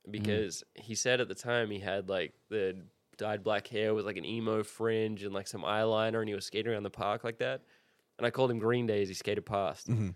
Because 0.09 0.63
he 0.75 0.95
said 0.95 1.21
at 1.21 1.29
the 1.29 1.35
time 1.35 1.71
he 1.71 1.79
had 1.79 2.09
like 2.09 2.33
the 2.49 2.75
dyed 3.17 3.41
black 3.43 3.67
hair 3.67 3.93
with 3.93 4.05
like 4.05 4.17
an 4.17 4.25
emo 4.25 4.63
fringe 4.63 5.23
and 5.23 5.33
like 5.33 5.47
some 5.47 5.61
eyeliner, 5.63 6.19
and 6.19 6.27
he 6.27 6.35
was 6.35 6.45
skating 6.45 6.71
around 6.73 6.83
the 6.83 6.89
park 6.89 7.23
like 7.23 7.37
that. 7.37 7.61
And 8.17 8.27
I 8.27 8.29
called 8.29 8.51
him 8.51 8.59
Green 8.59 8.85
Day 8.85 9.01
as 9.01 9.07
he 9.07 9.13
skated 9.13 9.45
past. 9.45 9.87
Mhm. 9.87 10.15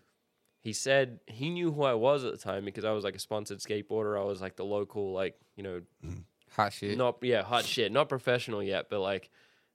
He 0.61 0.73
said 0.73 1.21
he 1.27 1.49
knew 1.49 1.71
who 1.71 1.83
I 1.83 1.93
was 1.93 2.25
at 2.25 2.33
the 2.33 2.37
time 2.37 2.65
because 2.65 2.83
I 2.83 2.91
was 2.91 3.05
like 3.05 3.15
a 3.15 3.19
sponsored 3.19 3.59
skateboarder. 3.59 4.19
I 4.19 4.25
was 4.25 4.41
like 4.41 4.57
the 4.57 4.65
local, 4.65 5.13
like 5.13 5.39
you 5.55 5.63
know, 5.63 5.81
Hot 6.51 6.73
shit. 6.73 6.97
not 6.97 7.19
yeah, 7.21 7.43
hot 7.43 7.63
shit, 7.63 7.91
not 7.91 8.09
professional 8.09 8.61
yet, 8.61 8.89
but 8.89 8.99
like 8.99 9.29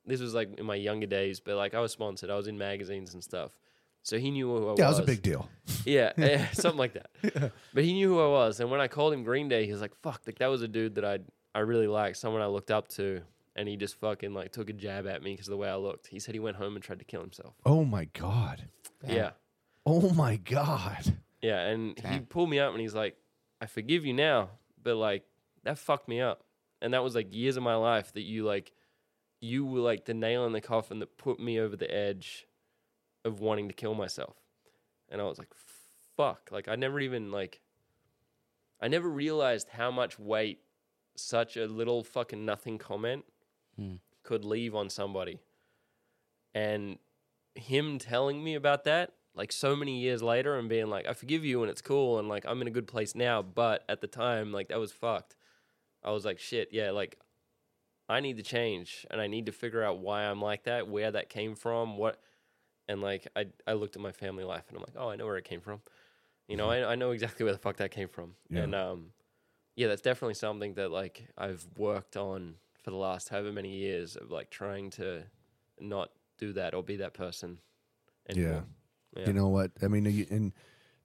this 0.04 0.20
was 0.20 0.34
like 0.34 0.58
in 0.58 0.66
my 0.66 0.74
younger 0.74 1.06
days. 1.06 1.40
But 1.40 1.56
like 1.56 1.72
I 1.72 1.80
was 1.80 1.92
sponsored. 1.92 2.28
I 2.28 2.36
was 2.36 2.48
in 2.48 2.58
magazines 2.58 3.14
and 3.14 3.24
stuff. 3.24 3.56
So 4.02 4.18
he 4.18 4.30
knew 4.30 4.48
who 4.48 4.56
I 4.56 4.70
was. 4.72 4.78
Yeah, 4.78 4.86
it 4.86 4.88
was 4.88 4.98
a 4.98 5.02
big 5.04 5.22
deal. 5.22 5.48
Yeah, 5.84 6.12
yeah, 6.16 6.48
something 6.52 6.78
like 6.78 6.92
that. 6.94 7.52
But 7.74 7.84
he 7.84 7.92
knew 7.92 8.08
who 8.10 8.20
I 8.20 8.28
was, 8.28 8.60
and 8.60 8.70
when 8.70 8.80
I 8.80 8.86
called 8.88 9.12
him 9.12 9.22
Green 9.24 9.48
Day, 9.48 9.64
he 9.66 9.72
was 9.72 9.80
like, 9.80 9.94
"Fuck!" 10.02 10.22
Like 10.26 10.38
that 10.38 10.46
was 10.48 10.62
a 10.62 10.68
dude 10.68 10.94
that 10.96 11.04
I 11.04 11.18
I 11.54 11.60
really 11.60 11.86
liked, 11.88 12.16
someone 12.18 12.40
I 12.42 12.46
looked 12.46 12.70
up 12.70 12.86
to, 12.88 13.22
and 13.56 13.68
he 13.68 13.76
just 13.76 13.98
fucking 14.00 14.32
like 14.34 14.52
took 14.52 14.70
a 14.70 14.72
jab 14.72 15.06
at 15.06 15.22
me 15.22 15.32
because 15.32 15.48
of 15.48 15.52
the 15.52 15.56
way 15.56 15.68
I 15.68 15.76
looked. 15.76 16.06
He 16.08 16.18
said 16.20 16.34
he 16.34 16.40
went 16.40 16.56
home 16.56 16.74
and 16.76 16.84
tried 16.84 16.98
to 17.00 17.04
kill 17.04 17.20
himself. 17.20 17.54
Oh 17.64 17.84
my 17.84 18.04
god. 18.12 18.68
Damn. 19.04 19.16
Yeah, 19.16 19.30
Oh 19.86 20.10
my 20.10 20.36
god. 20.36 21.16
yeah, 21.40 21.66
and 21.66 21.98
he 21.98 22.20
pulled 22.20 22.50
me 22.50 22.58
up 22.60 22.72
and 22.72 22.80
he's 22.80 22.94
like, 22.94 23.16
"I 23.60 23.66
forgive 23.66 24.04
you 24.04 24.12
now, 24.12 24.50
but 24.82 24.96
like 24.96 25.24
that 25.64 25.78
fucked 25.78 26.08
me 26.08 26.20
up," 26.20 26.44
and 26.80 26.92
that 26.94 27.02
was 27.02 27.14
like 27.14 27.34
years 27.34 27.56
of 27.56 27.62
my 27.64 27.76
life 27.76 28.12
that 28.12 28.22
you 28.22 28.44
like, 28.44 28.72
you 29.40 29.64
were 29.64 29.80
like 29.80 30.04
the 30.04 30.14
nail 30.14 30.44
in 30.46 30.52
the 30.52 30.60
coffin 30.60 30.98
that 31.00 31.16
put 31.18 31.40
me 31.40 31.58
over 31.58 31.76
the 31.76 31.92
edge 31.92 32.46
of 33.24 33.40
wanting 33.40 33.68
to 33.68 33.74
kill 33.74 33.94
myself. 33.94 34.36
And 35.08 35.20
I 35.20 35.24
was 35.24 35.38
like, 35.38 35.52
fuck. 36.16 36.48
Like, 36.50 36.68
I 36.68 36.76
never 36.76 37.00
even, 37.00 37.30
like, 37.30 37.60
I 38.80 38.88
never 38.88 39.08
realized 39.08 39.68
how 39.70 39.90
much 39.90 40.18
weight 40.18 40.60
such 41.16 41.56
a 41.56 41.66
little 41.66 42.02
fucking 42.02 42.44
nothing 42.44 42.78
comment 42.78 43.24
Hmm. 43.76 43.96
could 44.22 44.44
leave 44.44 44.74
on 44.74 44.90
somebody. 44.90 45.40
And 46.54 46.98
him 47.54 47.98
telling 47.98 48.42
me 48.44 48.54
about 48.54 48.84
that, 48.84 49.14
like, 49.34 49.50
so 49.52 49.74
many 49.74 50.00
years 50.00 50.22
later 50.22 50.58
and 50.58 50.68
being 50.68 50.88
like, 50.88 51.06
I 51.06 51.14
forgive 51.14 51.44
you 51.44 51.62
and 51.62 51.70
it's 51.70 51.80
cool 51.80 52.18
and, 52.18 52.28
like, 52.28 52.44
I'm 52.46 52.60
in 52.60 52.68
a 52.68 52.72
good 52.72 52.86
place 52.86 53.14
now. 53.14 53.40
But 53.40 53.84
at 53.88 54.00
the 54.00 54.06
time, 54.06 54.52
like, 54.52 54.68
that 54.68 54.78
was 54.78 54.92
fucked. 54.92 55.36
I 56.04 56.10
was 56.10 56.24
like, 56.24 56.38
shit, 56.38 56.68
yeah, 56.72 56.90
like, 56.90 57.18
I 58.08 58.20
need 58.20 58.36
to 58.36 58.42
change 58.42 59.06
and 59.10 59.20
I 59.20 59.26
need 59.26 59.46
to 59.46 59.52
figure 59.52 59.82
out 59.82 60.00
why 60.00 60.24
I'm 60.24 60.42
like 60.42 60.64
that, 60.64 60.88
where 60.88 61.10
that 61.10 61.30
came 61.30 61.54
from, 61.54 61.96
what 61.96 62.20
and 62.92 63.00
like 63.02 63.26
I 63.34 63.46
I 63.66 63.72
looked 63.72 63.96
at 63.96 64.02
my 64.02 64.12
family 64.12 64.44
life 64.44 64.64
and 64.68 64.76
I'm 64.76 64.82
like, 64.82 64.94
oh, 64.96 65.08
I 65.10 65.16
know 65.16 65.26
where 65.26 65.36
it 65.36 65.44
came 65.44 65.60
from. 65.60 65.80
You 66.48 66.56
know, 66.56 66.70
I 66.70 66.92
I 66.92 66.94
know 66.94 67.10
exactly 67.10 67.44
where 67.44 67.52
the 67.52 67.58
fuck 67.58 67.76
that 67.78 67.90
came 67.90 68.08
from. 68.08 68.34
Yeah. 68.48 68.60
And 68.62 68.74
um 68.74 69.12
yeah, 69.74 69.88
that's 69.88 70.02
definitely 70.02 70.34
something 70.34 70.74
that 70.74 70.90
like 70.90 71.28
I've 71.36 71.66
worked 71.76 72.16
on 72.16 72.56
for 72.82 72.90
the 72.90 72.96
last 72.96 73.28
however 73.30 73.52
many 73.52 73.70
years 73.70 74.16
of 74.16 74.30
like 74.30 74.50
trying 74.50 74.90
to 74.90 75.24
not 75.80 76.10
do 76.38 76.52
that 76.52 76.74
or 76.74 76.82
be 76.82 76.96
that 76.96 77.14
person 77.14 77.58
anymore. 78.28 78.64
Yeah. 79.16 79.26
You 79.26 79.32
know 79.32 79.48
what? 79.48 79.70
I 79.82 79.88
mean, 79.88 80.06
and 80.30 80.52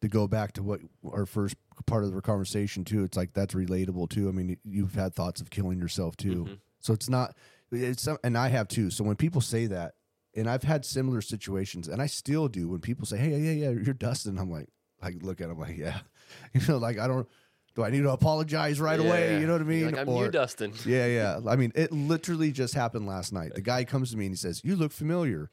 to 0.01 0.07
go 0.07 0.27
back 0.27 0.53
to 0.53 0.63
what 0.63 0.79
our 1.11 1.25
first 1.25 1.55
part 1.85 2.03
of 2.03 2.13
the 2.13 2.21
conversation 2.21 2.83
too, 2.85 3.03
it's 3.03 3.17
like 3.17 3.33
that's 3.33 3.53
relatable 3.53 4.09
too. 4.09 4.29
I 4.29 4.31
mean, 4.31 4.57
you've 4.63 4.95
had 4.95 5.13
thoughts 5.13 5.41
of 5.41 5.49
killing 5.49 5.79
yourself 5.79 6.15
too, 6.17 6.45
Mhm. 6.45 6.59
so 6.79 6.93
it's 6.93 7.09
not. 7.09 7.35
It's 7.71 8.01
some- 8.03 8.17
and 8.23 8.37
I 8.37 8.47
have 8.47 8.67
too. 8.69 8.89
So 8.89 9.03
when 9.03 9.17
people 9.17 9.41
say 9.41 9.65
that, 9.67 9.95
and 10.37 10.49
I've 10.49 10.63
had 10.63 10.85
similar 10.85 11.21
situations, 11.21 11.87
and 11.89 12.01
I 12.01 12.05
still 12.05 12.47
do. 12.47 12.69
When 12.69 12.79
people 12.79 13.05
say, 13.05 13.17
"Hey, 13.17 13.31
yeah, 13.37 13.51
yeah, 13.51 13.69
you're 13.71 13.93
Dustin," 13.93 14.37
I'm 14.37 14.49
like, 14.51 14.69
I 15.01 15.09
look 15.21 15.41
at 15.41 15.49
them 15.49 15.59
like, 15.59 15.77
yeah, 15.77 15.99
you 16.53 16.61
know, 16.67 16.77
like 16.77 16.97
I 16.99 17.07
don't. 17.07 17.27
Do 17.75 17.83
I 17.83 17.89
need 17.91 18.01
to 18.01 18.09
apologize 18.11 18.79
right 18.79 18.99
Yeah, 18.99 19.05
away? 19.07 19.39
You 19.39 19.45
know 19.45 19.53
what 19.53 19.61
I 19.61 19.65
mean? 19.65 19.79
You're 19.81 19.91
like 19.91 19.99
I'm 20.01 20.09
Or- 20.09 20.25
you, 20.25 20.31
Dustin. 20.31 20.73
yeah, 20.85 21.05
yeah. 21.05 21.39
I 21.47 21.55
mean, 21.55 21.71
it 21.75 21.91
literally 21.91 22.51
just 22.51 22.73
happened 22.73 23.05
last 23.05 23.31
night. 23.33 23.53
The 23.53 23.61
guy 23.61 23.83
comes 23.83 24.09
to 24.11 24.17
me 24.17 24.25
and 24.25 24.31
he 24.33 24.37
says, 24.37 24.61
"You 24.63 24.75
look 24.75 24.91
familiar," 24.91 25.49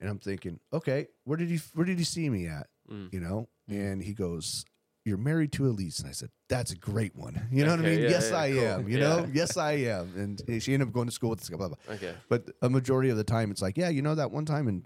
and 0.00 0.08
I'm 0.10 0.18
thinking, 0.18 0.60
"Okay, 0.72 1.08
where 1.24 1.36
did 1.36 1.48
he 1.48 1.60
where 1.74 1.86
did 1.86 1.98
he 1.98 2.04
see 2.04 2.28
me 2.28 2.46
at?" 2.46 2.68
Mm. 2.90 3.12
You 3.12 3.20
know, 3.20 3.48
and 3.68 4.02
he 4.02 4.12
goes, 4.12 4.64
"You're 5.04 5.18
married 5.18 5.52
to 5.52 5.66
Elise," 5.66 5.98
and 6.00 6.08
I 6.08 6.12
said, 6.12 6.30
"That's 6.48 6.70
a 6.72 6.76
great 6.76 7.14
one." 7.14 7.48
You 7.52 7.64
know 7.64 7.72
what 7.72 7.80
I 7.80 7.82
mean? 7.82 8.00
yeah, 8.02 8.08
yes, 8.10 8.30
yeah, 8.30 8.38
I 8.38 8.50
cool. 8.52 8.60
am. 8.62 8.88
You 8.88 8.98
Yeah. 8.98 9.04
know, 9.16 9.28
yes, 9.32 9.56
I 9.56 9.72
am. 9.72 10.12
And 10.16 10.62
she 10.62 10.72
ended 10.74 10.88
up 10.88 10.94
going 10.94 11.06
to 11.06 11.12
school 11.12 11.30
with 11.30 11.40
this 11.40 11.48
guy. 11.48 11.56
Blah, 11.56 11.68
blah. 11.68 11.76
Okay. 11.94 12.14
But 12.28 12.50
a 12.62 12.70
majority 12.70 13.10
of 13.10 13.16
the 13.16 13.24
time, 13.24 13.50
it's 13.50 13.62
like, 13.62 13.76
yeah, 13.76 13.88
you 13.90 14.02
know, 14.02 14.14
that 14.14 14.30
one 14.30 14.44
time 14.46 14.66
in 14.68 14.84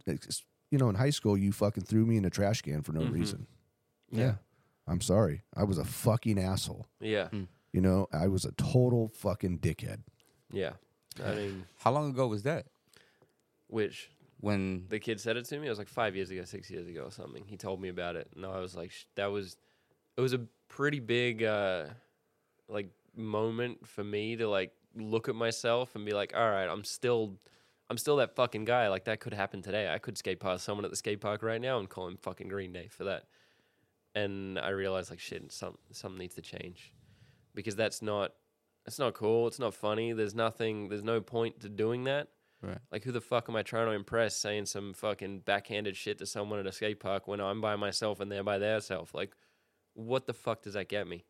you 0.71 0.79
know 0.79 0.89
in 0.89 0.95
high 0.97 1.11
school, 1.11 1.37
you 1.39 1.53
fucking 1.53 1.85
threw 1.85 2.05
me 2.05 2.16
in 2.16 2.25
a 2.25 2.31
trash 2.31 2.62
can 2.62 2.83
for 2.83 2.93
no 2.93 3.01
Mhm. 3.03 3.12
reason. 3.12 3.47
Yeah. 4.11 4.21
yeah, 4.25 4.35
I'm 4.87 5.01
sorry. 5.01 5.43
I 5.55 5.64
was 5.64 5.79
a 5.79 5.85
fucking 5.85 6.39
asshole. 6.39 6.87
Yeah. 7.01 7.29
You 7.73 7.81
know, 7.83 8.09
I 8.12 8.27
was 8.29 8.45
a 8.45 8.53
total 8.53 9.09
fucking 9.14 9.59
dickhead. 9.61 10.01
Yeah. 10.51 10.73
I 11.25 11.35
mean, 11.35 11.66
How 11.79 11.91
long 11.93 12.11
ago 12.11 12.27
was 12.29 12.43
that? 12.45 12.66
which 13.69 14.11
When 14.41 14.87
the 14.89 15.01
kid 15.01 15.21
said 15.21 15.37
it 15.37 15.47
to 15.47 15.59
me. 15.59 15.66
It 15.66 15.71
was 15.71 15.79
like 15.81 15.89
five 15.89 16.14
years 16.14 16.31
ago, 16.31 16.45
six 16.45 16.71
years 16.71 16.87
ago, 16.87 17.03
or 17.07 17.11
something. 17.11 17.45
He 17.45 17.57
told 17.57 17.81
me 17.83 17.89
about 17.89 18.14
it, 18.14 18.31
and 18.37 18.47
I 18.47 18.61
was 18.61 18.77
like, 18.77 18.93
sh- 18.93 19.07
that 19.16 19.27
was, 19.33 19.57
it 20.19 20.21
was 20.21 20.33
a 20.35 20.41
pretty 20.69 21.01
big, 21.01 21.45
uh, 21.45 21.85
like 22.69 22.91
moment 23.16 23.87
for 23.87 24.03
me 24.05 24.37
to 24.37 24.49
like 24.49 24.73
look 24.97 25.29
at 25.29 25.35
myself 25.35 25.95
and 25.95 26.05
be 26.05 26.12
like, 26.12 26.35
all 26.37 26.51
right, 26.51 26.66
I'm 26.66 26.83
still, 26.85 27.39
I'm 27.89 27.97
still 27.97 28.16
that 28.16 28.35
fucking 28.35 28.64
guy. 28.64 28.89
Like 28.89 29.05
that 29.05 29.21
could 29.21 29.33
happen 29.33 29.62
today. 29.62 29.91
I 29.91 29.99
could 29.99 30.19
skate 30.19 30.41
past 30.41 30.64
someone 30.64 30.85
at 30.85 30.91
the 30.91 30.97
skate 30.97 31.21
park 31.21 31.43
right 31.43 31.61
now 31.61 31.79
and 31.79 31.89
call 31.89 32.09
him 32.09 32.16
fucking 32.16 32.49
Green 32.49 32.73
Day 32.73 32.89
for 32.89 33.05
that. 33.05 33.25
And 34.14 34.59
I 34.59 34.71
realized 34.71 35.11
like 35.11 35.21
shit, 35.21 35.53
some 35.53 35.79
something 35.93 36.19
needs 36.19 36.35
to 36.35 36.43
change 36.43 36.93
because 37.55 37.77
that's 37.77 38.03
not, 38.03 38.33
that's 38.85 38.99
not 38.99 39.14
cool. 39.14 39.47
It's 39.47 39.61
not 39.61 39.73
funny. 39.73 40.12
There's 40.12 40.35
nothing. 40.35 40.89
There's 40.89 41.05
no 41.05 41.21
point 41.21 41.61
to 41.61 41.69
doing 41.69 42.05
that. 42.05 42.29
right. 42.62 42.79
Like, 42.91 43.05
who 43.05 43.12
the 43.12 43.21
fuck 43.21 43.49
am 43.49 43.55
I 43.55 43.62
trying 43.62 43.87
to 43.87 43.93
impress 43.93 44.37
saying 44.37 44.66
some 44.66 44.95
fucking 44.95 45.41
backhanded 45.41 45.97
shit 45.97 46.19
to 46.19 46.27
someone 46.27 46.59
at 46.59 46.66
a 46.66 46.73
skate 46.73 46.99
park 46.99 47.29
when 47.29 47.41
I'm 47.41 47.61
by 47.61 47.77
myself 47.77 48.19
and 48.19 48.33
they're 48.33 48.43
by 48.43 48.59
their 48.59 48.81
self? 48.81 49.14
Like, 49.14 49.37
what 49.99 50.27
the 50.27 50.33
fuck 50.33 50.63
does 50.63 50.75
that 50.75 50.89
get 50.89 51.09
me? 51.09 51.25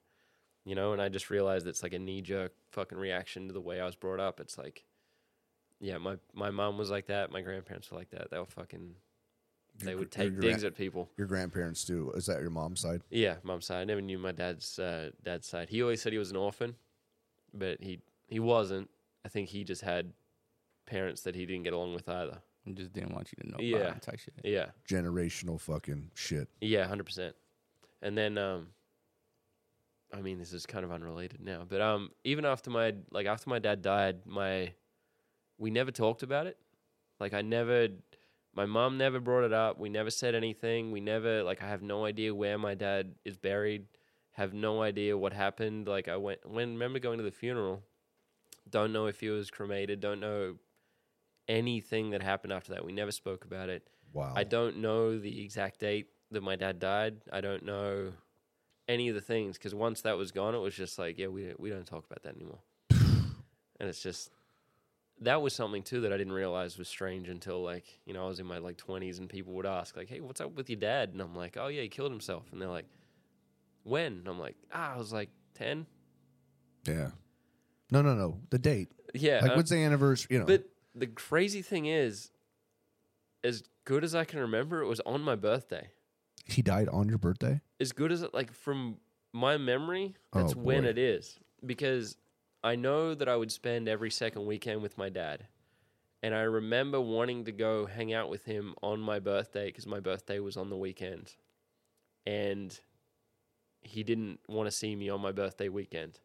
You 0.64 0.74
know, 0.74 0.92
and 0.92 1.00
I 1.00 1.08
just 1.08 1.30
realized 1.30 1.66
it's 1.66 1.82
like 1.82 1.94
a 1.94 1.98
knee 1.98 2.20
jerk 2.20 2.52
fucking 2.72 2.98
reaction 2.98 3.46
to 3.48 3.54
the 3.54 3.60
way 3.60 3.80
I 3.80 3.86
was 3.86 3.96
brought 3.96 4.20
up. 4.20 4.38
It's 4.40 4.58
like, 4.58 4.84
yeah, 5.80 5.96
my, 5.96 6.16
my 6.34 6.50
mom 6.50 6.76
was 6.76 6.90
like 6.90 7.06
that. 7.06 7.32
My 7.32 7.40
grandparents 7.40 7.90
were 7.90 7.96
like 7.96 8.10
that. 8.10 8.30
They 8.30 8.38
were 8.38 8.44
fucking, 8.44 8.94
they 9.82 9.92
Your 9.92 10.00
would 10.00 10.10
gr- 10.10 10.20
your 10.22 10.30
take 10.30 10.40
gra- 10.40 10.42
digs 10.50 10.64
at 10.64 10.76
people. 10.76 11.08
Your 11.16 11.26
grandparents 11.26 11.84
do. 11.84 12.10
Is 12.14 12.26
that 12.26 12.40
your 12.42 12.50
mom's 12.50 12.80
side? 12.80 13.00
Yeah, 13.08 13.36
mom's 13.42 13.64
side. 13.64 13.80
I 13.80 13.84
never 13.84 14.02
knew 14.02 14.18
my 14.18 14.32
dad's 14.32 14.78
uh, 14.78 15.10
dad's 15.24 15.46
side. 15.46 15.70
He 15.70 15.80
always 15.82 16.02
said 16.02 16.12
he 16.12 16.18
was 16.18 16.30
an 16.30 16.36
orphan, 16.36 16.74
but 17.54 17.80
he 17.80 18.00
he 18.26 18.38
wasn't. 18.40 18.90
I 19.24 19.28
think 19.30 19.48
he 19.48 19.64
just 19.64 19.80
had 19.82 20.12
parents 20.84 21.22
that 21.22 21.34
he 21.34 21.46
didn't 21.46 21.62
get 21.64 21.72
along 21.72 21.94
with 21.94 22.08
either. 22.08 22.38
And 22.66 22.76
just 22.76 22.92
didn't 22.92 23.14
want 23.14 23.30
you 23.36 23.44
to 23.44 23.50
know. 23.50 23.56
Yeah. 23.60 23.86
about 23.88 24.02
type 24.02 24.18
shit. 24.18 24.34
Yeah. 24.44 24.66
Generational 24.86 25.58
fucking 25.60 26.10
shit. 26.14 26.48
Yeah, 26.60 26.86
hundred 26.86 27.04
percent. 27.04 27.34
And 28.00 28.16
then, 28.16 28.38
um, 28.38 28.68
I 30.12 30.20
mean, 30.20 30.38
this 30.38 30.52
is 30.52 30.66
kind 30.66 30.84
of 30.84 30.92
unrelated 30.92 31.40
now, 31.40 31.64
but 31.68 31.80
um, 31.80 32.10
even 32.24 32.44
after 32.44 32.70
my 32.70 32.94
like 33.10 33.26
after 33.26 33.50
my 33.50 33.58
dad 33.58 33.82
died, 33.82 34.20
my 34.24 34.72
we 35.58 35.70
never 35.70 35.90
talked 35.90 36.22
about 36.22 36.46
it. 36.46 36.56
Like 37.20 37.34
I 37.34 37.42
never, 37.42 37.88
my 38.54 38.64
mom 38.64 38.96
never 38.96 39.20
brought 39.20 39.44
it 39.44 39.52
up. 39.52 39.78
We 39.78 39.88
never 39.88 40.10
said 40.10 40.34
anything. 40.34 40.92
We 40.92 41.00
never 41.00 41.42
like 41.42 41.62
I 41.62 41.68
have 41.68 41.82
no 41.82 42.04
idea 42.04 42.34
where 42.34 42.56
my 42.56 42.74
dad 42.74 43.16
is 43.24 43.36
buried. 43.36 43.86
Have 44.32 44.54
no 44.54 44.82
idea 44.82 45.18
what 45.18 45.32
happened. 45.32 45.88
Like 45.88 46.08
I 46.08 46.16
went 46.16 46.48
when 46.48 46.74
remember 46.74 47.00
going 47.00 47.18
to 47.18 47.24
the 47.24 47.30
funeral. 47.30 47.82
Don't 48.70 48.92
know 48.92 49.06
if 49.06 49.20
he 49.20 49.28
was 49.28 49.50
cremated. 49.50 50.00
Don't 50.00 50.20
know 50.20 50.56
anything 51.48 52.10
that 52.10 52.22
happened 52.22 52.52
after 52.52 52.72
that. 52.74 52.84
We 52.84 52.92
never 52.92 53.10
spoke 53.10 53.44
about 53.44 53.68
it. 53.68 53.88
Wow. 54.12 54.32
I 54.36 54.44
don't 54.44 54.78
know 54.78 55.18
the 55.18 55.42
exact 55.42 55.80
date 55.80 56.08
that 56.30 56.42
my 56.42 56.56
dad 56.56 56.78
died. 56.78 57.16
I 57.32 57.40
don't 57.40 57.64
know 57.64 58.12
any 58.88 59.08
of 59.08 59.14
the 59.14 59.20
things 59.20 59.58
because 59.58 59.74
once 59.74 60.02
that 60.02 60.16
was 60.16 60.32
gone, 60.32 60.54
it 60.54 60.58
was 60.58 60.74
just 60.74 60.98
like, 60.98 61.18
yeah, 61.18 61.28
we 61.28 61.52
we 61.58 61.70
don't 61.70 61.86
talk 61.86 62.04
about 62.06 62.22
that 62.22 62.36
anymore. 62.36 62.60
and 62.90 63.88
it's 63.88 64.02
just 64.02 64.30
that 65.20 65.42
was 65.42 65.52
something 65.52 65.82
too 65.82 66.02
that 66.02 66.12
I 66.12 66.16
didn't 66.16 66.32
realize 66.32 66.78
was 66.78 66.88
strange 66.88 67.28
until 67.28 67.62
like 67.62 67.84
you 68.04 68.14
know 68.14 68.24
I 68.24 68.28
was 68.28 68.40
in 68.40 68.46
my 68.46 68.58
like 68.58 68.76
twenties 68.76 69.18
and 69.18 69.28
people 69.28 69.52
would 69.54 69.66
ask 69.66 69.96
like, 69.96 70.08
hey, 70.08 70.20
what's 70.20 70.40
up 70.40 70.54
with 70.56 70.70
your 70.70 70.78
dad? 70.78 71.10
And 71.10 71.20
I'm 71.20 71.34
like, 71.34 71.56
oh 71.58 71.68
yeah, 71.68 71.82
he 71.82 71.88
killed 71.88 72.10
himself. 72.10 72.44
And 72.52 72.60
they're 72.60 72.68
like, 72.68 72.86
when? 73.82 74.12
And 74.12 74.28
I'm 74.28 74.38
like, 74.38 74.56
ah, 74.72 74.94
I 74.94 74.98
was 74.98 75.12
like 75.12 75.30
ten. 75.54 75.86
Yeah. 76.86 77.10
No, 77.90 78.02
no, 78.02 78.14
no. 78.14 78.38
The 78.50 78.58
date. 78.58 78.88
Yeah, 79.14 79.40
Like, 79.40 79.52
uh, 79.52 79.54
what's 79.54 79.70
the 79.70 79.76
anniversary? 79.76 80.28
You 80.30 80.40
know. 80.40 80.46
But 80.46 80.64
the 80.94 81.06
crazy 81.06 81.62
thing 81.62 81.86
is, 81.86 82.30
as 83.42 83.62
good 83.84 84.04
as 84.04 84.14
I 84.14 84.24
can 84.24 84.40
remember, 84.40 84.82
it 84.82 84.86
was 84.86 85.00
on 85.00 85.22
my 85.22 85.34
birthday. 85.34 85.88
He 86.48 86.62
died 86.62 86.88
on 86.88 87.08
your 87.08 87.18
birthday. 87.18 87.60
As 87.78 87.92
good 87.92 88.10
as 88.10 88.22
it, 88.22 88.34
like 88.34 88.52
from 88.52 88.96
my 89.32 89.56
memory, 89.58 90.14
Oh, 90.32 90.40
that's 90.40 90.56
when 90.56 90.82
boy. 90.82 90.88
it 90.88 90.98
is. 90.98 91.38
Because 91.64 92.16
I 92.64 92.74
know 92.74 93.14
that 93.14 93.28
I 93.28 93.36
would 93.36 93.52
spend 93.52 93.88
every 93.88 94.10
second 94.10 94.46
weekend 94.46 94.82
with 94.82 94.98
my 94.98 95.10
dad. 95.10 95.46
And 96.22 96.34
I 96.34 96.40
remember 96.40 97.00
wanting 97.00 97.44
to 97.44 97.52
go 97.52 97.86
hang 97.86 98.12
out 98.12 98.28
with 98.28 98.44
him 98.44 98.74
on 98.82 98.98
my 98.98 99.20
birthday 99.20 99.66
because 99.66 99.86
my 99.86 100.00
birthday 100.00 100.40
was 100.40 100.56
on 100.56 100.70
the 100.70 100.76
weekend. 100.76 101.34
And 102.26 102.78
he 103.82 104.02
didn't 104.02 104.40
want 104.48 104.66
to 104.66 104.72
see 104.72 104.96
me 104.96 105.10
on 105.10 105.20
my 105.20 105.30
birthday 105.32 105.68
weekend. 105.68 106.18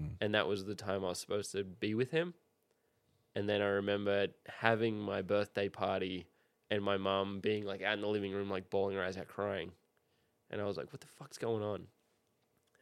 Mm. 0.00 0.10
And 0.20 0.34
that 0.34 0.46
was 0.46 0.64
the 0.64 0.74
time 0.74 1.04
I 1.04 1.08
was 1.08 1.18
supposed 1.20 1.52
to 1.52 1.64
be 1.64 1.94
with 1.94 2.10
him. 2.10 2.34
And 3.34 3.48
then 3.48 3.62
I 3.62 3.66
remember 3.66 4.26
having 4.58 4.98
my 4.98 5.22
birthday 5.22 5.68
party 5.68 6.26
and 6.70 6.82
my 6.82 6.96
mom 6.96 7.40
being 7.40 7.64
like 7.64 7.82
out 7.82 7.94
in 7.94 8.00
the 8.00 8.08
living 8.08 8.32
room, 8.32 8.48
like 8.50 8.70
bawling 8.70 8.96
her 8.96 9.04
eyes 9.04 9.16
out, 9.16 9.28
crying. 9.28 9.72
And 10.50 10.60
I 10.60 10.64
was 10.64 10.76
like, 10.76 10.92
what 10.92 11.00
the 11.00 11.06
fuck's 11.06 11.38
going 11.38 11.62
on? 11.62 11.86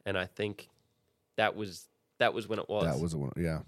And 0.06 0.16
I 0.18 0.26
think 0.26 0.68
that 1.36 1.54
was 1.56 1.86
that 2.18 2.32
was 2.34 2.48
when 2.48 2.58
it 2.58 2.68
was. 2.68 2.84
That 2.84 3.00
was 3.00 3.12
the 3.12 3.18
one. 3.18 3.32
Yeah. 3.36 3.60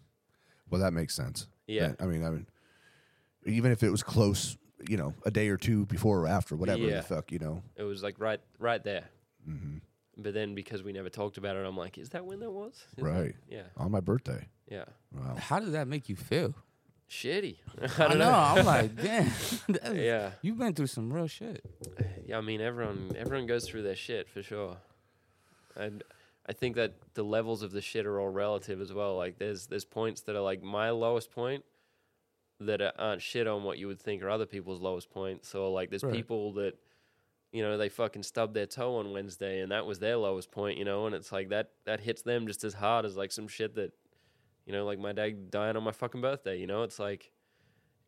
Well, 0.70 0.80
that 0.80 0.92
makes 0.92 1.14
sense. 1.14 1.46
yeah. 1.66 1.88
That- 1.88 2.02
I 2.02 2.06
mean, 2.06 2.24
I 2.24 2.30
mean, 2.30 2.46
even 3.44 3.72
if 3.72 3.82
it 3.82 3.90
was 3.90 4.02
close, 4.02 4.56
you 4.88 4.96
know, 4.96 5.14
a 5.24 5.30
day 5.30 5.48
or 5.48 5.56
two 5.56 5.86
before 5.86 6.20
or 6.20 6.26
after, 6.28 6.56
whatever 6.56 6.82
Yeah. 6.82 6.96
the 6.98 7.02
fuck, 7.02 7.30
you 7.32 7.38
know. 7.38 7.62
It 7.76 7.82
was 7.82 8.02
like 8.02 8.18
right 8.18 8.40
right 8.58 8.82
there. 8.82 9.04
hmm 9.44 9.78
But 10.16 10.34
then 10.34 10.54
because 10.54 10.82
we 10.82 10.92
never 10.92 11.08
talked 11.10 11.38
about 11.38 11.56
it, 11.56 11.64
I'm 11.66 11.76
like, 11.76 11.96
is 11.98 12.10
that 12.10 12.24
when 12.24 12.40
that 12.40 12.50
was? 12.50 12.74
Is 12.74 12.84
that- 12.96 13.04
Right. 13.04 13.34
Yeah. 13.48 13.62
On 13.76 13.90
my 13.90 14.00
birthday. 14.00 14.48
Yeah. 14.70 14.84
Wow. 15.12 15.34
How 15.36 15.58
did 15.60 15.72
that 15.72 15.88
make 15.88 16.08
you 16.08 16.16
feel? 16.16 16.54
Shitty. 17.10 17.56
I, 17.98 18.04
I 18.04 18.08
don't 18.08 18.18
know. 18.18 18.30
know. 18.30 18.36
I'm 18.36 18.64
like, 18.66 18.94
damn. 19.02 19.26
is- 19.26 19.62
Yeah. 19.92 20.30
You've 20.42 20.58
been 20.58 20.74
through 20.74 20.86
some 20.86 21.12
real 21.12 21.26
shit. 21.26 21.64
Yeah, 22.26 22.38
I 22.38 22.40
mean 22.40 22.60
everyone 22.60 23.12
everyone 23.18 23.46
goes 23.46 23.68
through 23.68 23.82
their 23.82 23.96
shit 23.96 24.28
for 24.28 24.42
sure. 24.42 24.76
And 25.76 26.04
I 26.46 26.52
think 26.52 26.76
that 26.76 26.94
the 27.14 27.22
levels 27.24 27.62
of 27.62 27.72
the 27.72 27.80
shit 27.80 28.06
are 28.06 28.20
all 28.20 28.28
relative 28.28 28.80
as 28.80 28.92
well. 28.92 29.16
Like 29.16 29.38
there's 29.38 29.66
there's 29.66 29.84
points 29.84 30.20
that 30.22 30.36
are 30.36 30.40
like 30.40 30.62
my 30.62 30.90
lowest 30.90 31.32
point 31.32 31.64
that 32.60 32.80
are- 32.80 32.92
aren't 32.98 33.22
shit 33.22 33.46
on 33.48 33.64
what 33.64 33.78
you 33.78 33.88
would 33.88 34.00
think 34.00 34.22
are 34.22 34.30
other 34.30 34.46
people's 34.46 34.80
lowest 34.80 35.10
points. 35.10 35.48
So 35.48 35.72
like 35.72 35.90
there's 35.90 36.04
Right. 36.04 36.12
people 36.14 36.52
that 36.54 36.74
you 37.52 37.62
know 37.64 37.76
they 37.76 37.88
fucking 37.88 38.22
stubbed 38.22 38.54
their 38.54 38.66
toe 38.66 38.96
on 38.96 39.10
Wednesday 39.10 39.60
and 39.60 39.72
that 39.72 39.84
was 39.84 39.98
their 39.98 40.16
lowest 40.16 40.52
point, 40.52 40.78
you 40.78 40.84
know, 40.84 41.06
and 41.06 41.14
it's 41.16 41.32
like 41.32 41.48
that 41.48 41.70
that 41.86 41.98
hits 41.98 42.22
them 42.22 42.46
just 42.46 42.62
as 42.62 42.74
hard 42.74 43.04
as 43.04 43.16
like 43.16 43.32
some 43.32 43.48
shit 43.48 43.74
that 43.74 43.90
you 44.70 44.76
know 44.76 44.84
like 44.84 45.00
my 45.00 45.10
dad 45.10 45.50
dying 45.50 45.76
on 45.76 45.82
my 45.82 45.90
fucking 45.90 46.20
birthday, 46.20 46.56
you 46.56 46.68
know? 46.68 46.84
It's 46.84 47.00
like 47.00 47.32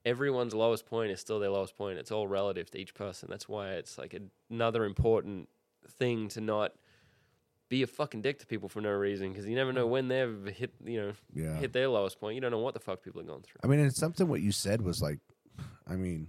everyone's 0.04 0.54
lowest 0.54 0.86
point 0.86 1.10
is 1.10 1.18
still 1.18 1.40
their 1.40 1.50
lowest 1.50 1.76
point. 1.76 1.98
It's 1.98 2.12
all 2.12 2.28
relative 2.28 2.70
to 2.70 2.78
each 2.78 2.94
person. 2.94 3.28
That's 3.28 3.48
why 3.48 3.70
it's 3.70 3.98
like 3.98 4.16
another 4.48 4.84
important 4.84 5.48
thing 5.98 6.28
to 6.28 6.40
not 6.40 6.74
be 7.68 7.82
a 7.82 7.88
fucking 7.88 8.22
dick 8.22 8.38
to 8.38 8.46
people 8.46 8.68
for 8.68 8.80
no 8.80 8.90
reason 8.90 9.30
because 9.32 9.44
you 9.44 9.56
never 9.56 9.72
know 9.72 9.88
mm. 9.88 9.90
when 9.90 10.06
they've 10.06 10.54
hit, 10.54 10.72
you 10.84 11.00
know, 11.00 11.12
Yeah. 11.34 11.56
hit 11.56 11.72
their 11.72 11.88
lowest 11.88 12.20
point. 12.20 12.36
You 12.36 12.40
don't 12.40 12.52
know 12.52 12.60
what 12.60 12.74
the 12.74 12.80
fuck 12.80 13.02
people 13.02 13.20
are 13.22 13.24
going 13.24 13.42
through. 13.42 13.58
I 13.64 13.66
mean, 13.66 13.80
it's 13.80 13.98
something 13.98 14.28
what 14.28 14.40
you 14.40 14.52
said 14.52 14.82
was 14.82 15.02
like, 15.02 15.18
I 15.88 15.96
mean, 15.96 16.28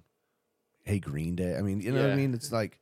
hey, 0.84 0.98
Green 0.98 1.36
Day. 1.36 1.56
I 1.56 1.62
mean, 1.62 1.80
you 1.80 1.92
know 1.92 2.02
what 2.02 2.10
I 2.10 2.16
mean? 2.16 2.34
It's 2.34 2.52
like, 2.52 2.80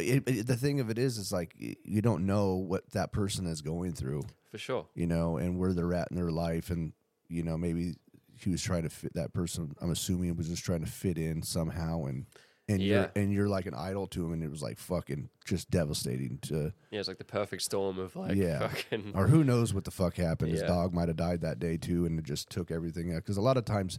but 0.00 0.04
it, 0.08 0.38
it- 0.38 0.46
the 0.46 0.56
thing 0.56 0.80
of 0.80 0.90
it 0.90 0.98
is, 0.98 1.18
is 1.18 1.32
like, 1.32 1.54
you 1.58 2.00
don't 2.02 2.26
know 2.26 2.54
what 2.54 2.90
that 2.92 3.12
person 3.12 3.46
is 3.46 3.60
going 3.62 3.92
through, 3.92 4.22
For 4.50 4.58
sure. 4.58 4.86
you 4.94 5.06
know, 5.06 5.36
and 5.36 5.58
where 5.58 5.72
they're 5.72 5.94
at 5.94 6.08
in 6.10 6.16
their 6.16 6.30
life. 6.30 6.70
And, 6.70 6.92
you 7.28 7.42
know, 7.42 7.56
maybe 7.58 7.94
he 8.42 8.50
was 8.50 8.62
trying 8.62 8.82
to 8.84 8.88
fit 8.90 9.12
that 9.14 9.32
person, 9.32 9.74
I'm 9.80 9.90
assuming 9.90 10.34
was 10.36 10.48
just 10.48 10.64
trying 10.64 10.84
to 10.84 10.90
fit 10.90 11.18
in 11.18 11.42
somehow. 11.42 12.04
And, 12.06 12.26
and 12.68 12.80
Yeah. 12.80 12.94
you're, 12.94 13.10
and 13.16 13.32
you're 13.32 13.48
like 13.48 13.66
an 13.66 13.74
idol 13.74 14.06
to 14.08 14.24
him. 14.24 14.32
And 14.32 14.42
it 14.42 14.50
was 14.50 14.62
like 14.62 14.78
fucking 14.78 15.28
just 15.44 15.70
devastating 15.70 16.38
to, 16.42 16.72
Yeah, 16.90 17.00
it's 17.00 17.08
like 17.08 17.18
the 17.18 17.24
perfect 17.24 17.62
storm 17.62 17.98
of 17.98 18.16
like 18.16 18.36
Yeah. 18.36 18.60
fucking. 18.68 19.12
or 19.14 19.26
who 19.26 19.44
knows 19.44 19.74
what 19.74 19.84
the 19.84 19.90
fuck 19.90 20.16
happened. 20.16 20.52
His 20.52 20.62
dog 20.62 20.94
might 20.94 21.08
have 21.08 21.16
died 21.18 21.42
that 21.42 21.58
day 21.58 21.76
too, 21.76 22.06
and 22.06 22.18
it 22.18 22.24
just 22.24 22.48
took 22.48 22.70
everything 22.70 23.12
out. 23.12 23.16
Because 23.16 23.36
a 23.36 23.42
lot 23.42 23.56
of 23.58 23.64
times, 23.64 23.98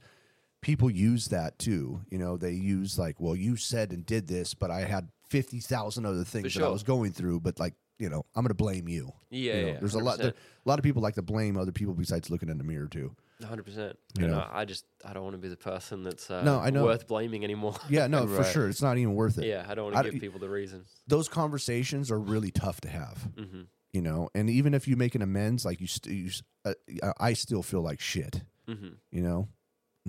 people 0.61 0.89
use 0.91 1.27
that 1.29 1.57
too. 1.59 2.01
You 2.09 2.17
know, 2.19 2.37
they 2.37 2.51
use 2.53 2.97
like, 2.97 3.19
well, 3.19 3.35
you 3.35 3.55
said 3.55 3.91
and 3.91 4.05
did 4.05 4.27
this, 4.27 4.53
but 4.53 4.69
I 4.71 4.81
had 4.85 5.09
fifty 5.31 5.59
thousand 5.59 6.05
other 6.05 6.23
things 6.23 6.53
that 6.53 6.63
I 6.63 6.69
was 6.69 6.83
going 6.83 7.11
through. 7.13 7.39
But 7.39 7.59
like, 7.59 7.73
you 7.99 8.09
know, 8.09 8.25
I'm 8.35 8.43
going 8.43 8.49
to 8.49 8.53
blame 8.53 8.87
you. 8.89 9.11
Yeah, 9.29 9.55
You 9.55 9.61
know, 9.61 9.67
yeah. 9.73 9.79
there's 9.79 9.93
a 9.95 9.99
lot. 9.99 10.17
There, 10.19 10.29
a 10.31 10.69
lot 10.69 10.77
of 10.79 10.83
people 10.83 11.01
like 11.01 11.15
to 11.15 11.21
blame 11.21 11.57
other 11.57 11.71
people 11.71 11.93
besides 11.93 12.29
looking 12.29 12.49
in 12.49 12.57
the 12.57 12.63
mirror 12.63 12.87
too. 12.87 13.15
Hundred 13.43 13.63
percent. 13.63 13.97
You 14.19 14.27
know. 14.27 14.45
I 14.51 14.65
just 14.65 14.85
I 15.03 15.13
don't 15.13 15.23
want 15.23 15.33
to 15.33 15.39
be 15.41 15.47
the 15.47 15.57
person 15.57 16.03
that's 16.03 16.29
uh, 16.29 16.43
No, 16.43 16.59
I 16.59 16.69
know. 16.69 16.83
worth 16.85 17.07
blaming 17.07 17.43
anymore. 17.43 17.75
Yeah, 17.89 18.05
no, 18.07 18.27
for 18.37 18.43
sure, 18.43 18.67
it's 18.69 18.81
not 18.83 18.97
even 18.97 19.15
worth 19.15 19.37
it. 19.39 19.45
yeah, 19.45 19.65
I 19.67 19.73
don't 19.73 19.91
want 19.93 20.05
to 20.05 20.11
give 20.11 20.21
people 20.21 20.39
the 20.39 20.49
reason. 20.49 20.83
Those 21.07 21.27
conversations 21.27 22.11
are 22.11 22.19
really 22.19 22.51
tough 22.51 22.81
to 22.81 22.89
have. 22.89 23.29
hmm 23.35 23.61
You 23.93 24.01
know, 24.01 24.29
and 24.35 24.47
even 24.49 24.73
if 24.75 24.87
you 24.87 24.95
make 24.95 25.15
an 25.15 25.21
amends, 25.23 25.65
like 25.65 25.81
you, 25.81 25.87
st- 25.87 26.15
you 26.15 26.29
uh, 26.65 26.73
I 27.19 27.33
still 27.33 27.63
feel 27.63 27.81
like 27.81 27.99
shit. 27.99 28.43
hmm 28.67 28.89
you 29.11 29.21
know 29.23 29.47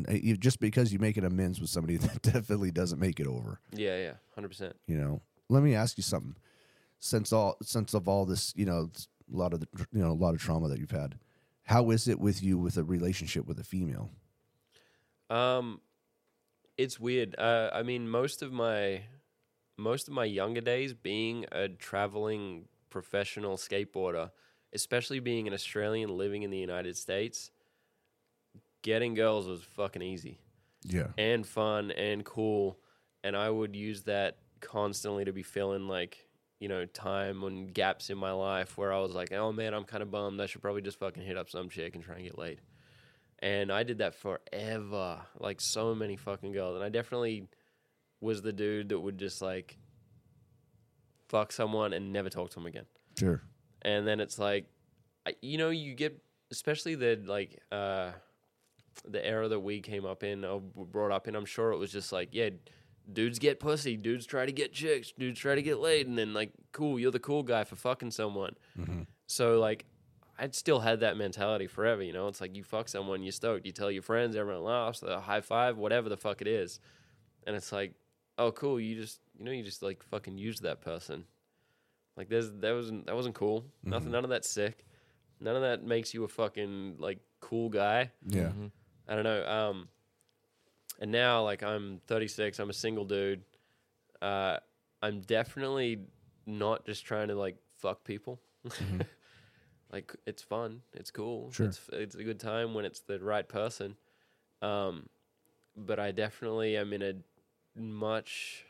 you, 0.08 0.36
just 0.36 0.58
because 0.60 0.92
you 0.92 0.98
make 0.98 1.16
an 1.16 1.24
amends 1.24 1.60
with 1.60 1.70
somebody 1.70 1.96
that 1.98 2.22
definitely 2.22 2.70
doesn't 2.70 2.98
make 2.98 3.20
it 3.20 3.26
over 3.26 3.60
Yeah, 3.72 3.96
yeah, 3.98 4.12
hundred 4.34 4.48
percent. 4.48 4.76
you 4.86 4.96
know 4.96 5.22
let 5.48 5.62
me 5.62 5.74
ask 5.74 5.96
you 5.98 6.02
something 6.02 6.36
since 6.98 7.32
all 7.32 7.56
since 7.62 7.94
of 7.94 8.08
all 8.08 8.24
this 8.24 8.52
you 8.56 8.64
know 8.64 8.90
a 9.32 9.36
lot 9.36 9.52
of 9.52 9.60
the 9.60 9.68
you 9.92 10.00
know 10.00 10.10
a 10.10 10.12
lot 10.12 10.34
of 10.34 10.40
trauma 10.40 10.68
that 10.68 10.78
you've 10.78 10.90
had 10.90 11.18
how 11.64 11.90
is 11.90 12.08
it 12.08 12.18
with 12.18 12.42
you 12.42 12.58
with 12.58 12.76
a 12.76 12.84
relationship 12.84 13.46
with 13.46 13.58
a 13.58 13.64
female 13.64 14.10
Um, 15.30 15.80
it's 16.76 16.98
weird. 16.98 17.34
Uh, 17.38 17.70
I 17.72 17.82
mean, 17.82 18.08
most 18.08 18.42
of 18.42 18.52
my 18.52 19.02
most 19.78 20.08
of 20.08 20.14
my 20.14 20.24
younger 20.24 20.60
days 20.60 20.92
being 20.94 21.46
a 21.52 21.68
traveling 21.68 22.66
professional 22.90 23.56
skateboarder, 23.56 24.30
especially 24.72 25.20
being 25.20 25.46
an 25.48 25.54
Australian 25.54 26.16
living 26.16 26.42
in 26.42 26.50
the 26.50 26.58
United 26.58 26.96
States, 26.96 27.50
getting 28.82 29.14
girls 29.14 29.46
was 29.46 29.62
fucking 29.62 30.02
easy 30.02 30.40
yeah 30.84 31.08
and 31.16 31.46
fun 31.46 31.90
and 31.92 32.24
cool, 32.24 32.78
and 33.22 33.36
I 33.36 33.48
would 33.48 33.76
use 33.76 34.02
that 34.02 34.38
constantly 34.60 35.24
to 35.24 35.32
be 35.32 35.42
filling 35.42 35.88
like 35.88 36.26
you 36.60 36.68
know 36.68 36.86
time 36.86 37.42
and 37.42 37.72
gaps 37.72 38.10
in 38.10 38.18
my 38.18 38.32
life 38.32 38.76
where 38.78 38.92
I 38.92 39.00
was 39.00 39.12
like, 39.12 39.32
oh 39.32 39.52
man, 39.52 39.74
I'm 39.74 39.84
kind 39.84 40.02
of 40.02 40.10
bummed. 40.10 40.40
I 40.40 40.46
should 40.46 40.62
probably 40.62 40.82
just 40.82 40.98
fucking 40.98 41.22
hit 41.22 41.36
up 41.36 41.50
some 41.50 41.68
chick 41.68 41.94
and 41.94 42.04
try 42.04 42.16
and 42.16 42.24
get 42.24 42.38
laid. 42.38 42.60
And 43.40 43.72
I 43.72 43.82
did 43.82 43.98
that 43.98 44.14
forever, 44.14 45.20
like 45.38 45.60
so 45.60 45.94
many 45.96 46.16
fucking 46.16 46.52
girls. 46.52 46.76
And 46.76 46.84
I 46.84 46.88
definitely 46.88 47.48
was 48.20 48.40
the 48.40 48.52
dude 48.52 48.90
that 48.90 49.00
would 49.00 49.18
just 49.18 49.42
like 49.42 49.76
fuck 51.28 51.50
someone 51.50 51.92
and 51.92 52.12
never 52.12 52.30
talk 52.30 52.50
to 52.50 52.54
them 52.54 52.66
again. 52.66 52.86
sure 53.18 53.42
And 53.82 54.06
then 54.06 54.20
it's 54.20 54.38
like, 54.38 54.66
I, 55.26 55.34
you 55.42 55.58
know, 55.58 55.70
you 55.70 55.94
get, 55.94 56.22
especially 56.52 56.94
the 56.94 57.20
like, 57.26 57.58
uh, 57.72 58.12
the 59.08 59.24
era 59.24 59.48
that 59.48 59.60
we 59.60 59.80
came 59.80 60.04
up 60.04 60.22
in, 60.22 60.44
or 60.44 60.60
brought 60.60 61.10
up 61.12 61.28
in. 61.28 61.34
I'm 61.36 61.44
sure 61.46 61.72
it 61.72 61.78
was 61.78 61.90
just 61.92 62.12
like, 62.12 62.28
yeah, 62.32 62.50
dudes 63.12 63.38
get 63.38 63.58
pussy, 63.60 63.96
dudes 63.96 64.26
try 64.26 64.46
to 64.46 64.52
get 64.52 64.72
chicks, 64.72 65.12
dudes 65.18 65.38
try 65.40 65.54
to 65.54 65.62
get 65.62 65.78
laid, 65.80 66.06
and 66.06 66.16
then 66.16 66.32
like, 66.34 66.52
cool, 66.72 66.98
you're 66.98 67.10
the 67.10 67.18
cool 67.18 67.42
guy 67.42 67.64
for 67.64 67.76
fucking 67.76 68.10
someone. 68.12 68.54
Mhm. 68.78 69.06
So 69.26 69.58
like, 69.58 69.84
I'd 70.38 70.54
still 70.54 70.80
had 70.80 71.00
that 71.00 71.16
mentality 71.16 71.66
forever. 71.66 72.02
You 72.02 72.12
know, 72.12 72.28
it's 72.28 72.40
like 72.40 72.56
you 72.56 72.64
fuck 72.64 72.88
someone, 72.88 73.22
you're 73.22 73.32
stoked. 73.32 73.66
You 73.66 73.72
tell 73.72 73.90
your 73.90 74.02
friends, 74.02 74.34
everyone 74.36 74.64
laughs, 74.64 75.00
the 75.00 75.20
high 75.20 75.40
five, 75.40 75.76
whatever 75.78 76.08
the 76.08 76.16
fuck 76.16 76.40
it 76.40 76.46
is, 76.48 76.80
and 77.46 77.54
it's 77.56 77.70
like, 77.72 77.94
oh, 78.38 78.50
cool. 78.52 78.80
You 78.80 78.96
just, 78.96 79.20
you 79.38 79.44
know, 79.44 79.50
you 79.52 79.62
just 79.62 79.82
like 79.82 80.02
fucking 80.02 80.38
use 80.38 80.60
that 80.60 80.80
person. 80.80 81.24
Like 82.16 82.28
there's 82.28 82.50
that 82.50 82.72
wasn't 82.74 83.06
that 83.06 83.14
wasn't 83.14 83.34
cool. 83.34 83.64
Nothing, 83.82 84.10
none 84.10 84.24
of 84.24 84.30
that's 84.30 84.48
sick. 84.48 84.84
None 85.40 85.56
of 85.56 85.62
that 85.62 85.82
makes 85.84 86.12
you 86.14 86.24
a 86.24 86.28
fucking 86.28 86.96
like 86.98 87.18
cool 87.40 87.68
guy. 87.68 88.10
yeah 88.26 88.50
Mhm. 88.50 88.70
I 89.08 89.14
don't 89.14 89.24
know. 89.24 89.44
Um, 89.46 89.88
and 91.00 91.10
now, 91.10 91.42
like, 91.42 91.62
I'm 91.62 92.00
36. 92.06 92.58
I'm 92.58 92.70
a 92.70 92.74
single 92.74 93.04
dude. 93.04 93.42
Uh, 94.20 94.58
I'm 95.02 95.20
definitely 95.20 96.00
not 96.46 96.86
just 96.86 97.04
trying 97.04 97.28
to 97.28 97.34
like 97.34 97.56
fuck 97.78 98.04
people. 98.04 98.40
like, 99.92 100.14
it's 100.26 100.42
fun. 100.42 100.82
It's 100.92 101.10
cool. 101.10 101.50
Sure. 101.52 101.66
It's 101.66 101.80
it's 101.92 102.14
a 102.14 102.22
good 102.22 102.38
time 102.38 102.74
when 102.74 102.84
it's 102.84 103.00
the 103.00 103.18
right 103.18 103.48
person. 103.48 103.96
Um, 104.60 105.08
but 105.76 105.98
I 105.98 106.12
definitely 106.12 106.76
am 106.76 106.92
in 106.92 107.02
a 107.02 107.14
much 107.80 108.64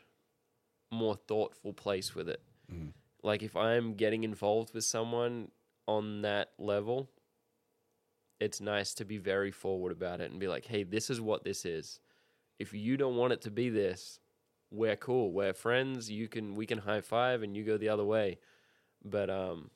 more 0.91 1.15
thoughtful 1.15 1.73
place 1.73 2.15
with 2.15 2.29
it. 2.29 2.41
Like 3.23 3.43
if 3.43 3.55
I'm 3.55 3.93
getting 3.95 4.23
involved 4.23 4.73
with 4.73 4.83
someone 4.83 5.49
on 5.87 6.21
that 6.23 6.51
level, 6.57 7.09
it's 8.43 8.59
nice 8.59 8.93
to 8.95 9.05
be 9.05 9.17
very 9.17 9.51
forward 9.51 9.93
about 9.93 10.19
it 10.19 10.29
and 10.29 10.39
be 10.39 10.49
like, 10.49 10.65
"Hey, 10.65 10.83
this 10.83 11.09
is 11.09 11.21
what 11.21 11.45
this 11.45 11.65
is. 11.65 12.01
If 12.59 12.73
you 12.73 12.97
don't 12.97 13.15
want 13.15 13.31
it 13.31 13.41
to 13.43 13.51
be 13.51 13.69
this, 13.69 14.19
we're 14.69 14.97
cool. 14.97 15.31
We're 15.31 15.53
friends. 15.53 16.11
You 16.11 16.27
can 16.27 16.53
we 16.53 16.65
can 16.65 16.79
high 16.79 17.01
five 17.01 17.41
and 17.41 17.55
you 17.55 17.63
go 17.63 17.77
the 17.77 17.89
other 17.89 18.03
way." 18.03 18.39
But 19.03 19.29
um 19.29 19.71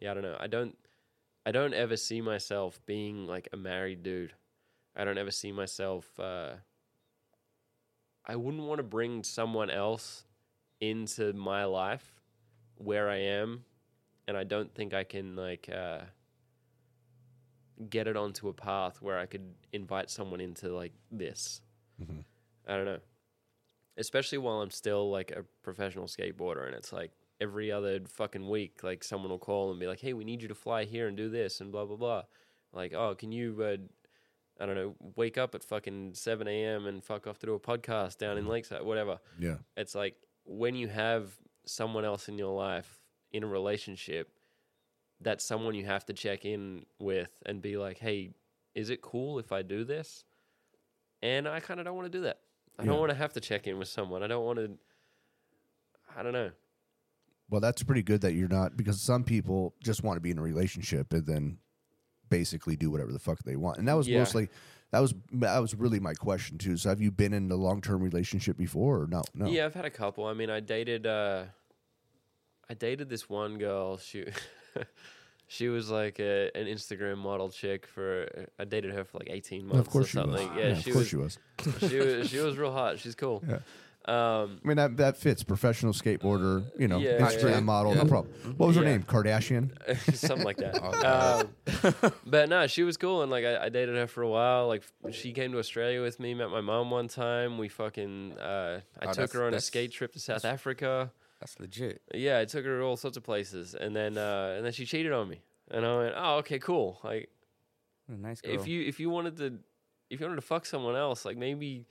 yeah, 0.00 0.12
I 0.12 0.14
don't 0.14 0.22
know. 0.22 0.36
I 0.38 0.46
don't 0.46 0.78
I 1.44 1.50
don't 1.50 1.74
ever 1.74 1.96
see 1.96 2.20
myself 2.20 2.80
being 2.86 3.26
like 3.26 3.48
a 3.52 3.56
married 3.56 4.04
dude. 4.04 4.34
I 4.94 5.04
don't 5.04 5.18
ever 5.18 5.32
see 5.32 5.50
myself 5.50 6.08
uh 6.20 6.52
I 8.24 8.36
wouldn't 8.36 8.62
want 8.62 8.78
to 8.78 8.84
bring 8.84 9.24
someone 9.24 9.70
else 9.70 10.24
into 10.80 11.32
my 11.32 11.64
life 11.64 12.22
where 12.76 13.08
I 13.10 13.16
am 13.16 13.64
and 14.28 14.36
I 14.36 14.44
don't 14.44 14.72
think 14.72 14.94
I 14.94 15.02
can 15.02 15.34
like 15.34 15.68
uh 15.68 16.02
get 17.90 18.06
it 18.06 18.16
onto 18.16 18.48
a 18.48 18.52
path 18.52 19.02
where 19.02 19.18
I 19.18 19.26
could 19.26 19.54
invite 19.72 20.10
someone 20.10 20.40
into 20.40 20.74
like 20.74 20.92
this. 21.10 21.60
I 22.66 22.76
don't 22.76 22.84
know. 22.84 22.98
Especially 23.96 24.38
while 24.38 24.60
I'm 24.60 24.70
still 24.70 25.10
like 25.10 25.30
a 25.30 25.44
professional 25.62 26.06
skateboarder 26.06 26.66
and 26.66 26.74
it's 26.74 26.92
like 26.92 27.12
every 27.40 27.70
other 27.70 28.00
fucking 28.08 28.48
week 28.48 28.82
like 28.82 29.04
someone 29.04 29.30
will 29.30 29.38
call 29.38 29.70
and 29.70 29.78
be 29.80 29.86
like, 29.86 30.00
"Hey, 30.00 30.12
we 30.12 30.24
need 30.24 30.42
you 30.42 30.48
to 30.48 30.54
fly 30.54 30.84
here 30.84 31.06
and 31.08 31.16
do 31.16 31.28
this 31.28 31.60
and 31.60 31.70
blah 31.70 31.84
blah 31.84 31.96
blah." 31.96 32.22
Like, 32.72 32.92
"Oh, 32.92 33.14
can 33.14 33.30
you 33.32 33.62
uh, 33.62 33.76
I 34.60 34.66
don't 34.66 34.74
know, 34.76 34.94
wake 35.16 35.36
up 35.36 35.54
at 35.54 35.64
fucking 35.64 36.14
7 36.14 36.46
a.m. 36.46 36.86
and 36.86 37.02
fuck 37.04 37.26
off 37.26 37.38
to 37.40 37.46
do 37.46 37.54
a 37.54 37.60
podcast 37.60 38.18
down 38.18 38.38
in 38.38 38.46
Lakeside, 38.46 38.82
whatever." 38.82 39.18
Yeah. 39.38 39.56
it's 39.76 39.94
like 39.94 40.16
when 40.44 40.74
you 40.74 40.88
have 40.88 41.32
someone 41.66 42.04
else 42.04 42.28
in 42.28 42.36
your 42.38 42.54
life 42.54 43.00
in 43.32 43.42
a 43.42 43.46
relationship 43.46 44.28
that's 45.24 45.44
someone 45.44 45.74
you 45.74 45.84
have 45.84 46.04
to 46.06 46.12
check 46.12 46.44
in 46.44 46.84
with 47.00 47.30
and 47.46 47.60
be 47.62 47.76
like 47.76 47.98
hey 47.98 48.30
is 48.74 48.90
it 48.90 49.00
cool 49.02 49.38
if 49.38 49.50
i 49.52 49.62
do 49.62 49.82
this 49.84 50.24
and 51.22 51.48
i 51.48 51.58
kind 51.60 51.80
of 51.80 51.86
don't 51.86 51.96
want 51.96 52.10
to 52.10 52.18
do 52.18 52.22
that 52.24 52.40
i 52.78 52.82
Yeah. 52.82 52.90
don't 52.90 53.00
want 53.00 53.10
to 53.10 53.16
have 53.16 53.32
to 53.32 53.40
check 53.40 53.66
in 53.66 53.78
with 53.78 53.88
someone 53.88 54.22
i 54.22 54.26
don't 54.26 54.44
want 54.44 54.58
to 54.58 54.70
i 56.16 56.22
don't 56.22 56.32
know 56.32 56.50
Well, 57.50 57.60
that's 57.60 57.82
pretty 57.82 58.02
good 58.02 58.20
that 58.22 58.32
you're 58.34 58.48
not 58.48 58.76
because 58.76 59.00
some 59.00 59.22
people 59.24 59.74
just 59.82 60.02
want 60.02 60.16
to 60.16 60.20
be 60.20 60.30
in 60.30 60.38
a 60.38 60.42
relationship 60.42 61.12
and 61.12 61.26
then 61.26 61.58
basically 62.30 62.74
do 62.76 62.90
whatever 62.90 63.12
the 63.12 63.18
fuck 63.18 63.38
they 63.44 63.54
want. 63.54 63.78
And 63.78 63.86
that 63.86 63.94
was 63.94 64.08
Yeah. 64.08 64.18
mostly 64.20 64.48
that 64.92 65.00
was 65.00 65.14
that 65.32 65.58
was 65.58 65.74
really 65.74 66.00
my 66.00 66.14
question 66.14 66.56
too. 66.56 66.76
So 66.78 66.88
have 66.88 67.00
you 67.02 67.10
been 67.10 67.32
in 67.34 67.50
a 67.50 67.54
long 67.56 67.80
term 67.82 68.02
relationship 68.02 68.56
before 68.56 69.02
or 69.02 69.06
no? 69.06 69.22
No. 69.34 69.46
yeah 69.46 69.66
i've 69.66 69.74
had 69.74 69.84
a 69.84 69.90
couple 69.90 70.24
i 70.24 70.32
mean 70.32 70.48
i 70.50 70.58
dated 70.60 71.06
uh 71.06 71.44
i 72.70 72.74
dated 72.74 73.08
this 73.10 73.28
one 73.28 73.58
girl 73.58 73.98
she 73.98 74.24
she 75.46 75.68
was 75.68 75.90
like 75.90 76.18
a, 76.20 76.50
an 76.56 76.66
instagram 76.66 77.18
model 77.18 77.48
chick 77.50 77.86
for 77.86 78.26
i 78.58 78.64
dated 78.64 78.92
her 78.92 79.04
for 79.04 79.18
like 79.18 79.28
18 79.30 79.66
months 79.66 79.80
of 79.80 79.90
course 79.90 80.06
or 80.06 80.08
she 80.08 80.18
was. 80.18 80.40
something 80.40 80.58
yeah, 80.58 80.64
of 80.68 80.82
she 80.82 80.92
course 80.92 81.12
was 81.12 81.38
she 81.58 81.66
was. 81.68 81.90
she 81.90 81.98
was 81.98 82.28
she 82.30 82.38
was 82.38 82.56
real 82.56 82.72
hot 82.72 82.98
she's 82.98 83.14
cool 83.14 83.42
Yeah. 83.48 83.56
um 84.06 84.60
I 84.64 84.68
mean 84.68 84.76
that 84.76 84.96
that 84.98 85.16
fits 85.16 85.42
professional 85.42 85.92
skateboarder, 85.94 86.64
you 86.78 86.88
know, 86.88 86.98
Yeah, 86.98 87.20
Instagram 87.20 87.50
yeah. 87.50 87.60
model, 87.60 87.94
Yeah. 87.94 88.02
no 88.02 88.08
problem. 88.08 88.34
What 88.58 88.66
was 88.66 88.76
her 88.76 88.84
name? 88.84 89.02
Kardashian. 89.02 89.70
something 90.14 90.44
like 90.44 90.58
that. 90.58 90.74
Oh, 90.84 91.48
um, 92.04 92.12
but 92.26 92.48
no, 92.50 92.66
she 92.66 92.82
was 92.82 92.98
cool, 92.98 93.22
and 93.22 93.30
like 93.30 93.44
I, 93.46 93.64
I 93.64 93.68
dated 93.70 93.96
her 93.96 94.06
for 94.06 94.22
a 94.22 94.28
while. 94.28 94.68
Like 94.68 94.82
she 95.10 95.32
came 95.32 95.52
to 95.52 95.58
Australia 95.58 96.02
with 96.02 96.20
me, 96.20 96.34
met 96.34 96.50
my 96.50 96.60
mom 96.60 96.90
one 96.90 97.08
time. 97.08 97.56
We 97.56 97.68
fucking 97.68 98.36
uh, 98.38 98.80
I 99.00 99.06
Oh, 99.06 99.12
took 99.14 99.32
her 99.32 99.44
on 99.46 99.54
a 99.54 99.60
skate 99.60 99.90
trip 99.92 100.12
to 100.12 100.20
South 100.20 100.44
Africa. 100.44 101.10
That's 101.44 101.60
legit. 101.60 102.00
Yeah, 102.14 102.38
I 102.38 102.46
took 102.46 102.64
her 102.64 102.78
to 102.78 102.84
all 102.84 102.96
sorts 102.96 103.18
of 103.18 103.22
places, 103.22 103.74
and 103.74 103.94
then 103.94 104.16
uh, 104.16 104.54
and 104.56 104.64
then 104.64 104.72
she 104.72 104.86
cheated 104.86 105.12
on 105.12 105.28
me, 105.28 105.42
and 105.70 105.84
I 105.84 105.96
went, 105.98 106.14
oh 106.16 106.36
okay, 106.38 106.58
cool. 106.58 106.98
Like 107.04 107.28
a 108.08 108.16
nice 108.16 108.40
girl. 108.40 108.54
if 108.54 108.66
you 108.66 108.82
if 108.82 108.98
you 108.98 109.10
wanted 109.10 109.36
to 109.36 109.58
if 110.08 110.20
you 110.20 110.26
wanted 110.26 110.36
to 110.36 110.46
fuck 110.46 110.64
someone 110.66 110.96
else, 110.96 111.24
like 111.24 111.36
maybe. 111.36 111.86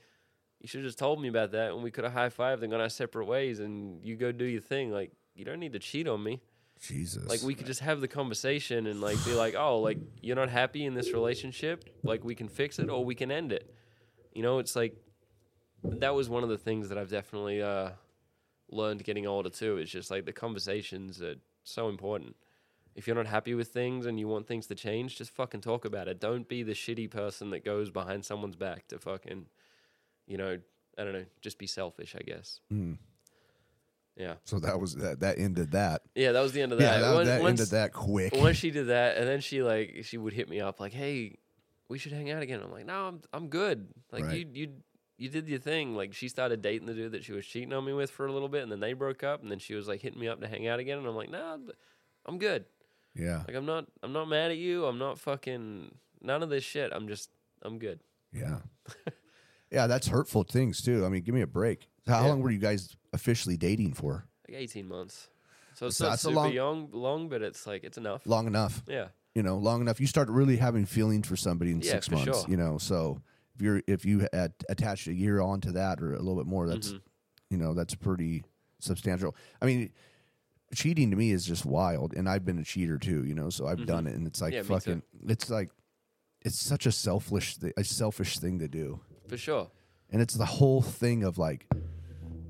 You 0.60 0.68
should 0.68 0.80
have 0.80 0.88
just 0.88 0.98
told 0.98 1.20
me 1.20 1.28
about 1.28 1.50
that, 1.52 1.72
and 1.72 1.82
we 1.82 1.90
could 1.90 2.04
have 2.04 2.14
high 2.14 2.30
fived 2.30 2.62
and 2.62 2.70
gone 2.70 2.80
our 2.80 2.88
separate 2.88 3.26
ways, 3.26 3.60
and 3.60 4.02
you 4.02 4.16
go 4.16 4.32
do 4.32 4.46
your 4.46 4.62
thing. 4.62 4.90
Like 4.90 5.12
you 5.34 5.44
don't 5.44 5.60
need 5.60 5.74
to 5.74 5.78
cheat 5.78 6.08
on 6.08 6.22
me. 6.22 6.40
Jesus. 6.80 7.28
Like 7.28 7.42
we 7.42 7.54
could 7.54 7.66
just 7.66 7.80
have 7.80 8.00
the 8.00 8.08
conversation 8.08 8.86
and 8.86 9.02
like 9.02 9.22
be 9.26 9.34
like, 9.34 9.54
oh, 9.56 9.80
like 9.80 9.98
you're 10.22 10.36
not 10.36 10.48
happy 10.48 10.86
in 10.86 10.94
this 10.94 11.12
relationship, 11.12 11.84
like 12.02 12.24
we 12.24 12.34
can 12.34 12.48
fix 12.48 12.78
it 12.78 12.88
or 12.88 13.04
we 13.04 13.14
can 13.14 13.30
end 13.30 13.52
it. 13.52 13.74
You 14.32 14.42
know, 14.42 14.58
it's 14.58 14.74
like 14.74 14.96
that 15.82 16.14
was 16.14 16.30
one 16.30 16.42
of 16.42 16.48
the 16.48 16.56
things 16.56 16.88
that 16.88 16.96
I've 16.96 17.10
definitely 17.10 17.60
uh, 17.60 17.90
learned 18.74 19.04
getting 19.04 19.26
older 19.26 19.50
too. 19.50 19.78
It's 19.78 19.90
just 19.90 20.10
like 20.10 20.24
the 20.26 20.32
conversations 20.32 21.22
are 21.22 21.36
so 21.62 21.88
important. 21.88 22.36
If 22.94 23.06
you're 23.06 23.16
not 23.16 23.26
happy 23.26 23.54
with 23.54 23.68
things 23.68 24.06
and 24.06 24.20
you 24.20 24.28
want 24.28 24.46
things 24.46 24.66
to 24.68 24.74
change, 24.74 25.16
just 25.16 25.30
fucking 25.32 25.62
talk 25.62 25.84
about 25.84 26.06
it. 26.08 26.20
Don't 26.20 26.48
be 26.48 26.62
the 26.62 26.74
shitty 26.74 27.10
person 27.10 27.50
that 27.50 27.64
goes 27.64 27.90
behind 27.90 28.24
someone's 28.24 28.54
back 28.56 28.86
to 28.88 28.98
fucking, 28.98 29.46
you 30.26 30.36
know, 30.36 30.58
I 30.96 31.02
don't 31.04 31.12
know, 31.12 31.24
just 31.40 31.58
be 31.58 31.66
selfish, 31.66 32.14
I 32.16 32.22
guess. 32.22 32.60
Mm. 32.72 32.98
Yeah. 34.16 34.34
So 34.44 34.60
that 34.60 34.78
was 34.80 34.94
that. 34.96 35.20
That 35.20 35.38
ended 35.40 35.72
that. 35.72 36.02
Yeah, 36.14 36.30
that 36.32 36.40
was 36.40 36.52
the 36.52 36.62
end 36.62 36.72
of 36.72 36.80
Yeah, 36.80 36.92
that. 36.92 37.00
that, 37.00 37.14
Once- 37.14 37.26
that 37.28 37.40
once- 37.42 37.60
ended 37.60 37.72
that 37.72 37.92
quick. 37.92 38.32
once 38.36 38.56
she 38.58 38.70
did 38.70 38.86
that, 38.86 39.16
and 39.16 39.26
then 39.26 39.40
she 39.40 39.62
like 39.62 40.04
she 40.04 40.16
would 40.18 40.32
hit 40.32 40.48
me 40.48 40.60
up 40.60 40.78
like, 40.78 40.92
"Hey, 40.92 41.38
we 41.88 41.98
should 41.98 42.12
hang 42.12 42.30
out 42.30 42.42
again." 42.42 42.60
I'm 42.62 42.70
like, 42.70 42.86
"No, 42.86 43.08
I'm 43.08 43.20
I'm 43.32 43.48
good. 43.48 43.88
Like 44.12 44.24
Right. 44.26 44.38
you 44.38 44.46
you 44.52 44.68
you 45.16 45.28
did 45.28 45.48
your 45.48 45.58
thing." 45.58 45.94
Like 45.94 46.14
she 46.14 46.28
started 46.28 46.62
dating 46.62 46.86
the 46.86 46.94
dude 46.94 47.12
that 47.12 47.24
she 47.24 47.32
was 47.32 47.46
cheating 47.46 47.72
on 47.72 47.84
me 47.84 47.92
with 47.92 48.10
for 48.10 48.26
a 48.26 48.32
little 48.32 48.48
bit, 48.48 48.62
and 48.62 48.70
then 48.72 48.80
they 48.80 48.92
broke 48.92 49.22
up, 49.22 49.42
and 49.42 49.50
then 49.50 49.58
she 49.58 49.74
was 49.74 49.86
like 49.88 50.00
hitting 50.00 50.20
me 50.20 50.28
up 50.28 50.40
to 50.40 50.48
hang 50.48 50.66
out 50.66 50.78
again, 50.80 50.98
and 50.98 51.06
I'm 51.06 51.14
like, 51.16 51.30
"Nah, 51.30 51.58
I'm 52.26 52.38
good. 52.38 52.64
yeah, 53.14 53.42
Like 53.46 53.56
I'm 53.56 53.66
not 53.66 53.86
I'm 54.02 54.12
not 54.12 54.28
mad 54.28 54.50
at 54.50 54.56
you. 54.56 54.86
I'm 54.86 54.98
not 54.98 55.18
fucking 55.18 55.94
none 56.20 56.42
of 56.42 56.48
this 56.50 56.64
shit. 56.64 56.90
I'm 56.92 57.08
just 57.08 57.30
I'm 57.62 57.78
good." 57.78 58.00
yeah, 58.32 58.58
yeah. 59.70 59.86
That's 59.86 60.08
hurtful 60.08 60.42
things 60.44 60.82
too. 60.82 61.04
I 61.04 61.08
mean, 61.08 61.22
give 61.22 61.34
me 61.34 61.42
a 61.42 61.46
break. 61.46 61.88
How 62.06 62.22
Yeah. 62.22 62.28
long 62.28 62.40
were 62.42 62.50
you 62.50 62.58
guys 62.58 62.96
officially 63.12 63.56
dating 63.56 63.94
for? 63.94 64.26
Like 64.48 64.58
18 64.58 64.86
months. 64.86 65.28
So 65.74 65.86
it's 65.86 65.96
So 65.96 66.04
not 66.04 66.10
that's 66.10 66.22
a 66.24 66.26
super 66.28 66.34
long- 66.36 66.52
young, 66.52 66.88
long, 66.92 67.28
but 67.28 67.42
it's 67.42 67.66
like 67.66 67.82
it's 67.84 67.98
enough. 67.98 68.26
Long 68.26 68.46
enough. 68.46 68.82
Yeah, 68.86 69.08
you 69.34 69.42
know, 69.42 69.56
long 69.56 69.80
enough, 69.80 70.00
you 70.00 70.06
start 70.06 70.28
really 70.28 70.56
having 70.58 70.84
feelings 70.86 71.26
for 71.26 71.36
somebody 71.36 71.70
in 71.72 71.80
Yeah, 71.80 71.92
six 71.92 72.08
for 72.08 72.14
months. 72.16 72.40
sure. 72.42 72.50
You 72.50 72.56
know, 72.56 72.78
so 72.78 73.20
if 73.54 73.62
you're 73.62 73.82
if 73.86 74.04
you 74.04 74.26
had 74.32 74.52
attached 74.68 75.06
a 75.06 75.12
year 75.14 75.40
onto 75.40 75.72
that 75.72 76.00
or 76.00 76.14
a 76.14 76.18
little 76.18 76.36
bit 76.36 76.46
more, 76.46 76.68
that's 76.68 76.92
Mhm. 76.92 77.00
you 77.50 77.56
know 77.58 77.74
that's 77.74 77.94
pretty 77.94 78.42
substantial. 78.80 79.34
I 79.62 79.66
mean, 79.66 79.92
cheating 80.74 81.10
to 81.10 81.16
me 81.16 81.30
is 81.30 81.44
just 81.44 81.64
wild, 81.64 82.14
and 82.14 82.28
I've 82.28 82.44
been 82.44 82.58
a 82.58 82.64
cheater 82.64 82.98
too. 82.98 83.24
You 83.24 83.34
know, 83.34 83.50
so 83.50 83.66
I've 83.66 83.86
done 83.86 84.06
it, 84.06 84.14
and 84.14 84.26
it's 84.26 84.40
like 84.40 84.52
Mm-hmm. 84.54 84.72
Yeah, 84.72 84.78
fucking. 84.78 85.02
It's 85.28 85.50
like 85.50 85.70
it's 86.42 86.58
such 86.60 86.84
a 86.86 86.92
selfish, 86.92 87.56
a 87.76 87.84
selfish 87.84 88.38
thing 88.38 88.58
to 88.58 88.68
do, 88.68 89.00
for 89.28 89.36
sure. 89.36 89.70
and 90.10 90.20
it's 90.20 90.34
the 90.34 90.44
whole 90.46 90.82
thing 90.82 91.24
of 91.24 91.38
like 91.38 91.66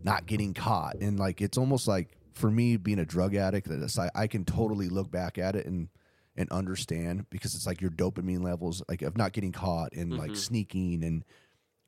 not 0.02 0.26
getting 0.26 0.52
caught, 0.54 0.96
and 1.00 1.18
like 1.18 1.40
it's 1.40 1.56
almost 1.58 1.86
like 1.86 2.16
for 2.32 2.50
me 2.50 2.76
being 2.76 2.98
a 2.98 3.04
drug 3.04 3.34
addict 3.36 3.68
that 3.68 3.96
like 3.96 4.10
I 4.14 4.26
can 4.26 4.44
totally 4.44 4.88
look 4.88 5.10
back 5.10 5.38
at 5.38 5.54
it 5.54 5.66
and 5.66 5.88
and 6.36 6.50
understand 6.50 7.26
because 7.30 7.54
it's 7.54 7.66
like 7.66 7.80
your 7.80 7.90
dopamine 7.90 8.42
levels 8.42 8.82
like 8.88 9.02
of 9.02 9.16
not 9.16 9.32
getting 9.32 9.52
caught 9.52 9.92
and 9.92 10.10
Mm-hmm. 10.12 10.20
like 10.20 10.36
sneaking 10.36 11.04
and 11.04 11.24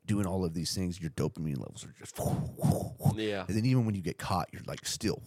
doing 0.05 0.25
all 0.25 0.45
of 0.45 0.53
these 0.53 0.73
things 0.73 1.01
your 1.01 1.09
dopamine 1.11 1.57
levels 1.59 1.85
are 1.85 1.93
just 1.99 2.17
Yeah. 3.17 3.43
and 3.47 3.57
then 3.57 3.65
even 3.65 3.85
when 3.85 3.93
you 3.95 4.01
get 4.01 4.17
caught 4.17 4.47
you're 4.53 4.61
like 4.65 4.85
still 4.85 5.21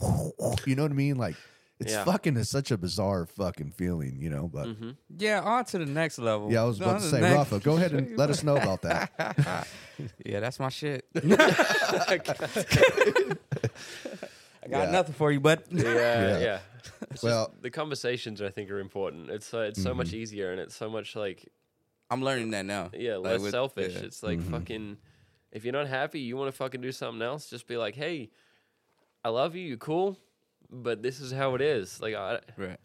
you 0.66 0.74
know 0.74 0.82
what 0.82 0.90
i 0.90 0.94
mean 0.94 1.16
like 1.16 1.36
it's 1.78 1.92
Yeah. 1.92 2.05
fucking 2.05 2.36
it's 2.38 2.48
such 2.51 2.70
a 2.70 2.78
bizarre 2.78 3.26
fucking 3.26 3.72
feeling 3.72 4.20
you 4.22 4.30
know 4.30 4.48
but 4.48 4.66
Mm-hmm. 4.68 4.90
yeah, 5.18 5.40
on 5.42 5.64
to 5.66 5.78
the 5.78 5.86
next 5.86 6.18
level. 6.18 6.51
yeah 6.51 6.62
i 6.62 6.64
was 6.64 6.80
On 6.80 6.88
about 6.88 7.01
to 7.02 7.06
say 7.09 7.20
next- 7.20 7.34
rafa 7.36 7.59
go 7.60 7.76
ahead 7.76 7.92
and 7.92 8.16
let 8.22 8.30
us 8.30 8.42
know 8.42 8.56
about 8.56 8.80
that 8.82 9.66
Yeah, 10.24 10.40
that's 10.40 10.59
my 10.59 10.70
shit. 10.70 11.05
I 14.62 14.69
got 14.69 14.85
Yeah. 14.87 14.91
nothing 14.91 15.15
for 15.15 15.32
you, 15.32 15.41
but 15.41 15.66
Yeah, 15.70 15.82
Yeah. 15.85 16.39
yeah. 16.39 16.61
It's 17.11 17.23
Well- 17.23 17.49
just, 17.49 17.62
the 17.62 17.70
conversations 17.70 18.41
I 18.43 18.51
think 18.51 18.70
are 18.70 18.78
important. 18.81 19.31
It's 19.31 19.53
uh, 19.55 19.61
it's 19.61 19.82
so 19.82 19.95
much 19.95 20.12
easier 20.12 20.51
and 20.53 20.61
it's 20.61 20.74
so 20.74 20.89
much 20.91 21.16
like 21.16 21.49
I'm 22.11 22.23
learning 22.23 22.51
that 22.51 22.66
now. 22.66 22.91
yeah 22.93 23.16
Like 23.16 23.32
less 23.32 23.41
with- 23.43 23.51
selfish. 23.53 23.95
yeah. 23.95 24.01
It's 24.03 24.23
like 24.23 24.41
fucking 24.43 24.99
if 25.53 25.65
you're 25.65 25.73
not 25.73 25.87
happy, 25.89 26.20
you 26.20 26.37
want 26.37 26.49
to 26.49 26.57
fucking 26.57 26.81
do 26.81 26.93
something 26.93 27.23
else. 27.23 27.49
Just 27.51 27.66
be 27.66 27.77
like, 27.77 27.95
hey, 27.97 28.31
I 29.24 29.28
love 29.31 29.55
you. 29.57 29.62
You 29.66 29.77
cool, 29.77 30.19
but 30.70 31.03
this 31.03 31.20
is 31.20 31.32
how 31.32 31.55
it 31.55 31.61
is. 31.62 32.01
Like 32.01 32.15
I 32.15 32.41
Right. 32.57 32.78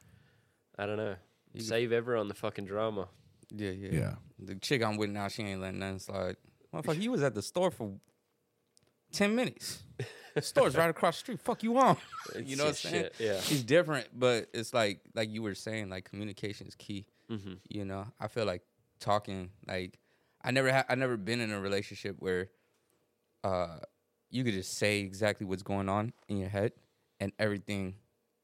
I 0.77 0.85
don't 0.85 0.97
know. 0.97 1.15
You- 1.53 1.61
Save 1.61 1.91
everyone 1.91 2.27
the 2.27 2.33
fucking 2.33 2.65
drama. 2.65 3.07
Yeah, 3.51 3.71
yeah. 3.71 3.89
yeah 3.91 4.15
The 4.39 4.55
chick 4.55 4.83
I'm 4.83 4.97
with 4.97 5.09
now, 5.11 5.27
she 5.29 5.43
ain't 5.43 5.61
letting 5.61 5.79
nothing 5.79 5.99
slide. 5.99 6.35
Motherfucker, 6.73 7.01
you 7.01 7.11
was 7.11 7.23
at 7.23 7.33
the 7.35 7.41
store 7.41 7.71
for 7.71 7.93
ten 9.11 9.35
minutes. 9.35 9.83
Store's 10.41 10.75
right 10.75 10.89
across 10.89 11.15
the 11.15 11.19
street. 11.19 11.39
Fuck 11.39 11.63
you 11.63 11.77
on. 11.77 11.97
You 12.43 12.55
know 12.57 12.65
what 12.65 12.69
I'm 12.69 12.75
saying? 12.75 13.03
shit, 13.03 13.15
Yeah. 13.19 13.39
She's 13.39 13.63
different, 13.63 14.07
but 14.13 14.49
it's 14.53 14.73
like 14.73 15.01
like 15.13 15.29
you 15.29 15.41
were 15.43 15.55
saying, 15.55 15.89
like 15.89 16.09
communication 16.09 16.67
is 16.67 16.75
key. 16.75 17.05
hmm 17.29 17.53
You 17.69 17.85
know, 17.85 18.05
I 18.19 18.27
feel 18.27 18.45
like 18.45 18.61
talking. 18.99 19.51
Like 19.67 19.99
I 20.43 20.51
never 20.51 20.71
ha- 20.71 20.85
I 20.89 20.95
never 20.95 21.17
been 21.17 21.39
in 21.41 21.51
a 21.51 21.59
relationship 21.59 22.17
where, 22.19 22.49
uh, 23.43 23.79
you 24.29 24.43
could 24.43 24.53
just 24.53 24.73
say 24.77 24.99
exactly 24.99 25.45
what's 25.45 25.63
going 25.63 25.87
on 25.89 26.13
in 26.27 26.37
your 26.37 26.49
head, 26.49 26.73
and 27.19 27.31
everything 27.39 27.95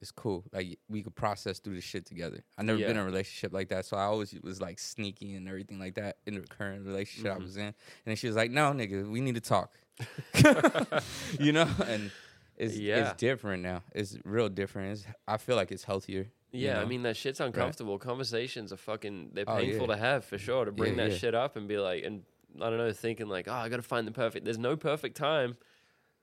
is 0.01 0.11
cool. 0.11 0.43
Like 0.51 0.79
we 0.89 1.03
could 1.03 1.15
process 1.15 1.59
through 1.59 1.75
the 1.75 1.81
shit 1.81 2.05
together. 2.05 2.43
I 2.57 2.63
never 2.63 2.79
been 2.79 2.91
in 2.91 2.97
a 2.97 3.05
relationship 3.05 3.53
like 3.53 3.69
that, 3.69 3.85
so 3.85 3.97
I 3.97 4.03
always 4.03 4.33
was 4.43 4.59
like 4.59 4.79
sneaky 4.79 5.35
and 5.35 5.47
everything 5.47 5.79
like 5.79 5.95
that 5.95 6.17
in 6.25 6.33
the 6.35 6.41
current 6.41 6.85
relationship 6.85 7.31
I 7.31 7.35
Mhm. 7.37 7.41
was 7.43 7.57
in. 7.57 7.63
And 7.65 7.75
then 8.05 8.15
she 8.15 8.27
was 8.27 8.35
like, 8.35 8.51
"No, 8.51 8.71
nigga, 8.73 9.09
we 9.09 9.21
need 9.21 9.35
to 9.35 9.41
talk." 9.41 9.77
you 11.39 11.51
know, 11.51 11.69
and 11.87 12.11
it's 12.57 12.77
Yeah. 12.77 13.09
it's 13.11 13.17
different 13.19 13.63
now. 13.63 13.83
It's 13.93 14.17
real 14.25 14.49
different. 14.49 14.93
It's, 14.93 15.05
I 15.27 15.37
feel 15.37 15.55
like 15.55 15.71
it's 15.71 15.83
healthier. 15.83 16.27
you 16.51 16.67
Yeah, 16.67 16.81
I 16.81 16.85
mean 16.85 17.03
that 17.03 17.15
shit's 17.17 17.39
uncomfortable. 17.39 17.97
Conversations 17.97 18.73
are 18.73 18.77
fucking 18.77 19.31
they're 19.33 19.45
Oh, 19.47 19.57
painful 19.57 19.87
yeah. 19.87 19.95
to 19.95 20.01
have 20.01 20.25
for 20.25 20.37
sure. 20.37 20.65
To 20.65 20.71
bring 20.71 20.97
Yeah, 20.97 21.05
that 21.05 21.11
yeah. 21.11 21.17
shit 21.17 21.35
up 21.35 21.55
and 21.55 21.67
be 21.67 21.77
like 21.77 22.03
and 22.03 22.23
I 22.59 22.69
don't 22.69 22.77
know, 22.77 22.91
thinking 22.91 23.27
like, 23.29 23.47
oh, 23.47 23.53
I 23.53 23.69
gotta 23.69 23.81
find 23.81 24.05
the 24.07 24.11
perfect 24.11 24.43
there's 24.45 24.57
no 24.57 24.75
perfect 24.75 25.15
time. 25.15 25.55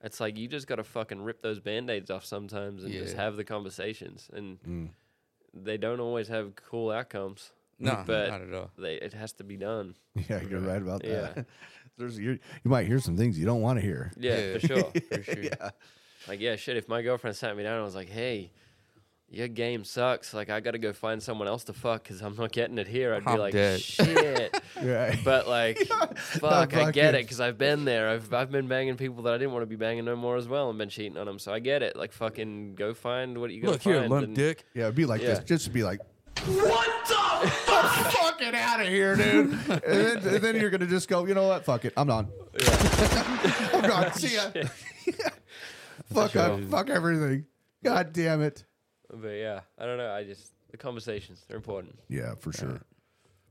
It's 0.01 0.19
like 0.19 0.37
you 0.37 0.47
just 0.47 0.67
gotta 0.67 0.83
fucking 0.83 1.21
rip 1.21 1.41
those 1.41 1.59
band 1.59 1.89
aids 1.89 2.09
off 2.09 2.23
sometimes 2.25 2.83
and 2.83 2.93
just 2.93 3.15
have 3.15 3.35
the 3.35 3.43
conversations. 3.43 4.29
And 4.33 4.59
Mm. 4.61 4.89
they 5.53 5.77
don't 5.77 5.99
always 5.99 6.27
have 6.29 6.55
cool 6.55 6.89
outcomes. 6.91 7.51
no, 7.81 8.03
but- 8.05 8.29
not 8.29 8.41
at 8.41 8.53
all. 8.53 8.71
They 8.77 8.95
it 8.95 9.13
has 9.13 9.31
to 9.33 9.43
be 9.43 9.57
done. 9.57 9.95
Yeah, 10.29 10.41
you're 10.41 10.59
right 10.61 10.81
about 10.81 11.01
that. 11.03 11.33
Yeah. 11.37 11.43
There's 11.97 12.17
you 12.17 12.31
you 12.63 12.71
might 12.71 12.87
hear 12.87 12.99
some 12.99 13.17
things 13.17 13.37
you 13.37 13.45
don't 13.45 13.61
want 13.61 13.79
to 13.79 13.85
hear. 13.85 14.11
Yeah, 14.17 14.37
Yeah. 14.39 14.53
for 14.53 14.59
sure. 14.67 14.91
For 15.11 15.23
sure. 15.33 15.43
yeah. 15.43 15.69
Like, 16.27 16.39
yeah, 16.41 16.55
shit, 16.57 16.75
if 16.77 16.87
my 16.89 17.01
girlfriend 17.01 17.35
sat 17.35 17.55
me 17.57 17.63
down 17.63 17.75
and 17.75 17.83
was 17.85 17.95
like, 17.95 18.09
hey, 18.09 18.51
your 19.31 19.47
game 19.47 19.83
sucks. 19.83 20.33
Like, 20.33 20.49
I 20.49 20.59
got 20.59 20.71
to 20.71 20.79
go 20.79 20.91
find 20.91 21.21
someone 21.21 21.47
else 21.47 21.63
to 21.65 21.73
fuck 21.73 22.03
because 22.03 22.21
I'm 22.21 22.35
not 22.35 22.51
getting 22.51 22.77
it 22.77 22.87
here. 22.87 23.13
I'd 23.13 23.23
be 23.23 23.31
I'm 23.31 23.39
like, 23.39 23.53
dead. 23.53 23.81
shit. 23.81 24.61
Right. 24.81 25.19
But, 25.25 25.45
like, 25.47 25.77
fuck, 26.17 26.73
I 26.73 26.91
get 26.91 27.13
it 27.13 27.23
because 27.23 27.41
I've 27.41 27.57
been 27.57 27.83
there. 27.83 28.07
I've, 28.07 28.33
I've 28.33 28.49
been 28.49 28.69
banging 28.69 28.95
people 28.95 29.23
that 29.23 29.33
I 29.33 29.37
didn't 29.37 29.51
want 29.51 29.63
to 29.63 29.67
be 29.67 29.75
banging 29.75 30.05
no 30.05 30.15
more 30.15 30.37
as 30.37 30.47
well 30.47 30.69
and 30.69 30.77
been 30.77 30.87
cheating 30.87 31.17
on 31.17 31.25
them. 31.25 31.37
So 31.37 31.53
I 31.53 31.59
get 31.59 31.83
it. 31.83 31.97
Like, 31.97 32.13
fucking 32.13 32.75
go 32.75 32.93
find 32.93 33.37
what 33.39 33.51
you 33.51 33.61
got 33.61 33.71
Look 33.71 33.81
here, 33.81 33.99
find. 33.99 34.09
limp 34.09 34.35
dick. 34.35 34.63
Yeah, 34.73 34.83
it'd 34.83 34.95
be 34.95 35.05
like 35.05 35.19
this. 35.19 35.39
Just 35.39 35.73
be 35.73 35.83
like, 35.83 35.99
what 36.45 37.07
the 37.07 37.49
fuck? 37.49 38.11
Fucking 38.13 38.55
out 38.55 38.79
of 38.79 38.87
here, 38.87 39.15
dude. 39.17 39.51
and, 39.51 39.61
then, 39.67 40.17
and 40.17 40.43
then 40.43 40.55
you're 40.55 40.69
gonna 40.69 40.87
just 40.87 41.09
go, 41.09 41.25
you 41.25 41.33
know 41.33 41.47
what? 41.47 41.65
Fuck 41.65 41.83
it. 41.83 41.93
I'm 41.97 42.07
done. 42.07 42.29
I'm 43.73 43.81
gone. 43.81 44.13
See 44.13 44.35
ya. 44.35 44.49
fuck 46.13 46.35
uh, 46.37 46.53
up. 46.53 46.63
Fuck 46.65 46.89
everything. 46.89 47.45
God 47.83 48.13
damn 48.13 48.41
it. 48.41 48.63
But 49.13 49.29
yeah, 49.29 49.61
I 49.77 49.85
don't 49.85 49.97
know. 49.97 50.11
I 50.11 50.23
just, 50.23 50.53
the 50.71 50.77
conversations, 50.77 51.43
they're 51.47 51.57
important. 51.57 51.97
Yeah, 52.09 52.35
for 52.35 52.53
sure. 52.53 52.81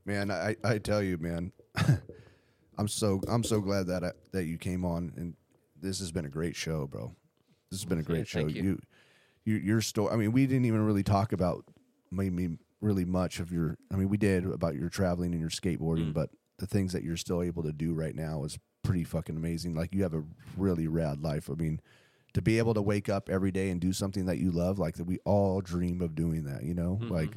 Man, 0.05 0.31
I, 0.31 0.55
I 0.63 0.77
tell 0.77 1.03
you, 1.03 1.17
man, 1.17 1.51
I'm 2.77 2.87
so 2.87 3.21
I'm 3.27 3.43
so 3.43 3.59
glad 3.59 3.87
that 3.87 4.03
I, 4.03 4.11
that 4.31 4.45
you 4.45 4.57
came 4.57 4.85
on, 4.85 5.11
and 5.17 5.35
this 5.79 5.99
has 5.99 6.11
been 6.11 6.25
a 6.25 6.29
great 6.29 6.55
show, 6.55 6.87
bro. 6.87 7.13
This 7.69 7.81
has 7.81 7.85
been 7.85 7.99
a 7.99 8.03
great 8.03 8.27
show. 8.27 8.39
thank 8.43 8.55
you. 8.55 8.63
you, 8.63 8.79
you, 9.45 9.55
your 9.57 9.81
story. 9.81 10.13
I 10.13 10.15
mean, 10.15 10.31
we 10.31 10.47
didn't 10.47 10.65
even 10.65 10.85
really 10.85 11.03
talk 11.03 11.33
about 11.33 11.65
maybe 12.09 12.57
really 12.81 13.05
much 13.05 13.39
of 13.39 13.51
your. 13.51 13.77
I 13.91 13.97
mean, 13.97 14.09
we 14.09 14.17
did 14.17 14.45
about 14.45 14.75
your 14.75 14.89
traveling 14.89 15.33
and 15.33 15.41
your 15.41 15.49
skateboarding, 15.49 16.11
Mm. 16.11 16.13
but 16.13 16.29
the 16.57 16.67
things 16.67 16.93
that 16.93 17.03
you're 17.03 17.17
still 17.17 17.43
able 17.43 17.63
to 17.63 17.71
do 17.73 17.93
right 17.93 18.15
now 18.15 18.43
is 18.45 18.57
pretty 18.83 19.03
fucking 19.03 19.35
amazing. 19.35 19.75
Like 19.75 19.93
you 19.93 20.03
have 20.03 20.13
a 20.13 20.23
really 20.57 20.87
rad 20.87 21.21
life. 21.21 21.49
I 21.49 21.53
mean, 21.53 21.81
to 22.33 22.41
be 22.41 22.57
able 22.57 22.73
to 22.75 22.81
wake 22.81 23.09
up 23.09 23.29
every 23.29 23.51
day 23.51 23.69
and 23.69 23.81
do 23.81 23.91
something 23.93 24.25
that 24.25 24.37
you 24.37 24.51
love, 24.51 24.77
like 24.79 24.95
that 24.95 25.05
we 25.05 25.17
all 25.25 25.61
dream 25.61 26.01
of 26.01 26.13
doing 26.15 26.43
that. 26.43 26.63
You 26.63 26.73
know, 26.73 26.97
Mhm. 27.01 27.09
like 27.09 27.35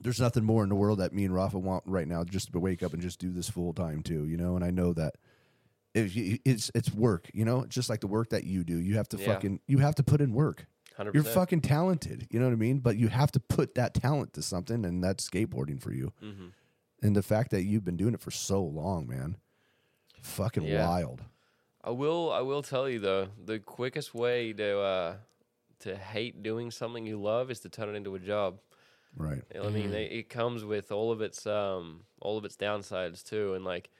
there's 0.00 0.20
nothing 0.20 0.44
more 0.44 0.62
in 0.62 0.68
the 0.68 0.74
world 0.74 0.98
that 1.00 1.12
me 1.12 1.24
and 1.24 1.34
Rafa 1.34 1.58
want 1.58 1.84
right 1.86 2.06
now 2.06 2.24
just 2.24 2.52
to 2.52 2.58
wake 2.60 2.82
up 2.82 2.92
and 2.92 3.02
just 3.02 3.18
do 3.18 3.30
this 3.32 3.48
full 3.50 3.72
time 3.72 4.02
too, 4.02 4.26
you 4.26 4.36
know. 4.36 4.54
And 4.56 4.64
I 4.64 4.70
know 4.70 4.92
that 4.94 5.16
if 5.94 6.14
you, 6.14 6.38
it's 6.44 6.70
it's 6.74 6.92
work, 6.92 7.30
you 7.34 7.44
know, 7.44 7.66
just 7.66 7.90
like 7.90 8.00
the 8.00 8.06
work 8.06 8.30
that 8.30 8.44
you 8.44 8.62
do, 8.64 8.78
you 8.78 8.96
have 8.96 9.08
to 9.08 9.18
Yeah. 9.18 9.26
fucking 9.26 9.60
you 9.66 9.78
have 9.78 9.94
to 9.96 10.02
put 10.02 10.20
in 10.20 10.32
work. 10.32 10.66
100%. 10.96 11.14
You're 11.14 11.32
fucking 11.32 11.60
talented, 11.60 12.26
you 12.30 12.38
know 12.40 12.46
what 12.46 12.52
I 12.52 12.56
mean? 12.56 12.80
But 12.80 12.96
you 12.96 13.08
have 13.08 13.30
to 13.32 13.40
put 13.40 13.74
that 13.76 13.94
talent 13.94 14.32
to 14.34 14.42
something, 14.42 14.84
and 14.84 15.02
that's 15.02 15.28
skateboarding 15.28 15.80
for 15.80 15.92
you. 15.92 16.12
Mhm. 16.22 16.52
And 17.02 17.14
the 17.14 17.22
fact 17.22 17.50
that 17.52 17.62
you've 17.62 17.84
been 17.84 17.96
doing 17.96 18.14
it 18.14 18.20
for 18.20 18.32
so 18.32 18.64
long, 18.64 19.06
man, 19.06 19.36
fucking 20.22 20.64
Yeah. 20.64 20.88
wild. 20.88 21.22
I 21.82 21.90
will. 21.90 22.32
I 22.32 22.40
will 22.40 22.62
tell 22.62 22.88
you 22.88 22.98
though, 22.98 23.28
the 23.44 23.58
quickest 23.58 24.14
way 24.14 24.52
to 24.52 24.78
uh, 24.80 25.16
to 25.80 25.96
hate 25.96 26.42
doing 26.42 26.70
something 26.70 27.06
you 27.06 27.20
love 27.20 27.50
is 27.50 27.60
to 27.60 27.68
turn 27.68 27.88
it 27.88 27.94
into 27.94 28.14
a 28.14 28.18
job. 28.18 28.60
Right. 29.16 29.42
I 29.54 29.68
mean, 29.68 29.92
it, 29.92 30.12
it 30.12 30.28
comes 30.28 30.64
with 30.64 30.92
all 30.92 31.10
of 31.10 31.20
its 31.20 31.46
um, 31.46 32.02
all 32.20 32.36
of 32.36 32.44
its 32.44 32.56
downsides 32.56 33.22
too. 33.24 33.54
And 33.54 33.64
like, 33.64 33.90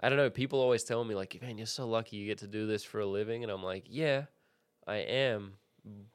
I 0.00 0.08
don't 0.08 0.18
know. 0.18 0.30
People 0.30 0.60
always 0.60 0.84
tell 0.84 1.04
me 1.04 1.14
like, 1.14 1.40
"Man, 1.40 1.56
you're 1.58 1.66
so 1.66 1.88
lucky 1.88 2.16
you 2.16 2.26
get 2.26 2.38
to 2.38 2.46
do 2.46 2.66
this 2.66 2.84
for 2.84 3.00
a 3.00 3.06
living," 3.06 3.42
and 3.42 3.50
I'm 3.50 3.62
like, 3.62 3.84
"Yeah, 3.88 4.24
I 4.86 4.96
am." 4.96 5.54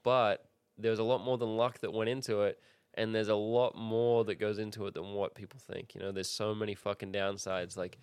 But 0.04 0.46
there's 0.78 1.00
a 1.00 1.04
lot 1.04 1.24
more 1.24 1.38
than 1.38 1.58
luck 1.58 1.80
that 1.80 1.94
went 1.94 2.10
into 2.10 2.42
it, 2.42 2.60
and 2.94 3.16
there's 3.16 3.30
a 3.30 3.36
lot 3.36 3.76
more 3.76 4.26
that 4.26 4.36
goes 4.36 4.60
into 4.60 4.86
it 4.88 4.94
than 4.94 5.14
what 5.14 5.36
people 5.36 5.60
think. 5.60 5.96
You 5.96 6.02
know, 6.02 6.12
there's 6.12 6.30
so 6.30 6.54
many 6.54 6.76
fucking 6.76 7.12
downsides. 7.12 7.78
Like, 7.78 7.98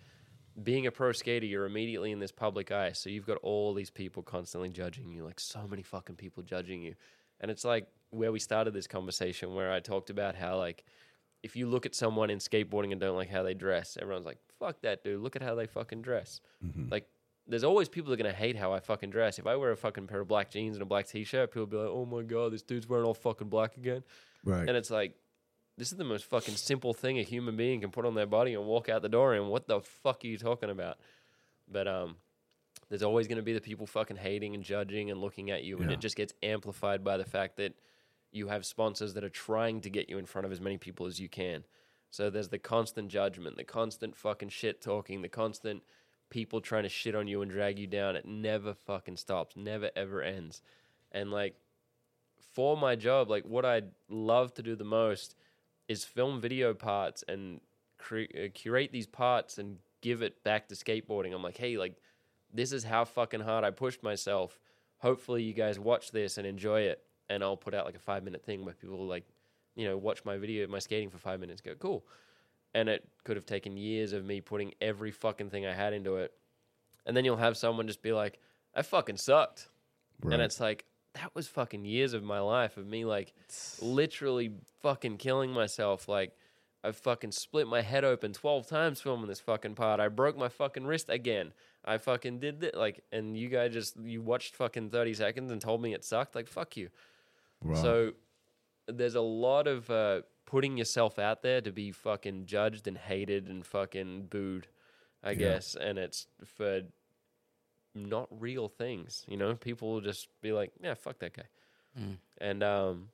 being 0.61 0.85
a 0.85 0.91
pro 0.91 1.11
skater, 1.11 1.45
you're 1.45 1.65
immediately 1.65 2.11
in 2.11 2.19
this 2.19 2.31
public 2.31 2.71
eye. 2.71 2.91
So 2.91 3.09
you've 3.09 3.25
got 3.25 3.37
all 3.37 3.73
these 3.73 3.89
people 3.89 4.21
constantly 4.21 4.69
judging 4.69 5.09
you, 5.11 5.23
like 5.23 5.39
so 5.39 5.65
many 5.67 5.81
fucking 5.81 6.15
people 6.15 6.43
judging 6.43 6.81
you. 6.81 6.95
And 7.39 7.49
it's 7.49 7.65
like 7.65 7.87
where 8.11 8.31
we 8.31 8.39
started 8.39 8.73
this 8.73 8.87
conversation 8.87 9.55
where 9.55 9.71
I 9.71 9.79
talked 9.79 10.09
about 10.09 10.35
how 10.35 10.57
like 10.57 10.83
if 11.41 11.55
you 11.55 11.67
look 11.67 11.85
at 11.85 11.95
someone 11.95 12.29
in 12.29 12.37
skateboarding 12.37 12.91
and 12.91 13.01
don't 13.01 13.15
like 13.17 13.29
how 13.29 13.43
they 13.43 13.53
dress, 13.53 13.97
everyone's 13.99 14.25
like, 14.25 14.37
fuck 14.59 14.81
that 14.81 15.03
dude, 15.03 15.21
look 15.21 15.35
at 15.35 15.41
how 15.41 15.55
they 15.55 15.65
fucking 15.65 16.01
dress. 16.01 16.39
Mhm. 16.63 16.91
Like 16.91 17.07
there's 17.47 17.63
always 17.65 17.89
people 17.89 18.11
that 18.11 18.19
are 18.19 18.23
gonna 18.23 18.35
hate 18.35 18.55
how 18.55 18.71
I 18.71 18.79
fucking 18.79 19.09
dress. 19.09 19.39
If 19.39 19.47
I 19.47 19.55
wear 19.55 19.71
a 19.71 19.75
fucking 19.77 20.07
pair 20.07 20.21
of 20.21 20.27
black 20.27 20.49
jeans 20.51 20.75
and 20.75 20.83
a 20.83 20.85
black 20.85 21.07
t 21.07 21.23
shirt, 21.23 21.49
people 21.51 21.61
will 21.61 21.67
be 21.67 21.77
like, 21.77 21.89
Oh 21.89 22.05
my 22.05 22.21
god, 22.21 22.53
this 22.53 22.61
dude's 22.61 22.87
wearing 22.87 23.05
all 23.05 23.13
fucking 23.13 23.49
black 23.49 23.75
again. 23.75 24.03
Right. 24.45 24.67
And 24.67 24.77
it's 24.77 24.91
like, 24.91 25.15
this 25.77 25.91
is 25.91 25.97
the 25.97 26.03
most 26.03 26.25
fucking 26.25 26.55
simple 26.55 26.93
thing 26.93 27.17
a 27.19 27.23
human 27.23 27.55
being 27.55 27.81
can 27.81 27.91
put 27.91 28.05
on 28.05 28.15
their 28.15 28.25
body 28.25 28.53
and 28.53 28.65
walk 28.65 28.89
out 28.89 29.01
the 29.01 29.09
door 29.09 29.33
and 29.33 29.49
What 29.49 29.67
the 29.67 29.81
fuck 29.81 30.23
are 30.23 30.27
you 30.27 30.37
talking 30.37 30.69
about? 30.69 30.97
But 31.71 31.87
um, 31.87 32.17
there's 32.89 33.03
always 33.03 33.27
going 33.27 33.37
to 33.37 33.43
be 33.43 33.53
the 33.53 33.61
people 33.61 33.87
fucking 33.87 34.17
hating 34.17 34.53
and 34.53 34.63
judging 34.63 35.09
and 35.09 35.19
looking 35.19 35.49
at 35.49 35.63
you, 35.63 35.79
and 35.79 35.91
it 35.91 35.99
just 35.99 36.15
gets 36.15 36.33
amplified 36.43 37.03
by 37.03 37.17
the 37.17 37.25
fact 37.25 37.57
that 37.57 37.73
you 38.31 38.47
have 38.47 38.65
sponsors 38.65 39.13
that 39.13 39.23
are 39.23 39.29
trying 39.29 39.81
to 39.81 39.89
get 39.89 40.09
you 40.09 40.17
in 40.17 40.25
front 40.25 40.45
of 40.45 40.51
as 40.51 40.59
many 40.59 40.77
people 40.77 41.05
as 41.05 41.19
you 41.19 41.29
can. 41.29 41.63
So 42.09 42.29
there's 42.29 42.49
the 42.49 42.59
constant 42.59 43.09
judgment, 43.09 43.57
the 43.57 43.63
constant 43.63 44.15
fucking 44.15 44.49
shit 44.49 44.81
talking, 44.81 45.21
the 45.21 45.29
constant 45.29 45.81
people 46.29 46.61
trying 46.61 46.83
to 46.83 46.89
shit 46.89 47.15
on 47.15 47.27
you 47.27 47.41
and 47.41 47.49
drag 47.49 47.79
you 47.79 47.87
down. 47.87 48.15
It 48.15 48.25
never 48.25 48.73
fucking 48.73 49.17
stops, 49.17 49.55
never 49.55 49.89
ever 49.95 50.21
ends. 50.21 50.61
And 51.11 51.31
like 51.31 51.55
for 52.53 52.77
my 52.77 52.95
job, 52.95 53.29
like 53.29 53.45
what 53.45 53.65
I'd 53.65 53.91
love 54.09 54.53
to 54.55 54.63
do 54.63 54.75
the 54.75 54.83
most 54.83 55.35
is 55.93 56.03
film 56.03 56.41
video 56.41 56.73
parts 56.73 57.23
and 57.27 57.61
cre- 57.97 58.33
uh, 58.35 58.47
curate 58.53 58.91
these 58.91 59.07
parts 59.07 59.57
and 59.57 59.77
give 60.01 60.21
it 60.21 60.43
back 60.43 60.67
to 60.67 60.75
skateboarding. 60.75 61.33
I'm 61.33 61.43
like, 61.43 61.57
hey, 61.57 61.77
like 61.77 61.95
this 62.53 62.73
is 62.73 62.83
how 62.83 63.05
fucking 63.05 63.39
hard 63.39 63.63
I 63.63 63.71
pushed 63.71 64.03
myself. 64.03 64.59
Hopefully, 64.97 65.43
you 65.43 65.53
guys 65.53 65.79
watch 65.79 66.11
this 66.11 66.37
and 66.37 66.45
enjoy 66.45 66.81
it. 66.81 67.01
And 67.29 67.41
I'll 67.43 67.57
put 67.57 67.73
out 67.73 67.85
like 67.85 67.95
a 67.95 67.99
five 67.99 68.23
minute 68.23 68.43
thing 68.43 68.65
where 68.65 68.73
people 68.73 69.05
like, 69.05 69.23
you 69.75 69.85
know, 69.85 69.97
watch 69.97 70.25
my 70.25 70.37
video, 70.37 70.67
my 70.67 70.79
skating 70.79 71.09
for 71.09 71.17
five 71.17 71.39
minutes, 71.39 71.61
go 71.61 71.73
cool. 71.75 72.05
And 72.75 72.89
it 72.89 73.07
could 73.23 73.37
have 73.37 73.45
taken 73.45 73.77
years 73.77 74.13
of 74.13 74.25
me 74.25 74.41
putting 74.41 74.73
every 74.81 75.11
fucking 75.11 75.49
thing 75.49 75.65
I 75.65 75.73
had 75.73 75.93
into 75.93 76.17
it. 76.17 76.33
And 77.05 77.15
then 77.15 77.23
you'll 77.23 77.37
have 77.37 77.55
someone 77.55 77.87
just 77.87 78.01
be 78.01 78.11
like, 78.11 78.39
I 78.75 78.81
fucking 78.81 79.17
sucked. 79.17 79.69
right. 80.23 80.33
And 80.33 80.41
it's 80.41 80.59
like, 80.59 80.85
that 81.13 81.33
was 81.35 81.47
fucking 81.47 81.85
years 81.85 82.13
of 82.13 82.23
my 82.23 82.39
life 82.39 82.77
of 82.77 82.87
me 82.87 83.05
like 83.05 83.33
literally 83.81 84.51
fucking 84.81 85.17
killing 85.17 85.51
myself. 85.51 86.07
Like 86.07 86.31
I 86.83 86.91
fucking 86.91 87.31
split 87.31 87.67
my 87.67 87.81
head 87.81 88.03
open 88.03 88.33
12 88.33 88.67
times 88.67 88.99
filming 89.01 89.27
this 89.27 89.39
fucking 89.39 89.75
part. 89.75 89.99
I 89.99 90.07
broke 90.09 90.37
my 90.37 90.49
fucking 90.49 90.85
wrist 90.85 91.09
again. 91.09 91.53
I 91.85 91.97
fucking 91.97 92.39
did 92.39 92.61
that. 92.61 92.75
Like, 92.75 93.03
and 93.11 93.37
you 93.37 93.49
guys 93.49 93.73
just, 93.73 93.97
you 93.99 94.21
watched 94.21 94.55
fucking 94.55 94.89
30 94.89 95.13
seconds 95.13 95.51
and 95.51 95.61
told 95.61 95.81
me 95.81 95.93
it 95.93 96.03
sucked. 96.03 96.33
Like, 96.35 96.47
fuck 96.47 96.75
you. 96.77 96.89
So 97.75 98.11
there's 98.87 99.15
a 99.15 99.21
lot 99.21 99.67
of 99.67 99.89
uh, 99.89 100.21
putting 100.45 100.77
yourself 100.77 101.19
out 101.19 101.41
there 101.41 101.61
to 101.61 101.71
be 101.71 101.91
fucking 101.91 102.45
judged 102.45 102.87
and 102.87 102.97
hated 102.97 103.47
and 103.47 103.65
fucking 103.65 104.27
booed, 104.29 104.67
I 105.23 105.31
Yeah. 105.31 105.37
guess. 105.37 105.75
And 105.79 105.97
it's 105.97 106.27
for 106.43 106.81
not 107.95 108.27
real 108.31 108.67
things, 108.67 109.25
you 109.27 109.37
know? 109.37 109.55
People 109.55 109.91
will 109.91 110.01
just 110.01 110.27
be 110.41 110.51
like, 110.51 110.71
yeah, 110.81 110.93
fuck 110.93 111.19
that 111.19 111.35
guy. 111.35 111.43
Mm. 111.99 112.17
And 112.39 112.63
um, 112.63 113.09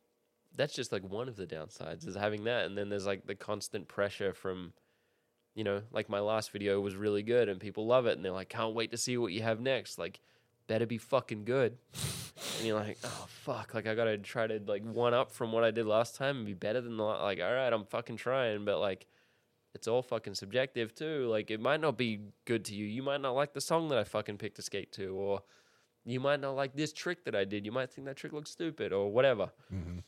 that's 0.56 0.74
just 0.74 0.92
like 0.92 1.04
one 1.04 1.28
of 1.28 1.36
the 1.36 1.46
downsides 1.46 2.08
is 2.08 2.16
having 2.16 2.46
that. 2.46 2.66
And 2.66 2.78
then 2.78 2.90
there's 2.90 3.06
like 3.06 3.26
the 3.26 3.36
constant 3.36 3.88
pressure 3.88 4.34
from, 4.34 4.74
you 5.56 5.64
know, 5.64 5.82
like 5.92 6.10
my 6.10 6.20
last 6.20 6.52
video 6.52 6.80
was 6.80 6.96
really 6.96 7.24
good 7.24 7.50
and 7.50 7.60
people 7.60 7.86
love 7.86 8.06
it 8.06 8.16
and 8.16 8.24
they're 8.24 8.32
like, 8.32 8.50
can't 8.50 8.76
wait 8.76 8.92
to 8.92 8.98
see 8.98 9.18
what 9.18 9.34
you 9.34 9.42
have 9.42 9.60
next. 9.60 9.98
Like, 9.98 10.20
better 10.68 10.86
be 10.86 10.98
fucking 10.98 11.44
good. 11.44 11.78
and 12.58 12.68
you're 12.68 12.80
like, 12.80 12.98
oh 13.04 13.26
fuck, 13.28 13.74
like 13.74 13.88
I 13.88 13.96
gotta 13.96 14.18
try 14.18 14.48
to 14.48 14.62
like 14.66 14.84
one 14.84 15.14
up 15.14 15.32
from 15.32 15.52
what 15.52 15.66
I 15.66 15.72
did 15.72 15.86
last 15.86 16.16
time 16.16 16.38
and 16.38 16.46
be 16.46 16.54
better 16.54 16.80
than 16.80 16.96
the 16.96 17.04
like. 17.04 17.42
All 17.42 17.54
right, 17.54 17.74
I'm 17.74 17.86
fucking 17.86 18.16
trying, 18.16 18.64
but 18.64 18.80
like, 18.80 19.06
it's 19.74 19.88
all 19.88 20.02
fucking 20.02 20.36
subjective 20.36 20.96
too. 20.96 21.28
Like, 21.28 21.52
it 21.52 21.60
might 21.60 21.82
not 21.82 21.98
be 21.98 22.22
good 22.46 22.66
to 22.66 22.76
you. 22.76 22.86
You 22.86 23.04
might 23.04 23.22
not 23.22 23.36
like 23.36 23.54
the 23.54 23.62
song 23.62 23.90
that 23.90 23.98
I 23.98 24.04
fucking 24.04 24.38
picked 24.38 24.56
to 24.56 24.62
skate 24.62 24.92
to, 24.94 25.16
or 25.16 25.44
you 26.06 26.20
might 26.20 26.40
not 26.40 26.56
like 26.56 26.76
this 26.76 26.94
trick 26.94 27.26
that 27.26 27.36
I 27.36 27.46
did. 27.46 27.66
You 27.66 27.72
might 27.72 27.92
think 27.92 28.08
that 28.08 28.18
trick 28.18 28.34
looks 28.34 28.52
stupid 28.52 28.92
or 28.92 29.12
whatever. 29.12 29.52
Mm-hmm. 29.74 30.00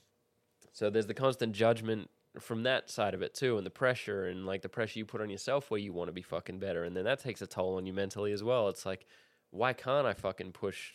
So 0.73 0.89
there's 0.89 1.07
the 1.07 1.13
constant 1.13 1.53
judgment 1.53 2.09
from 2.39 2.63
that 2.63 2.89
side 2.89 3.13
of 3.13 3.21
it 3.21 3.33
too, 3.33 3.57
and 3.57 3.65
the 3.65 3.71
pressure 3.71 4.25
and 4.27 4.45
like 4.45 4.61
the 4.61 4.69
pressure 4.69 4.99
you 4.99 5.05
put 5.05 5.21
on 5.21 5.29
yourself 5.29 5.69
where 5.69 5.79
you 5.79 5.91
want 5.91 6.07
to 6.07 6.13
be 6.13 6.21
fucking 6.21 6.59
better, 6.59 6.85
and 6.85 6.95
then 6.95 7.03
that 7.03 7.19
takes 7.19 7.41
a 7.41 7.47
toll 7.47 7.75
on 7.75 7.85
you 7.85 7.93
mentally 7.93 8.31
as 8.31 8.41
well. 8.41 8.69
It's 8.69 8.85
like, 8.85 9.05
why 9.49 9.73
can't 9.73 10.07
I 10.07 10.13
fucking 10.13 10.53
push 10.53 10.93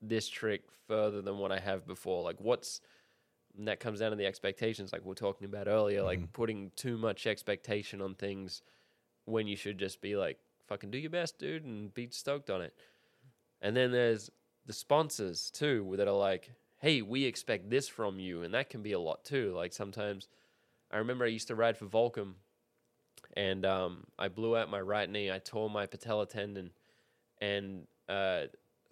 this 0.00 0.28
trick 0.28 0.62
further 0.86 1.20
than 1.20 1.38
what 1.38 1.50
I 1.50 1.58
have 1.58 1.84
before? 1.84 2.22
Like, 2.22 2.36
what's 2.38 2.80
and 3.58 3.68
that 3.68 3.80
comes 3.80 3.98
down 4.00 4.10
to 4.10 4.16
the 4.16 4.26
expectations, 4.26 4.92
like 4.92 5.04
we 5.04 5.10
are 5.12 5.16
talking 5.16 5.44
about 5.44 5.66
earlier, 5.66 6.02
like 6.02 6.32
putting 6.32 6.70
too 6.76 6.96
much 6.96 7.26
expectation 7.26 8.00
on 8.00 8.14
things 8.14 8.62
when 9.24 9.46
you 9.46 9.56
should 9.56 9.78
just 9.78 10.00
be 10.00 10.16
like, 10.16 10.38
fucking 10.68 10.90
do 10.90 10.98
your 10.98 11.10
best, 11.10 11.38
dude, 11.38 11.64
and 11.64 11.92
be 11.92 12.08
stoked 12.10 12.50
on 12.50 12.62
it. 12.62 12.72
And 13.60 13.76
then 13.76 13.90
there's 13.90 14.30
the 14.66 14.72
sponsors 14.72 15.50
too 15.50 15.94
that 15.96 16.06
are 16.06 16.16
like, 16.16 16.52
hey, 16.78 17.02
we 17.02 17.24
expect 17.24 17.68
this 17.68 17.88
from 17.88 18.20
you. 18.20 18.42
And 18.42 18.54
that 18.54 18.70
can 18.70 18.82
be 18.82 18.92
a 18.92 19.00
lot 19.00 19.24
too. 19.24 19.52
Like 19.56 19.72
sometimes 19.72 20.28
I 20.92 20.98
remember 20.98 21.24
I 21.24 21.28
used 21.28 21.48
to 21.48 21.56
ride 21.56 21.76
for 21.76 21.86
Volcom 21.86 22.34
and 23.36 23.66
um, 23.66 24.04
I 24.18 24.28
blew 24.28 24.56
out 24.56 24.70
my 24.70 24.80
right 24.80 25.10
knee. 25.10 25.32
I 25.32 25.38
tore 25.38 25.68
my 25.68 25.86
patella 25.86 26.26
tendon. 26.26 26.70
And 27.40 27.86
uh, 28.08 28.44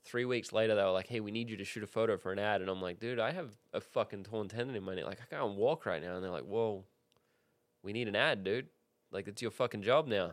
three 0.06 0.24
weeks 0.24 0.52
later, 0.52 0.74
they 0.74 0.82
were 0.82 0.90
like, 0.90 1.08
hey, 1.08 1.20
we 1.20 1.30
need 1.30 1.50
you 1.50 1.56
to 1.56 1.64
shoot 1.64 1.82
a 1.82 1.86
photo 1.86 2.16
for 2.16 2.32
an 2.32 2.38
ad. 2.38 2.60
And 2.60 2.70
I'm 2.70 2.80
like, 2.80 3.00
dude, 3.00 3.18
I 3.18 3.32
have 3.32 3.50
a 3.72 3.80
fucking 3.80 4.24
torn 4.24 4.48
tendon 4.48 4.76
in 4.76 4.82
my 4.82 4.94
knee. 4.94 5.04
Like, 5.04 5.20
I 5.20 5.34
can't 5.34 5.56
walk 5.56 5.86
right 5.86 6.02
now. 6.02 6.14
And 6.14 6.24
they're 6.24 6.30
like, 6.30 6.44
whoa, 6.44 6.84
we 7.82 7.92
need 7.92 8.08
an 8.08 8.16
ad, 8.16 8.44
dude. 8.44 8.68
Like, 9.10 9.28
it's 9.28 9.42
your 9.42 9.50
fucking 9.50 9.82
job 9.82 10.06
now. 10.06 10.32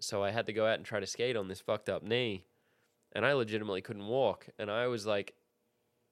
So 0.00 0.22
I 0.22 0.30
had 0.30 0.46
to 0.46 0.52
go 0.52 0.66
out 0.66 0.76
and 0.76 0.84
try 0.84 1.00
to 1.00 1.06
skate 1.06 1.36
on 1.36 1.48
this 1.48 1.60
fucked 1.60 1.88
up 1.88 2.02
knee. 2.02 2.44
And 3.12 3.24
I 3.24 3.32
legitimately 3.32 3.82
couldn't 3.82 4.06
walk. 4.06 4.48
And 4.58 4.70
I 4.70 4.86
was 4.88 5.06
like, 5.06 5.34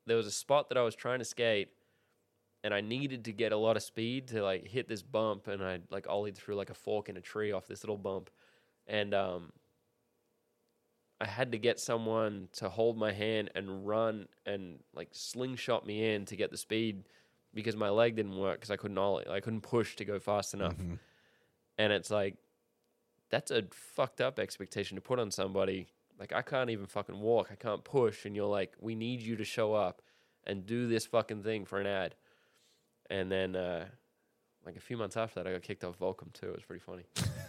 there 0.06 0.16
was 0.16 0.27
a 0.27 0.32
spot 0.32 0.69
that 0.69 0.78
I 0.78 0.82
was 0.82 0.94
trying 0.94 1.19
to 1.19 1.24
skate 1.24 1.69
and 2.65 2.73
I 2.73 2.81
needed 2.81 3.27
to 3.27 3.32
get 3.32 3.52
a 3.52 3.56
lot 3.59 3.77
of 3.77 3.82
speed 3.82 4.28
to 4.28 4.43
like 4.43 4.66
hit 4.66 4.89
this 4.89 5.02
bump, 5.02 5.48
and 5.48 5.62
I 5.62 5.81
like 5.90 6.06
ollied 6.06 6.35
through 6.35 6.56
like 6.56 6.70
a 6.70 6.74
fork 6.74 7.11
in 7.11 7.16
a 7.19 7.20
tree 7.20 7.52
off 7.52 7.66
this 7.66 7.85
little 7.85 7.98
bump, 7.98 8.31
and 8.86 9.12
um, 9.12 9.52
I 11.20 11.27
had 11.27 11.53
to 11.53 11.59
get 11.59 11.78
someone 11.78 12.49
to 12.55 12.69
hold 12.69 12.99
my 12.99 13.12
hand 13.12 13.51
and 13.55 13.86
run 13.86 14.27
and 14.47 14.81
like 14.95 15.09
slingshot 15.12 15.86
me 15.86 16.12
in 16.15 16.24
to 16.27 16.36
get 16.36 16.51
the 16.51 16.57
speed 16.57 17.05
because 17.55 17.77
my 17.77 17.89
leg 17.89 18.16
didn't 18.16 18.36
work 18.36 18.57
because 18.57 18.70
I 18.70 18.77
couldn't 18.77 18.99
ollie, 18.99 19.27
I 19.28 19.41
couldn't 19.41 19.62
push 19.62 19.97
to 19.97 20.05
go 20.05 20.19
fast 20.19 20.55
enough, 20.55 20.74
and 21.78 21.93
it's 21.93 22.11
like 22.11 22.36
that's 23.31 23.51
a 23.51 23.65
fucked 23.73 24.20
up 24.20 24.39
expectation 24.39 24.97
to 24.97 25.01
put 25.01 25.19
on 25.19 25.31
somebody. 25.31 25.86
Like 26.19 26.32
I 26.32 26.43
can't 26.43 26.70
even 26.70 26.86
fucking 26.86 27.19
walk, 27.20 27.49
I 27.53 27.57
can't 27.57 27.85
push, 27.85 28.24
and 28.24 28.35
you're 28.35 28.47
like, 28.47 28.74
we 28.81 28.95
need 28.95 29.20
you 29.20 29.36
to 29.36 29.45
show 29.45 29.74
up 29.74 30.03
and 30.47 30.66
do 30.66 30.89
this 30.89 31.07
fucking 31.07 31.43
thing 31.43 31.65
for 31.65 31.81
an 31.81 31.86
ad 31.86 32.15
and 33.11 33.31
then, 33.31 33.57
uh, 33.57 33.86
like 34.65 34.77
a 34.77 34.81
few 34.81 34.97
months 34.97 35.16
after 35.16 35.43
that, 35.43 35.49
I 35.49 35.53
got 35.53 35.62
kicked 35.62 35.85
off 35.85 35.99
Volcom 35.99 36.32
too. 36.32 36.49
It 36.49 36.55
was 36.55 36.65
pretty 36.65 36.82
funny. 36.85 37.05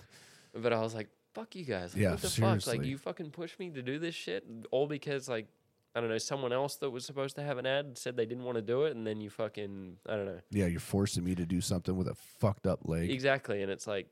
but 0.53 0.73
I 0.73 0.81
was 0.81 0.93
like, 0.93 1.07
"Fuck 1.35 1.55
you 1.55 1.65
guys! 1.65 1.93
Like, 1.93 2.01
Yeah, 2.01 2.11
what 2.11 2.21
the 2.21 2.29
fuck? 2.29 2.65
Like 2.65 2.83
you 2.83 2.97
fucking 2.97 3.29
pushed 3.31 3.59
me 3.59 3.69
to 3.69 3.81
do 3.83 3.99
this 3.99 4.15
shit, 4.15 4.43
all 4.71 4.87
because 4.87 5.29
like 5.29 5.47
I 5.93 6.01
don't 6.01 6.09
know, 6.09 6.17
someone 6.17 6.51
else 6.51 6.75
that 6.77 6.89
was 6.89 7.05
supposed 7.05 7.35
to 7.37 7.43
have 7.43 7.57
an 7.57 7.65
ad 7.65 7.97
said 7.97 8.17
they 8.17 8.25
didn't 8.25 8.43
want 8.43 8.55
to 8.57 8.61
do 8.61 8.83
it, 8.83 8.95
and 8.95 9.05
then 9.07 9.21
you 9.21 9.29
fucking 9.29 9.97
I 10.09 10.15
don't 10.15 10.25
know 10.25 10.39
Yeah, 10.51 10.65
you're 10.65 10.79
forcing 10.79 11.23
me 11.23 11.35
to 11.35 11.45
do 11.45 11.61
something 11.61 11.95
with 11.95 12.07
a 12.07 12.15
fucked 12.15 12.65
up 12.67 12.79
leg. 12.87 13.09
exactly. 13.11 13.61
And 13.61 13.71
it's 13.71 13.85
like 13.87 14.07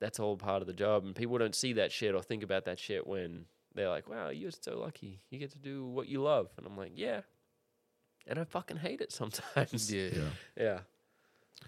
that's 0.00 0.20
all 0.20 0.36
part 0.36 0.60
of 0.62 0.66
the 0.66 0.72
job, 0.74 1.04
and 1.04 1.14
people 1.14 1.38
don't 1.38 1.54
see 1.54 1.72
that 1.74 1.90
shit 1.92 2.14
or 2.14 2.22
think 2.22 2.42
about 2.42 2.64
that 2.66 2.78
shit 2.78 3.06
when 3.06 3.46
they're 3.74 3.88
like, 3.88 4.08
"Wow, 4.08 4.28
you're 4.30 4.50
so 4.50 4.78
lucky. 4.78 5.20
You 5.30 5.38
get 5.38 5.50
to 5.52 5.58
do 5.58 5.86
what 5.86 6.08
you 6.08 6.20
love," 6.22 6.48
and 6.56 6.66
I'm 6.66 6.76
like, 6.76 6.92
"Yeah." 6.94 7.22
And 8.26 8.38
I 8.38 8.44
fucking 8.44 8.76
hate 8.76 9.00
it 9.00 9.12
sometimes. 9.12 9.92
Yeah. 9.92 10.10
Yeah. 10.12 10.28
yeah. 10.56 10.78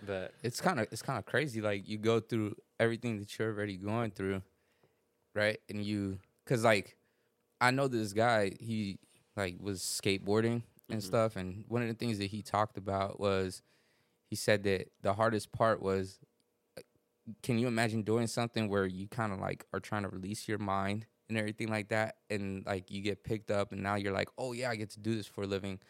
But 0.06 0.34
It's 0.42 0.60
kind 0.60 0.80
of 0.80 0.86
it's 0.92 1.02
kind 1.02 1.18
of 1.18 1.26
crazy. 1.26 1.60
Like 1.60 1.88
you 1.88 1.98
go 1.98 2.20
through 2.20 2.56
everything 2.80 3.18
that 3.18 3.38
you're 3.38 3.48
already 3.50 3.76
going 3.76 4.10
through, 4.12 4.42
right? 5.34 5.59
And 5.68 5.84
you, 5.84 6.18
cause 6.46 6.64
like, 6.64 6.96
I 7.60 7.70
know 7.70 7.88
this 7.88 8.12
guy. 8.12 8.52
He 8.60 8.98
like 9.36 9.56
was 9.60 9.80
skateboarding 9.82 10.62
and 10.90 11.02
Mhm. 11.02 11.06
stuff. 11.06 11.36
And 11.36 11.64
one 11.68 11.82
of 11.82 11.88
the 11.88 11.94
things 11.94 12.18
that 12.18 12.26
he 12.26 12.42
talked 12.42 12.76
about 12.78 13.20
was, 13.20 13.62
he 14.30 14.36
said 14.36 14.64
that 14.64 14.88
the 15.02 15.14
hardest 15.14 15.52
part 15.52 15.82
was, 15.82 16.20
uh, 16.78 16.82
can 17.42 17.59
you 17.59 17.68
imagine 17.68 18.02
doing 18.02 18.26
something 18.26 18.68
where 18.68 18.86
you 18.86 19.09
kind 19.09 19.32
of 19.32 19.40
like 19.40 19.66
are 19.72 19.80
trying 19.80 20.02
to 20.02 20.09
release 20.09 20.48
your 20.48 20.59
mind 20.59 21.06
and 21.28 21.38
everything 21.38 21.68
like 21.68 21.88
that, 21.90 22.16
and 22.30 22.64
like 22.66 22.90
you 22.90 23.02
get 23.02 23.24
picked 23.24 23.50
up, 23.50 23.72
and 23.72 23.82
now 23.82 23.94
you're 23.96 24.12
like, 24.12 24.28
oh 24.38 24.52
yeah, 24.52 24.70
I 24.70 24.76
get 24.76 24.90
to 24.90 25.00
do 25.00 25.14
this 25.14 25.26
for 25.26 25.44
a 25.44 25.46
living, 25.46 25.80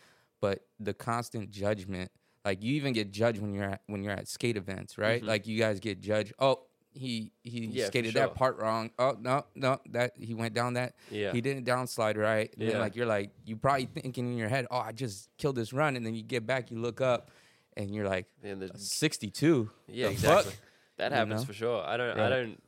but 0.40 0.66
the 0.78 0.94
constant 0.94 1.50
judgment 1.50 2.10
like 2.44 2.62
you 2.62 2.74
even 2.74 2.92
get 2.92 3.12
judged 3.12 3.40
when 3.40 3.54
you're 3.54 3.64
at 3.64 3.82
when 3.86 4.02
you're 4.02 4.12
at 4.12 4.28
skate 4.28 4.56
events, 4.56 4.98
right? 4.98 5.22
Mhm. 5.22 5.26
Like 5.26 5.46
you 5.46 5.58
guys 5.58 5.80
get 5.80 6.00
judged. 6.00 6.32
Oh, 6.38 6.66
he 6.94 7.32
he 7.42 7.66
Yeah, 7.66 7.86
skated 7.86 8.12
sure. 8.12 8.22
that 8.22 8.34
part 8.34 8.58
wrong. 8.58 8.90
Oh 8.98 9.16
no, 9.18 9.44
no, 9.54 9.80
that 9.90 10.12
he 10.18 10.34
went 10.34 10.54
down 10.54 10.74
that. 10.74 10.94
yeah. 11.10 11.32
He 11.32 11.40
didn't 11.40 11.64
downslide 11.66 12.16
right. 12.16 12.52
And 12.58 12.62
then 12.68 12.76
Yeah. 12.76 12.80
like 12.80 12.94
you're 12.96 13.06
like 13.06 13.30
you 13.46 13.56
probably 13.56 13.86
thinking 13.86 14.26
in 14.32 14.36
your 14.36 14.48
head, 14.48 14.66
oh, 14.70 14.78
I 14.78 14.92
just 14.92 15.28
killed 15.38 15.56
this 15.56 15.72
run, 15.72 15.96
and 15.96 16.04
then 16.04 16.14
you 16.14 16.22
get 16.22 16.46
back, 16.46 16.70
you 16.70 16.78
look 16.78 17.00
up, 17.00 17.30
and 17.76 17.94
you're 17.94 18.06
like 18.08 18.26
And 18.42 18.60
the, 18.62 18.70
62. 18.76 19.70
yeah, 19.88 20.06
the 20.06 20.12
exactly. 20.12 20.52
fuck? 20.52 20.60
That 20.98 21.10
You 21.12 21.16
happens 21.16 21.40
know? 21.42 21.46
for 21.46 21.52
sure. 21.54 21.82
I 21.84 21.96
don't. 21.96 22.20
I 22.20 22.28
don't 22.28 22.62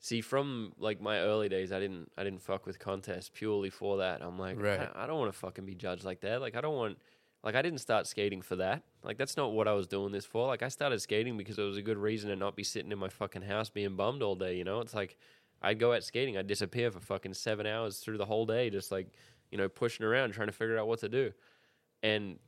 see 0.00 0.20
from 0.20 0.72
like 0.78 1.00
my 1.00 1.18
early 1.18 1.48
days. 1.48 1.72
I 1.72 1.80
didn't. 1.80 2.10
I 2.16 2.22
didn't 2.24 2.40
fuck 2.42 2.64
with 2.66 2.78
contests 2.78 3.30
purely 3.34 3.70
for 3.70 3.98
that. 3.98 4.22
I'm 4.22 4.38
like, 4.38 4.60
Right. 4.60 4.88
I, 4.94 5.04
I 5.04 5.06
don't 5.08 5.18
want 5.18 5.32
to 5.32 5.38
fucking 5.38 5.66
be 5.66 5.74
judged 5.74 6.04
like 6.04 6.20
that. 6.20 6.40
Like 6.40 6.54
I 6.56 6.60
don't 6.60 6.76
want. 6.76 6.98
Like 7.48 7.54
I 7.54 7.62
didn't 7.62 7.78
start 7.78 8.06
skating 8.06 8.42
for 8.42 8.56
that. 8.56 8.82
Like 9.02 9.16
that's 9.16 9.38
not 9.38 9.52
what 9.52 9.66
I 9.66 9.72
was 9.72 9.86
doing 9.86 10.12
this 10.12 10.26
for. 10.26 10.48
Like 10.48 10.62
I 10.62 10.68
started 10.68 11.00
skating 11.00 11.38
because 11.38 11.58
it 11.58 11.62
was 11.62 11.78
a 11.78 11.82
good 11.82 11.96
reason 11.96 12.28
to 12.28 12.36
not 12.36 12.56
be 12.56 12.62
sitting 12.62 12.92
in 12.92 12.98
my 12.98 13.08
fucking 13.08 13.40
house 13.40 13.70
being 13.70 13.96
bummed 13.96 14.22
all 14.22 14.34
day. 14.34 14.54
You 14.54 14.64
know, 14.64 14.80
it's 14.80 14.92
like 14.92 15.16
I'd 15.62 15.78
go 15.78 15.94
out 15.94 16.04
skating. 16.04 16.36
I'd 16.36 16.46
disappear 16.46 16.90
for 16.90 17.00
fucking 17.00 17.32
seven 17.32 17.66
hours 17.66 18.00
through 18.00 18.18
the 18.18 18.26
whole 18.26 18.44
day, 18.44 18.68
just 18.68 18.92
like 18.92 19.06
you 19.50 19.56
know 19.56 19.66
pushing 19.66 20.04
around 20.04 20.32
trying 20.32 20.48
to 20.48 20.52
figure 20.52 20.76
out 20.76 20.88
what 20.88 20.98
to 20.98 21.08
do. 21.08 21.32
And 22.02 22.38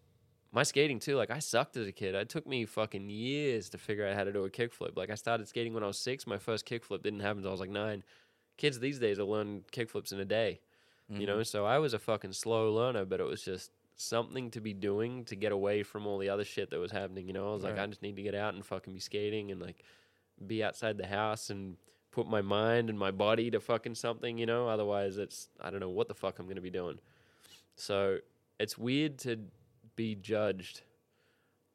my 0.52 0.64
skating 0.64 0.98
too, 0.98 1.16
like 1.16 1.30
I 1.30 1.38
sucked 1.38 1.78
as 1.78 1.86
a 1.86 1.92
kid. 1.92 2.14
It 2.14 2.28
took 2.28 2.46
me 2.46 2.66
fucking 2.66 3.08
years 3.08 3.70
to 3.70 3.78
figure 3.78 4.06
out 4.06 4.16
how 4.16 4.24
to 4.24 4.32
do 4.34 4.44
a 4.44 4.50
kickflip. 4.50 4.98
Like 4.98 5.08
I 5.08 5.14
started 5.14 5.48
skating 5.48 5.72
when 5.72 5.82
I 5.82 5.86
was 5.86 5.98
six. 5.98 6.26
My 6.26 6.36
first 6.36 6.66
kickflip 6.66 7.02
didn't 7.02 7.20
happen 7.20 7.38
until 7.38 7.52
I 7.52 7.52
was 7.52 7.60
like 7.60 7.70
nine. 7.70 8.04
Kids 8.58 8.78
these 8.78 8.98
days 8.98 9.18
will 9.18 9.30
learn 9.30 9.62
kickflips 9.72 10.12
in 10.12 10.20
a 10.20 10.26
day. 10.26 10.60
You 11.08 11.20
mm-hmm. 11.20 11.24
know, 11.24 11.42
so 11.42 11.64
I 11.64 11.78
was 11.78 11.94
a 11.94 11.98
fucking 11.98 12.34
slow 12.34 12.70
learner, 12.70 13.06
but 13.06 13.18
it 13.18 13.26
was 13.26 13.42
just 13.42 13.70
something 14.00 14.50
to 14.50 14.60
be 14.60 14.72
doing 14.72 15.24
to 15.26 15.36
get 15.36 15.52
away 15.52 15.82
from 15.82 16.06
all 16.06 16.18
the 16.18 16.30
other 16.30 16.44
shit 16.44 16.70
that 16.70 16.78
was 16.78 16.90
happening. 16.90 17.26
You 17.26 17.34
know, 17.34 17.50
I 17.50 17.52
was 17.52 17.62
like, 17.62 17.78
I 17.78 17.86
just 17.86 18.02
need 18.02 18.16
to 18.16 18.22
get 18.22 18.34
out 18.34 18.54
and 18.54 18.64
fucking 18.64 18.92
be 18.92 19.00
skating 19.00 19.50
and 19.50 19.60
like 19.60 19.84
be 20.46 20.64
outside 20.64 20.96
the 20.96 21.06
house 21.06 21.50
and 21.50 21.76
put 22.10 22.26
my 22.26 22.40
mind 22.40 22.88
and 22.88 22.98
my 22.98 23.10
body 23.10 23.50
to 23.50 23.60
fucking 23.60 23.94
something. 23.94 24.38
You 24.38 24.46
know, 24.46 24.68
otherwise 24.68 25.18
it's 25.18 25.48
I 25.60 25.70
don't 25.70 25.80
know 25.80 25.90
what 25.90 26.08
the 26.08 26.14
fuck 26.14 26.38
I'm 26.38 26.48
gonna 26.48 26.62
be 26.62 26.70
doing. 26.70 26.98
So 27.76 28.18
it's 28.58 28.78
weird 28.78 29.18
to 29.20 29.38
be 29.96 30.14
judged 30.14 30.80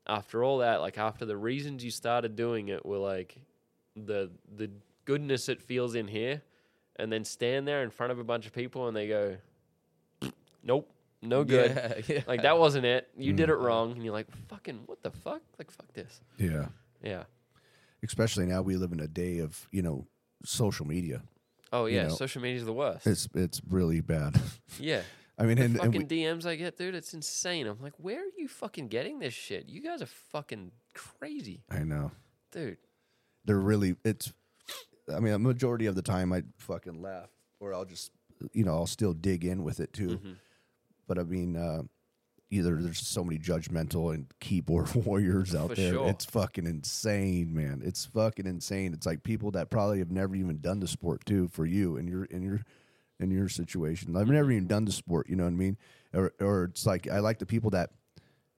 after 0.08 0.44
all 0.44 0.58
that. 0.60 0.82
Like 0.82 0.98
after 0.98 1.26
the 1.26 1.38
reasons 1.38 1.84
you 1.84 1.92
started 1.92 2.36
doing 2.36 2.70
it 2.70 2.86
were 2.86 2.98
like 2.98 3.38
the 3.96 4.32
the 4.58 4.72
goodness 5.06 5.48
it 5.48 5.62
feels 5.62 5.94
in 5.94 6.08
here, 6.08 6.42
and 6.96 7.12
then 7.12 7.24
stand 7.24 7.68
there 7.68 7.84
in 7.84 7.92
front 7.92 8.12
of 8.12 8.18
a 8.18 8.24
bunch 8.24 8.48
of 8.48 8.54
people 8.54 8.88
and 8.88 8.98
they 8.98 9.08
go, 9.08 9.38
"Nope, 10.64 10.90
no 11.26 11.44
good." 11.44 11.72
Yeah, 11.72 12.02
yeah. 12.16 12.22
Like 12.28 12.42
that 12.44 12.58
wasn't 12.58 12.86
it. 12.86 13.08
You 13.18 13.34
did 13.34 13.50
Mm. 13.50 13.54
it 13.54 13.56
wrong, 13.58 13.92
and 13.94 14.04
you're 14.04 14.14
like, 14.14 14.28
"Fucking 14.50 14.84
what 14.86 15.02
the 15.04 15.12
fuck? 15.12 15.42
Like 15.60 15.72
fuck 15.72 15.92
this." 15.94 16.22
Yeah. 16.38 16.68
Yeah. 17.04 17.24
Especially 18.04 18.46
now 18.46 18.62
we 18.62 18.76
live 18.78 18.92
in 18.92 19.00
a 19.00 19.08
day 19.08 19.40
of, 19.40 19.68
you 19.72 19.82
know, 19.82 20.08
social 20.44 20.86
media. 20.86 21.24
Oh 21.74 21.86
You 21.88 21.96
yeah, 21.98 22.04
know, 22.08 22.16
social 22.16 22.42
media's 22.42 22.66
the 22.66 22.74
worst. 22.74 23.06
It's 23.08 23.28
it's 23.34 23.62
really 23.68 24.02
bad. 24.02 24.40
yeah. 24.80 25.02
I 25.38 25.44
mean, 25.44 25.58
The 25.58 25.64
and, 25.66 25.76
and 25.76 25.84
fucking 25.84 26.08
we, 26.08 26.24
DMs 26.24 26.46
I 26.46 26.56
get, 26.56 26.78
dude, 26.78 26.96
it's 26.96 27.14
insane. 27.14 27.68
I'm 27.68 27.82
like, 27.82 27.94
where 27.98 28.20
are 28.22 28.32
you 28.38 28.48
fucking 28.48 28.88
getting 28.88 29.20
this 29.20 29.34
shit? 29.34 29.68
You 29.68 29.82
guys 29.82 30.02
are 30.02 30.06
fucking 30.32 30.72
crazy, 30.94 31.64
I 31.70 31.80
know 31.84 32.12
dude. 32.52 32.78
they're 33.44 33.60
really. 33.60 33.96
It's. 34.06 34.32
I 35.14 35.20
mean, 35.20 35.34
a 35.34 35.40
majority 35.40 35.86
of 35.88 35.96
the 35.96 36.02
time 36.02 36.32
I 36.34 36.44
fucking 36.58 37.02
laugh, 37.02 37.30
or 37.60 37.74
I'll 37.74 37.86
just, 37.86 38.12
you 38.54 38.64
know, 38.64 38.74
I'll 38.76 38.88
still 38.88 39.14
dig 39.14 39.44
in 39.46 39.64
with 39.64 39.80
it 39.80 39.94
too. 39.94 40.18
Mhm. 40.20 40.36
But 41.08 41.20
I 41.20 41.24
mean, 41.24 41.56
uh, 41.56 41.84
either 42.50 42.76
there's 42.82 43.00
so 43.06 43.24
many 43.24 43.38
judgmental 43.40 44.14
and 44.14 44.28
keyboard 44.40 44.94
warriors 45.06 45.54
out 45.56 45.70
For 45.70 45.76
there. 45.76 45.94
sure. 45.94 46.10
It's 46.10 46.26
fucking 46.26 46.66
insane, 46.68 47.54
man. 47.54 47.82
It's 47.84 48.06
fucking 48.06 48.46
insane. 48.48 48.94
It's 48.94 49.06
like 49.06 49.24
people 49.24 49.52
that 49.52 49.70
probably 49.70 50.00
have 50.00 50.12
never 50.12 50.36
even 50.36 50.60
done 50.60 50.80
the 50.80 50.88
sport 50.88 51.26
too. 51.26 51.48
For 51.50 51.66
you 51.66 51.98
and 51.98 52.08
your 52.10 52.26
in 52.26 52.42
your 52.44 52.62
in 53.20 53.32
your 53.32 53.48
situation, 53.50 54.16
I've 54.16 54.28
never 54.28 54.52
even 54.52 54.68
done 54.68 54.86
the 54.86 54.92
sport. 54.92 55.30
You 55.30 55.36
know 55.38 55.44
what 55.46 55.50
I 55.54 55.56
mean? 55.56 55.78
Or 56.14 56.34
or 56.40 56.66
it's 56.66 56.86
like 56.86 57.08
I 57.10 57.20
like 57.20 57.40
the 57.40 57.46
people 57.46 57.72
that 57.72 57.92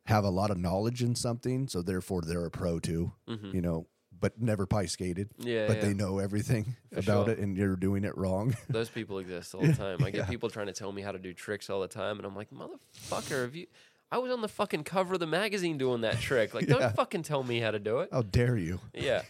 have 0.06 0.24
a 0.24 0.30
lot 0.30 0.50
of 0.52 0.58
knowledge 0.58 1.04
in 1.04 1.16
something, 1.16 1.68
so 1.68 1.82
therefore 1.82 2.22
they're 2.22 2.46
a 2.46 2.52
pro 2.52 2.80
too. 2.80 3.12
Mhm. 3.28 3.54
You 3.54 3.62
know, 3.62 3.88
but 4.20 4.42
never 4.42 4.66
probably 4.66 4.88
skated. 4.88 5.30
Yeah, 5.38 5.68
but 5.68 5.78
yeah. 5.78 5.84
they 5.84 5.94
know 5.94 6.20
everything 6.20 6.76
For 6.94 7.00
about 7.00 7.26
sure. 7.26 7.34
it, 7.34 7.40
and 7.40 7.56
you're 7.58 7.76
doing 7.76 8.04
it 8.04 8.18
wrong. 8.18 8.56
Those 8.70 8.90
people 8.90 9.20
exist 9.20 9.54
all 9.56 9.62
the 9.62 9.74
time. 9.74 10.04
I 10.04 10.12
get 10.12 10.16
Yeah. 10.20 10.26
people 10.26 10.50
trying 10.50 10.68
to 10.68 10.74
tell 10.74 10.92
me 10.92 11.02
how 11.02 11.12
to 11.12 11.20
do 11.20 11.34
tricks 11.34 11.70
all 11.70 11.82
the 11.82 11.88
time, 11.88 12.18
and 12.18 12.26
I'm 12.26 12.36
like, 12.36 12.50
motherfucker, 12.52 13.44
have 13.44 13.56
you? 13.56 13.68
I 14.12 14.20
was 14.20 14.32
on 14.32 14.42
the 14.42 14.48
fucking 14.48 14.84
cover 14.86 15.16
of 15.16 15.20
the 15.20 15.28
magazine 15.28 15.78
doing 15.78 16.02
that 16.02 16.20
trick. 16.20 16.54
Like, 16.54 16.68
don't 16.68 16.96
fucking 16.96 17.24
tell 17.24 17.44
me 17.44 17.60
how 17.60 17.72
to 17.72 17.80
do 17.80 18.00
it. 18.00 18.10
How 18.12 18.22
dare 18.22 18.56
you? 18.58 18.80
Yeah. 18.94 19.24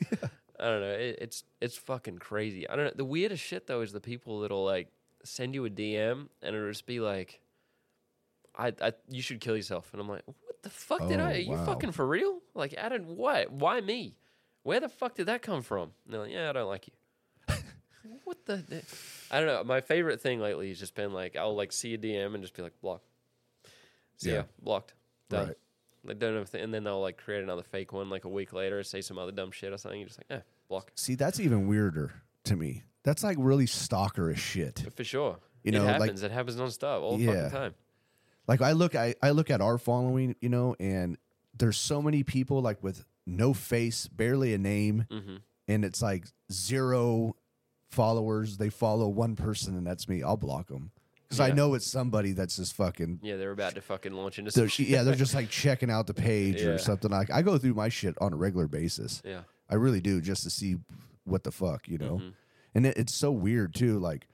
I 0.60 0.66
don't 0.66 0.82
know. 0.82 0.92
It, 0.92 1.18
it's 1.22 1.44
it's 1.62 1.78
fucking 1.78 2.18
crazy. 2.20 2.68
I 2.70 2.76
don't 2.76 2.86
know. 2.86 2.92
The 2.96 3.06
weirdest 3.06 3.44
shit 3.44 3.68
though 3.68 3.82
is 3.82 3.92
the 3.92 4.00
people 4.00 4.42
that'll 4.42 4.64
like 4.66 4.88
send 5.24 5.54
you 5.56 5.66
a 5.66 5.70
DM 5.70 6.28
and 6.42 6.56
it'll 6.56 6.70
just 6.70 6.86
be 6.88 7.00
like, 7.00 7.42
"I, 8.56 8.74
I 8.82 8.94
you 9.10 9.22
should 9.22 9.40
kill 9.40 9.56
yourself," 9.56 9.90
and 9.94 10.02
I'm 10.02 10.10
like, 10.10 10.24
"What 10.26 10.62
the 10.64 10.70
fuck 10.72 11.08
did 11.08 11.20
Oh, 11.20 11.26
I? 11.26 11.34
Are 11.34 11.38
you 11.38 11.58
fucking 11.58 11.92
for 11.92 12.08
real? 12.08 12.40
Like, 12.56 12.74
added 12.76 13.06
what? 13.06 13.52
Why 13.52 13.82
me? 13.82 14.16
Where 14.68 14.80
the 14.82 14.90
fuck 14.90 15.16
did 15.16 15.28
that 15.28 15.42
come 15.42 15.62
from?" 15.62 15.92
And 16.06 16.14
they're 16.14 16.22
like, 16.22 16.32
"Yeah, 16.32 16.50
I 16.50 16.54
don't 16.54 16.68
like 16.68 16.88
you." 16.88 16.94
what 18.26 18.46
the? 18.46 18.58
the- 18.58 18.84
I 19.32 19.40
don't 19.40 19.48
know. 19.48 19.64
My 19.64 19.82
favorite 19.82 20.20
thing 20.22 20.40
lately 20.40 20.70
has 20.70 20.80
just 20.80 20.94
been 20.94 21.14
like 21.14 21.36
I'll 21.36 21.56
like 21.56 21.72
see 21.72 21.94
a 21.94 21.98
DM 21.98 22.34
and 22.34 22.44
just 22.44 22.54
be 22.54 22.62
like, 22.64 22.80
"Block." 22.82 23.02
See 24.18 24.30
Yeah. 24.32 24.36
ya, 24.38 24.44
blocked. 24.62 24.94
Done. 25.30 25.48
Right. 25.48 25.58
Like 26.04 26.20
don't 26.20 26.36
know 26.36 26.42
if 26.42 26.52
they- 26.52 26.62
and 26.62 26.74
then 26.74 26.84
they'll 26.84 27.00
like 27.02 27.18
create 27.18 27.44
another 27.44 27.64
fake 27.64 27.94
one 27.94 28.10
like 28.10 28.26
a 28.26 28.30
week 28.30 28.52
later, 28.54 28.84
say 28.84 29.02
some 29.02 29.18
other 29.18 29.32
dumb 29.32 29.52
shit 29.52 29.72
or 29.74 29.78
something. 29.78 30.00
You're 30.00 30.08
just 30.10 30.20
like, 30.20 30.40
eh, 30.40 30.44
block 30.68 30.92
See, 30.96 31.16
that's 31.16 31.40
even 31.40 31.68
weirder 31.68 32.12
to 32.46 32.56
me. 32.56 32.84
That's 33.04 33.24
like 33.24 33.38
really 33.40 33.66
stalkerish 33.68 34.38
shit. 34.38 34.86
for 34.96 35.04
sure. 35.04 35.38
You 35.64 35.72
know, 35.72 35.84
it 35.84 35.86
like- 35.92 36.02
happens. 36.02 36.24
it 36.24 36.32
happens 36.32 36.58
nonstop 36.58 37.02
all 37.02 37.18
the 37.18 37.24
Yeah. 37.26 37.34
fucking 37.44 37.52
time. 37.52 37.76
Like 38.48 38.62
I 38.62 38.72
look, 38.74 38.96
I, 38.96 39.16
I 39.22 39.32
look 39.32 39.50
at 39.50 39.60
our 39.62 39.78
following, 39.78 40.36
you 40.42 40.50
know, 40.50 40.76
and 40.80 41.18
there's 41.58 41.78
so 41.78 42.02
many 42.02 42.24
people 42.24 42.62
like 42.62 42.82
with 42.84 43.06
no 43.28 43.54
face, 43.54 44.08
barely 44.08 44.54
a 44.56 44.58
name, 44.58 45.06
hmm 45.12 45.36
and 45.70 45.84
it's 45.84 46.02
like 46.02 46.26
zero 46.52 47.36
followers. 47.92 48.58
They 48.58 48.70
follow 48.70 49.08
one 49.10 49.36
person, 49.36 49.76
and 49.76 49.86
that's 49.86 50.08
me. 50.08 50.24
I'll 50.24 50.38
block 50.38 50.68
them 50.70 50.92
because 51.24 51.42
I 51.42 51.52
know 51.52 51.74
it's 51.74 51.86
somebody 51.86 52.32
that's 52.32 52.56
just 52.56 52.74
fucking. 52.76 53.20
Yeah, 53.22 53.36
they're 53.36 53.52
about 53.52 53.76
to 53.76 53.82
fucking 53.82 54.14
launch 54.14 54.40
into 54.40 54.52
They're, 54.52 54.70
yeah, 54.78 55.04
they're 55.04 55.14
just 55.16 55.36
like 55.36 55.50
checking 55.52 55.92
out 55.92 56.08
the 56.08 56.14
page 56.14 56.62
Yeah. 56.62 56.70
or 56.70 56.78
something. 56.78 57.12
Like 57.12 57.30
I 57.30 57.42
go 57.42 57.58
through 57.58 57.74
my 57.74 57.90
shit 57.90 58.16
on 58.22 58.32
a 58.34 58.38
regular 58.38 58.68
basis. 58.68 59.22
yeah. 59.26 59.42
I 59.70 59.76
really 59.76 60.00
do, 60.00 60.22
just 60.22 60.44
to 60.44 60.50
see 60.50 60.78
what 61.26 61.44
the 61.44 61.52
fuck, 61.52 61.90
you 61.90 61.98
know. 61.98 62.20
Mhm. 62.24 62.34
And 62.74 62.86
it, 62.86 62.96
it's 62.98 63.14
so 63.14 63.32
weird 63.34 63.76
too. 63.76 64.00
Like 64.00 64.30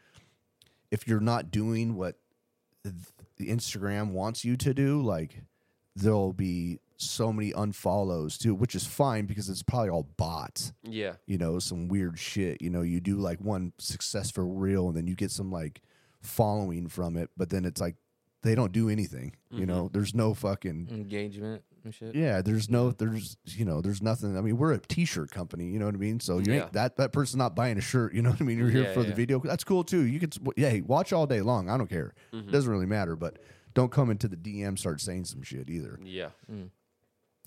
if 0.92 1.08
you're 1.08 1.20
not 1.20 1.50
doing 1.50 1.96
what 1.96 2.18
the 2.84 3.48
Instagram 3.50 4.12
wants 4.12 4.46
you 4.46 4.56
to 4.58 4.74
do, 4.76 5.02
like 5.02 5.42
there'll 5.96 6.34
be 6.34 6.80
so 7.10 7.32
many 7.34 7.52
unfollows 7.52 8.38
too, 8.38 8.56
which 8.56 8.76
is 8.76 8.86
fine 8.86 9.26
because 9.26 9.50
it's 9.50 9.64
probably 9.64 9.90
all 9.90 10.08
bots. 10.18 10.74
Yeah. 10.84 11.14
You 11.28 11.38
know, 11.38 11.60
some 11.60 11.88
weird 11.88 12.18
shit. 12.20 12.62
You 12.62 12.70
know, 12.70 12.82
you 12.82 13.00
do 13.00 13.18
like 13.18 13.40
one 13.40 13.74
successful 13.78 14.46
reel 14.56 14.88
and 14.88 14.98
then 14.98 15.08
you 15.08 15.16
get 15.16 15.32
some 15.32 15.52
like 15.52 15.82
following 16.22 16.88
from 16.88 17.18
it, 17.18 17.30
but 17.38 17.50
then 17.50 17.66
it's 17.66 17.82
like 17.82 17.96
they 18.42 18.56
don't 18.56 18.72
do 18.74 18.90
anything. 18.90 19.36
You 19.52 19.66
know, 19.66 19.90
there's 19.94 20.14
no 20.14 20.34
fucking 20.34 20.90
Engagement 20.92 21.62
and 21.86 21.94
shit. 21.94 22.14
yeah, 22.16 22.42
there's 22.42 22.70
no, 22.70 22.92
there's, 22.92 23.38
you 23.46 23.64
know, 23.66 23.80
there's 23.82 24.02
nothing. 24.02 24.36
I 24.38 24.42
mean, 24.42 24.58
we're 24.58 24.74
a 24.74 24.80
T-shirt 24.80 25.32
company, 25.32 25.68
you 25.68 25.80
know 25.80 25.86
what 25.86 25.96
I 25.96 26.00
mean. 26.00 26.20
So 26.20 26.40
you 26.40 26.52
Yeah. 26.52 26.64
ain't, 26.64 26.74
that 26.74 26.98
that 26.98 27.14
person's 27.14 27.38
not 27.38 27.56
buying 27.56 27.78
a 27.78 27.82
shirt, 27.82 28.14
you 28.14 28.22
know 28.22 28.32
what 28.32 28.42
I 28.42 28.44
mean. 28.44 28.58
You're 28.58 28.70
here 28.70 28.84
Yeah, 28.84 28.94
for 28.94 29.04
the 29.04 29.14
video. 29.14 29.40
That's 29.40 29.64
cool 29.64 29.84
too. 29.84 30.02
You 30.06 30.20
can, 30.20 30.30
yeah, 30.58 30.70
hey, 30.72 30.82
watch 30.82 31.14
all 31.14 31.26
day 31.28 31.42
long. 31.42 31.70
I 31.70 31.78
don't 31.78 31.90
care. 31.90 32.14
Mm-hmm. 32.34 32.52
Doesn't 32.52 32.70
really 32.72 32.86
matter. 32.86 33.16
But 33.16 33.38
don't 33.74 33.92
come 33.92 34.10
into 34.12 34.28
the 34.28 34.36
DM 34.38 34.78
start 34.78 35.00
saying 35.02 35.26
some 35.26 35.42
shit 35.44 35.70
either. 35.70 35.98
Yeah. 36.04 36.30
In 36.50 36.58
the, 36.58 36.70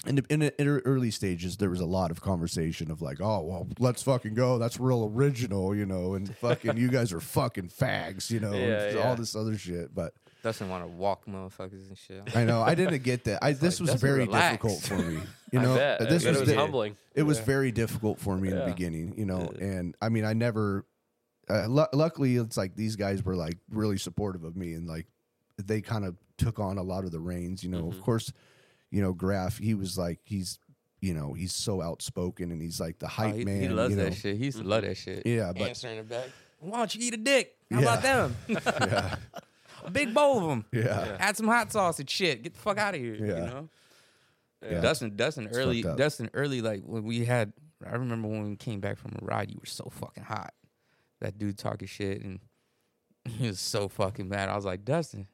in 0.07 0.17
the 0.17 0.25
in 0.29 0.41
the 0.41 0.53
early 0.85 1.11
stages, 1.11 1.57
there 1.57 1.71
was 1.71 1.81
a 1.81 1.87
lot 1.87 2.11
of 2.11 2.21
conversation 2.21 2.91
of 2.91 3.01
like, 3.01 3.21
oh 3.21 3.43
well, 3.43 3.69
let's 3.79 4.03
fucking 4.03 4.35
go. 4.35 4.59
That's 4.59 4.79
real 4.79 5.11
original, 5.15 5.75
you 5.75 5.87
know, 5.87 6.15
and 6.15 6.35
fucking 6.39 6.77
you 6.77 6.89
guys 6.89 7.13
are 7.13 7.21
fucking 7.21 7.69
fags, 7.71 8.31
you 8.31 8.41
know, 8.41 8.53
Yeah, 8.53 8.91
yeah. 8.93 8.99
all 9.09 9.17
this 9.17 9.35
other 9.35 9.57
shit. 9.57 9.95
But 9.95 10.13
Doesn't 10.43 10.69
want 10.69 10.85
to 10.85 10.89
walk 10.89 11.25
motherfuckers 11.27 11.89
and 11.89 11.97
shit. 11.97 12.37
I 12.37 12.45
know 12.45 12.61
I 12.63 12.75
didn't 12.75 13.03
get 13.05 13.25
that. 13.25 13.43
I 13.43 13.53
this 13.55 13.81
like, 13.81 13.91
was 13.93 14.01
very 14.01 14.21
relax. 14.21 14.53
difficult 14.63 14.83
for 14.83 14.99
me. 15.11 15.21
You 15.53 15.61
know. 15.63 15.75
This 16.01 16.25
was, 16.27 16.37
it 16.41 16.41
was 16.41 16.53
humbling. 16.55 16.97
It 17.15 17.23
was 17.23 17.39
very 17.39 17.71
difficult 17.73 18.19
for 18.19 18.37
me 18.37 18.49
in 18.51 18.59
the 18.59 18.65
beginning, 18.67 19.15
you 19.17 19.25
know, 19.25 19.53
and 19.59 19.95
I 20.03 20.09
mean, 20.11 20.25
I 20.25 20.35
never. 20.35 20.85
Uh, 21.49 21.67
lu- 21.67 21.87
luckily, 21.93 22.35
it's 22.37 22.57
like 22.57 22.75
these 22.75 22.97
guys 22.97 23.25
were 23.25 23.37
like 23.37 23.57
really 23.71 23.97
supportive 23.97 24.43
of 24.43 24.57
me, 24.57 24.75
and 24.75 24.89
like 24.89 25.07
they 25.65 25.81
kind 25.81 26.05
of 26.05 26.17
took 26.37 26.59
on 26.59 26.77
a 26.79 26.83
lot 26.83 27.05
of 27.05 27.13
the 27.13 27.21
reins. 27.21 27.63
You 27.63 27.71
know, 27.71 27.85
Mm-hmm. 27.85 27.97
of 27.99 28.03
course, 28.03 28.33
you 28.91 29.03
know, 29.03 29.13
Graf. 29.13 29.59
He 29.59 29.75
was 29.75 29.97
like 29.99 30.21
he's, 30.25 30.59
you 31.01 31.15
know, 31.15 31.33
he's 31.33 31.53
so 31.55 31.81
outspoken, 31.83 32.51
and 32.53 32.61
he's 32.63 32.81
like 32.81 32.99
the 32.99 33.07
Oh, 33.07 33.11
hype 33.11 33.35
he, 33.37 33.45
man. 33.45 33.61
he 33.61 33.69
loves 33.69 33.91
you 33.91 33.97
know? 33.97 34.05
that 34.05 34.15
shit. 34.15 34.37
He 34.37 34.47
used 34.47 34.59
to 34.59 34.65
love 34.65 34.83
that 34.83 34.97
shit. 34.97 35.27
Yeah, 35.27 35.53
but 35.53 35.69
Answering 35.69 35.99
the 35.99 36.03
back. 36.05 36.27
Why 36.61 36.79
don't 36.79 36.95
you 36.95 37.07
eat 37.07 37.15
a 37.15 37.19
dick? 37.19 37.55
How 37.71 37.81
Yeah. 37.81 37.83
about 37.83 38.03
them? 38.03 38.37
yeah, 38.49 39.17
a 39.85 39.91
big 39.91 40.15
bowl 40.15 40.39
of 40.39 40.49
them. 40.49 40.65
yeah, 40.73 41.17
Add 41.21 41.37
some 41.37 41.47
hot 41.49 41.71
sauce 41.73 41.99
and 41.99 42.09
shit. 42.09 42.43
Get 42.43 42.55
the 42.55 42.61
fuck 42.61 42.79
out 42.79 42.95
of 42.95 43.01
here. 43.01 43.15
Yeah. 43.15 43.25
You 43.27 43.31
know. 43.47 43.69
Yeah. 44.69 44.81
Dustin, 44.81 45.15
Dustin, 45.17 45.49
early, 45.53 45.83
fucked 45.83 45.93
up. 45.93 45.99
Dustin, 45.99 46.31
early, 46.35 46.63
like 46.63 46.83
when 46.83 47.05
we 47.05 47.25
had. 47.25 47.53
I 47.87 47.95
remember 47.97 48.27
when 48.27 48.49
we 48.49 48.57
came 48.57 48.81
back 48.81 48.97
from 48.99 49.13
a 49.21 49.25
ride, 49.25 49.51
you 49.51 49.59
were 49.61 49.67
so 49.67 49.89
fucking 49.91 50.25
hot. 50.25 50.55
That 51.21 51.39
dude 51.39 51.59
talking 51.59 51.87
shit, 51.87 52.23
and 52.23 52.41
he 53.29 53.49
was 53.49 53.61
so 53.61 53.89
fucking 53.89 54.29
mad. 54.31 54.49
I 54.49 54.57
was 54.57 54.65
like, 54.65 54.85
Dustin, 54.85 55.27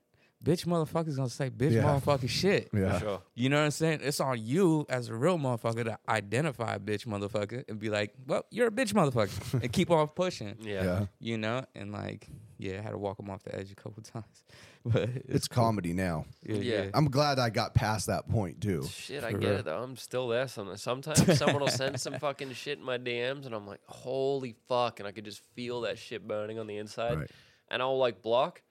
bitch, 0.43 0.67
motherfuckers 0.67 1.17
gonna 1.17 1.29
say 1.29 1.51
bitch, 1.51 1.73
Yeah. 1.73 1.83
motherfucking 1.85 2.29
shit. 2.29 2.69
yeah. 2.73 2.99
For 2.99 3.05
sure. 3.05 3.23
You 3.35 3.49
know 3.49 3.59
what 3.59 3.65
I'm 3.67 3.71
saying? 3.71 4.01
It's 4.03 4.21
on 4.21 4.45
you 4.45 4.87
as 4.89 5.09
a 5.09 5.15
real 5.15 5.39
motherfucker 5.39 5.85
to 5.85 5.99
identify 6.09 6.75
a 6.75 6.79
bitch 6.81 7.07
motherfucker 7.07 7.65
and 7.69 7.79
be 7.79 7.91
like, 7.91 8.15
well, 8.27 8.45
you're 8.51 8.69
a 8.69 8.71
bitch 8.71 8.93
motherfucker, 8.93 9.55
and 9.63 9.73
keep 9.73 9.91
on 9.91 10.09
pushing. 10.09 10.57
Yeah. 10.61 10.85
yeah. 10.85 11.07
You 11.21 11.39
know, 11.39 11.65
and 11.75 11.93
like, 11.93 12.29
yeah, 12.59 12.79
I 12.79 12.83
had 12.83 12.91
to 12.91 12.99
walk 12.99 13.19
him 13.19 13.31
off 13.31 13.43
the 13.43 13.55
edge 13.55 13.71
a 13.73 13.75
couple 13.75 14.03
times, 14.15 14.45
but 14.85 15.03
it's, 15.09 15.29
It's 15.29 15.49
cool. 15.49 15.65
comedy 15.65 15.93
now. 15.93 16.27
Yeah, 16.45 16.57
Yeah. 16.57 16.83
yeah. 16.85 16.91
I'm 16.95 17.11
glad 17.11 17.39
I 17.39 17.51
got 17.51 17.75
past 17.75 18.07
that 18.09 18.29
point 18.29 18.61
too. 18.61 18.85
Shit, 18.91 19.25
I 19.25 19.33
For 19.33 19.39
get 19.39 19.49
real. 19.51 19.59
it 19.61 19.65
though. 19.65 19.83
I'm 19.83 19.97
still 19.97 20.29
there. 20.29 20.47
Some 20.49 20.77
sometimes 20.77 21.39
someone 21.39 21.61
will 21.63 21.69
send 21.69 22.01
some 22.01 22.15
fucking 22.19 22.53
shit 22.53 22.79
in 22.79 22.85
my 22.85 22.99
DMs, 22.99 23.47
and 23.47 23.55
I'm 23.55 23.67
like, 23.67 23.81
holy 23.87 24.55
fuck, 24.69 24.99
and 25.01 25.07
I 25.09 25.13
could 25.13 25.25
just 25.25 25.41
feel 25.55 25.83
that 25.83 25.99
shit 25.99 26.27
burning 26.27 26.59
on 26.59 26.67
the 26.67 26.77
inside, 26.79 27.19
Right. 27.19 27.31
and 27.71 27.81
I'll 27.83 27.99
like 27.99 28.23
block, 28.23 28.63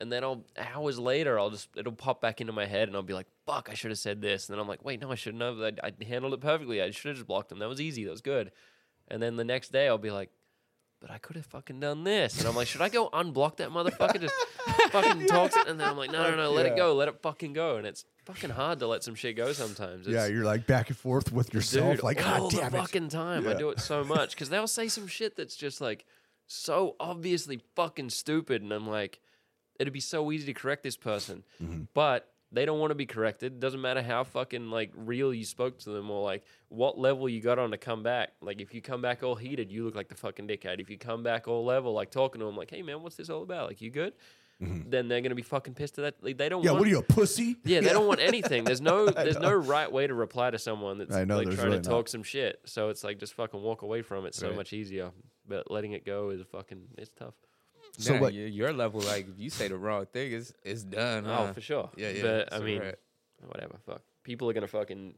and 0.00 0.10
then 0.10 0.24
I'll 0.24 0.44
hours 0.56 0.98
later 0.98 1.38
I'll 1.38 1.50
just 1.50 1.68
it'll 1.76 1.92
pop 1.92 2.20
back 2.20 2.40
into 2.40 2.52
my 2.52 2.66
head, 2.66 2.88
and 2.88 2.96
I'll 2.96 3.02
be 3.02 3.14
like, 3.14 3.26
fuck, 3.46 3.68
I 3.70 3.74
should 3.74 3.90
have 3.90 3.98
said 3.98 4.20
this, 4.20 4.48
and 4.48 4.54
then 4.54 4.60
I'm 4.60 4.68
like, 4.68 4.84
wait, 4.84 5.00
no, 5.00 5.10
I 5.12 5.14
shouldn't 5.14 5.42
have. 5.42 5.60
I, 5.60 5.72
I 5.88 6.04
handled 6.04 6.34
it 6.34 6.40
perfectly. 6.40 6.80
I 6.82 6.90
should 6.90 7.08
have 7.10 7.16
just 7.16 7.26
blocked 7.26 7.48
them. 7.50 7.58
That 7.58 7.68
was 7.68 7.80
easy. 7.80 8.04
That 8.04 8.10
was 8.10 8.20
good. 8.20 8.52
And 9.08 9.22
then 9.22 9.36
the 9.36 9.44
next 9.44 9.72
day 9.72 9.88
I'll 9.88 9.98
be 9.98 10.10
like. 10.10 10.30
But 11.00 11.10
I 11.10 11.16
could 11.16 11.36
have 11.36 11.46
fucking 11.46 11.80
done 11.80 12.04
this, 12.04 12.38
and 12.38 12.46
I'm 12.46 12.54
like, 12.54 12.66
should 12.68 12.82
I 12.82 12.90
go 12.90 13.08
unblock 13.08 13.56
that 13.56 13.70
motherfucker? 13.70 14.20
Just 14.20 14.34
fucking 14.90 15.28
talks, 15.28 15.56
and 15.66 15.80
then 15.80 15.88
I'm 15.88 15.96
like, 15.96 16.12
no, 16.12 16.30
no, 16.30 16.36
no, 16.36 16.50
let 16.52 16.66
Yeah. 16.66 16.72
it 16.72 16.76
go, 16.76 16.94
let 16.94 17.08
it 17.08 17.22
fucking 17.22 17.54
go, 17.54 17.76
and 17.76 17.86
it's 17.86 18.04
fucking 18.26 18.50
hard 18.50 18.80
to 18.80 18.86
let 18.86 19.02
some 19.02 19.14
shit 19.14 19.34
go 19.34 19.50
sometimes. 19.54 20.06
It's, 20.06 20.14
Yeah, 20.14 20.26
you're 20.26 20.44
like 20.44 20.66
back 20.66 20.88
and 20.90 20.98
forth 20.98 21.32
with 21.32 21.54
yourself, 21.54 21.94
Dude, 21.96 22.02
like 22.02 22.22
all 22.28 22.50
God 22.50 22.50
damn 22.50 22.70
the 22.72 22.76
it. 22.76 22.80
fucking 22.82 23.08
time. 23.08 23.48
I 23.48 23.54
do 23.54 23.70
it 23.70 23.80
so 23.80 24.04
much 24.04 24.32
because 24.32 24.50
they'll 24.50 24.66
say 24.66 24.88
some 24.88 25.06
shit 25.06 25.38
that's 25.38 25.56
just 25.56 25.80
like 25.80 26.04
so 26.46 26.96
obviously 27.00 27.62
fucking 27.76 28.10
stupid, 28.10 28.60
and 28.60 28.70
I'm 28.70 28.86
like, 28.86 29.20
it'd 29.80 29.92
be 29.92 29.98
so 30.00 30.30
easy 30.30 30.46
to 30.46 30.54
correct 30.54 30.82
this 30.84 30.96
person, 30.96 31.42
Mm-hmm. 31.62 31.82
but 31.94 32.28
they 32.52 32.64
don't 32.64 32.80
want 32.80 32.90
to 32.90 32.96
be 32.96 33.06
corrected. 33.06 33.60
Doesn't 33.60 33.80
matter 33.80 34.02
how 34.02 34.24
fucking 34.24 34.70
like 34.70 34.90
real 34.94 35.32
you 35.32 35.44
spoke 35.44 35.78
to 35.80 35.90
them 35.90 36.10
or 36.10 36.22
like 36.24 36.42
what 36.68 36.98
level 36.98 37.28
you 37.28 37.40
got 37.40 37.58
on 37.60 37.70
to 37.70 37.76
come 37.78 38.02
back. 38.02 38.30
Like 38.42 38.60
if 38.60 38.74
you 38.74 38.82
come 38.82 39.00
back 39.00 39.22
all 39.22 39.36
heated, 39.36 39.70
you 39.70 39.84
look 39.84 39.94
like 39.94 40.08
the 40.08 40.16
fucking 40.16 40.48
dickhead. 40.48 40.80
If 40.80 40.90
you 40.90 40.98
come 40.98 41.22
back 41.22 41.46
all 41.48 41.64
level, 41.64 41.92
like 41.92 42.10
talking 42.10 42.40
to 42.40 42.46
them, 42.46 42.56
like, 42.56 42.70
hey 42.70 42.82
man, 42.82 43.02
what's 43.02 43.14
this 43.16 43.30
all 43.30 43.42
about? 43.42 43.68
Like 43.68 43.80
you 43.80 43.90
good? 43.90 44.12
Then 44.62 45.08
they're 45.08 45.22
gonna 45.22 45.34
be 45.34 45.40
fucking 45.40 45.72
pissed 45.72 45.98
at 45.98 46.02
that. 46.02 46.22
Like, 46.22 46.36
they 46.36 46.50
don't. 46.50 46.58
Mm-hmm. 46.60 46.66
Yeah, 46.66 46.72
want, 46.72 46.80
what 46.80 46.86
are 46.86 46.90
you, 46.90 46.98
a 46.98 47.02
pussy? 47.02 47.56
yeah, 47.64 47.80
they 47.80 47.88
don't 47.94 48.06
want 48.06 48.20
anything. 48.20 48.64
There's 48.64 48.80
no 48.92 49.06
there's 49.06 49.38
no 49.38 49.54
right 49.54 49.90
way 49.90 50.06
to 50.06 50.12
reply 50.12 50.50
to 50.50 50.58
someone 50.58 50.98
that's 50.98 51.14
know, 51.16 51.38
like 51.38 51.46
trying 51.52 51.56
really 51.68 51.80
to 51.80 51.88
not. 51.88 51.96
talk 51.96 52.08
some 52.08 52.22
shit. 52.22 52.60
So 52.66 52.90
it's 52.90 53.02
like 53.02 53.18
just 53.18 53.32
fucking 53.32 53.62
walk 53.62 53.80
away 53.80 54.02
from 54.02 54.26
it. 54.26 54.34
So 54.34 54.48
Right. 54.48 54.56
much 54.56 54.74
easier. 54.74 55.12
But 55.48 55.70
letting 55.70 55.92
it 55.92 56.04
go 56.04 56.28
is 56.28 56.42
fucking 56.52 56.82
it's 56.98 57.10
tough. 57.12 57.32
So 58.00 58.14
Nah, 58.14 58.20
what- 58.20 58.34
Your, 58.34 58.46
your 58.46 58.72
level, 58.72 59.00
like, 59.00 59.28
if 59.28 59.38
you 59.38 59.50
say 59.50 59.68
the 59.68 59.76
wrong 59.76 60.06
thing, 60.06 60.32
it's 60.32 60.52
it's 60.64 60.82
done. 60.84 61.26
Oh, 61.26 61.34
huh? 61.46 61.52
for 61.52 61.60
sure. 61.60 61.90
Yeah, 61.96 62.10
yeah. 62.10 62.22
But 62.22 62.34
it's 62.46 62.52
I 62.54 62.58
a 62.58 62.60
mean, 62.60 62.80
wrap. 62.80 62.98
whatever. 63.46 63.76
Fuck. 63.86 64.02
People 64.24 64.48
are 64.50 64.52
gonna 64.52 64.66
fucking 64.68 65.14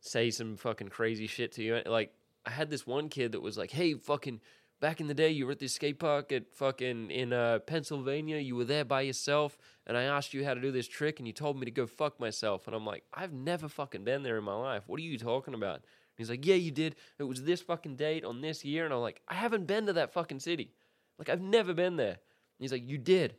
say 0.00 0.30
some 0.30 0.56
fucking 0.56 0.88
crazy 0.88 1.26
shit 1.26 1.52
to 1.52 1.62
you. 1.62 1.80
Like 1.86 2.12
I 2.44 2.50
had 2.50 2.70
this 2.70 2.86
one 2.86 3.08
kid 3.08 3.32
that 3.32 3.40
was 3.40 3.56
like, 3.58 3.70
"Hey, 3.70 3.94
fucking." 3.94 4.40
Back 4.78 5.00
in 5.00 5.06
the 5.06 5.14
day, 5.14 5.30
you 5.30 5.46
were 5.46 5.52
at 5.52 5.58
this 5.58 5.72
skate 5.72 5.98
park 5.98 6.30
at 6.32 6.52
fucking 6.54 7.10
in 7.10 7.32
uh, 7.32 7.60
Pennsylvania. 7.60 8.36
You 8.36 8.56
were 8.56 8.66
there 8.66 8.84
by 8.84 9.00
yourself, 9.00 9.56
and 9.86 9.96
I 9.96 10.02
asked 10.02 10.34
you 10.34 10.44
how 10.44 10.52
to 10.52 10.60
do 10.60 10.70
this 10.70 10.86
trick, 10.86 11.18
and 11.18 11.26
you 11.26 11.32
told 11.32 11.58
me 11.58 11.64
to 11.64 11.70
go 11.70 11.86
fuck 11.86 12.20
myself. 12.20 12.66
And 12.66 12.76
I'm 12.76 12.84
like, 12.84 13.02
I've 13.14 13.32
never 13.32 13.68
fucking 13.70 14.04
been 14.04 14.22
there 14.22 14.36
in 14.36 14.44
my 14.44 14.54
life. 14.54 14.82
What 14.86 14.98
are 15.00 15.02
you 15.02 15.16
talking 15.16 15.54
about? 15.54 15.76
And 15.76 15.84
he's 16.18 16.28
like, 16.28 16.44
Yeah, 16.44 16.56
you 16.56 16.70
did. 16.70 16.94
It 17.18 17.22
was 17.22 17.44
this 17.44 17.62
fucking 17.62 17.96
date 17.96 18.22
on 18.22 18.42
this 18.42 18.66
year, 18.66 18.84
and 18.84 18.92
I'm 18.92 19.00
like, 19.00 19.22
I 19.26 19.34
haven't 19.34 19.66
been 19.66 19.86
to 19.86 19.94
that 19.94 20.12
fucking 20.12 20.40
city. 20.40 20.72
Like 21.18 21.28
I've 21.28 21.40
never 21.40 21.74
been 21.74 21.96
there. 21.96 22.08
And 22.08 22.60
he's 22.60 22.72
like, 22.72 22.86
You 22.86 22.98
did. 22.98 23.34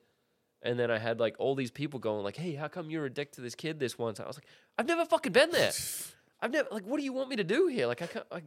And 0.64 0.80
then 0.80 0.90
I 0.90 0.98
had 0.98 1.20
like 1.20 1.36
all 1.40 1.56
these 1.56 1.72
people 1.72 2.00
going 2.00 2.24
like, 2.24 2.36
"Hey, 2.36 2.54
how 2.54 2.68
come 2.68 2.90
you're 2.90 3.06
a 3.06 3.14
dick 3.14 3.32
to 3.34 3.42
this 3.42 3.54
kid 3.54 3.80
this 3.80 3.98
one 3.98 4.16
time?" 4.16 4.26
I 4.26 4.28
was 4.28 4.38
like, 4.38 4.48
"I've 4.78 4.88
never 4.88 5.06
fucking 5.06 5.32
been 5.32 5.52
there. 5.52 5.72
I've 6.42 6.52
never 6.52 6.68
like, 6.72 6.84
what 6.84 6.98
do 6.98 7.04
you 7.04 7.14
want 7.14 7.30
me 7.30 7.36
to 7.38 7.44
do 7.44 7.68
here? 7.68 7.88
Like, 7.88 8.02
I 8.02 8.08
can't. 8.08 8.32
Like, 8.32 8.44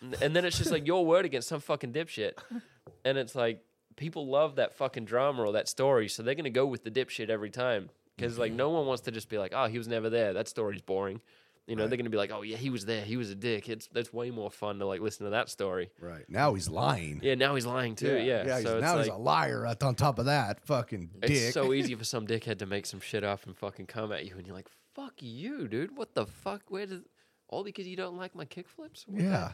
And- 0.00 0.22
And 0.22 0.36
then 0.36 0.44
it's 0.44 0.58
just 0.58 0.70
like 0.70 0.86
your 0.86 1.04
word 1.04 1.24
against 1.24 1.48
some 1.48 1.60
fucking 1.60 1.92
dipshit. 1.92 2.32
And 3.04 3.18
it's 3.18 3.34
like 3.34 3.64
people 3.96 4.26
love 4.26 4.56
that 4.56 4.74
fucking 4.74 5.04
drama 5.04 5.42
or 5.44 5.52
that 5.52 5.68
story, 5.68 6.08
so 6.08 6.22
they're 6.22 6.34
gonna 6.34 6.50
go 6.50 6.66
with 6.66 6.82
the 6.82 6.90
dipshit 6.90 7.30
every 7.30 7.50
time. 7.50 7.88
Because 8.16 8.38
like 8.38 8.50
mm-hmm. 8.50 8.58
no 8.58 8.70
one 8.70 8.86
wants 8.86 9.02
to 9.02 9.10
just 9.10 9.28
be 9.28 9.38
like, 9.38 9.52
oh, 9.54 9.66
he 9.66 9.78
was 9.78 9.86
never 9.86 10.10
there. 10.10 10.32
That 10.32 10.48
story's 10.48 10.82
boring. 10.82 11.20
You 11.66 11.74
know, 11.74 11.82
Right. 11.82 11.90
they're 11.90 11.96
gonna 11.96 12.10
be 12.10 12.16
like, 12.16 12.30
oh 12.30 12.42
yeah, 12.42 12.56
he 12.56 12.70
was 12.70 12.84
there. 12.86 13.04
He 13.04 13.16
was 13.16 13.30
a 13.30 13.34
dick. 13.34 13.68
It's 13.68 13.88
that's 13.88 14.12
way 14.12 14.30
more 14.30 14.50
fun 14.52 14.78
to 14.78 14.86
like 14.86 15.00
listen 15.00 15.24
to 15.24 15.30
that 15.30 15.48
story. 15.48 15.90
Right 16.00 16.24
now 16.28 16.54
he's 16.54 16.68
lying. 16.68 17.20
Yeah, 17.24 17.34
now 17.34 17.54
he's 17.56 17.66
lying 17.66 17.96
too. 17.96 18.14
Yeah, 18.16 18.22
yeah. 18.22 18.44
he's- 18.44 18.62
so 18.62 18.76
it's 18.76 18.82
now 18.82 18.94
like, 18.96 19.04
he's 19.06 19.12
a 19.14 19.16
liar. 19.16 19.66
On 19.82 19.94
top 19.96 20.18
of 20.20 20.26
that, 20.26 20.64
fucking 20.64 21.10
dick. 21.20 21.30
It's 21.30 21.54
so 21.54 21.72
easy 21.72 21.94
for 22.00 22.04
some 22.04 22.26
dickhead 22.26 22.58
to 22.60 22.66
make 22.66 22.86
some 22.86 23.00
shit 23.00 23.24
up 23.24 23.46
and 23.46 23.56
fucking 23.56 23.86
come 23.86 24.12
at 24.12 24.24
you, 24.26 24.36
and 24.36 24.46
you're 24.46 24.54
like, 24.54 24.68
"Fuck 24.94 25.14
you, 25.18 25.66
dude! 25.66 25.96
What 25.96 26.14
the 26.14 26.26
fuck? 26.26 26.62
Where 26.68 26.86
did 26.86 27.02
all 27.48 27.64
because 27.64 27.86
you 27.88 27.96
don't 27.96 28.16
like 28.16 28.34
my 28.36 28.44
kickflips? 28.44 29.04
Yeah. 29.12 29.50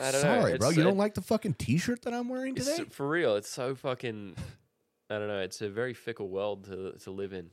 I 0.00 0.10
don't 0.12 0.12
know. 0.22 0.40
Sorry, 0.40 0.58
bro. 0.58 0.68
It's- 0.68 0.76
You 0.76 0.84
don't 0.84 0.96
like 0.98 1.14
the 1.14 1.20
fucking 1.20 1.54
T-shirt 1.54 2.02
that 2.02 2.14
I'm 2.14 2.28
wearing 2.28 2.54
today? 2.54 2.84
for 2.90 3.08
real. 3.08 3.34
It's 3.36 3.50
so 3.50 3.74
fucking. 3.74 4.36
I 5.10 5.18
don't 5.18 5.26
know. 5.26 5.40
It's 5.40 5.60
a 5.60 5.68
very 5.68 5.94
fickle 5.94 6.28
world 6.28 6.66
to 6.66 6.92
to 7.04 7.10
live 7.10 7.32
in, 7.32 7.50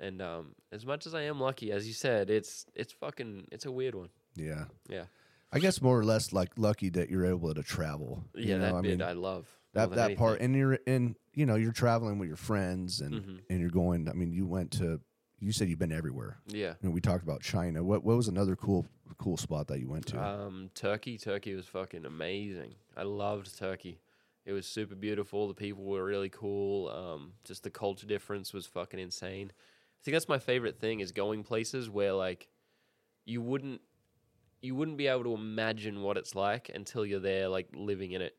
and 0.00 0.22
um, 0.22 0.54
as 0.72 0.84
much 0.86 1.06
as 1.06 1.14
I 1.14 1.22
am 1.22 1.40
lucky, 1.40 1.72
as 1.72 1.86
you 1.86 1.92
said, 1.94 2.30
it's 2.30 2.66
it's 2.74 2.92
fucking 2.92 3.48
it's 3.52 3.66
a 3.66 3.72
weird 3.72 3.94
one. 3.94 4.08
Yeah. 4.36 4.64
Yeah, 4.88 5.04
I 5.52 5.58
guess 5.58 5.82
more 5.82 5.98
or 5.98 6.04
less 6.04 6.32
like 6.32 6.50
lucky 6.56 6.88
that 6.90 7.10
you're 7.10 7.26
able 7.26 7.52
to 7.54 7.62
travel. 7.62 8.24
you 8.34 8.52
yeah. 8.52 8.58
that? 8.58 8.74
I 8.74 8.80
mean, 8.80 9.02
I 9.02 9.12
love 9.12 9.46
that 9.74 9.90
that 9.92 10.16
part, 10.16 10.40
and 10.40 10.54
you're 10.54 10.74
in. 10.86 11.16
You 11.34 11.46
know, 11.46 11.54
you're 11.54 11.72
traveling 11.72 12.18
with 12.18 12.28
your 12.28 12.36
friends, 12.36 13.00
and 13.00 13.14
Mhm. 13.14 13.40
and 13.50 13.60
you're 13.60 13.70
going. 13.70 14.08
I 14.08 14.12
mean, 14.12 14.32
you 14.32 14.46
went 14.46 14.72
to. 14.72 15.00
You 15.40 15.52
said 15.52 15.68
you've 15.68 15.78
been 15.78 15.92
everywhere. 15.92 16.40
Yeah. 16.48 16.74
And 16.82 16.92
we 16.92 17.00
talked 17.00 17.22
about 17.22 17.42
China. 17.42 17.84
What 17.84 18.02
what 18.02 18.16
was 18.16 18.26
another 18.28 18.56
cool 18.56 18.86
cool 19.18 19.36
spot 19.36 19.68
that 19.68 19.78
you 19.80 19.88
went 19.88 20.06
to? 20.06 20.20
Um, 20.22 20.70
Turkey, 20.74 21.16
Turkey 21.16 21.54
was 21.54 21.66
fucking 21.66 22.04
amazing. 22.04 22.74
I 22.96 23.04
loved 23.04 23.56
Turkey. 23.56 24.00
It 24.44 24.52
was 24.52 24.66
super 24.66 24.94
beautiful. 24.94 25.46
The 25.46 25.54
people 25.54 25.84
were 25.84 26.04
really 26.04 26.30
cool. 26.30 26.88
Um, 26.88 27.34
just 27.44 27.62
the 27.62 27.70
culture 27.70 28.06
difference 28.06 28.52
was 28.52 28.66
fucking 28.66 28.98
insane. 28.98 29.52
I 30.00 30.04
think 30.04 30.14
that's 30.14 30.28
my 30.28 30.38
favorite 30.38 30.78
thing 30.78 31.00
is 31.00 31.12
going 31.12 31.42
places 31.42 31.90
where 31.90 32.12
like 32.12 32.48
you 33.24 33.42
wouldn't 33.42 33.80
you 34.60 34.74
wouldn't 34.74 34.96
be 34.96 35.06
able 35.06 35.24
to 35.24 35.34
imagine 35.34 36.02
what 36.02 36.16
it's 36.16 36.34
like 36.34 36.70
until 36.74 37.06
you're 37.06 37.20
there, 37.20 37.48
like 37.48 37.68
living 37.74 38.12
in 38.12 38.22
it. 38.22 38.36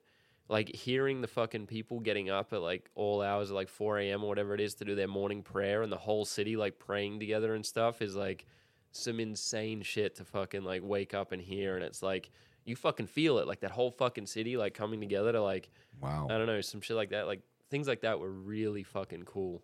Like 0.49 0.75
hearing 0.75 1.21
the 1.21 1.27
fucking 1.27 1.67
people 1.67 1.99
getting 1.99 2.29
up 2.29 2.53
at 2.53 2.61
like 2.61 2.89
all 2.95 3.21
hours, 3.21 3.51
at 3.51 3.55
like 3.55 3.69
4 3.69 3.99
a.m. 3.99 4.23
or 4.23 4.27
whatever 4.27 4.55
it 4.55 4.59
is, 4.59 4.73
to 4.75 4.85
do 4.85 4.95
their 4.95 5.07
morning 5.07 5.43
prayer, 5.43 5.83
and 5.83 5.91
the 5.91 5.97
whole 5.97 6.25
city 6.25 6.57
like 6.57 6.79
praying 6.79 7.19
together 7.19 7.53
and 7.53 7.65
stuff 7.65 8.01
is 8.01 8.15
like 8.15 8.45
some 8.91 9.19
insane 9.19 9.83
shit 9.83 10.15
to 10.15 10.25
fucking 10.25 10.63
like 10.63 10.81
wake 10.83 11.13
up 11.13 11.31
and 11.31 11.41
hear. 11.41 11.75
And 11.75 11.83
it's 11.83 12.01
like 12.01 12.31
you 12.65 12.75
fucking 12.75 13.07
feel 13.07 13.37
it, 13.37 13.47
like 13.47 13.59
that 13.59 13.71
whole 13.71 13.91
fucking 13.91 14.25
city 14.25 14.57
like 14.57 14.73
coming 14.73 14.99
together 14.99 15.31
to 15.31 15.41
like 15.41 15.69
wow. 16.01 16.25
I 16.29 16.37
don't 16.37 16.47
know, 16.47 16.61
some 16.61 16.81
shit 16.81 16.97
like 16.97 17.11
that. 17.11 17.27
Like 17.27 17.41
things 17.69 17.87
like 17.87 18.01
that 18.01 18.19
were 18.19 18.31
really 18.31 18.83
fucking 18.83 19.23
cool. 19.23 19.61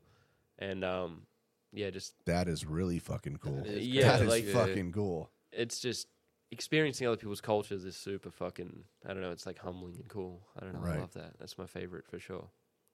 And 0.60 0.86
um, 0.86 1.24
yeah, 1.76 1.90
just 1.92 2.14
That 2.26 2.48
is 2.48 2.66
really 2.66 3.00
fucking 3.00 3.38
cool. 3.38 3.64
That 3.64 3.68
is 3.68 3.88
Yeah, 3.88 4.18
that 4.18 4.22
is 4.24 4.28
like- 4.30 4.46
fucking 4.46 4.92
cool. 4.94 5.30
it's 5.52 5.80
just 5.80 6.08
experiencing 6.52 7.08
other 7.08 7.18
people's 7.18 7.42
cultures 7.42 7.84
is 7.86 7.96
super 7.96 8.32
fucking. 8.32 8.86
I 9.06 9.14
don't 9.14 9.22
know. 9.22 9.32
It's 9.32 9.46
like 9.46 9.60
humbling 9.60 9.96
and 9.98 10.08
cool. 10.08 10.42
I 10.58 10.64
don't 10.64 10.74
know. 10.74 10.80
Right. 10.80 10.98
I 10.98 11.02
love 11.02 11.14
that. 11.14 11.38
That's 11.40 11.58
my 11.58 11.66
favorite 11.68 12.06
for 12.08 12.20
sure. 12.20 12.50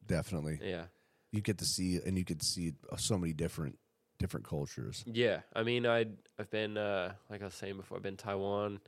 Definitely. 0.06 0.60
Yeah. 0.64 0.86
You 1.32 1.42
get 1.42 1.58
to 1.60 1.66
see 1.66 2.00
and 2.06 2.18
you 2.18 2.24
get 2.24 2.40
to 2.40 2.46
see 2.46 2.74
uh, 2.92 2.98
so 2.98 3.18
many 3.18 3.34
different 3.34 3.78
different 4.20 4.46
cultures. 4.46 5.04
Yeah, 5.08 5.42
I 5.56 5.64
mean, 5.64 5.86
I 5.88 6.06
I've 6.40 6.50
been 6.52 6.78
uh, 6.78 7.14
like 7.30 7.42
I 7.42 7.46
was 7.46 7.54
saying 7.56 7.78
before, 7.78 7.98
I've 7.98 8.04
been 8.04 8.18
Taiwan, 8.18 8.80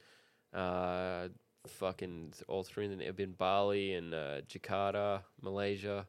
uh, 0.53 1.29
fucking 1.67 2.33
all 2.47 2.63
through. 2.63 2.95
the 2.95 3.07
I've 3.07 3.15
been 3.15 3.31
Bali 3.33 3.93
and 3.93 4.13
uh, 4.13 4.41
Jakarta, 4.41 5.21
Malaysia. 5.41 6.05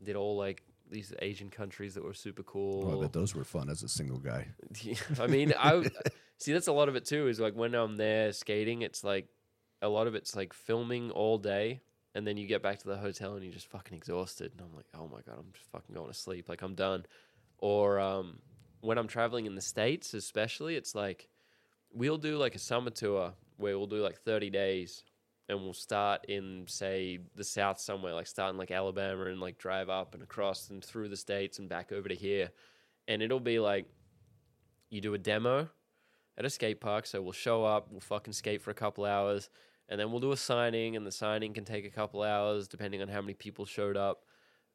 I 0.00 0.04
did 0.04 0.16
all 0.16 0.36
like 0.36 0.62
these 0.90 1.12
Asian 1.20 1.50
countries 1.50 1.94
that 1.94 2.04
were 2.04 2.14
super 2.14 2.42
cool. 2.42 2.90
Oh, 2.90 2.98
I 2.98 3.02
bet 3.02 3.12
those 3.12 3.34
were 3.34 3.44
fun 3.44 3.68
as 3.68 3.82
a 3.82 3.88
single 3.88 4.18
guy. 4.18 4.48
I 5.20 5.26
mean, 5.26 5.52
I 5.58 5.88
see 6.38 6.52
that's 6.52 6.68
a 6.68 6.72
lot 6.72 6.88
of 6.88 6.96
it 6.96 7.04
too. 7.04 7.28
Is 7.28 7.40
like 7.40 7.54
when 7.54 7.74
I'm 7.74 7.96
there 7.96 8.32
skating, 8.32 8.82
it's 8.82 9.04
like 9.04 9.28
a 9.82 9.88
lot 9.88 10.06
of 10.06 10.14
it's 10.14 10.34
like 10.34 10.52
filming 10.52 11.10
all 11.10 11.38
day, 11.38 11.80
and 12.14 12.26
then 12.26 12.36
you 12.36 12.46
get 12.46 12.62
back 12.62 12.78
to 12.80 12.88
the 12.88 12.96
hotel 12.96 13.34
and 13.34 13.44
you're 13.44 13.52
just 13.52 13.70
fucking 13.70 13.96
exhausted, 13.96 14.52
and 14.52 14.60
I'm 14.60 14.74
like, 14.74 14.86
oh 14.94 15.08
my 15.08 15.20
god, 15.20 15.38
I'm 15.38 15.52
just 15.52 15.70
fucking 15.70 15.94
going 15.94 16.08
to 16.08 16.14
sleep. 16.14 16.48
Like 16.48 16.62
I'm 16.62 16.74
done. 16.74 17.06
Or 17.58 17.98
um, 17.98 18.38
when 18.80 18.98
I'm 18.98 19.08
traveling 19.08 19.46
in 19.46 19.54
the 19.54 19.60
states, 19.60 20.14
especially, 20.14 20.76
it's 20.76 20.94
like 20.94 21.28
we'll 21.92 22.18
do 22.18 22.36
like 22.36 22.54
a 22.54 22.58
summer 22.58 22.90
tour 22.90 23.32
where 23.56 23.76
we'll 23.76 23.86
do 23.86 24.02
like 24.02 24.18
30 24.18 24.50
days. 24.50 25.04
And 25.48 25.62
we'll 25.62 25.72
start 25.72 26.26
in, 26.28 26.64
say, 26.66 27.20
the 27.34 27.44
south 27.44 27.80
somewhere, 27.80 28.12
like 28.12 28.26
start 28.26 28.52
in 28.52 28.58
like 28.58 28.70
Alabama 28.70 29.24
and 29.26 29.40
like 29.40 29.56
drive 29.56 29.88
up 29.88 30.14
and 30.14 30.22
across 30.22 30.68
and 30.68 30.84
through 30.84 31.08
the 31.08 31.16
states 31.16 31.58
and 31.58 31.68
back 31.68 31.90
over 31.90 32.08
to 32.08 32.14
here. 32.14 32.50
And 33.06 33.22
it'll 33.22 33.40
be 33.40 33.58
like 33.58 33.86
you 34.90 35.00
do 35.00 35.14
a 35.14 35.18
demo 35.18 35.68
at 36.36 36.44
a 36.44 36.50
skate 36.50 36.80
park. 36.80 37.06
So 37.06 37.22
we'll 37.22 37.32
show 37.32 37.64
up, 37.64 37.88
we'll 37.90 38.00
fucking 38.00 38.34
skate 38.34 38.62
for 38.62 38.70
a 38.70 38.74
couple 38.74 39.04
hours, 39.04 39.48
and 39.88 39.98
then 39.98 40.10
we'll 40.10 40.20
do 40.20 40.32
a 40.32 40.36
signing, 40.36 40.96
and 40.96 41.06
the 41.06 41.12
signing 41.12 41.54
can 41.54 41.64
take 41.64 41.86
a 41.86 41.90
couple 41.90 42.22
hours 42.22 42.68
depending 42.68 43.00
on 43.00 43.08
how 43.08 43.20
many 43.20 43.34
people 43.34 43.64
showed 43.64 43.96
up. 43.96 44.24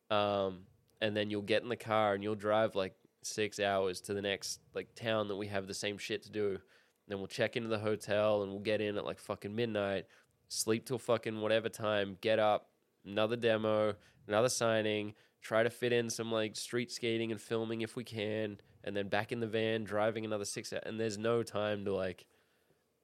Um, 0.09 0.61
and 1.01 1.15
then 1.15 1.29
you'll 1.29 1.41
get 1.41 1.63
in 1.63 1.69
the 1.69 1.75
car 1.75 2.13
and 2.13 2.23
you'll 2.23 2.35
drive 2.35 2.75
like 2.75 2.95
six 3.23 3.59
hours 3.59 4.01
to 4.01 4.13
the 4.13 4.21
next 4.21 4.59
like 4.73 4.93
town 4.95 5.27
that 5.27 5.35
we 5.35 5.47
have 5.47 5.67
the 5.67 5.73
same 5.73 5.97
shit 5.97 6.23
to 6.23 6.31
do. 6.31 6.49
and 6.49 6.59
Then 7.07 7.17
we'll 7.19 7.27
check 7.27 7.55
into 7.55 7.69
the 7.69 7.79
hotel 7.79 8.43
and 8.43 8.51
we'll 8.51 8.61
get 8.61 8.81
in 8.81 8.97
at 8.97 9.05
like 9.05 9.19
fucking 9.19 9.55
midnight, 9.55 10.05
sleep 10.53 10.85
till 10.85 10.99
fucking 10.99 11.41
whatever 11.41 11.69
time, 11.69 12.17
get 12.21 12.39
up, 12.39 12.69
another 13.05 13.35
demo, 13.35 13.95
another 14.27 14.49
signing, 14.49 15.13
try 15.41 15.63
to 15.63 15.69
fit 15.69 15.91
in 15.91 16.09
some 16.09 16.31
like 16.31 16.55
street 16.55 16.91
skating 16.91 17.31
and 17.31 17.39
filming 17.41 17.81
if 17.81 17.95
we 17.95 18.03
can, 18.03 18.57
and 18.83 18.95
then 18.95 19.07
back 19.07 19.31
in 19.31 19.39
the 19.39 19.47
van 19.47 19.83
driving 19.83 20.25
another 20.25 20.45
six 20.45 20.71
hours. 20.71 20.83
And 20.85 20.99
there's 20.99 21.17
no 21.17 21.43
time 21.43 21.85
to 21.85 21.93
like 21.93 22.25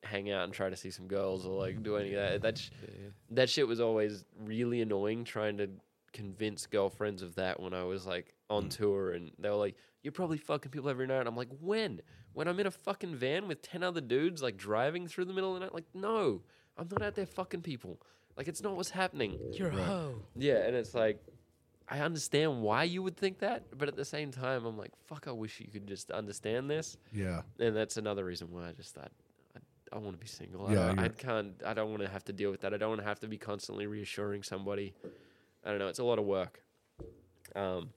hang 0.03 0.31
out 0.31 0.45
and 0.45 0.53
try 0.53 0.69
to 0.69 0.77
see 0.77 0.91
some 0.91 1.07
girls 1.07 1.45
or 1.45 1.59
like 1.59 1.83
do 1.83 1.97
any 1.97 2.13
of 2.13 2.21
that. 2.21 2.41
That 2.41 2.57
sh- 2.57 2.69
that 3.31 3.49
shit 3.49 3.67
was 3.67 3.79
always 3.79 4.25
really 4.43 4.81
annoying 4.81 5.23
trying 5.23 5.57
to 5.57 5.69
convince 6.13 6.65
girlfriends 6.65 7.21
of 7.21 7.35
that 7.35 7.59
when 7.59 7.73
I 7.73 7.83
was 7.83 8.05
like 8.05 8.33
on 8.49 8.65
mm. 8.65 8.69
tour 8.69 9.11
and 9.11 9.31
they 9.37 9.49
were 9.49 9.55
like, 9.55 9.75
You're 10.01 10.13
probably 10.13 10.37
fucking 10.37 10.71
people 10.71 10.89
every 10.89 11.07
night. 11.07 11.27
I'm 11.27 11.35
like, 11.35 11.49
when? 11.59 12.01
When 12.33 12.47
I'm 12.47 12.59
in 12.59 12.67
a 12.67 12.71
fucking 12.71 13.15
van 13.15 13.47
with 13.47 13.61
ten 13.61 13.83
other 13.83 14.01
dudes 14.01 14.41
like 14.41 14.55
driving 14.55 15.07
through 15.07 15.25
the 15.25 15.33
middle 15.33 15.53
of 15.53 15.59
the 15.59 15.65
night? 15.65 15.73
Like, 15.73 15.87
no, 15.93 16.43
I'm 16.79 16.87
not 16.89 17.01
out 17.01 17.15
there 17.15 17.25
fucking 17.25 17.61
people. 17.61 17.99
Like 18.37 18.47
it's 18.47 18.63
not 18.63 18.75
what's 18.75 18.89
happening. 18.89 19.37
You're 19.53 19.69
a 19.69 19.83
hoe. 19.83 20.15
Yeah, 20.35 20.65
and 20.65 20.75
it's 20.75 20.95
like 20.95 21.21
I 21.89 21.99
understand 21.99 22.61
why 22.61 22.83
you 22.83 23.03
would 23.03 23.17
think 23.17 23.39
that, 23.39 23.65
but 23.77 23.87
at 23.87 23.95
the 23.95 24.05
same 24.05 24.31
time 24.31 24.65
I'm 24.65 24.77
like, 24.77 24.91
fuck 25.07 25.27
I 25.27 25.31
wish 25.31 25.59
you 25.59 25.67
could 25.67 25.87
just 25.87 26.11
understand 26.11 26.69
this. 26.69 26.97
Yeah. 27.11 27.41
And 27.59 27.75
that's 27.75 27.97
another 27.97 28.23
reason 28.23 28.47
why 28.51 28.69
I 28.69 28.71
just 28.71 28.95
thought 28.95 29.11
I, 29.55 29.95
I 29.95 29.99
want 29.99 30.13
to 30.13 30.19
be 30.19 30.27
single. 30.27 30.71
Yeah, 30.71 30.93
I, 30.97 31.05
I 31.05 31.07
can't. 31.09 31.53
I 31.65 31.73
don't 31.73 31.89
want 31.89 32.03
to 32.03 32.09
have 32.09 32.23
to 32.25 32.33
deal 32.33 32.51
with 32.51 32.61
that. 32.61 32.73
I 32.73 32.77
don't 32.77 32.89
want 32.89 33.01
to 33.01 33.07
have 33.07 33.19
to 33.21 33.27
be 33.27 33.37
constantly 33.37 33.87
reassuring 33.87 34.43
somebody. 34.43 34.93
I 35.65 35.71
don't 35.71 35.79
know. 35.79 35.87
It's 35.87 35.99
a 35.99 36.03
lot 36.03 36.19
of 36.19 36.25
work. 36.25 36.61
Um, 37.55 37.89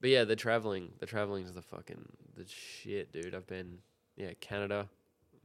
but 0.00 0.10
yeah, 0.10 0.24
the 0.24 0.36
traveling, 0.36 0.92
the 0.98 1.06
traveling 1.06 1.44
is 1.44 1.52
the 1.52 1.62
fucking 1.62 2.04
the 2.36 2.44
shit, 2.46 3.10
dude. 3.12 3.34
I've 3.34 3.46
been 3.46 3.78
yeah 4.16 4.32
Canada, 4.40 4.88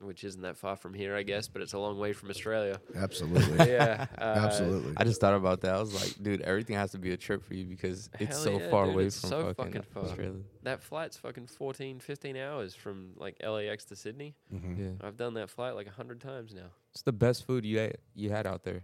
which 0.01 0.23
isn't 0.23 0.41
that 0.41 0.57
far 0.57 0.75
from 0.75 0.93
here, 0.93 1.15
I 1.15 1.23
guess, 1.23 1.47
but 1.47 1.61
it's 1.61 1.73
a 1.73 1.79
long 1.79 1.99
way 1.99 2.13
from 2.13 2.29
Australia. 2.29 2.79
Absolutely. 2.95 3.67
Yeah, 3.69 4.05
uh, 4.17 4.21
Absolutely. 4.21 4.93
I 4.97 5.03
just 5.03 5.19
thought 5.21 5.33
about 5.33 5.61
that. 5.61 5.75
I 5.75 5.79
was 5.79 5.93
like, 5.93 6.21
dude, 6.23 6.41
everything 6.41 6.75
has 6.75 6.91
to 6.91 6.97
be 6.97 7.11
a 7.11 7.17
trip 7.17 7.43
for 7.43 7.53
you 7.53 7.65
because 7.65 8.09
it's 8.19 8.35
Hell 8.35 8.43
so 8.55 8.59
yeah, 8.59 8.69
far 8.69 8.85
dude, 8.85 8.93
away 8.95 9.05
it's 9.05 9.19
from 9.21 9.29
so 9.29 9.53
fucking, 9.53 9.73
fucking 9.73 9.83
far. 9.93 10.03
Australia. 10.03 10.39
That 10.63 10.81
flight's 10.81 11.17
fucking 11.17 11.47
14, 11.47 11.99
15 11.99 12.37
hours 12.37 12.75
from 12.75 13.11
like 13.17 13.37
LAX 13.45 13.85
to 13.85 13.95
Sydney. 13.95 14.35
Mhm. 14.53 14.79
Yeah, 14.79 15.07
I've 15.07 15.17
done 15.17 15.33
that 15.35 15.49
flight 15.49 15.75
like 15.75 15.87
a 15.87 15.91
hundred 15.91 16.21
times 16.21 16.53
now. 16.53 16.71
it's 16.93 17.01
the 17.03 17.11
best 17.13 17.45
food 17.45 17.65
you 17.65 17.79
ate, 17.79 17.97
you 18.15 18.29
had 18.31 18.47
out 18.47 18.63
there. 18.63 18.83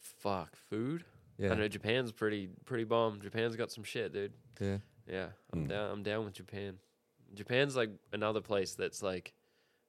Fuck 0.00 0.56
food. 0.56 1.04
Yeah, 1.38 1.52
I 1.52 1.54
know 1.56 1.68
Japan's 1.68 2.12
pretty 2.12 2.48
pretty 2.64 2.84
bomb. 2.84 3.20
Japan's 3.20 3.56
got 3.56 3.70
some 3.70 3.84
shit, 3.84 4.12
dude. 4.12 4.32
yeah. 4.60 4.78
Yeah, 5.08 5.28
I'm 5.52 5.66
Mm. 5.66 5.68
down. 5.68 5.90
I'm 5.92 6.02
down 6.02 6.24
with 6.24 6.34
Japan. 6.34 6.78
Japan's 7.34 7.76
like 7.76 7.90
another 8.12 8.40
place 8.40 8.74
that's 8.74 9.02
like 9.02 9.34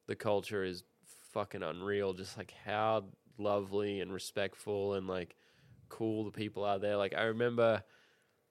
the 0.08 0.16
culture 0.16 0.64
is 0.64 0.84
fucking 1.32 1.64
unreal. 1.64 2.14
Just 2.14 2.38
like 2.38 2.54
how 2.66 3.06
lovely 3.38 4.02
and 4.02 4.12
respectful 4.12 4.96
and 4.96 5.08
like 5.08 5.36
cool 5.90 6.26
the 6.26 6.32
people 6.32 6.64
are 6.64 6.80
there. 6.80 6.98
Like 6.98 7.14
I 7.16 7.24
remember 7.24 7.84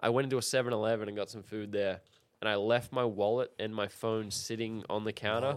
I 0.00 0.10
went 0.10 0.26
into 0.26 0.36
a 0.36 0.40
7-Eleven 0.40 1.08
and 1.08 1.16
got 1.16 1.30
some 1.30 1.42
food 1.42 1.72
there, 1.72 2.00
and 2.40 2.48
I 2.48 2.56
left 2.56 2.92
my 2.92 3.04
wallet 3.04 3.50
and 3.58 3.74
my 3.74 3.88
phone 3.88 4.30
sitting 4.30 4.84
on 4.90 5.04
the 5.04 5.12
counter. 5.12 5.56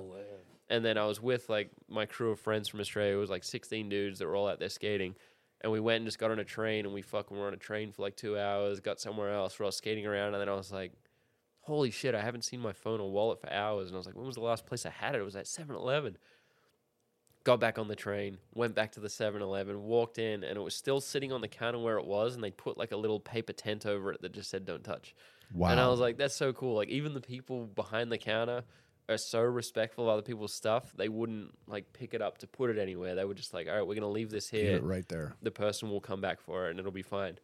And 0.72 0.86
then 0.86 0.98
I 0.98 1.06
was 1.06 1.22
with 1.22 1.50
like 1.50 1.72
my 1.90 2.06
crew 2.06 2.32
of 2.32 2.40
friends 2.40 2.68
from 2.68 2.80
Australia. 2.80 3.16
It 3.16 3.20
was 3.20 3.32
like 3.32 3.44
16 3.44 3.90
dudes 3.90 4.20
that 4.20 4.28
were 4.28 4.36
all 4.36 4.48
out 4.48 4.60
there 4.60 4.70
skating. 4.70 5.16
And 5.62 5.72
we 5.72 5.80
went 5.80 5.98
and 5.98 6.06
just 6.06 6.20
got 6.20 6.32
on 6.32 6.40
a 6.40 6.44
train 6.46 6.86
and 6.86 6.94
we 6.94 7.02
fucking 7.02 7.36
were 7.36 7.48
on 7.48 7.54
a 7.54 7.58
train 7.58 7.92
for 7.92 8.04
like 8.04 8.16
two 8.16 8.38
hours, 8.38 8.80
got 8.80 9.00
somewhere 9.00 9.34
else, 9.34 9.60
we're 9.60 9.66
all 9.66 9.72
skating 9.72 10.06
around. 10.06 10.36
And 10.36 10.42
then 10.42 10.48
I 10.48 10.54
was 10.54 10.72
like, 10.72 10.94
holy 11.70 11.92
shit, 11.92 12.16
I 12.16 12.22
haven't 12.22 12.44
seen 12.44 12.60
my 12.60 12.74
phone 12.74 13.00
or 13.00 13.10
wallet 13.10 13.40
for 13.40 13.50
hours. 13.52 13.88
And 13.88 13.96
I 13.96 13.98
was 13.98 14.06
like, 14.06 14.16
when 14.16 14.26
was 14.26 14.36
the 14.36 14.42
last 14.42 14.66
place 14.66 14.86
I 14.86 14.90
had 14.90 15.16
it? 15.16 15.22
It 15.22 15.24
was 15.24 15.36
at 15.38 15.48
7 15.48 15.76
Eleven. 15.76 16.18
got 17.46 17.60
back 17.60 17.80
on 17.80 17.88
the 17.88 17.96
train, 17.96 18.38
went 18.54 18.76
back 18.76 18.92
to 18.94 19.00
the 19.00 19.08
7-Eleven, 19.08 19.82
walked 19.84 20.20
in, 20.20 20.44
and 20.44 20.58
it 20.58 20.62
was 20.62 20.76
still 20.76 21.00
sitting 21.00 21.32
on 21.32 21.42
the 21.42 21.48
counter 21.48 21.80
where 21.80 21.98
it 21.98 22.06
was, 22.06 22.36
and 22.36 22.44
they 22.44 22.52
put 22.52 22.78
like 22.78 22.92
a 22.92 22.98
little 22.98 23.20
paper 23.20 23.54
tent 23.54 23.86
over 23.86 24.12
it 24.12 24.22
that 24.22 24.34
just 24.34 24.50
said 24.50 24.66
"Don't 24.66 24.84
touch." 24.84 25.16
Wow. 25.54 25.70
And 25.70 25.80
I 25.80 25.88
was 25.88 26.00
like, 26.00 26.18
that's 26.18 26.36
so 26.36 26.54
cool. 26.54 26.76
Like 26.76 26.90
even 26.90 27.14
the 27.14 27.22
people 27.22 27.66
behind 27.66 28.12
the 28.12 28.18
counter 28.18 28.64
are 29.08 29.18
so 29.18 29.42
respectful 29.42 30.04
of 30.04 30.10
other 30.10 30.22
people's 30.22 30.54
stuff. 30.54 30.94
They 30.96 31.10
wouldn't 31.10 31.52
like 31.68 31.92
pick 31.94 32.14
it 32.14 32.22
up 32.22 32.38
to 32.40 32.48
put 32.48 32.70
it 32.70 32.78
anywhere. 32.78 33.16
They 33.16 33.26
were 33.26 33.34
just 33.34 33.54
like, 33.54 33.68
all 33.68 33.76
right, 33.76 33.88
we're 33.88 33.96
gonna 33.96 34.10
leave 34.10 34.30
this 34.30 34.50
here. 34.50 34.76
it 34.76 34.84
right 34.84 35.08
there. 35.08 35.36
The 35.42 35.52
person 35.52 35.90
will 35.90 36.02
come 36.02 36.22
back 36.22 36.40
for 36.42 36.68
it, 36.68 36.72
and 36.72 36.80
it'll 36.80 36.92
be 36.92 37.02
fine. 37.02 37.40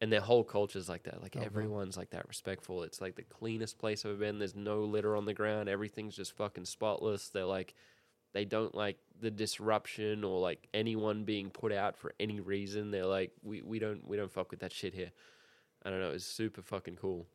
And 0.00 0.12
their 0.12 0.20
whole 0.20 0.44
culture's 0.44 0.88
like 0.90 1.04
that. 1.04 1.22
Like 1.22 1.36
Oh, 1.36 1.40
wow. 1.40 1.46
everyone's 1.46 1.96
like 1.96 2.10
that 2.10 2.28
respectful. 2.28 2.82
It's 2.82 3.00
like 3.00 3.14
the 3.16 3.22
cleanest 3.22 3.78
place 3.78 4.04
I've 4.04 4.10
ever 4.12 4.18
been. 4.20 4.38
There's 4.38 4.54
no 4.54 4.80
litter 4.84 5.16
on 5.16 5.24
the 5.24 5.32
ground. 5.32 5.68
Everything's 5.70 6.14
just 6.14 6.36
fucking 6.36 6.66
spotless. 6.66 7.30
They're 7.30 7.44
like, 7.46 7.74
they 8.34 8.44
don't 8.44 8.74
like 8.74 8.98
the 9.20 9.30
disruption 9.30 10.22
or 10.22 10.38
like 10.38 10.68
anyone 10.74 11.24
being 11.24 11.48
put 11.48 11.72
out 11.72 11.96
for 11.96 12.12
any 12.20 12.40
reason. 12.40 12.90
They're 12.90 13.06
like, 13.06 13.32
we, 13.42 13.62
we 13.62 13.78
don't 13.78 14.06
we 14.06 14.18
don't 14.18 14.30
fuck 14.30 14.50
with 14.50 14.60
that 14.60 14.72
shit 14.72 14.92
here. 14.92 15.10
I 15.82 15.88
don't 15.90 16.00
know. 16.00 16.10
It's 16.10 16.26
super 16.26 16.60
fucking 16.60 16.96
cool. 16.96 17.26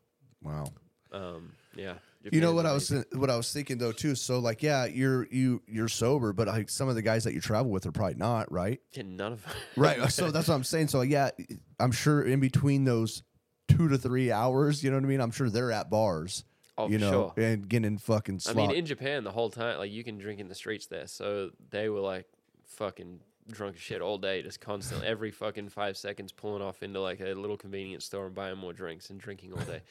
Wow. 0.44 0.66
Um, 1.12 1.54
yeah. 1.76 1.96
You 2.32 2.42
know 2.42 2.54
what 2.54 2.66
I 2.66 2.74
was 2.74 2.94
what 3.14 3.30
I 3.30 3.36
was 3.38 3.52
thinking 3.52 3.78
though 3.78 3.92
too. 3.92 4.14
So 4.16 4.40
like, 4.40 4.62
yeah, 4.62 4.86
you're 4.86 5.28
you 5.32 5.62
you're 5.68 5.88
sober, 5.88 6.34
but 6.34 6.48
like 6.48 6.70
some 6.70 6.88
of 6.88 6.96
the 6.96 7.02
guys 7.02 7.24
that 7.24 7.34
you 7.34 7.42
travel 7.42 7.72
with 7.72 7.86
are 7.86 7.92
probably 7.92 8.16
not, 8.16 8.52
right? 8.52 8.80
Yeah, 8.92 9.04
none 9.06 9.34
of 9.34 9.46
Right. 9.76 10.00
Uh, 10.00 10.08
so 10.08 10.30
that's 10.32 10.48
what 10.48 10.56
I'm 10.56 10.64
saying. 10.64 10.90
So 10.90 11.02
yeah, 11.02 11.32
I'm 11.80 11.92
sure 11.92 12.22
in 12.22 12.40
between 12.40 12.84
those 12.84 13.24
two 13.68 13.88
to 13.88 13.98
three 13.98 14.32
hours, 14.32 14.84
you 14.84 14.92
know 14.92 14.98
what 14.98 15.06
I 15.06 15.08
mean. 15.08 15.22
I'm 15.22 15.32
sure 15.32 15.50
they're 15.50 15.72
at 15.72 15.90
bars, 15.90 16.44
Oh, 16.78 16.88
you 16.90 17.00
know, 17.00 17.34
sure. 17.36 17.44
and 17.44 17.68
getting 17.68 17.98
fucking. 17.98 18.42
I 18.48 18.54
mean, 18.54 18.72
in 18.72 18.86
Japan, 18.86 19.24
the 19.24 19.32
whole 19.32 19.50
time, 19.50 19.80
like 19.80 19.92
you 19.92 20.04
can 20.04 20.18
drink 20.20 20.40
in 20.40 20.48
the 20.48 20.56
streets 20.56 20.86
there. 20.88 21.08
So 21.08 21.50
they 21.70 21.90
were 21.90 22.02
like 22.02 22.28
fucking 22.68 23.20
drunk 23.50 23.76
as 23.78 23.82
shit 23.82 24.02
all 24.02 24.18
day, 24.20 24.44
just 24.44 24.62
constantly, 24.62 25.08
every 25.08 25.32
fucking 25.32 25.70
five 25.70 25.98
seconds, 25.98 26.32
pulling 26.32 26.62
off 26.62 26.84
into 26.84 27.02
like 27.02 27.20
a 27.20 27.34
little 27.34 27.58
convenience 27.58 28.06
store 28.06 28.28
and 28.28 28.36
buying 28.36 28.58
more 28.58 28.74
drinks 28.74 29.10
and 29.10 29.20
drinking 29.20 29.54
all 29.54 29.64
day. 29.66 29.82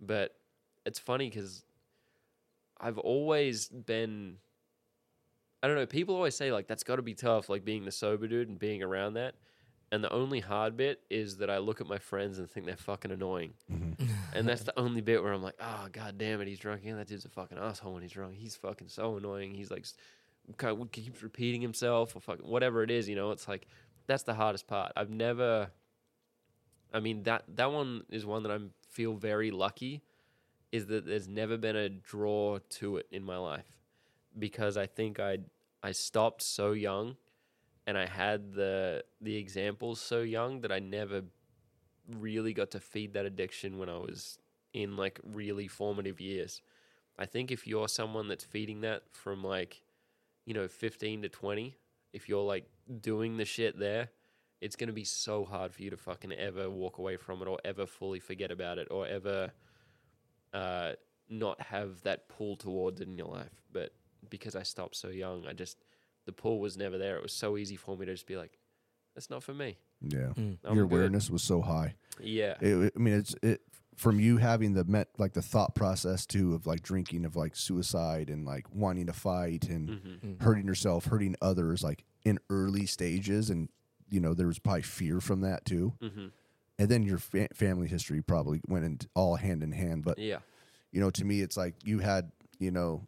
but 0.00 0.34
it's 0.84 0.98
funny 0.98 1.28
because 1.28 1.64
I've 2.80 2.98
always 2.98 3.68
been. 3.68 4.36
I 5.62 5.66
don't 5.66 5.76
know. 5.76 5.86
People 5.86 6.14
always 6.14 6.34
say 6.34 6.52
like 6.52 6.68
that's 6.68 6.84
got 6.84 6.96
to 6.96 7.02
be 7.02 7.14
tough, 7.14 7.48
like 7.48 7.64
being 7.64 7.84
the 7.84 7.90
sober 7.90 8.28
dude 8.28 8.48
and 8.48 8.58
being 8.58 8.82
around 8.82 9.14
that. 9.14 9.34
And 9.92 10.02
the 10.02 10.12
only 10.12 10.40
hard 10.40 10.76
bit 10.76 11.00
is 11.10 11.36
that 11.36 11.48
I 11.48 11.58
look 11.58 11.80
at 11.80 11.86
my 11.86 11.98
friends 11.98 12.38
and 12.38 12.50
think 12.50 12.66
they're 12.66 12.76
fucking 12.76 13.12
annoying. 13.12 13.52
Mm-hmm. 13.72 14.04
And 14.34 14.48
that's 14.48 14.62
the 14.64 14.78
only 14.78 15.00
bit 15.00 15.22
where 15.22 15.32
I'm 15.32 15.42
like, 15.42 15.54
oh 15.60 15.86
god 15.92 16.18
damn 16.18 16.40
it, 16.40 16.48
he's 16.48 16.58
drunk. 16.58 16.82
Yeah, 16.84 16.96
that 16.96 17.06
dude's 17.06 17.24
a 17.24 17.28
fucking 17.28 17.58
asshole 17.58 17.94
when 17.94 18.02
he's 18.02 18.12
drunk. 18.12 18.34
He's 18.36 18.56
fucking 18.56 18.88
so 18.88 19.16
annoying. 19.16 19.54
He's 19.54 19.70
like, 19.70 19.86
kind 20.56 20.80
of 20.80 20.92
keeps 20.92 21.22
repeating 21.22 21.60
himself 21.60 22.14
or 22.14 22.20
fucking 22.20 22.46
whatever 22.46 22.82
it 22.82 22.90
is. 22.90 23.08
You 23.08 23.16
know, 23.16 23.30
it's 23.30 23.48
like 23.48 23.66
that's 24.06 24.24
the 24.24 24.34
hardest 24.34 24.66
part. 24.66 24.92
I've 24.96 25.10
never. 25.10 25.70
I 26.92 27.00
mean 27.00 27.24
that 27.24 27.44
that 27.56 27.72
one 27.72 28.02
is 28.10 28.24
one 28.24 28.42
that 28.44 28.52
I 28.52 28.58
feel 28.90 29.14
very 29.14 29.50
lucky, 29.50 30.02
is 30.76 30.86
that 30.86 31.06
there's 31.06 31.28
never 31.28 31.56
been 31.56 31.76
a 31.76 31.88
draw 31.88 32.58
to 32.78 32.98
it 32.98 33.06
in 33.10 33.22
my 33.22 33.38
life, 33.38 33.70
because 34.38 34.76
I 34.76 34.86
think 34.86 35.18
I 35.18 35.38
I 35.82 35.92
stopped 35.92 36.42
so 36.42 36.72
young, 36.72 37.16
and 37.86 37.96
I 37.96 38.06
had 38.06 38.52
the 38.52 39.04
the 39.20 39.36
examples 39.36 40.00
so 40.00 40.20
young 40.20 40.60
that 40.62 40.72
I 40.72 40.78
never 40.78 41.22
really 42.18 42.52
got 42.52 42.70
to 42.72 42.80
feed 42.80 43.14
that 43.14 43.26
addiction 43.26 43.78
when 43.78 43.88
I 43.88 43.98
was 43.98 44.38
in 44.72 44.96
like 44.96 45.18
really 45.24 45.68
formative 45.68 46.20
years. 46.20 46.62
I 47.18 47.26
think 47.26 47.50
if 47.50 47.66
you're 47.66 47.88
someone 47.88 48.28
that's 48.28 48.44
feeding 48.44 48.82
that 48.82 49.02
from 49.12 49.42
like, 49.42 49.82
you 50.44 50.54
know, 50.54 50.68
15 50.68 51.22
to 51.22 51.28
20, 51.28 51.74
if 52.12 52.28
you're 52.28 52.42
like 52.42 52.66
doing 53.00 53.38
the 53.38 53.44
shit 53.44 53.78
there, 53.78 54.10
it's 54.60 54.76
going 54.76 54.88
to 54.88 54.92
be 54.92 55.04
so 55.04 55.44
hard 55.44 55.72
for 55.74 55.82
you 55.82 55.90
to 55.90 55.96
fucking 55.96 56.32
ever 56.32 56.70
walk 56.70 56.98
away 56.98 57.16
from 57.16 57.42
it 57.42 57.48
or 57.48 57.58
ever 57.64 57.86
fully 57.86 58.20
forget 58.20 58.50
about 58.50 58.78
it 58.78 58.88
or 58.90 59.06
ever 59.06 59.50
uh, 60.52 60.92
not 61.28 61.60
have 61.60 62.02
that 62.02 62.28
pull 62.28 62.56
towards 62.56 63.00
it 63.00 63.08
in 63.08 63.16
your 63.16 63.28
life. 63.28 63.50
But 63.72 63.92
because 64.30 64.56
I 64.56 64.62
stopped 64.62 64.96
so 64.96 65.08
young, 65.08 65.46
I 65.46 65.52
just, 65.52 65.84
the 66.24 66.32
pull 66.32 66.60
was 66.60 66.76
never 66.76 66.98
there. 66.98 67.16
It 67.16 67.22
was 67.22 67.32
so 67.32 67.56
easy 67.56 67.76
for 67.76 67.96
me 67.96 68.06
to 68.06 68.12
just 68.12 68.26
be 68.26 68.36
like, 68.36 68.58
that's 69.14 69.30
not 69.30 69.42
for 69.42 69.54
me. 69.54 69.78
yeah, 70.02 70.32
Mm. 70.36 70.58
I'm 70.64 70.76
your 70.76 70.86
good." 70.86 70.94
awareness 70.94 71.30
was 71.30 71.42
so 71.42 71.62
high. 71.62 71.94
Yeah. 72.20 72.54
It, 72.60 72.92
I 72.94 72.98
mean, 72.98 73.14
it's 73.14 73.34
it 73.42 73.62
from 73.96 74.20
you 74.20 74.36
having 74.36 74.74
the 74.74 74.84
met 74.84 75.08
like 75.16 75.32
the 75.32 75.40
thought 75.40 75.74
process 75.74 76.26
too 76.26 76.54
of 76.54 76.66
like 76.66 76.82
drinking 76.82 77.24
of 77.24 77.34
like 77.34 77.56
suicide 77.56 78.28
and 78.28 78.44
like 78.44 78.66
wanting 78.74 79.06
to 79.06 79.12
fight 79.14 79.64
and 79.70 79.88
hmm 79.88 80.34
hurting 80.44 80.66
yourself, 80.66 81.06
hurting 81.06 81.34
others, 81.40 81.82
like 81.82 82.04
in 82.26 82.38
early 82.50 82.84
stages, 82.84 83.48
and 83.48 83.70
you 84.10 84.20
know 84.20 84.34
there 84.34 84.46
was 84.48 84.58
probably 84.58 84.82
fear 84.82 85.18
from 85.20 85.40
that 85.40 85.64
too. 85.64 85.94
hmm 86.00 86.26
And 86.78 86.88
then 86.88 87.02
your 87.04 87.18
fa- 87.18 87.48
family 87.54 87.88
history 87.88 88.20
probably 88.22 88.60
went 88.68 88.84
in 88.84 88.98
all 89.14 89.36
hand 89.36 89.62
in 89.62 89.72
hand. 89.72 90.04
But 90.04 90.18
Yeah. 90.18 90.40
you 90.92 91.00
know, 91.00 91.10
to 91.10 91.24
me, 91.24 91.40
it's 91.40 91.56
like 91.56 91.74
you 91.84 91.98
had 92.00 92.32
you 92.58 92.70
know. 92.70 93.06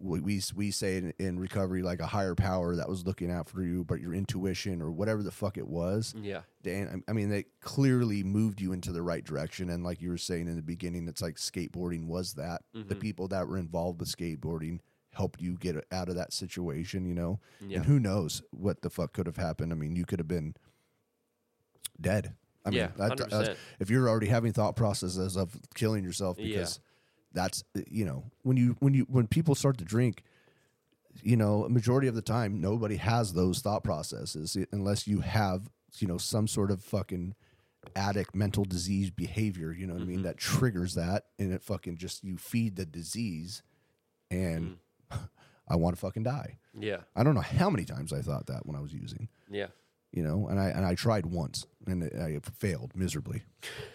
We 0.00 0.18
we, 0.18 0.42
we 0.56 0.70
say 0.72 0.96
in, 0.96 1.12
in 1.20 1.38
recovery 1.38 1.80
like 1.82 2.00
a 2.00 2.06
higher 2.06 2.34
power 2.34 2.74
that 2.74 2.88
was 2.88 3.06
looking 3.06 3.30
out 3.30 3.48
for 3.48 3.62
you, 3.62 3.84
but 3.84 4.00
your 4.00 4.12
intuition 4.12 4.82
or 4.82 4.90
whatever 4.90 5.22
the 5.22 5.30
fuck 5.30 5.56
it 5.56 5.68
was, 5.68 6.12
Yeah. 6.20 6.40
Dan, 6.64 7.04
I 7.06 7.12
mean, 7.12 7.28
they 7.28 7.44
clearly 7.60 8.24
moved 8.24 8.60
you 8.60 8.72
into 8.72 8.90
the 8.90 9.02
right 9.02 9.22
direction. 9.24 9.70
And 9.70 9.84
like 9.84 10.02
you 10.02 10.10
were 10.10 10.18
saying 10.18 10.48
in 10.48 10.56
the 10.56 10.62
beginning, 10.62 11.06
it's 11.06 11.22
like 11.22 11.36
skateboarding 11.36 12.08
was 12.08 12.34
that. 12.34 12.62
The 12.72 12.96
Mhm. 12.96 13.00
people 13.00 13.28
that 13.28 13.46
were 13.46 13.56
involved 13.56 14.00
with 14.00 14.08
skateboarding 14.08 14.80
helped 15.12 15.40
you 15.40 15.56
get 15.56 15.76
out 15.92 16.08
of 16.08 16.16
that 16.16 16.32
situation, 16.32 17.06
you 17.06 17.14
know? 17.14 17.38
Yeah. 17.60 17.76
And 17.76 17.86
who 17.86 18.00
knows 18.00 18.42
what 18.50 18.82
the 18.82 18.90
fuck 18.90 19.12
could 19.12 19.26
have 19.26 19.36
happened? 19.36 19.70
I 19.70 19.76
mean, 19.76 19.94
you 19.94 20.04
could 20.04 20.18
have 20.18 20.26
been 20.26 20.56
dead. 22.00 22.34
I 22.64 22.70
mean, 22.70 22.78
yeah. 22.78 22.88
that- 22.96 23.56
if 23.80 23.90
you're 23.90 24.08
already 24.08 24.28
having 24.28 24.52
thought 24.52 24.76
processes 24.76 25.36
of 25.36 25.56
killing 25.74 26.02
yourself 26.04 26.38
Yeah. 26.38 26.46
because 26.56 26.80
that's 27.32 27.64
you 27.88 28.04
know 28.04 28.24
when 28.42 28.56
you 28.56 28.76
when 28.80 28.94
you 28.94 29.04
when 29.10 29.26
people 29.26 29.54
start 29.54 29.76
to 29.78 29.84
drink 29.84 30.22
you 31.22 31.36
know 31.36 31.64
a 31.64 31.68
majority 31.68 32.06
of 32.08 32.14
the 32.14 32.22
time 32.22 32.60
nobody 32.60 32.96
has 32.96 33.32
those 33.32 33.60
thought 33.60 33.82
processes 33.84 34.56
unless 34.72 35.06
you 35.06 35.20
have 35.20 35.68
you 35.98 36.06
know 36.08 36.18
some 36.18 36.46
sort 36.48 36.70
of 36.70 36.80
fucking 36.82 37.34
addict 37.96 38.34
mental 38.34 38.64
disease 38.64 39.10
behavior 39.10 39.72
you 39.72 39.86
know 39.86 39.94
what 39.94 40.02
i 40.02 40.06
mean 40.06 40.20
Mhm. 40.20 40.24
that 40.24 40.36
triggers 40.38 40.94
that 40.94 41.26
and 41.38 41.52
it 41.52 41.62
fucking 41.62 41.96
just 41.98 42.24
you 42.24 42.36
feed 42.38 42.76
the 42.76 42.86
disease 42.86 43.62
and 44.30 44.78
i 45.68 45.76
want 45.76 45.94
to 45.96 46.00
fucking 46.00 46.22
die 46.22 46.58
Yeah. 46.78 47.00
i 47.14 47.22
don't 47.22 47.34
know 47.34 47.40
how 47.42 47.68
many 47.70 47.84
times 47.84 48.12
i 48.12 48.20
thought 48.22 48.46
that 48.46 48.64
when 48.66 48.74
i 48.76 48.80
was 48.80 48.92
using 48.92 49.28
Yeah. 49.50 49.68
you 50.12 50.22
know 50.22 50.48
and 50.48 50.58
i 50.58 50.68
and 50.68 50.84
i 50.86 50.94
tried 50.94 51.26
once 51.26 51.66
and 51.86 52.04
i 52.20 52.38
failed 52.58 52.90
miserably 52.94 53.42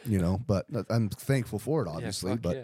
you 0.06 0.20
know 0.20 0.40
but 0.48 0.66
i'm 0.90 1.10
thankful 1.10 1.60
for 1.60 1.82
it 1.84 1.88
obviously 1.88 2.30
yeah, 2.30 2.36
fuck 2.36 2.42
but 2.42 2.56
yeah. 2.58 2.64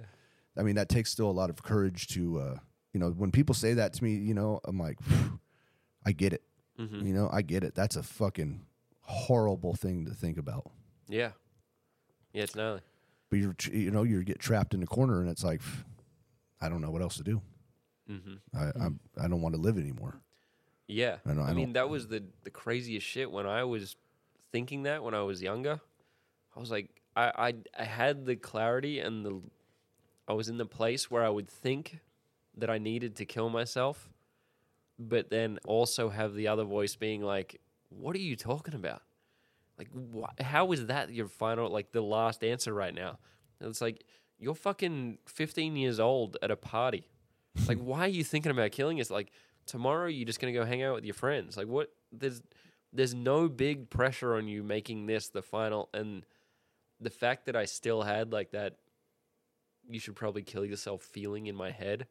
i 0.58 0.62
mean 0.64 0.76
that 0.76 0.90
takes 0.90 1.12
still 1.12 1.30
a 1.30 1.32
lot 1.32 1.50
of 1.50 1.62
courage 1.64 2.08
to 2.08 2.40
uh 2.40 2.58
you 2.94 3.00
know 3.00 3.10
when 3.12 3.32
people 3.32 3.54
say 3.56 3.74
that 3.74 3.94
to 3.94 4.04
me 4.04 4.14
you 4.16 4.34
know 4.34 4.60
i'm 4.66 4.78
like 4.80 4.98
i 6.06 6.12
get 6.12 6.34
it 6.34 6.42
Mhm. 6.80 7.06
you 7.06 7.14
know 7.14 7.30
i 7.32 7.42
get 7.42 7.64
it 7.64 7.74
that's 7.74 7.96
a 7.96 8.04
fucking 8.04 8.66
horrible 9.02 9.76
thing 9.76 10.06
to 10.06 10.12
think 10.14 10.38
about 10.38 10.70
Yeah. 11.08 11.32
Yeah, 12.34 12.44
it's 12.44 12.56
gnarly. 12.56 12.82
but 13.30 13.40
you're 13.40 13.56
you 13.72 13.92
know 13.92 14.04
you 14.04 14.22
get 14.24 14.40
trapped 14.40 14.74
in 14.74 14.84
a 14.84 14.86
corner 14.86 15.22
and 15.22 15.30
it's 15.30 15.44
like 15.44 15.62
i 16.60 16.68
don't 16.68 16.82
know 16.82 16.92
what 16.92 17.02
else 17.02 17.16
to 17.18 17.24
do 17.24 17.42
hmm 18.08 18.36
i 18.54 18.72
I'm, 18.80 19.00
i 19.18 19.28
don't 19.30 19.42
want 19.42 19.56
to 19.56 19.62
live 19.62 19.78
anymore 19.78 20.20
Yeah. 20.88 21.18
I 21.26 21.32
I, 21.32 21.54
mean, 21.54 21.74
that 21.74 21.88
was 21.90 22.08
the 22.10 22.24
the 22.44 22.52
craziest 22.52 23.06
shit 23.08 23.32
when 23.32 23.48
I 23.48 23.64
was 23.64 23.96
thinking 24.52 24.84
that 24.84 25.04
when 25.04 25.14
I 25.14 25.22
was 25.24 25.42
younger. 25.42 25.82
I 26.56 26.60
was 26.60 26.72
like, 26.72 26.90
I 27.16 27.32
I, 27.38 27.54
I 27.80 27.84
had 27.84 28.26
the 28.26 28.36
clarity 28.36 29.00
and 29.00 29.26
the, 29.26 29.42
I 30.28 30.34
was 30.34 30.50
in 30.50 30.58
the 30.58 30.66
place 30.66 31.10
where 31.12 31.24
I 31.24 31.30
would 31.30 31.50
think 31.50 32.00
that 32.58 32.70
I 32.70 32.78
needed 32.78 33.16
to 33.18 33.26
kill 33.26 33.50
myself, 33.50 34.10
but 34.98 35.30
then 35.30 35.60
also 35.66 36.10
have 36.10 36.34
the 36.36 36.48
other 36.48 36.64
voice 36.64 36.96
being 36.96 37.22
like, 37.22 37.60
"What 37.90 38.16
are 38.16 38.20
you 38.20 38.36
talking 38.36 38.74
about? 38.74 39.02
Like, 39.78 39.90
wh- 39.94 40.42
how 40.42 40.72
is 40.72 40.86
that 40.88 41.12
your 41.12 41.28
final, 41.28 41.70
like, 41.70 41.92
the 41.92 42.02
last 42.02 42.44
answer 42.44 42.74
right 42.74 42.94
now?" 42.94 43.20
And 43.60 43.70
it's 43.70 43.82
like 43.82 44.04
you're 44.40 44.56
fucking 44.56 45.18
15 45.28 45.76
years 45.76 46.00
old 46.00 46.38
at 46.42 46.52
a 46.52 46.56
party. 46.56 47.08
Like, 47.68 47.78
why 47.80 48.02
are 48.02 48.08
you 48.10 48.24
thinking 48.24 48.52
about 48.52 48.72
killing 48.72 49.00
us? 49.00 49.10
Like, 49.10 49.32
tomorrow 49.66 50.08
you're 50.08 50.26
just 50.26 50.40
gonna 50.40 50.54
go 50.54 50.66
hang 50.66 50.84
out 50.84 50.96
with 50.96 51.06
your 51.06 51.14
friends. 51.14 51.56
Like, 51.58 51.68
what? 51.68 51.90
There's 52.12 52.42
there's 52.96 53.14
no 53.14 53.48
big 53.50 53.90
pressure 53.90 54.36
on 54.36 54.48
you 54.48 54.64
making 54.64 55.06
this 55.06 55.30
the 55.30 55.42
final. 55.42 55.90
And 55.94 56.26
the 57.00 57.10
fact 57.10 57.46
that 57.46 57.56
I 57.56 57.66
still 57.66 58.04
had 58.04 58.32
like 58.32 58.52
that, 58.52 58.78
you 59.88 60.00
should 60.00 60.16
probably 60.16 60.42
kill 60.44 60.66
yourself 60.66 61.04
feeling 61.04 61.48
in 61.48 61.56
my 61.56 61.72
head. 61.72 62.08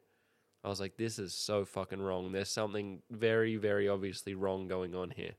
I 0.63 0.69
was 0.69 0.79
like, 0.79 0.97
this 0.97 1.19
is 1.19 1.33
so 1.33 1.65
fucking 1.65 2.01
wrong. 2.01 2.31
There's 2.31 2.49
something 2.49 3.01
very, 3.11 3.55
very 3.55 3.87
obviously 3.87 4.33
wrong 4.33 4.67
going 4.67 4.95
on 4.95 5.11
here. 5.11 5.33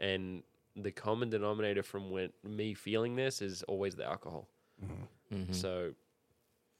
And 0.00 0.42
the 0.74 0.92
common 0.92 1.30
denominator 1.30 1.82
from 1.82 2.10
when 2.10 2.30
me 2.44 2.74
feeling 2.74 3.16
this 3.16 3.40
is 3.42 3.62
always 3.64 3.96
the 3.96 4.04
alcohol. 4.04 4.48
Mhm. 5.32 5.54
So 5.54 5.94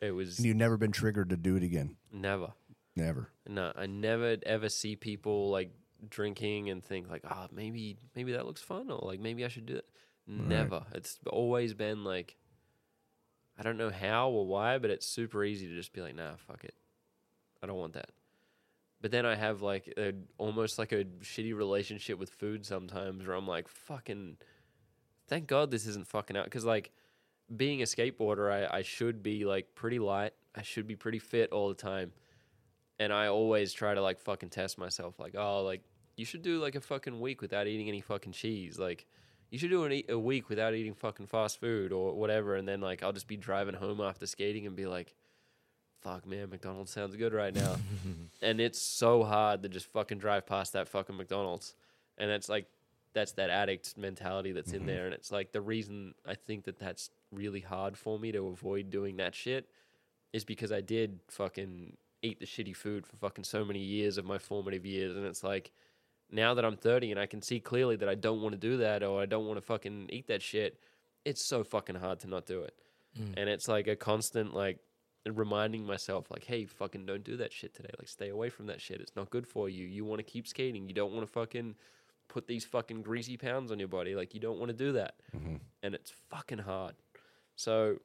it 0.00 0.10
was 0.10 0.38
and 0.38 0.46
you've 0.46 0.56
never 0.56 0.76
been 0.76 0.92
triggered 0.92 1.30
to 1.30 1.36
do 1.36 1.56
it 1.56 1.62
again 1.62 1.96
never. 2.12 2.52
never 2.94 3.30
No, 3.48 3.72
I 3.74 3.86
never 3.86 4.36
ever 4.44 4.68
see 4.68 4.96
people 4.96 5.48
like 5.50 5.70
drinking 6.08 6.70
and 6.70 6.84
think 6.84 7.08
like, 7.10 7.22
ah, 7.24 7.48
maybe 7.52 7.96
maybe 8.14 8.32
that 8.32 8.46
looks 8.46 8.62
fun 8.62 8.90
or 8.90 8.98
like 9.02 9.20
maybe 9.20 9.44
I 9.44 9.48
should 9.48 9.66
do 9.66 9.76
it. 9.76 9.86
Never. 10.26 10.84
It's 10.92 11.18
always 11.30 11.74
been 11.74 12.04
like 12.04 12.36
I 13.58 13.62
don't 13.62 13.78
know 13.78 13.90
how 13.90 14.28
or 14.30 14.46
why, 14.46 14.78
but 14.78 14.90
it's 14.90 15.06
super 15.06 15.44
easy 15.44 15.66
to 15.66 15.74
just 15.74 15.92
be 15.92 16.02
like, 16.02 16.14
nah, 16.14 16.36
fuck 16.36 16.64
it. 16.64 16.74
I 17.62 17.66
don't 17.66 17.76
want 17.76 17.94
that. 17.94 18.10
But 19.00 19.10
then 19.10 19.24
I 19.24 19.34
have 19.34 19.62
like 19.62 19.92
a, 19.96 20.12
almost 20.38 20.78
like 20.78 20.92
a 20.92 21.04
shitty 21.22 21.54
relationship 21.54 22.18
with 22.18 22.30
food 22.30 22.66
sometimes 22.66 23.26
where 23.26 23.36
I'm 23.36 23.46
like, 23.46 23.68
fucking, 23.68 24.36
thank 25.28 25.46
God 25.46 25.70
this 25.70 25.86
isn't 25.86 26.06
fucking 26.06 26.36
out. 26.36 26.44
Because 26.44 26.64
like 26.64 26.90
being 27.54 27.80
a 27.80 27.84
skateboarder, 27.84 28.50
I, 28.50 28.78
I 28.78 28.82
should 28.82 29.22
be 29.22 29.44
like 29.44 29.74
pretty 29.74 29.98
light. 29.98 30.32
I 30.54 30.62
should 30.62 30.86
be 30.86 30.96
pretty 30.96 31.18
fit 31.18 31.52
all 31.52 31.68
the 31.68 31.74
time. 31.74 32.12
And 32.98 33.12
I 33.12 33.28
always 33.28 33.72
try 33.72 33.94
to 33.94 34.02
like 34.02 34.20
fucking 34.20 34.50
test 34.50 34.78
myself. 34.78 35.18
Like, 35.18 35.34
oh, 35.36 35.62
like 35.62 35.82
you 36.16 36.24
should 36.24 36.42
do 36.42 36.60
like 36.60 36.74
a 36.74 36.80
fucking 36.80 37.20
week 37.20 37.42
without 37.42 37.66
eating 37.66 37.88
any 37.88 38.00
fucking 38.00 38.32
cheese. 38.32 38.78
Like, 38.78 39.06
you 39.50 39.58
should 39.58 39.70
do 39.70 39.84
an, 39.84 39.92
e- 39.92 40.04
a 40.08 40.18
week 40.18 40.48
without 40.48 40.74
eating 40.74 40.94
fucking 40.94 41.26
fast 41.26 41.60
food 41.60 41.92
or 41.92 42.14
whatever. 42.14 42.56
And 42.56 42.66
then 42.66 42.80
like 42.80 43.02
I'll 43.02 43.12
just 43.12 43.28
be 43.28 43.36
driving 43.36 43.74
home 43.74 44.00
after 44.00 44.26
skating 44.26 44.66
and 44.66 44.74
be 44.74 44.86
like, 44.86 45.14
fuck 46.00 46.26
man, 46.26 46.50
McDonald's 46.50 46.90
sounds 46.90 47.16
good 47.16 47.32
right 47.32 47.54
now. 47.54 47.76
and 48.42 48.60
it's 48.60 48.80
so 48.80 49.24
hard 49.24 49.62
to 49.62 49.68
just 49.68 49.86
fucking 49.92 50.18
drive 50.18 50.46
past 50.46 50.72
that 50.72 50.88
fucking 50.88 51.16
McDonald's. 51.16 51.74
And 52.18 52.30
it's 52.30 52.48
like 52.48 52.66
that's 53.12 53.32
that 53.32 53.50
addict 53.50 53.96
mentality 53.96 54.52
that's 54.52 54.72
in 54.72 54.80
mm-hmm. 54.80 54.88
there. 54.88 55.04
And 55.06 55.14
it's 55.14 55.32
like 55.32 55.52
the 55.52 55.60
reason 55.60 56.14
I 56.26 56.34
think 56.34 56.64
that 56.64 56.78
that's 56.78 57.10
really 57.32 57.60
hard 57.60 57.96
for 57.96 58.18
me 58.18 58.32
to 58.32 58.46
avoid 58.46 58.90
doing 58.90 59.16
that 59.16 59.34
shit 59.34 59.68
is 60.32 60.44
because 60.44 60.70
I 60.70 60.80
did 60.80 61.20
fucking 61.28 61.96
eat 62.26 62.40
the 62.40 62.46
shitty 62.46 62.76
food 62.76 63.06
for 63.06 63.16
fucking 63.16 63.44
so 63.44 63.64
many 63.64 63.78
years 63.78 64.18
of 64.18 64.24
my 64.24 64.38
formative 64.38 64.84
years. 64.84 65.16
And 65.16 65.24
it's 65.24 65.44
like 65.44 65.70
now 66.30 66.54
that 66.54 66.64
I'm 66.64 66.76
30 66.76 67.12
and 67.12 67.20
I 67.20 67.26
can 67.26 67.40
see 67.40 67.60
clearly 67.60 67.96
that 67.96 68.08
I 68.08 68.14
don't 68.14 68.42
want 68.42 68.52
to 68.54 68.58
do 68.58 68.78
that 68.78 69.02
or 69.02 69.20
I 69.22 69.26
don't 69.26 69.46
want 69.46 69.58
to 69.58 69.62
fucking 69.62 70.08
eat 70.10 70.26
that 70.28 70.42
shit, 70.42 70.80
it's 71.24 71.44
so 71.44 71.64
fucking 71.64 71.96
hard 71.96 72.20
to 72.20 72.28
not 72.28 72.46
do 72.46 72.62
it. 72.62 72.74
Mm. 73.18 73.34
And 73.36 73.48
it's 73.48 73.68
like 73.68 73.86
a 73.86 73.96
constant 73.96 74.54
like 74.54 74.78
reminding 75.24 75.84
myself 75.84 76.30
like, 76.30 76.44
hey, 76.44 76.66
fucking 76.66 77.06
don't 77.06 77.24
do 77.24 77.36
that 77.36 77.52
shit 77.52 77.74
today. 77.74 77.90
Like 77.98 78.08
stay 78.08 78.28
away 78.28 78.50
from 78.50 78.66
that 78.66 78.80
shit. 78.80 79.00
It's 79.00 79.16
not 79.16 79.30
good 79.30 79.46
for 79.46 79.68
you. 79.68 79.86
You 79.86 80.04
want 80.04 80.18
to 80.18 80.24
keep 80.24 80.46
skating. 80.46 80.88
You 80.88 80.94
don't 80.94 81.12
want 81.12 81.26
to 81.26 81.32
fucking 81.32 81.74
put 82.28 82.46
these 82.46 82.64
fucking 82.64 83.02
greasy 83.02 83.36
pounds 83.36 83.72
on 83.72 83.78
your 83.78 83.88
body. 83.88 84.14
Like 84.14 84.34
you 84.34 84.40
don't 84.40 84.58
want 84.58 84.70
to 84.70 84.76
do 84.76 84.92
that. 84.92 85.14
Mm-hmm. 85.36 85.56
And 85.82 85.94
it's 85.94 86.12
fucking 86.30 86.58
hard. 86.58 86.94
So 87.56 87.96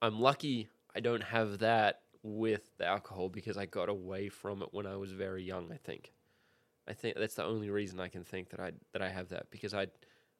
I'm 0.00 0.20
lucky 0.20 0.68
I 0.94 1.00
don't 1.00 1.22
have 1.22 1.58
that 1.58 2.00
with 2.24 2.76
the 2.78 2.86
alcohol 2.86 3.28
because 3.28 3.56
I 3.56 3.66
got 3.66 3.88
away 3.88 4.30
from 4.30 4.62
it 4.62 4.70
when 4.72 4.86
I 4.86 4.96
was 4.96 5.12
very 5.12 5.44
young, 5.44 5.70
I 5.70 5.76
think. 5.76 6.12
I 6.88 6.94
think 6.94 7.16
that's 7.16 7.34
the 7.34 7.44
only 7.44 7.70
reason 7.70 8.00
I 8.00 8.08
can 8.08 8.24
think 8.24 8.50
that 8.50 8.60
I 8.60 8.72
that 8.92 9.02
I 9.02 9.10
have 9.10 9.28
that 9.28 9.50
because 9.50 9.74
I 9.74 9.86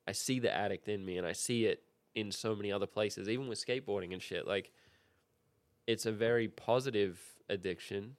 I 0.08 0.12
see 0.12 0.40
the 0.40 0.52
addict 0.52 0.88
in 0.88 1.04
me 1.04 1.18
and 1.18 1.26
I 1.26 1.32
see 1.32 1.66
it 1.66 1.82
in 2.14 2.32
so 2.32 2.54
many 2.56 2.72
other 2.72 2.86
places, 2.86 3.28
even 3.28 3.48
with 3.48 3.64
skateboarding 3.64 4.12
and 4.12 4.22
shit. 4.22 4.46
Like 4.46 4.72
it's 5.86 6.06
a 6.06 6.12
very 6.12 6.48
positive 6.48 7.20
addiction, 7.48 8.16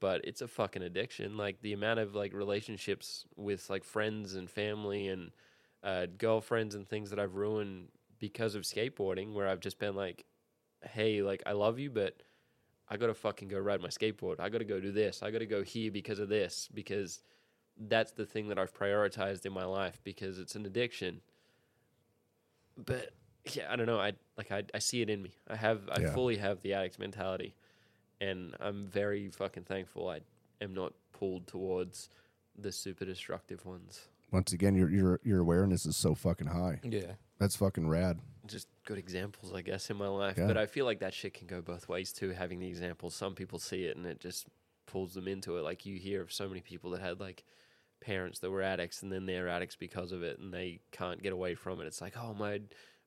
but 0.00 0.22
it's 0.24 0.40
a 0.40 0.48
fucking 0.48 0.82
addiction. 0.82 1.36
Like 1.36 1.60
the 1.60 1.74
amount 1.74 2.00
of 2.00 2.14
like 2.14 2.32
relationships 2.32 3.26
with 3.36 3.68
like 3.68 3.84
friends 3.84 4.34
and 4.34 4.48
family 4.48 5.08
and 5.08 5.30
uh, 5.82 6.06
girlfriends 6.16 6.74
and 6.74 6.88
things 6.88 7.10
that 7.10 7.18
I've 7.18 7.34
ruined 7.34 7.88
because 8.18 8.54
of 8.54 8.62
skateboarding, 8.62 9.34
where 9.34 9.48
I've 9.48 9.60
just 9.60 9.78
been 9.78 9.94
like, 9.94 10.24
hey, 10.82 11.22
like 11.22 11.42
I 11.44 11.52
love 11.52 11.78
you, 11.78 11.90
but 11.90 12.22
I 12.92 12.98
gotta 12.98 13.14
fucking 13.14 13.48
go 13.48 13.58
ride 13.58 13.80
my 13.80 13.88
skateboard. 13.88 14.38
I 14.38 14.50
gotta 14.50 14.66
go 14.66 14.78
do 14.78 14.92
this. 14.92 15.22
I 15.22 15.30
gotta 15.30 15.46
go 15.46 15.62
here 15.62 15.90
because 15.90 16.18
of 16.18 16.28
this 16.28 16.68
because 16.74 17.22
that's 17.88 18.12
the 18.12 18.26
thing 18.26 18.48
that 18.48 18.58
I've 18.58 18.74
prioritized 18.74 19.46
in 19.46 19.52
my 19.54 19.64
life 19.64 19.98
because 20.04 20.38
it's 20.38 20.56
an 20.56 20.66
addiction. 20.66 21.22
But 22.76 23.14
yeah, 23.54 23.72
I 23.72 23.76
don't 23.76 23.86
know. 23.86 23.98
I 23.98 24.12
like 24.36 24.52
I, 24.52 24.64
I 24.74 24.78
see 24.78 25.00
it 25.00 25.08
in 25.08 25.22
me. 25.22 25.32
I 25.48 25.56
have 25.56 25.80
I 25.90 26.00
Yeah. 26.02 26.12
fully 26.12 26.36
have 26.36 26.60
the 26.60 26.74
addict 26.74 26.98
mentality, 26.98 27.54
and 28.20 28.54
I'm 28.60 28.86
very 28.88 29.30
fucking 29.30 29.64
thankful. 29.64 30.10
I 30.10 30.20
am 30.60 30.74
not 30.74 30.92
pulled 31.14 31.46
towards 31.46 32.10
the 32.58 32.72
super 32.72 33.06
destructive 33.06 33.64
ones. 33.64 34.08
Once 34.30 34.52
again, 34.52 34.74
your 34.74 34.90
your 34.90 35.18
your 35.24 35.38
awareness 35.40 35.86
is 35.86 35.96
so 35.96 36.14
fucking 36.14 36.48
high. 36.48 36.80
Yeah. 36.84 37.12
That's 37.38 37.56
fucking 37.56 37.88
rad. 37.88 38.20
Just 38.46 38.68
good 38.84 38.98
examples, 38.98 39.52
I 39.54 39.62
guess, 39.62 39.90
in 39.90 39.96
my 39.96 40.08
life. 40.08 40.36
Yeah. 40.36 40.46
But 40.46 40.56
I 40.56 40.66
feel 40.66 40.84
like 40.84 41.00
that 41.00 41.14
shit 41.14 41.34
can 41.34 41.46
go 41.46 41.60
both 41.60 41.88
ways 41.88 42.12
too. 42.12 42.30
Having 42.30 42.60
the 42.60 42.66
examples, 42.66 43.14
some 43.14 43.34
people 43.34 43.58
see 43.58 43.84
it 43.84 43.96
and 43.96 44.06
it 44.06 44.20
just 44.20 44.46
pulls 44.86 45.14
them 45.14 45.28
into 45.28 45.56
it. 45.56 45.62
Like 45.62 45.86
you 45.86 45.96
hear 45.98 46.20
of 46.22 46.32
so 46.32 46.48
many 46.48 46.60
people 46.60 46.90
that 46.90 47.00
had 47.00 47.20
like 47.20 47.44
parents 48.00 48.40
that 48.40 48.50
were 48.50 48.62
addicts 48.62 49.02
and 49.02 49.12
then 49.12 49.26
they're 49.26 49.48
addicts 49.48 49.76
because 49.76 50.10
of 50.10 50.22
it 50.22 50.38
and 50.38 50.52
they 50.52 50.80
can't 50.90 51.22
get 51.22 51.32
away 51.32 51.54
from 51.54 51.80
it. 51.80 51.86
It's 51.86 52.00
like, 52.00 52.16
oh 52.16 52.34
my 52.34 52.60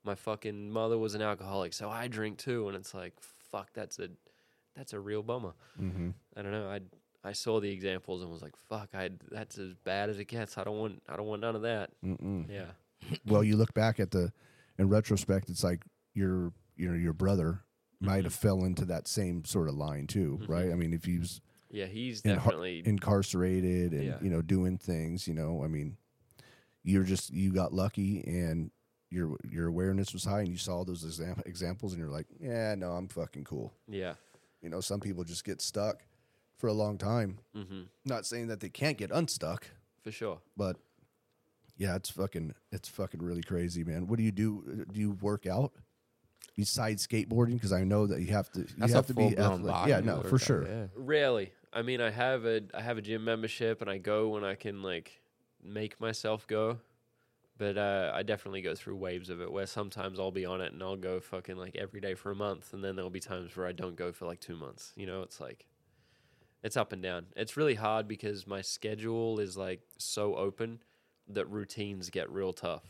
my 0.06 0.16
fucking 0.16 0.72
mother 0.72 0.98
was 0.98 1.16
an 1.16 1.22
alcoholic, 1.22 1.74
so 1.74 1.90
I 1.90 2.08
drink 2.08 2.38
too, 2.38 2.68
and 2.68 2.78
it's 2.78 2.94
like, 2.94 3.14
fuck, 3.52 3.70
that's 3.74 4.00
a 4.00 4.10
that's 4.76 4.94
a 4.94 5.00
real 5.00 5.24
bummer. 5.24 5.54
Mm-hmm. 5.82 6.12
I 6.38 6.42
don't 6.42 6.52
know. 6.52 6.70
I 6.70 6.82
I 7.24 7.32
saw 7.32 7.60
the 7.60 7.72
examples 7.72 8.22
and 8.22 8.32
was 8.32 8.42
like, 8.42 8.56
fuck, 8.70 8.90
I 8.94 9.10
that's 9.32 9.58
as 9.58 9.74
bad 9.74 10.10
as 10.10 10.20
it 10.20 10.26
gets. 10.26 10.58
I 10.58 10.64
don't 10.64 10.78
want 10.78 11.02
I 11.10 11.16
don't 11.16 11.26
want 11.26 11.42
none 11.42 11.56
of 11.56 11.64
that. 11.64 11.90
Mm-mm. 12.04 12.46
Yeah. 12.50 12.72
well, 13.26 13.44
you 13.44 13.58
look 13.58 13.74
back 13.74 14.00
at 14.00 14.12
the, 14.12 14.32
in 14.78 14.90
retrospect, 14.90 15.50
it's 15.50 15.64
like 15.64 15.84
your 16.14 16.54
you 16.78 16.90
know 16.90 16.96
your 16.98 17.14
brother 17.14 17.62
might 18.02 18.24
have 18.26 18.34
fell 18.34 18.64
into 18.66 18.86
that 18.86 19.08
same 19.08 19.46
sort 19.46 19.70
of 19.70 19.76
line 19.76 20.06
too, 20.08 20.40
right? 20.48 20.72
I 20.72 20.76
mean, 20.76 20.94
if 20.94 21.06
he's 21.06 21.42
Yeah, 21.72 21.86
he's 21.86 22.22
in 22.22 22.36
definitely 22.36 22.84
incarcerated 22.86 23.94
and 23.94 24.04
Yeah. 24.06 24.18
you 24.22 24.30
know 24.30 24.42
doing 24.42 24.78
things, 24.78 25.28
you 25.28 25.34
know, 25.34 25.64
I 25.64 25.68
mean, 25.68 25.98
you're 26.84 27.04
just 27.04 27.32
you 27.32 27.52
got 27.54 27.74
lucky 27.74 28.24
and 28.26 28.72
your 29.10 29.38
your 29.50 29.68
awareness 29.68 30.14
was 30.14 30.26
high 30.26 30.40
and 30.42 30.50
you 30.50 30.58
saw 30.58 30.84
those 30.84 31.04
exam- 31.04 31.42
examples 31.46 31.94
and 31.94 32.00
you're 32.02 32.12
like, 32.12 32.28
yeah, 32.40 32.76
no, 32.76 32.92
I'm 32.92 33.08
fucking 33.08 33.46
cool. 33.46 33.74
yeah. 33.88 34.16
You 34.62 34.70
know, 34.70 34.82
some 34.82 35.00
people 35.00 35.24
just 35.24 35.44
get 35.46 35.62
stuck 35.62 36.04
for 36.58 36.68
a 36.68 36.74
long 36.74 36.98
time. 36.98 37.38
hmm 37.54 37.84
Not 38.04 38.26
saying 38.26 38.48
that 38.48 38.60
they 38.62 38.70
can't 38.70 38.98
get 38.98 39.12
unstuck, 39.12 39.68
For 40.04 40.12
sure. 40.12 40.40
but 40.58 40.78
yeah, 41.78 41.96
it's 41.96 42.10
fucking 42.10 42.54
it's 42.72 42.88
fucking 42.90 43.22
really 43.22 43.44
crazy, 43.44 43.84
man. 43.84 44.08
What 44.08 44.18
do 44.18 44.24
you 44.24 44.32
do? 44.32 44.86
Do 44.92 45.00
you 45.00 45.12
work 45.22 45.46
out 45.46 45.74
besides 46.56 47.06
skateboarding? 47.06 47.54
Because 47.54 47.74
I 47.74 47.84
know 47.84 48.08
that 48.08 48.22
you 48.22 48.28
have 48.28 48.50
to. 48.52 48.62
You 48.62 48.68
That's 48.78 48.94
have 48.94 49.06
a 49.06 49.08
to 49.08 49.14
be 49.14 49.38
athletic. 49.38 49.88
Yeah, 49.88 50.00
no, 50.00 50.22
for 50.22 50.38
sure. 50.38 50.68
Yeah. 50.68 50.86
Rarely. 50.96 51.52
I 51.74 51.82
mean, 51.82 52.00
I 52.00 52.10
have 52.10 52.46
a 52.46 52.62
I 52.74 52.82
have 52.82 52.98
a 52.98 53.02
gym 53.02 53.26
membership, 53.26 53.82
and 53.82 53.90
I 53.90 53.98
go 53.98 54.30
when 54.30 54.44
I 54.44 54.56
can 54.56 54.82
like 54.82 55.22
make 55.64 56.00
myself 56.00 56.48
go. 56.48 56.80
But 57.58 57.78
uh, 57.78 58.12
I 58.14 58.24
definitely 58.24 58.62
go 58.62 58.76
through 58.76 58.98
waves 58.98 59.30
of 59.30 59.42
it, 59.42 59.50
where 59.50 59.66
sometimes 59.66 60.20
I'll 60.20 60.32
be 60.32 60.46
on 60.46 60.60
it 60.60 60.74
and 60.74 60.84
I'll 60.84 60.98
go 60.98 61.22
fucking 61.22 61.56
like 61.56 61.78
every 61.78 62.02
day 62.02 62.14
for 62.14 62.32
a 62.32 62.36
month, 62.36 62.74
and 62.74 62.84
then 62.84 62.96
there'll 62.96 63.10
be 63.10 63.22
times 63.22 63.56
where 63.56 63.66
I 63.66 63.72
don't 63.72 63.96
go 63.96 64.12
for 64.12 64.26
like 64.26 64.42
two 64.42 64.58
months. 64.58 64.92
You 64.96 65.06
know, 65.06 65.22
it's 65.22 65.40
like 65.40 65.66
it's 66.64 66.76
up 66.76 66.92
and 66.94 67.02
down. 67.02 67.28
It's 67.36 67.56
really 67.56 67.76
hard 67.76 68.08
because 68.08 68.46
my 68.46 68.62
schedule 68.62 69.40
is 69.40 69.56
like 69.56 69.82
so 69.98 70.36
open 70.36 70.80
that 71.30 71.50
routines 71.50 72.10
get 72.10 72.30
real 72.30 72.54
tough, 72.54 72.84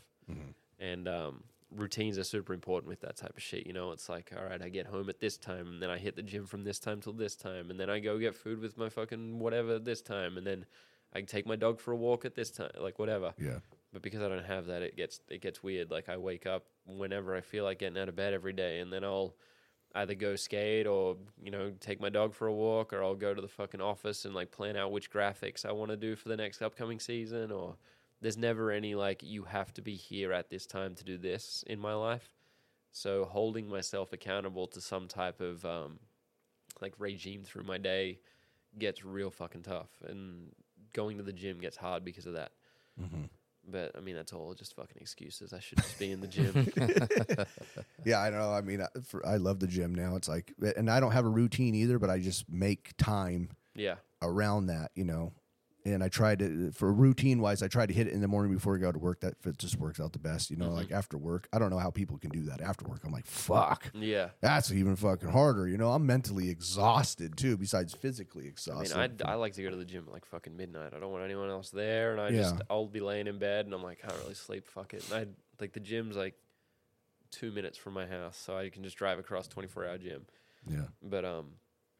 and 0.78 1.08
um, 1.08 1.44
routines 1.74 2.18
are 2.18 2.24
super 2.24 2.52
important 2.52 2.88
with 2.88 3.00
that 3.00 3.16
type 3.16 3.36
of 3.36 3.42
shit. 3.42 3.66
You 3.66 3.72
know, 3.72 3.92
it's 3.92 4.08
like, 4.08 4.32
all 4.36 4.44
right, 4.44 4.60
I 4.60 4.68
get 4.68 4.86
home 4.86 5.08
at 5.08 5.20
this 5.20 5.36
time, 5.36 5.66
and 5.68 5.82
then 5.82 5.90
I 5.90 5.98
hit 5.98 6.16
the 6.16 6.22
gym 6.22 6.46
from 6.46 6.64
this 6.64 6.78
time 6.78 7.00
till 7.00 7.12
this 7.12 7.34
time, 7.36 7.70
and 7.70 7.78
then 7.80 7.90
I 7.90 7.98
go 8.00 8.18
get 8.18 8.34
food 8.34 8.60
with 8.60 8.76
my 8.76 8.88
fucking 8.88 9.38
whatever 9.38 9.78
this 9.78 10.02
time, 10.02 10.36
and 10.36 10.46
then 10.46 10.66
I 11.14 11.22
take 11.22 11.46
my 11.46 11.56
dog 11.56 11.80
for 11.80 11.92
a 11.92 11.96
walk 11.96 12.24
at 12.24 12.34
this 12.34 12.50
time, 12.50 12.70
like 12.78 12.98
whatever. 12.98 13.32
Yeah, 13.38 13.60
But 13.92 14.02
because 14.02 14.20
I 14.20 14.28
don't 14.28 14.44
have 14.44 14.66
that, 14.66 14.82
it 14.82 14.96
gets 14.96 15.20
it 15.28 15.40
gets 15.40 15.62
weird. 15.62 15.90
Like 15.90 16.08
I 16.08 16.16
wake 16.18 16.44
up 16.46 16.64
whenever 16.84 17.34
I 17.34 17.40
feel 17.40 17.64
like 17.64 17.78
getting 17.78 17.98
out 17.98 18.08
of 18.08 18.16
bed 18.16 18.34
every 18.34 18.52
day, 18.52 18.80
and 18.80 18.92
then 18.92 19.02
I'll 19.04 19.34
either 19.94 20.14
go 20.14 20.36
skate 20.36 20.86
or 20.86 21.16
you 21.42 21.50
know 21.50 21.72
take 21.80 22.00
my 22.00 22.10
dog 22.10 22.34
for 22.34 22.48
a 22.48 22.52
walk, 22.52 22.92
or 22.92 23.02
I'll 23.02 23.14
go 23.14 23.32
to 23.32 23.40
the 23.40 23.48
fucking 23.48 23.80
office 23.80 24.26
and 24.26 24.34
like 24.34 24.50
plan 24.50 24.76
out 24.76 24.92
which 24.92 25.10
graphics 25.10 25.64
I 25.64 25.72
want 25.72 25.90
to 25.90 25.96
do 25.96 26.16
for 26.16 26.28
the 26.28 26.36
next 26.36 26.60
upcoming 26.60 27.00
season. 27.00 27.50
Or 27.50 27.76
there's 28.26 28.36
never 28.36 28.72
any 28.72 28.96
like 28.96 29.22
you 29.22 29.44
have 29.44 29.72
to 29.72 29.80
be 29.80 29.94
here 29.94 30.32
at 30.32 30.50
this 30.50 30.66
time 30.66 30.96
to 30.96 31.04
do 31.04 31.16
this 31.16 31.62
in 31.68 31.78
my 31.78 31.94
life. 31.94 32.28
So 32.90 33.24
holding 33.24 33.68
myself 33.68 34.12
accountable 34.12 34.66
to 34.66 34.80
some 34.80 35.06
type 35.06 35.40
of 35.40 35.64
um, 35.64 36.00
like 36.80 36.94
regime 36.98 37.44
through 37.44 37.62
my 37.62 37.78
day 37.78 38.18
gets 38.76 39.04
real 39.04 39.30
fucking 39.30 39.62
tough, 39.62 39.90
and 40.08 40.50
going 40.92 41.18
to 41.18 41.22
the 41.22 41.32
gym 41.32 41.60
gets 41.60 41.76
hard 41.76 42.04
because 42.04 42.26
of 42.26 42.32
that. 42.32 42.50
But 43.70 43.92
I 43.96 44.00
mean, 44.00 44.16
that's 44.16 44.32
all 44.32 44.52
just 44.54 44.74
fucking 44.74 45.00
excuses. 45.00 45.52
I 45.52 45.60
should 45.60 45.78
just 45.78 45.96
be 45.96 46.10
in 46.10 46.20
the 46.20 46.26
gym. 46.26 46.66
yeah. 48.04 48.18
I 48.18 48.30
know. 48.30 48.50
I 48.50 48.60
mean, 48.60 48.80
I, 48.82 48.88
for, 49.04 49.24
I 49.24 49.36
love 49.36 49.60
the 49.60 49.68
gym 49.68 49.94
now. 49.94 50.16
It's 50.16 50.28
like, 50.28 50.52
and 50.76 50.90
I 50.90 50.98
don't 50.98 51.12
have 51.12 51.26
a 51.26 51.28
routine 51.28 51.76
either, 51.76 52.00
but 52.00 52.10
I 52.10 52.18
just 52.18 52.50
make 52.50 52.96
time 52.96 53.50
yeah, 53.76 53.96
around 54.20 54.66
that, 54.66 54.90
you 54.96 55.04
know. 55.04 55.32
And 55.86 56.02
I 56.02 56.08
tried 56.08 56.40
to 56.40 56.72
for 56.72 56.92
routine 56.92 57.40
wise, 57.40 57.62
I 57.62 57.68
tried 57.68 57.86
to 57.86 57.94
hit 57.94 58.06
it 58.08 58.12
in 58.12 58.20
the 58.20 58.28
morning 58.28 58.52
before 58.52 58.74
I 58.74 58.78
go 58.78 58.90
to 58.92 58.98
work. 58.98 59.20
That 59.20 59.34
just 59.58 59.78
works 59.78 60.00
out 60.00 60.12
the 60.12 60.18
best, 60.18 60.50
you 60.50 60.56
know. 60.56 60.70
Like 60.70 60.90
after 60.90 61.16
work, 61.16 61.48
I 61.52 61.58
don't 61.58 61.70
know 61.70 61.78
how 61.78 61.90
people 61.90 62.18
can 62.18 62.30
do 62.30 62.42
that 62.42 62.60
after 62.60 62.84
work. 62.86 63.02
I'm 63.04 63.12
like, 63.12 63.26
fuck, 63.26 63.90
Yeah. 63.94 64.30
that's 64.40 64.70
even 64.72 64.96
fucking 64.96 65.28
harder. 65.30 65.68
You 65.68 65.78
know, 65.78 65.92
I'm 65.92 66.04
mentally 66.04 66.50
exhausted 66.50 67.36
too, 67.36 67.56
besides 67.56 67.94
physically 67.94 68.42
I 68.42 68.44
mean, 68.44 68.50
exhausted. 68.52 69.22
I 69.22 69.32
I 69.32 69.34
like 69.36 69.54
to 69.54 69.62
go 69.62 69.70
to 69.70 69.76
the 69.76 69.84
gym 69.84 70.04
at 70.08 70.12
like 70.12 70.24
fucking 70.26 70.56
midnight. 70.56 70.92
I 70.94 70.98
don't 71.00 71.12
want 71.12 71.24
anyone 71.24 71.48
else 71.50 71.70
there, 71.70 72.12
and 72.12 72.20
I 72.20 72.28
Yeah. 72.30 72.42
just 72.42 72.56
I'll 72.68 72.86
be 72.86 73.00
laying 73.00 73.26
in 73.28 73.38
bed 73.38 73.66
and 73.66 73.74
I'm 73.74 73.82
like, 73.82 74.00
I 74.04 74.08
can't 74.08 74.20
really 74.22 74.34
sleep. 74.34 74.66
Fuck 74.66 74.92
it. 74.94 75.04
And 75.10 75.14
I 75.14 75.62
like 75.62 75.72
the 75.72 75.80
gym's 75.80 76.16
like 76.16 76.34
two 77.30 77.50
minutes 77.52 77.76
from 77.78 77.92
my 77.94 78.06
house, 78.06 78.36
so 78.36 78.56
I 78.56 78.70
can 78.70 78.82
just 78.82 78.96
drive 78.96 79.18
across 79.18 79.48
24 79.48 79.86
hour 79.86 79.98
gym. 79.98 80.26
yeah, 80.68 80.86
But 81.02 81.24
um, 81.24 81.46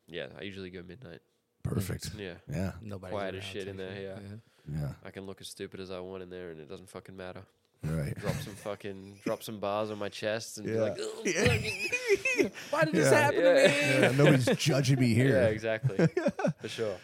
yeah, 0.07 0.27
I 0.39 0.43
usually 0.43 0.71
go 0.71 0.83
midnight. 0.83 1.21
Perfect. 1.67 2.11
Yeah, 2.19 2.35
Yeah, 2.51 2.73
Nobody 2.83 3.11
Quiet 3.13 3.35
as 3.37 3.45
shit 3.45 3.69
in 3.69 3.77
there, 3.77 3.93
yeah. 4.01 4.77
yeah, 4.81 4.89
I 5.05 5.11
can 5.11 5.27
look 5.27 5.41
as 5.41 5.49
stupid 5.49 5.81
as 5.81 5.91
I 5.91 6.01
want 6.01 6.23
in 6.23 6.31
there, 6.31 6.51
and 6.51 6.61
it 6.61 6.69
doesn't 6.69 6.89
fucking 6.89 7.17
matter. 7.17 7.43
right. 7.85 8.17
Drop 8.19 8.35
some 8.37 8.55
fucking 8.55 9.21
drop 9.25 9.43
some 9.43 9.61
bars 9.61 9.91
on 9.91 9.99
my 9.99 10.09
chest 10.09 10.59
and 10.59 10.67
be 10.67 10.75
like, 10.75 10.99
"Ugh, 10.99 11.27
Yeah. 11.27 12.49
Why 12.71 12.85
did 12.85 12.95
this 12.95 13.11
happen 13.13 13.41
Yeah. 13.41 13.53
to 13.55 13.69
me? 13.69 14.01
Yeah, 14.01 14.13
nobody's 14.17 14.47
judging 14.57 14.99
me 15.01 15.15
here. 15.15 15.29
yeah, 15.31 15.47
exactly, 15.47 16.07
for 16.61 16.69
sure. 16.69 16.97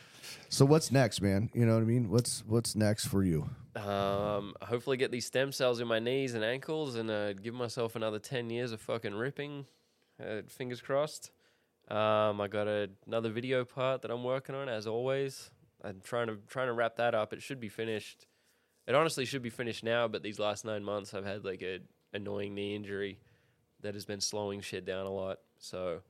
So 0.48 0.64
what's 0.64 0.90
next, 0.90 1.20
man? 1.22 1.50
You 1.54 1.66
know 1.66 1.74
what 1.74 1.82
I 1.82 1.86
mean? 1.86 2.10
What's 2.10 2.42
what's 2.46 2.74
next 2.74 3.06
for 3.06 3.22
you? 3.22 3.48
Um, 3.76 4.54
hopefully 4.60 4.96
get 4.98 5.10
these 5.10 5.24
stem 5.26 5.50
cells 5.52 5.80
in 5.80 5.88
my 5.88 5.98
knees 5.98 6.34
and 6.34 6.44
ankles 6.44 6.94
and 6.96 7.10
uh, 7.10 7.32
give 7.32 7.54
myself 7.54 7.96
another 7.96 8.18
10 8.18 8.50
years 8.50 8.70
of 8.72 8.80
fucking 8.82 9.14
ripping. 9.14 9.64
Uh, 10.22 10.42
fingers 10.46 10.82
crossed. 10.82 11.30
Um, 11.88 12.40
I 12.40 12.48
got 12.48 12.68
a, 12.68 12.88
another 13.06 13.30
video 13.30 13.64
part 13.64 14.02
that 14.02 14.10
I'm 14.10 14.24
working 14.24 14.54
on 14.54 14.68
as 14.68 14.86
always. 14.86 15.50
I'm 15.84 16.00
trying 16.02 16.28
to 16.28 16.36
trying 16.48 16.68
to 16.68 16.72
wrap 16.72 16.96
that 16.96 17.14
up. 17.14 17.32
It 17.32 17.42
should 17.42 17.60
be 17.60 17.68
finished. 17.68 18.26
It 18.86 18.94
honestly 18.94 19.24
should 19.24 19.42
be 19.42 19.50
finished 19.50 19.84
now, 19.84 20.08
but 20.08 20.22
these 20.22 20.38
last 20.38 20.64
nine 20.64 20.82
months 20.84 21.14
I've 21.14 21.24
had 21.24 21.44
like 21.44 21.62
a 21.62 21.80
annoying 22.14 22.54
knee 22.54 22.74
injury 22.74 23.18
that 23.80 23.94
has 23.94 24.04
been 24.04 24.20
slowing 24.20 24.60
shit 24.60 24.84
down 24.84 25.06
a 25.06 25.10
lot. 25.10 25.38
So, 25.58 26.00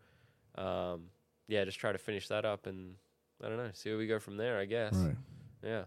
um, 0.57 1.07
yeah, 1.49 1.65
just 1.65 1.79
try 1.79 1.93
to 1.93 1.99
finish 1.99 2.29
that 2.29 2.45
up 2.45 2.67
and 2.67 2.95
I 3.43 3.49
don't 3.49 3.57
know, 3.57 3.71
see 3.73 3.89
where 3.91 3.99
we 3.99 4.07
go 4.07 4.19
from 4.19 4.37
there. 4.37 4.59
I 4.59 4.67
guess. 4.67 4.95
Right. 4.95 5.17
Yeah. 5.65 5.85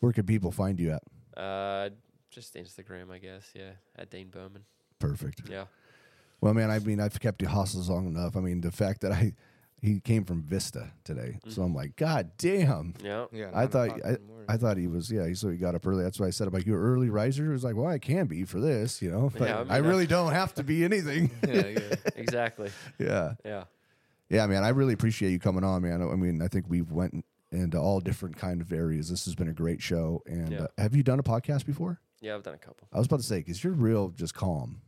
Where 0.00 0.12
can 0.12 0.26
people 0.26 0.50
find 0.50 0.78
you 0.78 0.92
at? 0.92 1.40
Uh, 1.40 1.90
just 2.30 2.54
Instagram, 2.54 3.10
I 3.10 3.18
guess. 3.18 3.50
Yeah, 3.54 3.72
at 3.96 4.10
Dane 4.10 4.28
Burman. 4.28 4.64
Perfect. 4.98 5.42
Yeah. 5.50 5.64
Well, 6.40 6.54
man, 6.54 6.70
I 6.70 6.78
mean, 6.78 7.00
I've 7.00 7.18
kept 7.20 7.42
you 7.42 7.48
hostage 7.48 7.88
long 7.88 8.06
enough. 8.06 8.36
I 8.36 8.40
mean, 8.40 8.60
the 8.60 8.70
fact 8.70 9.00
that 9.02 9.12
I 9.12 9.34
he 9.80 10.00
came 10.00 10.24
from 10.24 10.42
Vista 10.42 10.90
today, 11.04 11.38
so 11.48 11.62
I'm 11.62 11.72
like, 11.72 11.94
God 11.94 12.32
damn. 12.36 12.94
Yeah. 13.02 13.26
Yeah, 13.30 13.50
I 13.54 13.60
nine 13.60 13.68
thought 13.68 13.86
o'clock 13.88 14.00
I, 14.04 14.12
the 14.14 14.20
morning. 14.20 14.46
I 14.48 14.56
thought 14.56 14.76
he 14.76 14.86
was 14.88 15.08
yeah. 15.10 15.32
So 15.34 15.50
he 15.50 15.56
got 15.56 15.74
up 15.76 15.86
early. 15.86 16.02
That's 16.02 16.18
why 16.18 16.26
I 16.26 16.30
said 16.30 16.48
about 16.48 16.66
you 16.66 16.74
early 16.74 17.10
riser. 17.10 17.44
He 17.44 17.48
was 17.50 17.62
like, 17.62 17.76
well, 17.76 17.86
I 17.86 17.98
can 18.00 18.26
be 18.26 18.42
for 18.44 18.58
this, 18.60 19.00
you 19.00 19.10
know. 19.12 19.30
But 19.36 19.48
Yeah, 19.48 19.56
I 19.56 19.60
I, 19.60 19.62
mean, 19.64 19.72
I- 19.72 19.76
really 19.78 20.06
don't 20.08 20.32
have 20.32 20.52
to 20.54 20.64
be 20.64 20.84
anything. 20.84 21.30
yeah, 21.48 21.66
yeah. 21.68 21.94
Exactly. 22.16 22.70
yeah, 22.98 23.34
Yeah. 23.44 23.64
yeah, 24.28 24.46
man. 24.46 24.64
I 24.64 24.70
really 24.70 24.94
appreciate 24.94 25.30
you 25.30 25.38
coming 25.38 25.62
on, 25.62 25.82
man. 25.82 26.02
I 26.02 26.16
mean, 26.16 26.42
I 26.42 26.48
think 26.48 26.66
we've 26.68 26.90
went 26.90 27.24
into 27.52 27.78
all 27.78 28.00
different 28.00 28.36
kind 28.36 28.60
of 28.60 28.72
areas. 28.72 29.08
This 29.10 29.24
has 29.26 29.34
been 29.36 29.48
a 29.48 29.52
great 29.54 29.80
show. 29.80 30.22
And 30.26 30.50
Yeah. 30.50 30.62
uh, 30.62 30.66
have 30.78 30.96
you 30.96 31.02
done 31.04 31.20
a 31.20 31.22
podcast 31.22 31.66
before? 31.66 32.00
Yeah, 32.20 32.34
I've 32.34 32.42
done 32.42 32.54
a 32.54 32.58
couple. 32.58 32.88
I 32.92 32.98
was 32.98 33.06
about 33.06 33.20
to 33.20 33.26
say 33.26 33.38
because 33.38 33.62
you're 33.62 33.72
real, 33.74 34.08
just 34.08 34.34
calm. 34.34 34.80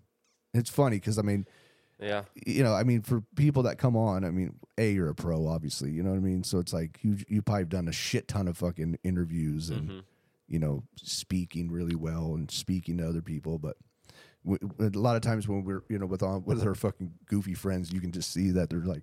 It's 0.55 0.71
funny 0.71 0.97
because 0.97 1.19
I 1.19 1.23
mean, 1.23 1.47
Yeah. 2.01 2.25
you 2.47 2.63
know, 2.63 2.75
I 2.75 2.83
mean, 2.83 3.03
for 3.03 3.23
people 3.37 3.63
that 3.65 3.79
come 3.79 3.97
on, 3.97 4.25
I 4.25 4.31
mean, 4.31 4.55
a 4.79 4.93
you're 4.93 5.09
a 5.11 5.15
pro, 5.15 5.47
obviously, 5.47 5.91
you 5.91 6.03
know 6.03 6.11
what 6.11 6.17
I 6.17 6.21
mean. 6.21 6.43
So 6.45 6.59
it's 6.59 6.73
like 6.73 6.99
you 7.03 7.19
you 7.29 7.43
probably 7.43 7.63
have 7.63 7.69
done 7.69 7.89
a 7.89 7.93
shit 7.93 8.27
ton 8.29 8.49
of 8.49 8.57
fucking 8.57 8.99
interviews 9.05 9.71
and 9.71 9.89
Mhm. 9.91 10.03
you 10.49 10.59
know 10.59 10.85
speaking 10.97 11.71
really 11.71 11.95
well 11.95 12.35
and 12.35 12.51
speaking 12.51 12.99
to 12.99 13.09
other 13.09 13.23
people, 13.23 13.59
but. 13.59 13.77
a 14.47 14.89
lot 14.95 15.17
of 15.17 15.21
times 15.21 15.47
when 15.47 15.65
we're 15.65 15.83
you 15.91 15.99
know 15.99 16.07
with 16.07 16.23
all 16.23 16.41
with 16.41 16.67
our 16.67 16.75
fucking 16.75 17.13
goofy 17.27 17.53
friends, 17.53 17.93
you 17.93 18.01
can 18.01 18.11
just 18.11 18.33
see 18.33 18.51
that 18.53 18.71
they're 18.71 18.81
like, 18.81 19.03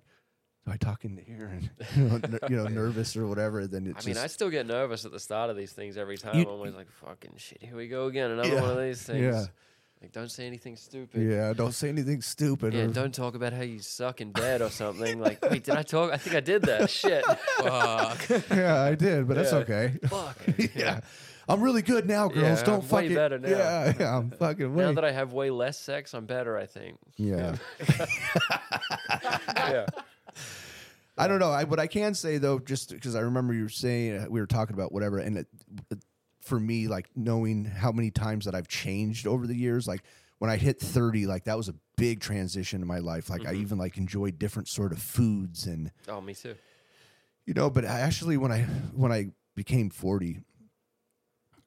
"Am 0.66 0.72
I 0.72 0.76
talking 0.76 1.14
to 1.14 1.22
here?" 1.22 1.46
and 1.46 1.70
you 1.96 2.02
know, 2.02 2.16
ner- 2.18 2.38
you 2.50 2.56
know 2.56 2.66
nervous 2.82 3.16
or 3.16 3.24
whatever. 3.28 3.68
Then 3.68 3.86
it's 3.86 4.04
I 4.04 4.06
mean, 4.08 4.14
just, 4.14 4.24
I 4.24 4.26
still 4.26 4.50
get 4.50 4.66
nervous 4.66 5.04
at 5.04 5.12
the 5.12 5.20
start 5.20 5.48
of 5.48 5.56
these 5.56 5.70
things 5.72 5.96
every 5.96 6.18
time. 6.18 6.34
You- 6.36 6.42
I'm 6.42 6.48
always 6.48 6.74
like, 6.74 6.90
fucking 6.90 7.34
shit, 7.36 7.62
here 7.62 7.76
we 7.76 7.86
go 7.86 8.06
again. 8.08 8.32
Another 8.32 8.48
Yeah. 8.48 8.60
one 8.62 8.70
of 8.72 8.78
these 8.78 9.00
things. 9.06 9.20
Yeah. 9.22 9.44
Like, 10.00 10.12
don't 10.12 10.30
say 10.30 10.46
anything 10.46 10.76
stupid. 10.76 11.20
yeah, 11.28 11.52
don't 11.52 11.72
say 11.74 11.88
anything 11.88 12.22
stupid. 12.22 12.72
Yeah, 12.72 12.82
or, 12.82 12.88
don't 12.88 13.12
talk 13.12 13.34
about 13.34 13.52
how 13.52 13.62
you 13.62 13.80
suck 13.80 14.20
in 14.20 14.30
bed 14.30 14.62
or 14.62 14.70
something. 14.70 15.18
Like, 15.20 15.42
wait, 15.50 15.64
did 15.64 15.74
I 15.74 15.82
talk? 15.82 16.12
I 16.12 16.16
think 16.16 16.36
I 16.36 16.40
did 16.40 16.62
that. 16.62 16.88
Shit. 16.88 17.24
Fuck. 17.58 18.28
yeah, 18.50 18.80
I 18.82 18.94
did, 18.94 19.26
but 19.26 19.36
that's 19.36 19.52
okay. 19.52 19.98
Fuck. 20.06 20.36
yeah. 20.76 21.00
I'm 21.48 21.60
really 21.62 21.82
good 21.82 22.06
now, 22.06 22.28
girls. 22.28 22.60
Yeah, 22.60 22.64
don't 22.64 22.84
I'm 22.84 22.88
way 22.90 23.14
better 23.14 23.38
now. 23.38 23.48
Yeah, 23.48 23.92
yeah, 23.98 24.16
I'm 24.18 24.30
fucking 24.30 24.74
way. 24.74 24.84
Now 24.84 24.92
that 24.92 25.04
I 25.04 25.10
have 25.12 25.32
way 25.32 25.50
less 25.50 25.78
sex, 25.78 26.14
I'm 26.14 26.26
better, 26.26 26.56
I 26.56 26.66
think. 26.66 26.98
yeah. 27.16 27.56
Yeah. 29.56 29.86
I 31.16 31.26
don't 31.26 31.40
know. 31.40 31.50
I, 31.50 31.64
what 31.64 31.80
I 31.80 31.88
can 31.88 32.14
say 32.14 32.38
though, 32.38 32.60
just 32.60 32.90
because 32.90 33.16
I 33.16 33.20
remember 33.20 33.52
you 33.52 33.64
were 33.64 33.68
saying 33.68 34.16
uh, 34.16 34.26
we 34.30 34.40
were 34.40 34.46
talking 34.46 34.74
about 34.74 34.92
whatever, 34.92 35.18
and 35.18 35.38
it, 35.38 35.46
it- 35.90 36.04
for 36.40 36.58
me, 36.58 36.88
like 36.88 37.08
knowing 37.14 37.64
how 37.64 37.92
many 37.92 38.10
times 38.10 38.44
that 38.44 38.54
I've 38.54 38.68
changed 38.68 39.26
over 39.26 39.46
the 39.46 39.54
years, 39.54 39.86
like 39.86 40.02
when 40.38 40.50
I 40.50 40.56
hit 40.56 40.80
thirty, 40.80 41.26
like 41.26 41.44
that 41.44 41.56
was 41.56 41.68
a 41.68 41.74
big 41.96 42.20
transition 42.20 42.80
in 42.80 42.88
my 42.88 42.98
life. 42.98 43.28
Like 43.28 43.42
I 43.42 43.52
mm-hmm. 43.52 43.62
even 43.62 43.78
like 43.78 43.98
enjoyed 43.98 44.38
different 44.38 44.68
sort 44.68 44.92
of 44.92 44.98
foods 45.00 45.66
and 45.66 45.90
Oh, 46.08 46.20
me 46.20 46.34
too. 46.34 46.54
you 47.46 47.54
know. 47.54 47.70
But 47.70 47.84
I 47.84 48.00
actually, 48.00 48.36
when 48.36 48.52
I 48.52 48.62
when 48.94 49.12
I 49.12 49.30
became 49.54 49.90
forty, 49.90 50.40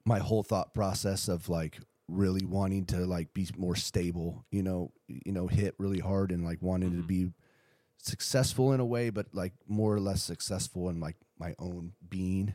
my 0.06 0.20
whole 0.20 0.44
thought 0.44 0.74
process 0.74 1.28
of 1.28 1.50
like 1.50 1.80
really 2.08 2.46
wanting 2.46 2.86
to 2.86 3.06
like 3.06 3.34
be 3.34 3.48
more 3.58 3.76
stable, 3.76 4.46
you 4.52 4.64
know, 4.64 4.92
you 5.08 5.32
know, 5.32 5.48
hit 5.48 5.76
really 5.78 6.00
hard 6.00 6.32
and 6.32 6.44
like 6.46 6.62
wanting 6.62 6.92
to 6.92 6.98
mm-hmm. 6.98 7.08
be 7.08 7.28
successful 7.98 8.74
in 8.74 8.80
a 8.80 8.86
way, 8.86 9.10
but 9.10 9.28
like 9.34 9.54
more 9.68 9.94
or 9.94 10.00
less 10.00 10.22
successful 10.22 10.90
in 10.90 11.00
like 11.00 11.16
my 11.40 11.56
own 11.60 11.94
being, 12.10 12.54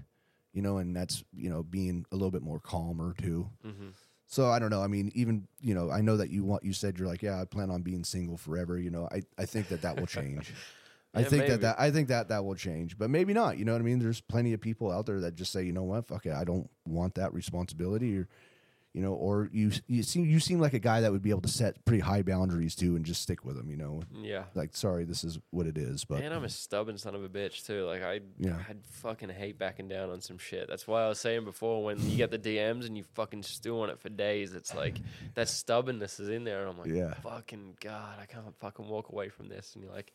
you 0.57 0.63
know, 0.63 0.79
and 0.79 0.97
that's 0.97 1.23
you 1.37 1.51
know 1.51 1.63
being 1.63 2.07
a 2.11 2.17
little 2.17 2.31
bit 2.31 2.43
more 2.43 2.59
calmer 2.59 3.15
too. 3.21 3.51
Mm-hmm. 3.65 3.89
So 4.27 4.49
I 4.49 4.59
don't 4.59 4.71
know. 4.71 4.83
I 4.83 4.87
mean, 4.87 5.13
even 5.15 5.47
you 5.61 5.75
know, 5.75 5.91
I 5.91 6.01
know 6.01 6.17
that 6.17 6.31
you 6.31 6.43
want. 6.45 6.65
You 6.65 6.73
said 6.73 6.99
you're 6.99 7.07
like, 7.07 7.23
yeah, 7.23 7.39
I 7.41 7.45
plan 7.45 7.71
on 7.71 7.83
being 7.83 8.05
single 8.05 8.39
forever. 8.39 8.79
You 8.79 8.91
know, 8.91 9.07
I 9.13 9.23
I 9.39 9.45
think 9.45 9.69
that 9.69 9.83
that 9.83 10.01
will 10.01 10.07
change. 10.07 10.53
I 11.15 11.21
Yeah, 11.21 11.29
think 11.29 11.41
maybe. 11.43 11.51
that 11.53 11.61
that 11.61 11.77
I 11.79 11.91
think 11.91 12.09
that 12.09 12.29
that 12.29 12.45
will 12.45 12.55
change, 12.55 12.97
but 12.99 13.11
maybe 13.11 13.35
not. 13.35 13.59
You 13.59 13.67
know 13.67 13.73
what 13.73 13.81
I 13.83 13.85
mean? 13.85 13.99
There's 13.99 14.21
plenty 14.23 14.55
of 14.55 14.61
people 14.61 14.91
out 14.91 15.05
there 15.07 15.21
that 15.21 15.35
just 15.35 15.53
say, 15.53 15.63
you 15.63 15.73
know 15.73 15.85
what, 15.85 16.07
fuck 16.07 16.25
it, 16.27 16.33
I 16.33 16.45
don't 16.45 16.69
want 16.87 17.15
that 17.17 17.33
responsibility, 17.35 18.17
or 18.17 18.29
you 18.97 19.03
know, 19.03 19.13
or 19.13 19.51
you 19.53 19.71
you 19.87 20.03
seem 20.03 20.25
you 20.25 20.41
seem 20.41 20.59
like 20.59 20.73
a 20.73 20.79
guy 20.79 21.03
that 21.03 21.13
would 21.13 21.21
be 21.23 21.29
able 21.29 21.43
to 21.43 21.49
set 21.49 21.85
pretty 21.85 22.01
high 22.01 22.23
boundaries 22.23 22.75
too 22.75 22.97
and 22.97 23.05
just 23.05 23.21
stick 23.21 23.45
with 23.45 23.55
them. 23.55 23.71
You 23.71 23.77
know, 23.77 24.03
Yeah. 24.15 24.45
like 24.55 24.75
sorry, 24.75 25.05
this 25.05 25.23
is 25.23 25.39
what 25.51 25.67
it 25.67 25.77
is, 25.77 26.07
but 26.07 26.23
And 26.23 26.33
I'm 26.33 26.45
a 26.45 26.49
stubborn 26.49 26.97
son 26.97 27.15
of 27.15 27.23
a 27.23 27.29
bitch 27.29 27.67
too. 27.67 27.85
Like 27.85 28.03
I, 28.03 28.21
Yeah. 28.39 28.57
I'd 28.69 28.79
fucking 28.87 29.29
hate 29.29 29.59
backing 29.59 29.87
down 29.87 30.09
on 30.09 30.23
some 30.23 30.39
shit. 30.39 30.67
That's 30.67 30.87
why 30.87 31.03
I 31.05 31.09
was 31.09 31.21
saying 31.21 31.45
before 31.45 31.85
when 31.85 32.01
you 32.09 32.17
get 32.17 32.31
the 32.31 32.39
DMs 32.39 32.87
and 32.87 32.97
you 32.97 33.05
fucking 33.15 33.43
stew 33.43 33.79
on 33.83 33.91
it 33.91 34.01
for 34.01 34.09
days, 34.09 34.55
it's 34.55 34.75
like 34.75 34.97
that 35.35 35.49
stubbornness 35.51 36.19
is 36.19 36.31
in 36.31 36.45
there, 36.45 36.61
and 36.63 36.71
I'm 36.71 36.79
like, 36.79 36.89
Yeah. 36.89 37.13
fucking 37.21 37.77
god, 37.83 38.19
I 38.19 38.25
can't 38.25 38.57
fucking 38.61 38.89
walk 38.89 39.11
away 39.11 39.29
from 39.29 39.49
this. 39.49 39.75
And 39.75 39.85
you're 39.85 39.93
like, 39.93 40.11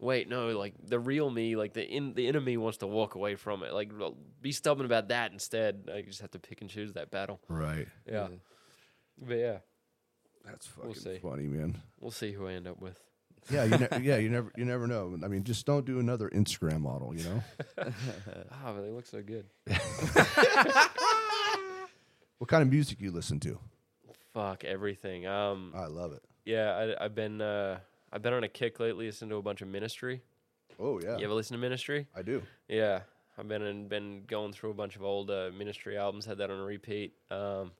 wait, 0.00 0.28
no, 0.28 0.48
like 0.58 0.74
the 0.82 0.98
real 0.98 1.30
me, 1.30 1.54
like 1.56 1.72
the 1.74 1.86
in 1.86 2.14
the 2.14 2.26
inner 2.26 2.40
me 2.40 2.56
wants 2.56 2.78
to 2.78 2.86
walk 2.86 3.14
away 3.14 3.36
from 3.36 3.62
it. 3.62 3.72
Like 3.72 3.92
be 4.40 4.50
stubborn 4.52 4.86
about 4.86 5.08
that 5.08 5.32
instead. 5.32 5.88
I 5.94 6.02
just 6.02 6.20
have 6.20 6.30
to 6.32 6.38
pick 6.38 6.60
and 6.60 6.68
choose 6.70 6.94
that 6.94 7.10
battle. 7.10 7.40
right. 7.48 7.86
Yeah, 8.10 8.28
but 9.26 9.34
yeah, 9.34 9.58
That's 10.44 10.68
We'll 10.82 10.94
fucking 10.94 11.20
funny, 11.20 11.44
man. 11.46 11.80
we'll 12.00 12.10
see 12.10 12.32
who 12.32 12.46
I 12.48 12.52
end 12.54 12.66
up 12.66 12.80
with. 12.80 12.98
Yeah, 13.50 13.64
you 13.64 13.78
ne- 13.78 13.88
yeah, 14.02 14.16
you 14.18 14.28
never 14.28 14.52
you 14.56 14.64
never 14.64 14.86
know. 14.86 15.16
I 15.24 15.28
mean, 15.28 15.44
just 15.44 15.64
don't 15.66 15.84
do 15.86 15.98
another 15.98 16.28
Instagram 16.30 16.80
model. 16.80 17.14
You 17.14 17.24
know. 17.24 17.42
Ah, 18.52 18.72
but 18.74 18.82
they 18.82 18.90
look 18.90 19.06
so 19.06 19.22
good. 19.22 19.46
What 22.38 22.48
kind 22.48 22.62
of 22.62 22.70
music 22.70 23.00
you 23.02 23.10
listen 23.10 23.38
to? 23.40 23.58
Fuck 24.32 24.64
everything. 24.64 25.26
Um, 25.26 25.72
I 25.76 25.86
love 25.86 26.12
it. 26.12 26.22
Yeah, 26.46 26.94
I, 26.98 27.04
I've 27.04 27.14
been 27.14 27.40
uh, 27.42 27.80
I've 28.12 28.22
been 28.22 28.32
on 28.32 28.44
a 28.44 28.48
kick 28.48 28.80
lately. 28.80 29.06
Listening 29.06 29.30
to 29.30 29.36
a 29.36 29.42
bunch 29.42 29.62
of 29.62 29.68
Ministry. 29.68 30.22
Oh 30.78 31.00
yeah, 31.02 31.16
You 31.18 31.24
ever 31.24 31.34
listen 31.34 31.54
to 31.56 31.60
Ministry? 31.60 32.06
I 32.14 32.22
do. 32.22 32.42
Yeah, 32.68 33.00
I've 33.38 33.48
been 33.48 33.88
been 33.88 34.22
going 34.26 34.52
through 34.52 34.70
a 34.70 34.74
bunch 34.74 34.96
of 34.96 35.02
old 35.02 35.30
uh, 35.30 35.50
Ministry 35.56 35.96
albums. 35.98 36.24
Had 36.26 36.38
that 36.38 36.50
on 36.50 36.58
a 36.58 36.64
repeat. 36.64 37.12
Um, 37.30 37.72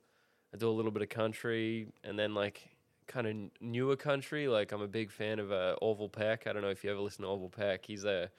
I 0.53 0.57
do 0.59 0.69
a 0.69 0.71
little 0.73 0.91
bit 0.91 1.03
of 1.03 1.09
country, 1.09 1.89
and 2.05 2.19
then 2.19 2.35
like 2.35 2.69
kind 3.07 3.27
of 3.27 3.37
newer 3.61 3.97
country. 3.97 4.49
Like 4.49 4.73
I'm 4.73 4.83
a 4.83 4.89
big 4.89 5.11
fan 5.11 5.39
of 5.39 5.51
uh, 5.51 5.77
Orville 5.81 6.09
Peck. 6.09 6.47
I 6.47 6.53
don't 6.53 6.63
know 6.63 6.69
if 6.71 6.85
you 6.85 6.91
ever 6.91 7.01
listen 7.01 7.23
to 7.23 7.29
Orville 7.29 7.49
Peck. 7.49 7.87
He's 7.87 8.05
a 8.05 8.31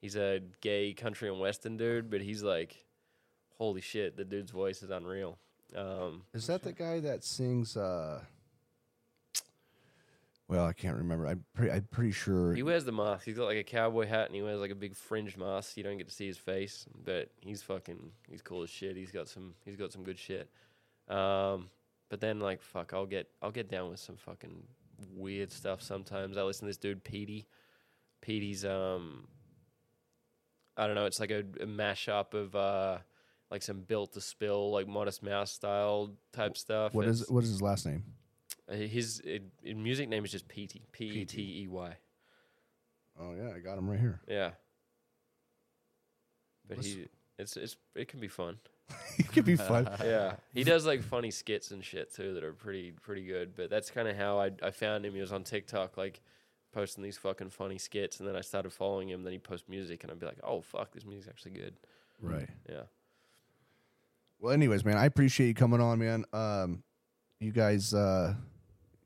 he's 0.00 0.16
a 0.16 0.40
gay 0.60 0.92
country 0.92 1.28
and 1.28 1.38
western 1.40 1.76
dude, 1.76 2.10
but 2.10 2.20
he's 2.20 2.42
like, 2.42 2.84
holy 3.58 3.80
shit, 3.80 4.16
the 4.16 4.24
dude's 4.24 4.50
voice 4.50 4.82
is 4.82 4.90
unreal. 4.90 5.38
Um, 5.76 6.22
Is 6.34 6.48
that 6.48 6.62
the 6.62 6.72
guy 6.72 6.98
that 7.00 7.22
sings? 7.22 7.76
uh 7.76 8.22
Well, 10.50 10.66
I 10.66 10.72
can't 10.72 10.96
remember. 10.96 11.26
I'm 11.28 11.44
pretty. 11.54 11.70
I'm 11.72 11.86
pretty 11.92 12.10
sure. 12.10 12.52
He 12.54 12.64
wears 12.64 12.84
the 12.84 12.90
mask. 12.90 13.24
He's 13.24 13.36
got 13.36 13.44
like 13.44 13.56
a 13.58 13.62
cowboy 13.62 14.06
hat 14.06 14.26
and 14.26 14.34
he 14.34 14.42
wears 14.42 14.58
like 14.60 14.72
a 14.72 14.74
big 14.74 14.96
fringed 14.96 15.38
mask. 15.38 15.76
You 15.76 15.84
don't 15.84 15.96
get 15.96 16.08
to 16.08 16.14
see 16.14 16.26
his 16.26 16.38
face, 16.38 16.86
but 17.04 17.30
he's 17.40 17.62
fucking. 17.62 18.10
He's 18.28 18.42
cool 18.42 18.64
as 18.64 18.70
shit. 18.70 18.96
He's 18.96 19.12
got 19.12 19.28
some. 19.28 19.54
He's 19.64 19.76
got 19.76 19.92
some 19.92 20.02
good 20.02 20.18
shit. 20.18 20.50
Um, 21.08 21.70
but 22.08 22.20
then 22.20 22.40
like 22.40 22.62
fuck, 22.62 22.92
I'll 22.92 23.06
get 23.06 23.28
I'll 23.40 23.52
get 23.52 23.70
down 23.70 23.90
with 23.90 24.00
some 24.00 24.16
fucking 24.16 24.64
weird 25.14 25.52
stuff 25.52 25.82
sometimes. 25.82 26.36
I 26.36 26.42
listen 26.42 26.62
to 26.62 26.70
this 26.70 26.76
dude 26.78 27.04
Petey. 27.04 27.46
Petey's 28.20 28.64
um. 28.64 29.28
I 30.76 30.86
don't 30.86 30.96
know. 30.96 31.04
It's 31.06 31.20
like 31.20 31.30
a, 31.30 31.40
a 31.60 31.66
mashup 31.66 32.34
of 32.34 32.56
uh, 32.56 32.98
like 33.52 33.62
some 33.62 33.82
built 33.82 34.14
to 34.14 34.20
spill, 34.20 34.72
like 34.72 34.88
Modest 34.88 35.22
Mouse 35.22 35.52
style 35.52 36.10
type 36.32 36.56
stuff. 36.56 36.92
what 36.94 37.06
is 37.06 37.20
It's- 37.20 37.30
what 37.30 37.44
is 37.44 37.50
his 37.50 37.62
last 37.62 37.86
name? 37.86 38.02
Uh, 38.70 38.74
his 38.74 39.22
uh, 39.26 39.38
his 39.62 39.74
music 39.74 40.08
name 40.08 40.24
is 40.24 40.30
just 40.30 40.48
Petey. 40.48 40.82
P 40.92 41.04
E 41.06 41.24
T 41.24 41.62
E 41.62 41.68
Y. 41.68 41.96
Oh 43.20 43.34
yeah, 43.34 43.52
I 43.54 43.58
got 43.58 43.78
him 43.78 43.88
right 43.88 43.98
here. 44.00 44.20
Yeah. 44.28 44.50
But 46.68 46.78
he, 46.84 47.06
it's 47.38 47.56
it's 47.56 47.76
it 47.94 48.08
can 48.08 48.20
be 48.20 48.28
fun. 48.28 48.58
it 49.18 49.30
could 49.32 49.44
be 49.44 49.56
fun. 49.56 49.88
Yeah, 50.04 50.34
he 50.52 50.64
does 50.64 50.86
like 50.86 51.02
funny 51.02 51.30
skits 51.30 51.70
and 51.70 51.84
shit 51.84 52.14
too 52.14 52.34
that 52.34 52.44
are 52.44 52.52
pretty 52.52 52.92
pretty 52.92 53.24
good. 53.24 53.56
But 53.56 53.70
that's 53.70 53.90
kind 53.90 54.08
of 54.08 54.16
how 54.16 54.38
I 54.38 54.50
I 54.62 54.70
found 54.70 55.04
him. 55.04 55.14
He 55.14 55.20
was 55.20 55.32
on 55.32 55.42
TikTok 55.42 55.96
like 55.96 56.20
posting 56.72 57.02
these 57.02 57.18
fucking 57.18 57.50
funny 57.50 57.78
skits, 57.78 58.20
and 58.20 58.28
then 58.28 58.36
I 58.36 58.40
started 58.40 58.72
following 58.72 59.08
him. 59.08 59.24
Then 59.24 59.32
he 59.32 59.38
post 59.38 59.68
music, 59.68 60.04
and 60.04 60.12
I'd 60.12 60.20
be 60.20 60.26
like, 60.26 60.38
oh 60.44 60.60
fuck, 60.60 60.92
this 60.92 61.04
music's 61.04 61.28
actually 61.28 61.52
good. 61.52 61.74
right. 62.20 62.48
Yeah. 62.68 62.82
Well, 64.38 64.54
anyways, 64.54 64.86
man, 64.86 64.96
I 64.96 65.04
appreciate 65.04 65.48
you 65.48 65.54
coming 65.54 65.82
on, 65.82 65.98
man. 65.98 66.24
Um, 66.32 66.82
you 67.40 67.52
guys, 67.52 67.92
uh, 67.92 68.34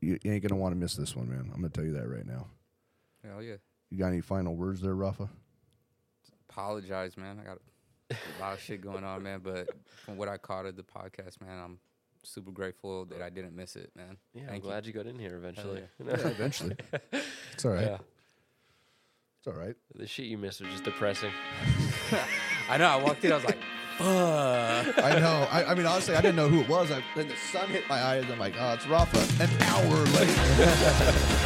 you, 0.04 0.18
you 0.22 0.32
ain't 0.32 0.42
gonna 0.42 0.60
want 0.60 0.72
to 0.74 0.78
miss 0.78 0.94
this 0.94 1.16
one, 1.16 1.28
man. 1.28 1.50
I'm 1.52 1.60
gonna 1.60 1.70
tell 1.70 1.84
you 1.84 1.92
that 1.94 2.08
right 2.08 2.26
now. 2.26 2.46
Hell 3.26 3.42
yeah. 3.42 3.56
You 3.90 3.98
got 3.98 4.08
any 4.08 4.20
final 4.20 4.54
words 4.54 4.80
there, 4.80 4.94
Rafa? 4.94 5.28
Apologize, 6.48 7.16
man. 7.16 7.40
I 7.40 7.44
got 7.44 7.58
a 8.10 8.40
lot 8.40 8.52
of 8.54 8.60
shit 8.60 8.80
going 8.80 9.04
on, 9.04 9.22
man. 9.22 9.40
But 9.42 9.68
from 10.04 10.16
what 10.16 10.28
I 10.28 10.36
caught 10.36 10.66
of 10.66 10.76
the 10.76 10.82
podcast, 10.82 11.40
man, 11.40 11.58
I'm 11.62 11.78
super 12.22 12.50
grateful 12.50 13.04
that 13.06 13.22
I 13.22 13.30
didn't 13.30 13.54
miss 13.54 13.76
it, 13.76 13.90
man. 13.96 14.16
Yeah, 14.34 14.42
I'm 14.42 14.48
Thank 14.48 14.64
you. 14.64 14.70
glad 14.70 14.86
you. 14.86 14.92
got 14.92 15.06
in 15.06 15.18
here 15.18 15.36
eventually. 15.36 15.82
Yeah, 15.98 16.14
eventually. 16.14 16.76
It's 17.52 17.64
all 17.64 17.72
right. 17.72 17.86
yeah. 17.86 17.98
It's 19.38 19.46
all 19.46 19.52
right. 19.52 19.76
The 19.94 20.06
shit 20.06 20.26
you 20.26 20.38
missed 20.38 20.60
was 20.60 20.70
just 20.70 20.84
depressing. 20.84 21.30
I 22.70 22.78
know. 22.78 22.86
I 22.86 22.96
walked 22.96 23.24
in, 23.24 23.32
I 23.32 23.36
was 23.36 23.44
like, 23.44 23.58
fuck. 23.98 25.04
I 25.04 25.18
know. 25.18 25.48
I, 25.50 25.64
I 25.64 25.74
mean, 25.74 25.86
honestly, 25.86 26.14
I 26.14 26.20
didn't 26.20 26.36
know 26.36 26.48
who 26.48 26.60
it 26.60 26.68
was. 26.68 26.90
I, 26.90 27.02
then 27.14 27.28
the 27.28 27.36
sun 27.36 27.68
hit 27.68 27.88
my 27.88 28.02
eyes. 28.02 28.24
I'm 28.30 28.38
like, 28.38 28.54
oh, 28.58 28.74
it's 28.74 28.86
Rafa. 28.86 29.42
An 29.42 29.50
hour 29.62 29.96
later. 30.16 31.40